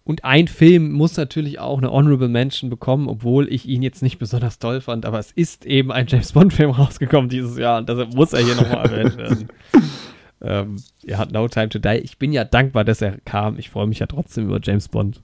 [0.04, 4.18] Und ein Film muss natürlich auch eine Honorable Mention bekommen, obwohl ich ihn jetzt nicht
[4.18, 8.14] besonders toll fand, aber es ist eben ein James Bond-Film rausgekommen dieses Jahr und deshalb
[8.14, 9.48] muss er hier nochmal erwähnt werden.
[10.40, 11.98] ähm, er hat No Time to Die.
[12.02, 13.58] Ich bin ja dankbar, dass er kam.
[13.58, 15.20] Ich freue mich ja trotzdem über James Bond.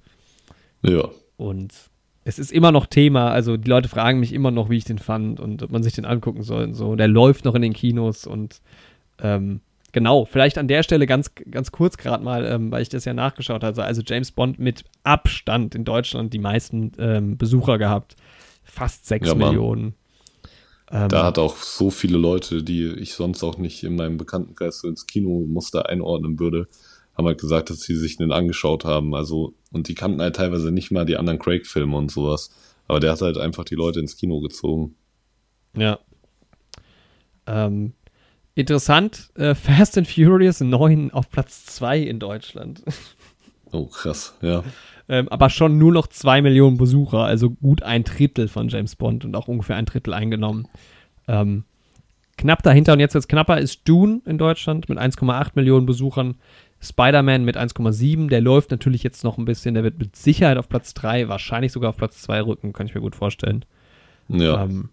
[0.82, 1.08] Ja.
[1.36, 1.72] Und
[2.24, 3.30] es ist immer noch Thema.
[3.30, 5.92] Also die Leute fragen mich immer noch, wie ich den fand und ob man sich
[5.92, 6.96] den angucken soll und so.
[6.96, 8.60] Der läuft noch in den Kinos und
[9.22, 9.60] ähm,
[9.92, 13.14] genau, vielleicht an der Stelle ganz, ganz kurz gerade mal, ähm, weil ich das ja
[13.14, 13.84] nachgeschaut habe.
[13.84, 18.16] Also James Bond mit Abstand in Deutschland die meisten ähm, Besucher gehabt.
[18.64, 19.34] Fast 6 Ja.
[19.34, 19.94] Millionen.
[20.90, 24.80] Ähm, Da hat auch so viele Leute, die ich sonst auch nicht in meinem Bekanntenkreis
[24.80, 26.68] so ins Kinomuster einordnen würde,
[27.16, 29.14] haben halt gesagt, dass sie sich den angeschaut haben.
[29.14, 32.50] Also, und die kannten halt teilweise nicht mal die anderen Craig-Filme und sowas.
[32.88, 34.94] Aber der hat halt einfach die Leute ins Kino gezogen.
[35.76, 35.98] Ja.
[37.46, 37.92] Ähm,
[38.54, 42.82] interessant, äh, Fast and Furious 9 auf Platz 2 in Deutschland.
[43.72, 44.62] Oh, krass, ja.
[45.08, 49.24] ähm, aber schon nur noch 2 Millionen Besucher, also gut ein Drittel von James Bond
[49.24, 50.68] und auch ungefähr ein Drittel eingenommen.
[51.26, 51.64] Ähm,
[52.36, 56.36] knapp dahinter und jetzt jetzt knapper ist Dune in Deutschland mit 1,8 Millionen Besuchern.
[56.84, 60.68] Spider-Man mit 1,7, der läuft natürlich jetzt noch ein bisschen, der wird mit Sicherheit auf
[60.68, 63.64] Platz 3, wahrscheinlich sogar auf Platz 2 rücken, kann ich mir gut vorstellen.
[64.28, 64.90] Ja, Ähm,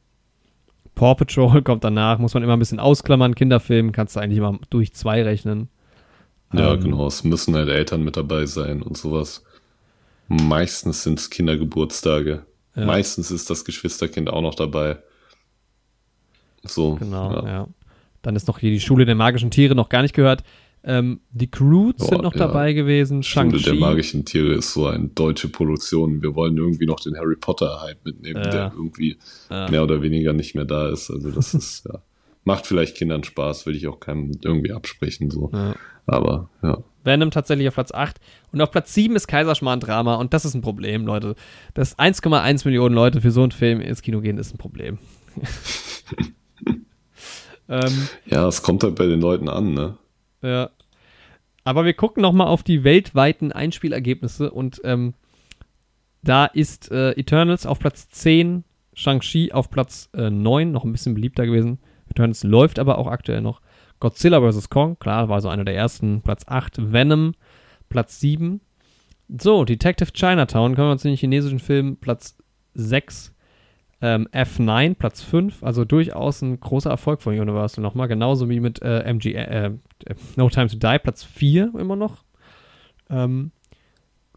[0.95, 3.35] Paw Patrol kommt danach, muss man immer ein bisschen ausklammern.
[3.35, 5.69] Kinderfilm kannst du eigentlich immer durch zwei rechnen.
[6.53, 7.07] ja ähm, genau.
[7.07, 9.43] Es müssen halt Eltern mit dabei sein und sowas.
[10.27, 12.45] Meistens sind es Kindergeburtstage.
[12.75, 12.85] Ja.
[12.85, 14.97] Meistens ist das Geschwisterkind auch noch dabei.
[16.63, 17.47] So, Genau, ja.
[17.47, 17.67] ja.
[18.21, 20.43] Dann ist noch hier die Schule der magischen Tiere noch gar nicht gehört.
[20.83, 22.47] Ähm, die Croods Boah, sind noch ja.
[22.47, 23.21] dabei gewesen.
[23.21, 23.79] Schule der Shang-Chi.
[23.79, 26.21] magischen Tiere ist so eine deutsche Produktion.
[26.23, 28.49] Wir wollen irgendwie noch den Harry Potter-Hype mitnehmen, Ja.
[28.49, 29.17] der irgendwie
[29.49, 29.69] Ja.
[29.69, 31.11] mehr oder weniger nicht mehr da ist.
[31.11, 31.99] Also das ist, ja,
[32.45, 35.51] macht vielleicht Kindern Spaß, will ich auch keinem irgendwie absprechen, so.
[36.07, 36.79] Aber, ja.
[37.03, 38.19] Venom tatsächlich auf Platz 8.
[38.51, 40.15] Und auf Platz 7 ist Kaiserschmarrn-Drama.
[40.15, 41.35] Und das ist ein Problem, Leute.
[41.75, 44.97] Dass 1,1 Millionen Leute für so einen Film ins Kino gehen, ist ein Problem.
[47.69, 49.97] ähm, Ja, es kommt halt bei den Leuten an, ne?
[50.41, 50.69] Ja.
[51.63, 55.13] Aber wir gucken noch mal auf die weltweiten Einspielergebnisse und ähm,
[56.23, 58.63] da ist äh, Eternals auf Platz 10,
[58.93, 61.79] Shang-Chi auf Platz äh, 9, noch ein bisschen beliebter gewesen.
[62.09, 63.61] Eternals läuft aber auch aktuell noch.
[63.99, 64.69] Godzilla vs.
[64.69, 66.91] Kong, klar, war so einer der ersten, Platz 8.
[66.91, 67.33] Venom,
[67.89, 68.61] Platz 7.
[69.39, 72.35] So, Detective Chinatown, kommen wir zu den chinesischen Film, Platz
[72.73, 73.33] 6.
[74.03, 78.81] Ähm, F9, Platz 5, also durchaus ein großer Erfolg von Universal nochmal, genauso wie mit
[78.81, 79.71] äh, MG, äh, äh,
[80.37, 82.23] No Time to Die, Platz 4 immer noch.
[83.11, 83.51] Ähm,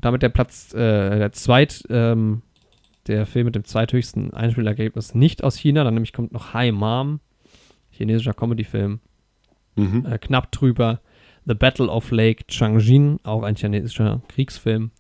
[0.01, 2.43] damit der Platz, äh, der zweit, ähm,
[3.07, 7.21] der Film mit dem zweithöchsten Einspielergebnis nicht aus China, dann nämlich kommt noch Hi Mom,
[7.91, 9.01] chinesischer Comedy-Film,
[9.77, 10.07] Mhm.
[10.07, 11.01] äh, knapp drüber.
[11.47, 14.91] The Battle of Lake Changjin, auch ein chinesischer Kriegsfilm.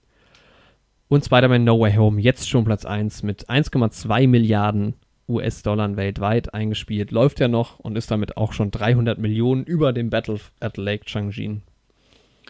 [1.15, 4.94] Und Spider-Man No Way Home, jetzt schon Platz 1 mit 1,2 Milliarden
[5.28, 7.12] US-Dollar weltweit eingespielt.
[7.12, 11.05] Läuft ja noch und ist damit auch schon 300 Millionen über dem Battle at Lake
[11.05, 11.62] Changjin.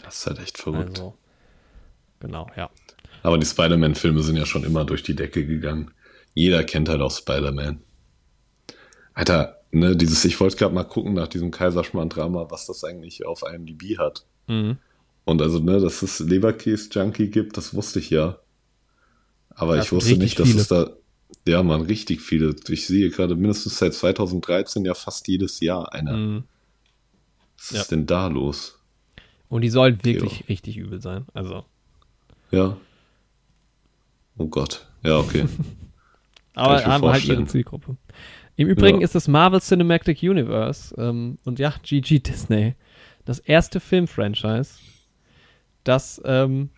[0.03, 0.99] Das ist halt echt verrückt.
[0.99, 1.15] Also,
[2.21, 2.71] genau, ja.
[3.23, 5.91] Aber die Spider-Man-Filme sind ja schon immer durch die Decke gegangen.
[6.33, 7.83] Jeder kennt halt auch Spider-Man.
[9.13, 13.43] Alter, ne, dieses, ich wollte gerade mal gucken nach diesem Kaiserschmarrn-Drama, was das eigentlich auf
[13.43, 14.25] IMDb hat.
[14.47, 14.79] Mhm.
[15.27, 18.39] Und also, ne, dass es Leberkäse-Junkie gibt, das wusste ich ja.
[19.55, 20.91] Aber Ja, ich wusste nicht, dass es da,
[21.47, 22.55] ja, man, richtig viele.
[22.69, 26.17] Ich sehe gerade mindestens seit 2013 ja fast jedes Jahr einer.
[26.17, 26.45] Mhm.
[27.59, 27.81] Was Ja.
[27.83, 28.79] ist denn da los?
[29.49, 31.27] Und die sollen wirklich richtig übel sein.
[31.35, 31.65] Also.
[32.51, 32.77] Ja.
[34.37, 34.87] Oh Gott.
[35.03, 35.45] Ja, okay.
[36.55, 37.97] Aber haben halt ihre Zielgruppe.
[38.57, 39.05] Im Übrigen Ja.
[39.05, 42.75] ist das Marvel Cinematic Universe ähm, und ja, GG Disney,
[43.25, 44.75] das erste Filmfranchise,
[45.83, 46.71] das ähm,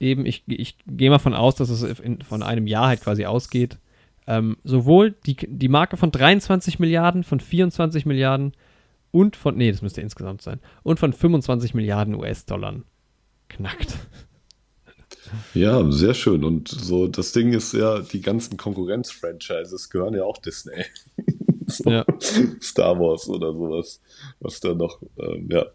[0.00, 3.26] eben, ich, ich gehe mal von aus, dass es in, von einem Jahr halt quasi
[3.26, 3.78] ausgeht,
[4.26, 8.52] ähm, sowohl die, die Marke von 23 Milliarden, von 24 Milliarden
[9.10, 12.80] und von, nee, das müsste insgesamt sein, und von 25 Milliarden US-Dollar
[13.48, 13.96] knackt.
[15.54, 16.44] Ja, sehr schön.
[16.44, 20.84] Und so, das Ding ist ja, die ganzen Konkurrenz-Franchises gehören ja auch Disney.
[21.66, 22.04] so, Ja.
[22.60, 24.00] Star Wars oder sowas,
[24.40, 25.66] was da noch, ähm, ja.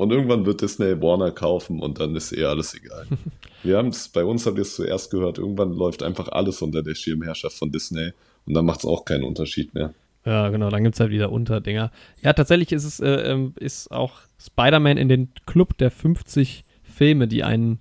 [0.00, 3.06] Und irgendwann wird Disney Warner kaufen und dann ist eh alles egal.
[3.62, 6.82] Wir haben es, bei uns habt ihr es zuerst gehört, irgendwann läuft einfach alles unter
[6.82, 8.12] der Schirmherrschaft von Disney
[8.46, 9.92] und dann macht es auch keinen Unterschied mehr.
[10.24, 11.92] Ja, genau, dann gibt es halt wieder Unterdinger.
[12.22, 17.28] Ja, tatsächlich ist es, äh, ähm, ist auch Spider-Man in den Club der 50 Filme,
[17.28, 17.80] die einen,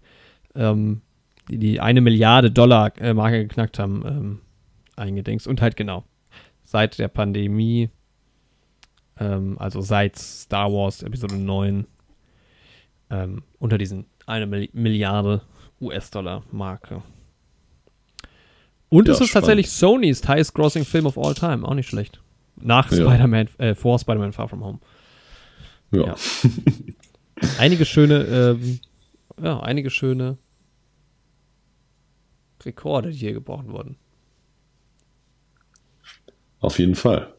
[0.56, 1.00] ähm,
[1.50, 4.40] die, die eine Milliarde Dollar äh, Marke geknackt haben, ähm,
[4.98, 5.48] eingedingst.
[5.48, 6.04] Und halt genau,
[6.66, 7.90] seit der Pandemie,
[9.18, 11.86] ähm, also seit Star Wars Episode 9,
[13.10, 15.42] ähm, unter diesen eine Milli- Milliarde
[15.82, 17.02] US-Dollar Marke.
[18.90, 19.46] Und Ja, es ist spannend.
[19.46, 22.22] tatsächlich Sonys highest grossing Film of all time, auch nicht schlecht.
[22.58, 22.98] Nach Ja.
[22.98, 24.80] Spider-Man, äh, vor Spider-Man Far From Home.
[25.92, 26.08] Ja.
[26.08, 26.16] Ja.
[27.58, 28.80] Einige schöne, ähm,
[29.42, 30.38] ja, einige schöne
[32.66, 33.96] Rekorde, die hier gebrochen wurden.
[36.60, 37.34] Auf jeden Fall.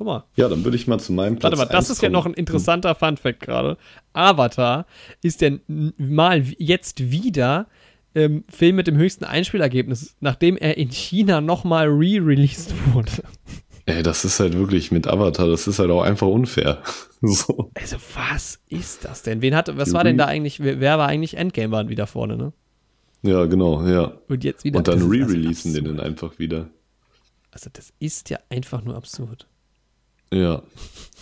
[0.00, 0.24] Guck mal.
[0.34, 2.12] Ja, dann würde ich mal zu meinem Platz Warte mal, das 1 ist ja kommen.
[2.14, 3.76] noch ein interessanter Funfact gerade.
[4.14, 4.86] Avatar
[5.22, 7.66] ist der n- mal jetzt wieder
[8.14, 13.10] ähm, Film mit dem höchsten Einspielergebnis, nachdem er in China nochmal re-released wurde.
[13.84, 16.82] Ey, das ist halt wirklich mit Avatar, das ist halt auch einfach unfair.
[17.20, 17.70] so.
[17.74, 19.42] Also, was ist das denn?
[19.42, 22.54] Wen hatte, was war denn da eigentlich, wer, war eigentlich Endgame war wieder vorne, ne?
[23.20, 24.14] Ja, genau, ja.
[24.28, 24.78] Und jetzt wieder.
[24.78, 25.98] Und dann also re-releasen den absurd.
[25.98, 26.70] dann einfach wieder.
[27.50, 29.46] Also, das ist ja einfach nur absurd.
[30.32, 30.62] Ja.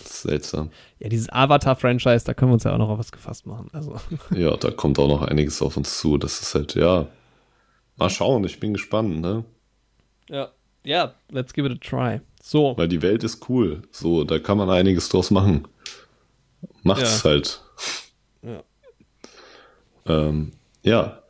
[0.03, 0.71] Seltsam.
[0.99, 3.69] Ja, dieses Avatar-Franchise, da können wir uns ja auch noch auf was gefasst machen.
[3.73, 3.95] Also,
[4.35, 6.17] Ja, da kommt auch noch einiges auf uns zu.
[6.17, 7.07] Das ist halt, ja.
[7.97, 9.43] Mal schauen, ich bin gespannt, ne?
[10.29, 10.49] ja.
[10.85, 12.21] Ja, let's give it a try.
[12.41, 12.75] So.
[12.77, 13.81] Weil die Welt ist cool.
[13.91, 15.67] So, da kann man einiges draus machen.
[16.83, 17.29] Macht's Ja.
[17.29, 17.61] halt.
[18.41, 18.63] Ja.
[20.05, 21.21] Ähm, ja.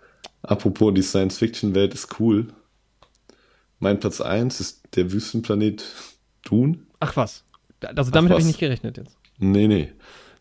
[0.44, 2.48] Apropos, die Science-Fiction-Welt ist cool.
[3.80, 5.84] Mein Platz 1 ist der Wüstenplanet
[6.46, 6.80] Dune.
[7.00, 7.44] Ach was.
[7.82, 9.18] Also damit habe ich nicht gerechnet jetzt.
[9.38, 9.92] Nee, nee.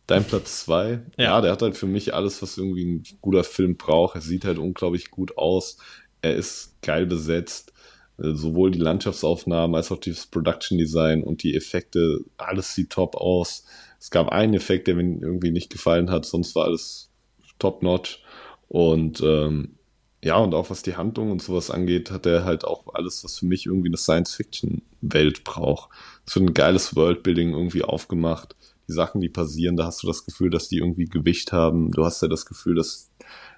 [0.06, 1.02] Dein Platz 2.
[1.18, 1.24] Ja.
[1.24, 1.40] Ja.
[1.40, 4.14] der hat halt für mich alles, was irgendwie ein guter Film braucht.
[4.14, 5.76] Er sieht halt unglaublich gut aus.
[6.22, 7.72] Er ist geil besetzt.
[8.18, 13.16] Äh, Sowohl die Landschaftsaufnahmen als auch das Production Design und die Effekte, alles sieht top
[13.16, 13.66] aus.
[14.00, 17.10] Es gab einen Effekt, der mir irgendwie nicht gefallen hat, sonst war alles
[17.58, 18.22] top notch.
[18.68, 19.76] Und ähm,
[20.22, 23.38] ja, und auch was die Handlung und sowas angeht, hat er halt auch alles, was
[23.38, 25.90] für mich irgendwie eine Science-Fiction-Welt braucht.
[26.34, 28.56] Wird ein geiles Worldbuilding irgendwie aufgemacht.
[28.88, 31.90] Die Sachen, die passieren, da hast du das Gefühl, dass die irgendwie Gewicht haben.
[31.90, 33.10] Du hast ja das Gefühl, dass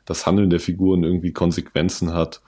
[0.04, 2.42] das Handeln der Figuren irgendwie Konsequenzen hat.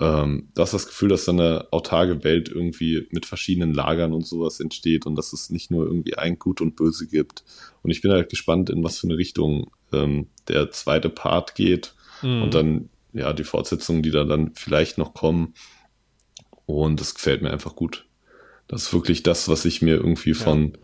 [0.00, 4.26] Ähm, du hast das Gefühl, dass da eine autarke Welt irgendwie mit verschiedenen Lagern und
[4.26, 7.44] sowas entsteht und dass es nicht nur irgendwie ein Gut und Böse gibt.
[7.82, 11.94] Und ich bin halt gespannt, in was für eine Richtung ähm, der zweite Part geht
[12.22, 12.42] Mhm.
[12.42, 15.54] und dann ja die Fortsetzungen, die da dann vielleicht noch kommen.
[16.66, 18.06] Und das gefällt mir einfach gut.
[18.68, 20.76] Das ist wirklich das, was ich mir irgendwie von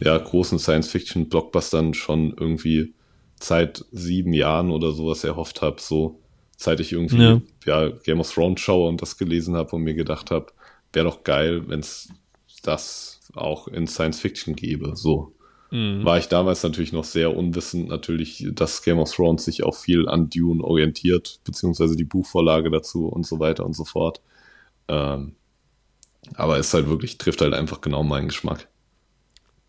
[0.00, 2.94] ja, großen Science-Fiction-Blockbustern schon irgendwie
[3.40, 5.80] seit sieben Jahren oder sowas erhofft habe.
[5.80, 6.20] So,
[6.56, 7.40] seit ich irgendwie Ja.
[7.66, 7.88] ja.
[8.04, 10.46] Game of Thrones schaue und das gelesen habe und mir gedacht habe,
[10.92, 12.08] wäre doch geil, wenn es
[12.62, 14.96] das auch in Science-Fiction gäbe.
[14.96, 15.32] So
[15.70, 16.04] Mhm.
[16.04, 20.08] war ich damals natürlich noch sehr unwissend, natürlich, dass Game of Thrones sich auch viel
[20.08, 24.20] an Dune orientiert, beziehungsweise die Buchvorlage dazu und so weiter und so fort.
[24.88, 25.34] Ähm,
[26.34, 28.68] aber es halt wirklich, trifft halt einfach genau meinen Geschmack.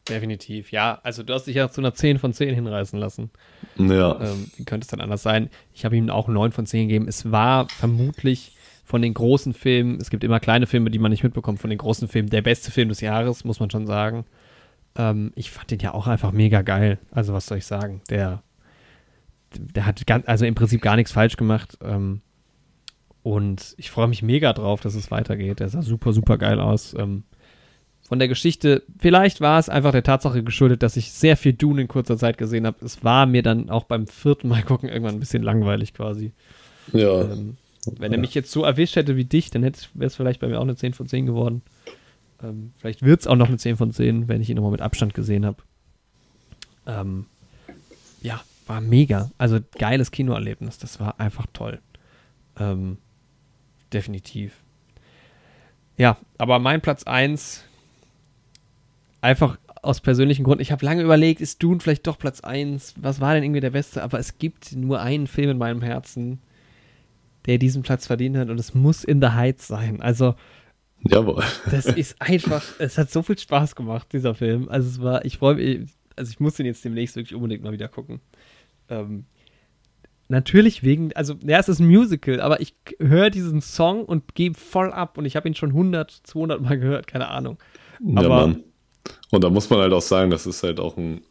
[0.08, 1.00] Definitiv, ja.
[1.04, 3.30] Also du hast dich ja zu einer 10 von 10 hinreißen lassen.
[3.78, 5.50] Ja, Ähm, wie könnte es dann anders sein?
[5.74, 7.08] Ich habe ihm auch 9 von 10 gegeben.
[7.08, 8.54] Es war vermutlich
[8.86, 11.78] von den großen Filmen, es gibt immer kleine Filme, die man nicht mitbekommt, von den
[11.80, 14.24] großen Filmen der beste Film des Jahres, muss man schon sagen.
[14.96, 17.00] Ähm, ich fand den ja auch einfach mega geil.
[17.12, 18.02] Also was soll ich sagen?
[18.10, 18.44] Der,
[19.58, 21.78] der hat ganz, also im Prinzip gar nichts falsch gemacht.
[21.84, 22.22] Ähm,
[23.28, 25.60] und ich freue mich mega drauf, dass es weitergeht.
[25.60, 26.96] Der sah super, super geil aus.
[26.98, 27.24] Ähm,
[28.08, 31.82] von der Geschichte, vielleicht war es einfach der Tatsache geschuldet, dass ich sehr viel Dune
[31.82, 32.78] in kurzer Zeit gesehen habe.
[32.86, 36.32] Es war mir dann auch beim vierten Mal gucken irgendwann ein bisschen langweilig quasi.
[36.94, 37.58] ja, Ähm,
[37.98, 40.60] wenn er mich jetzt so erwischt hätte wie dich, dann wäre es vielleicht bei mir
[40.60, 41.64] auch eine 10 von 10 geworden.
[42.42, 44.82] Ähm, vielleicht wird es auch noch eine 10 von 10, wenn ich ihn nochmal mit
[44.82, 45.58] Abstand gesehen habe.
[46.86, 47.26] Ähm,
[48.22, 49.32] ja, war mega.
[49.38, 50.78] Also geiles Kinoerlebnis.
[50.78, 51.80] Das war einfach toll.
[52.58, 53.00] Ähm,
[53.94, 54.54] definitiv.
[55.98, 57.64] Ja, aber mein Platz 1,
[59.22, 60.62] einfach aus persönlichen Gründen.
[60.62, 62.96] Ich habe lange überlegt, ist Dune vielleicht doch Platz 1?
[62.98, 64.04] Was war denn irgendwie der beste?
[64.04, 66.40] Aber es gibt nur einen Film in meinem Herzen,
[67.46, 70.02] der diesen Platz verdient hat und es muss In the Heights sein.
[70.02, 70.36] Also,
[71.08, 71.44] jawohl.
[71.72, 74.68] das ist einfach, es hat so viel Spaß gemacht, dieser Film.
[74.70, 77.72] Also, es war, ich freue mich, also ich muss den jetzt demnächst wirklich unbedingt mal
[77.72, 78.20] wieder gucken.
[78.90, 79.26] Ähm,
[80.28, 84.58] natürlich wegen, also, ja, es ist ein Musical, aber ich höre diesen Song und gebe
[84.58, 87.58] voll ab und ich habe ihn schon 100, 200 Mal gehört, keine Ahnung.
[88.04, 88.64] Ja, Aber- Mann.
[89.32, 91.22] Und da muss man halt auch sagen, das ist halt auch ein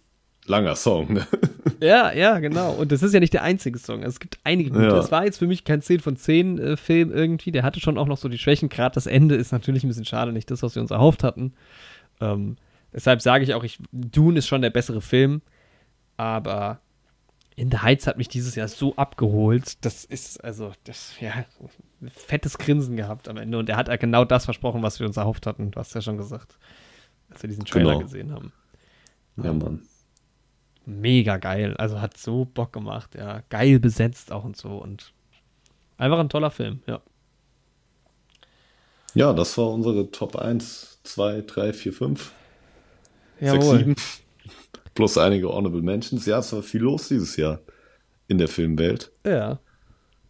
[0.46, 1.12] langer Song.
[1.12, 1.26] Ne?
[1.78, 2.72] Ja, ja, genau.
[2.72, 3.98] Und das ist ja nicht der einzige Song.
[3.98, 4.84] Also es gibt einige gute.
[4.84, 4.98] Ja.
[4.98, 7.52] Es war jetzt für mich kein 10 von 10 äh, Film irgendwie.
[7.52, 8.70] Der hatte schon auch noch so die Schwächen.
[8.70, 11.52] Gerade das Ende ist natürlich ein bisschen schade, nicht das, was wir uns erhofft hatten.
[12.22, 12.56] Ähm,
[12.94, 15.42] deshalb sage ich auch, ich, Dune ist schon der bessere Film,
[16.16, 16.80] aber
[17.58, 19.82] In the Heights hat mich dieses Jahr so abgeholt.
[19.84, 21.32] Das ist, also, das, ja,
[22.02, 23.58] ein fettes Grinsen gehabt am Ende.
[23.58, 25.70] Und er hat ja genau das versprochen, was wir uns erhofft hatten.
[25.70, 26.58] Du hast ja schon gesagt,
[27.30, 28.00] als wir diesen Trailer Genau.
[28.00, 28.52] gesehen haben.
[29.42, 29.82] Ja, Mann.
[30.84, 31.74] Mega geil.
[31.78, 33.42] Also hat so Bock gemacht, ja.
[33.48, 34.76] Geil besetzt auch und so.
[34.76, 35.12] Und
[35.96, 37.00] einfach ein toller Film, ja.
[39.14, 42.32] Ja, das war unsere Top 1, 2, 3, 4, 5,
[43.40, 43.78] 6, Jawohl.
[43.78, 43.94] 7.
[44.96, 46.26] Plus einige Honorable Mentions.
[46.26, 47.60] Ja, es war viel los dieses Jahr
[48.26, 49.12] in der Filmwelt.
[49.24, 49.60] Ja.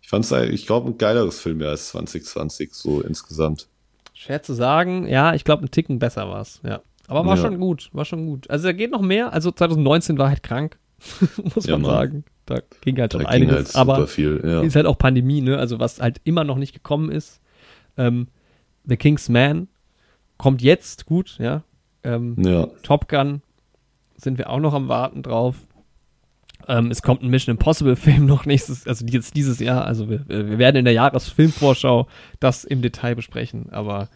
[0.02, 3.68] Ich fand es, ich glaube, ein geileres Filmjahr als 2020, so insgesamt.
[4.12, 5.06] Schwer zu sagen.
[5.08, 6.80] Ja, ich glaube, ein Ticken besser war es, ja.
[7.08, 7.42] Aber war Ja.
[7.42, 8.50] schon gut, war schon gut.
[8.50, 9.32] Also da geht noch mehr.
[9.32, 10.78] Also 2019 war halt krank,
[11.54, 12.24] muss Ja, man sagen.
[12.46, 13.54] Da ging halt Da schon ging einiges.
[13.56, 14.40] halt aber super viel.
[14.44, 14.62] Ja.
[14.62, 15.58] ist halt auch Pandemie, ne?
[15.58, 17.40] Also was halt immer noch nicht gekommen ist.
[17.96, 18.28] Ähm,
[18.84, 19.68] The King's Man
[20.38, 21.62] kommt jetzt gut, ja.
[22.04, 23.42] Ähm, ja, Top Gun
[24.16, 25.56] sind wir auch noch am Warten drauf.
[26.68, 29.84] Ähm, es kommt ein Mission Impossible Film noch nächstes, also jetzt dieses Jahr.
[29.84, 32.08] Also wir, wir werden in der Jahresfilmvorschau
[32.40, 33.70] das im Detail besprechen.
[33.70, 34.08] Aber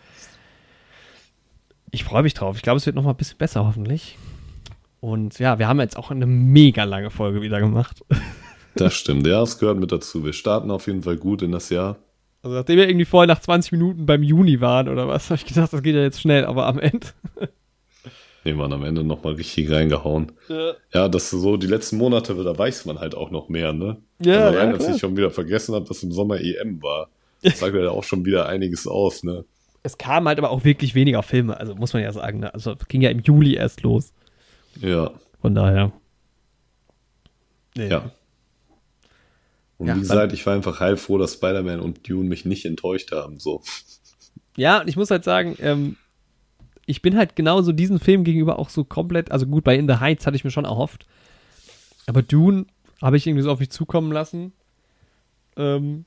[1.91, 2.57] ich freue mich drauf.
[2.57, 4.19] Ich glaube, es wird noch mal ein bisschen besser hoffentlich.
[5.01, 8.05] Und ja, wir haben jetzt auch eine mega lange Folge wieder gemacht.
[8.75, 9.27] das stimmt.
[9.27, 10.25] Ja, es gehört mit dazu.
[10.25, 11.97] Wir starten auf jeden Fall gut in das Jahr.
[12.43, 15.47] Also nachdem wir irgendwie vorher nach 20 Minuten beim Juni waren oder was, habe ich
[15.47, 17.07] gedacht, das geht ja jetzt schnell, aber am Ende.
[18.45, 20.33] Nee, man am Ende nochmal richtig reingehauen.
[20.95, 23.99] Ja, das so die letzten Monate, da weiß man halt auch noch mehr, ne?
[24.23, 27.11] Ja, also rein, ja, dass ich schon wieder vergessen habe, dass im Sommer EM war.
[27.43, 29.45] Das sagt ja auch schon wieder einiges aus, ne?
[29.83, 32.41] Es kamen halt aber auch wirklich weniger Filme, also muss man ja sagen.
[32.41, 32.53] Ne?
[32.53, 34.13] Also es ging ja im Juli erst los.
[34.81, 35.11] Ja,
[35.41, 35.93] Von daher.
[37.77, 38.11] ja.
[39.79, 43.13] Und Ja, wie gesagt, ich war einfach heilfroh, dass Spider-Man und Dune mich nicht enttäuscht
[43.13, 43.63] haben, so.
[44.57, 45.97] Ja, und ich muss halt sagen, ähm,
[46.87, 49.97] ich bin halt genauso diesen Film gegenüber auch so komplett, also gut, bei In the
[49.97, 51.07] Heights hatte ich mir schon erhofft.
[52.07, 52.67] Aber Dune
[53.01, 54.53] habe ich irgendwie so auf mich zukommen lassen.
[55.57, 56.05] Ähm,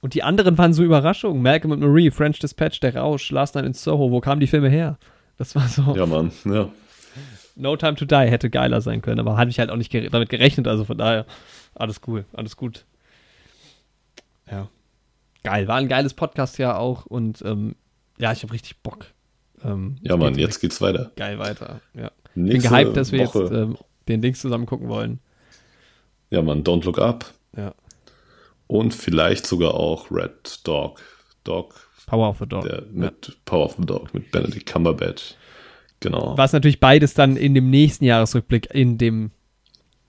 [0.00, 1.42] und die anderen waren so Überraschungen.
[1.42, 4.68] Malcolm und Marie, French Dispatch, Der Rausch, Last Night in Soho, wo kamen die Filme
[4.68, 4.98] her?
[5.36, 5.94] Das war so.
[5.96, 6.68] Ja, Mann, ja.
[7.56, 10.08] No Time to Die hätte geiler sein können, aber hatte ich halt auch nicht gere
[10.08, 11.26] damit gerechnet, also von daher
[11.74, 12.86] alles cool, alles gut.
[14.50, 14.68] Ja.
[15.42, 17.74] Geil, war ein geiles Podcast ja auch und ähm,
[18.18, 19.06] ja, ich habe richtig Bock.
[19.64, 21.12] Ähm, Ja, Mann, jetzt geht's weiter.
[21.16, 21.80] geil weiter.
[21.94, 22.10] Ja.
[22.34, 23.76] Bin Nächste gehypt, dass wir Woche, jetzt ähm,
[24.08, 25.20] den Dings zusammen gucken wollen.
[26.30, 27.32] Ja, Mann, Don't Look Up.
[27.56, 27.74] Ja.
[28.66, 31.00] Und vielleicht sogar auch Red Dog.
[31.42, 31.74] Dog,
[32.06, 32.62] Power of the Dog.
[32.62, 32.84] der ja.
[32.92, 35.34] mit Power of the Dog, mit Benedict Cumberbatch.
[36.00, 36.36] Genau.
[36.36, 39.30] Was natürlich beides dann in dem nächsten Jahresrückblick in dem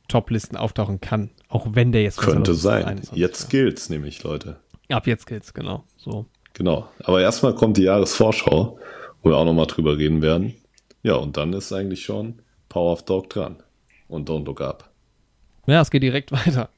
[0.07, 1.31] Top-Listen auftauchen kann.
[1.47, 2.83] Auch wenn der jetzt Könnte sein.
[2.83, 4.57] 2021 Jetzt gilt's nämlich, Leute.
[4.89, 4.97] ja.
[4.97, 5.83] Ab jetzt geht's, genau.
[5.97, 6.25] So.
[6.53, 6.87] Genau.
[7.03, 8.77] Aber erstmal kommt die Jahresvorschau,
[9.21, 10.55] wo wir auch nochmal drüber reden werden.
[11.03, 13.57] Ja, und dann ist eigentlich schon Power of Dog dran.
[14.07, 14.89] Und Don't Look Up.
[15.67, 16.69] Ja, es geht direkt weiter.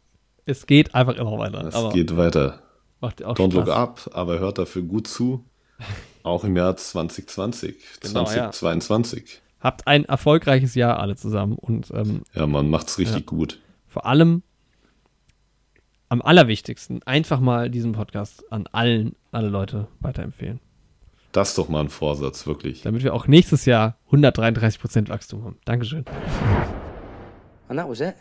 [0.45, 1.65] Es geht einfach immer weiter.
[1.67, 2.61] Es geht weiter.
[3.01, 3.65] macht auch Don't Spaß.
[3.67, 5.45] Look Up, aber hört dafür gut zu.
[6.23, 8.49] Auch im Jahr 2020, Genau, ja.
[8.51, 9.41] 2022.
[9.59, 13.25] Habt ein erfolgreiches Jahr alle zusammen und ähm, Ja, man macht's richtig Ja.
[13.25, 13.59] gut.
[13.87, 14.41] vor allem
[16.09, 20.59] am allerwichtigsten einfach mal diesen Podcast an allen, alle Leute weiterempfehlen.
[21.33, 22.83] Das ist doch mal ein Vorsatz, wirklich.
[22.83, 25.57] Damit wir auch nächstes Jahr 133% Wachstum haben.
[25.65, 26.05] Dankeschön.
[27.67, 28.15] And that was it.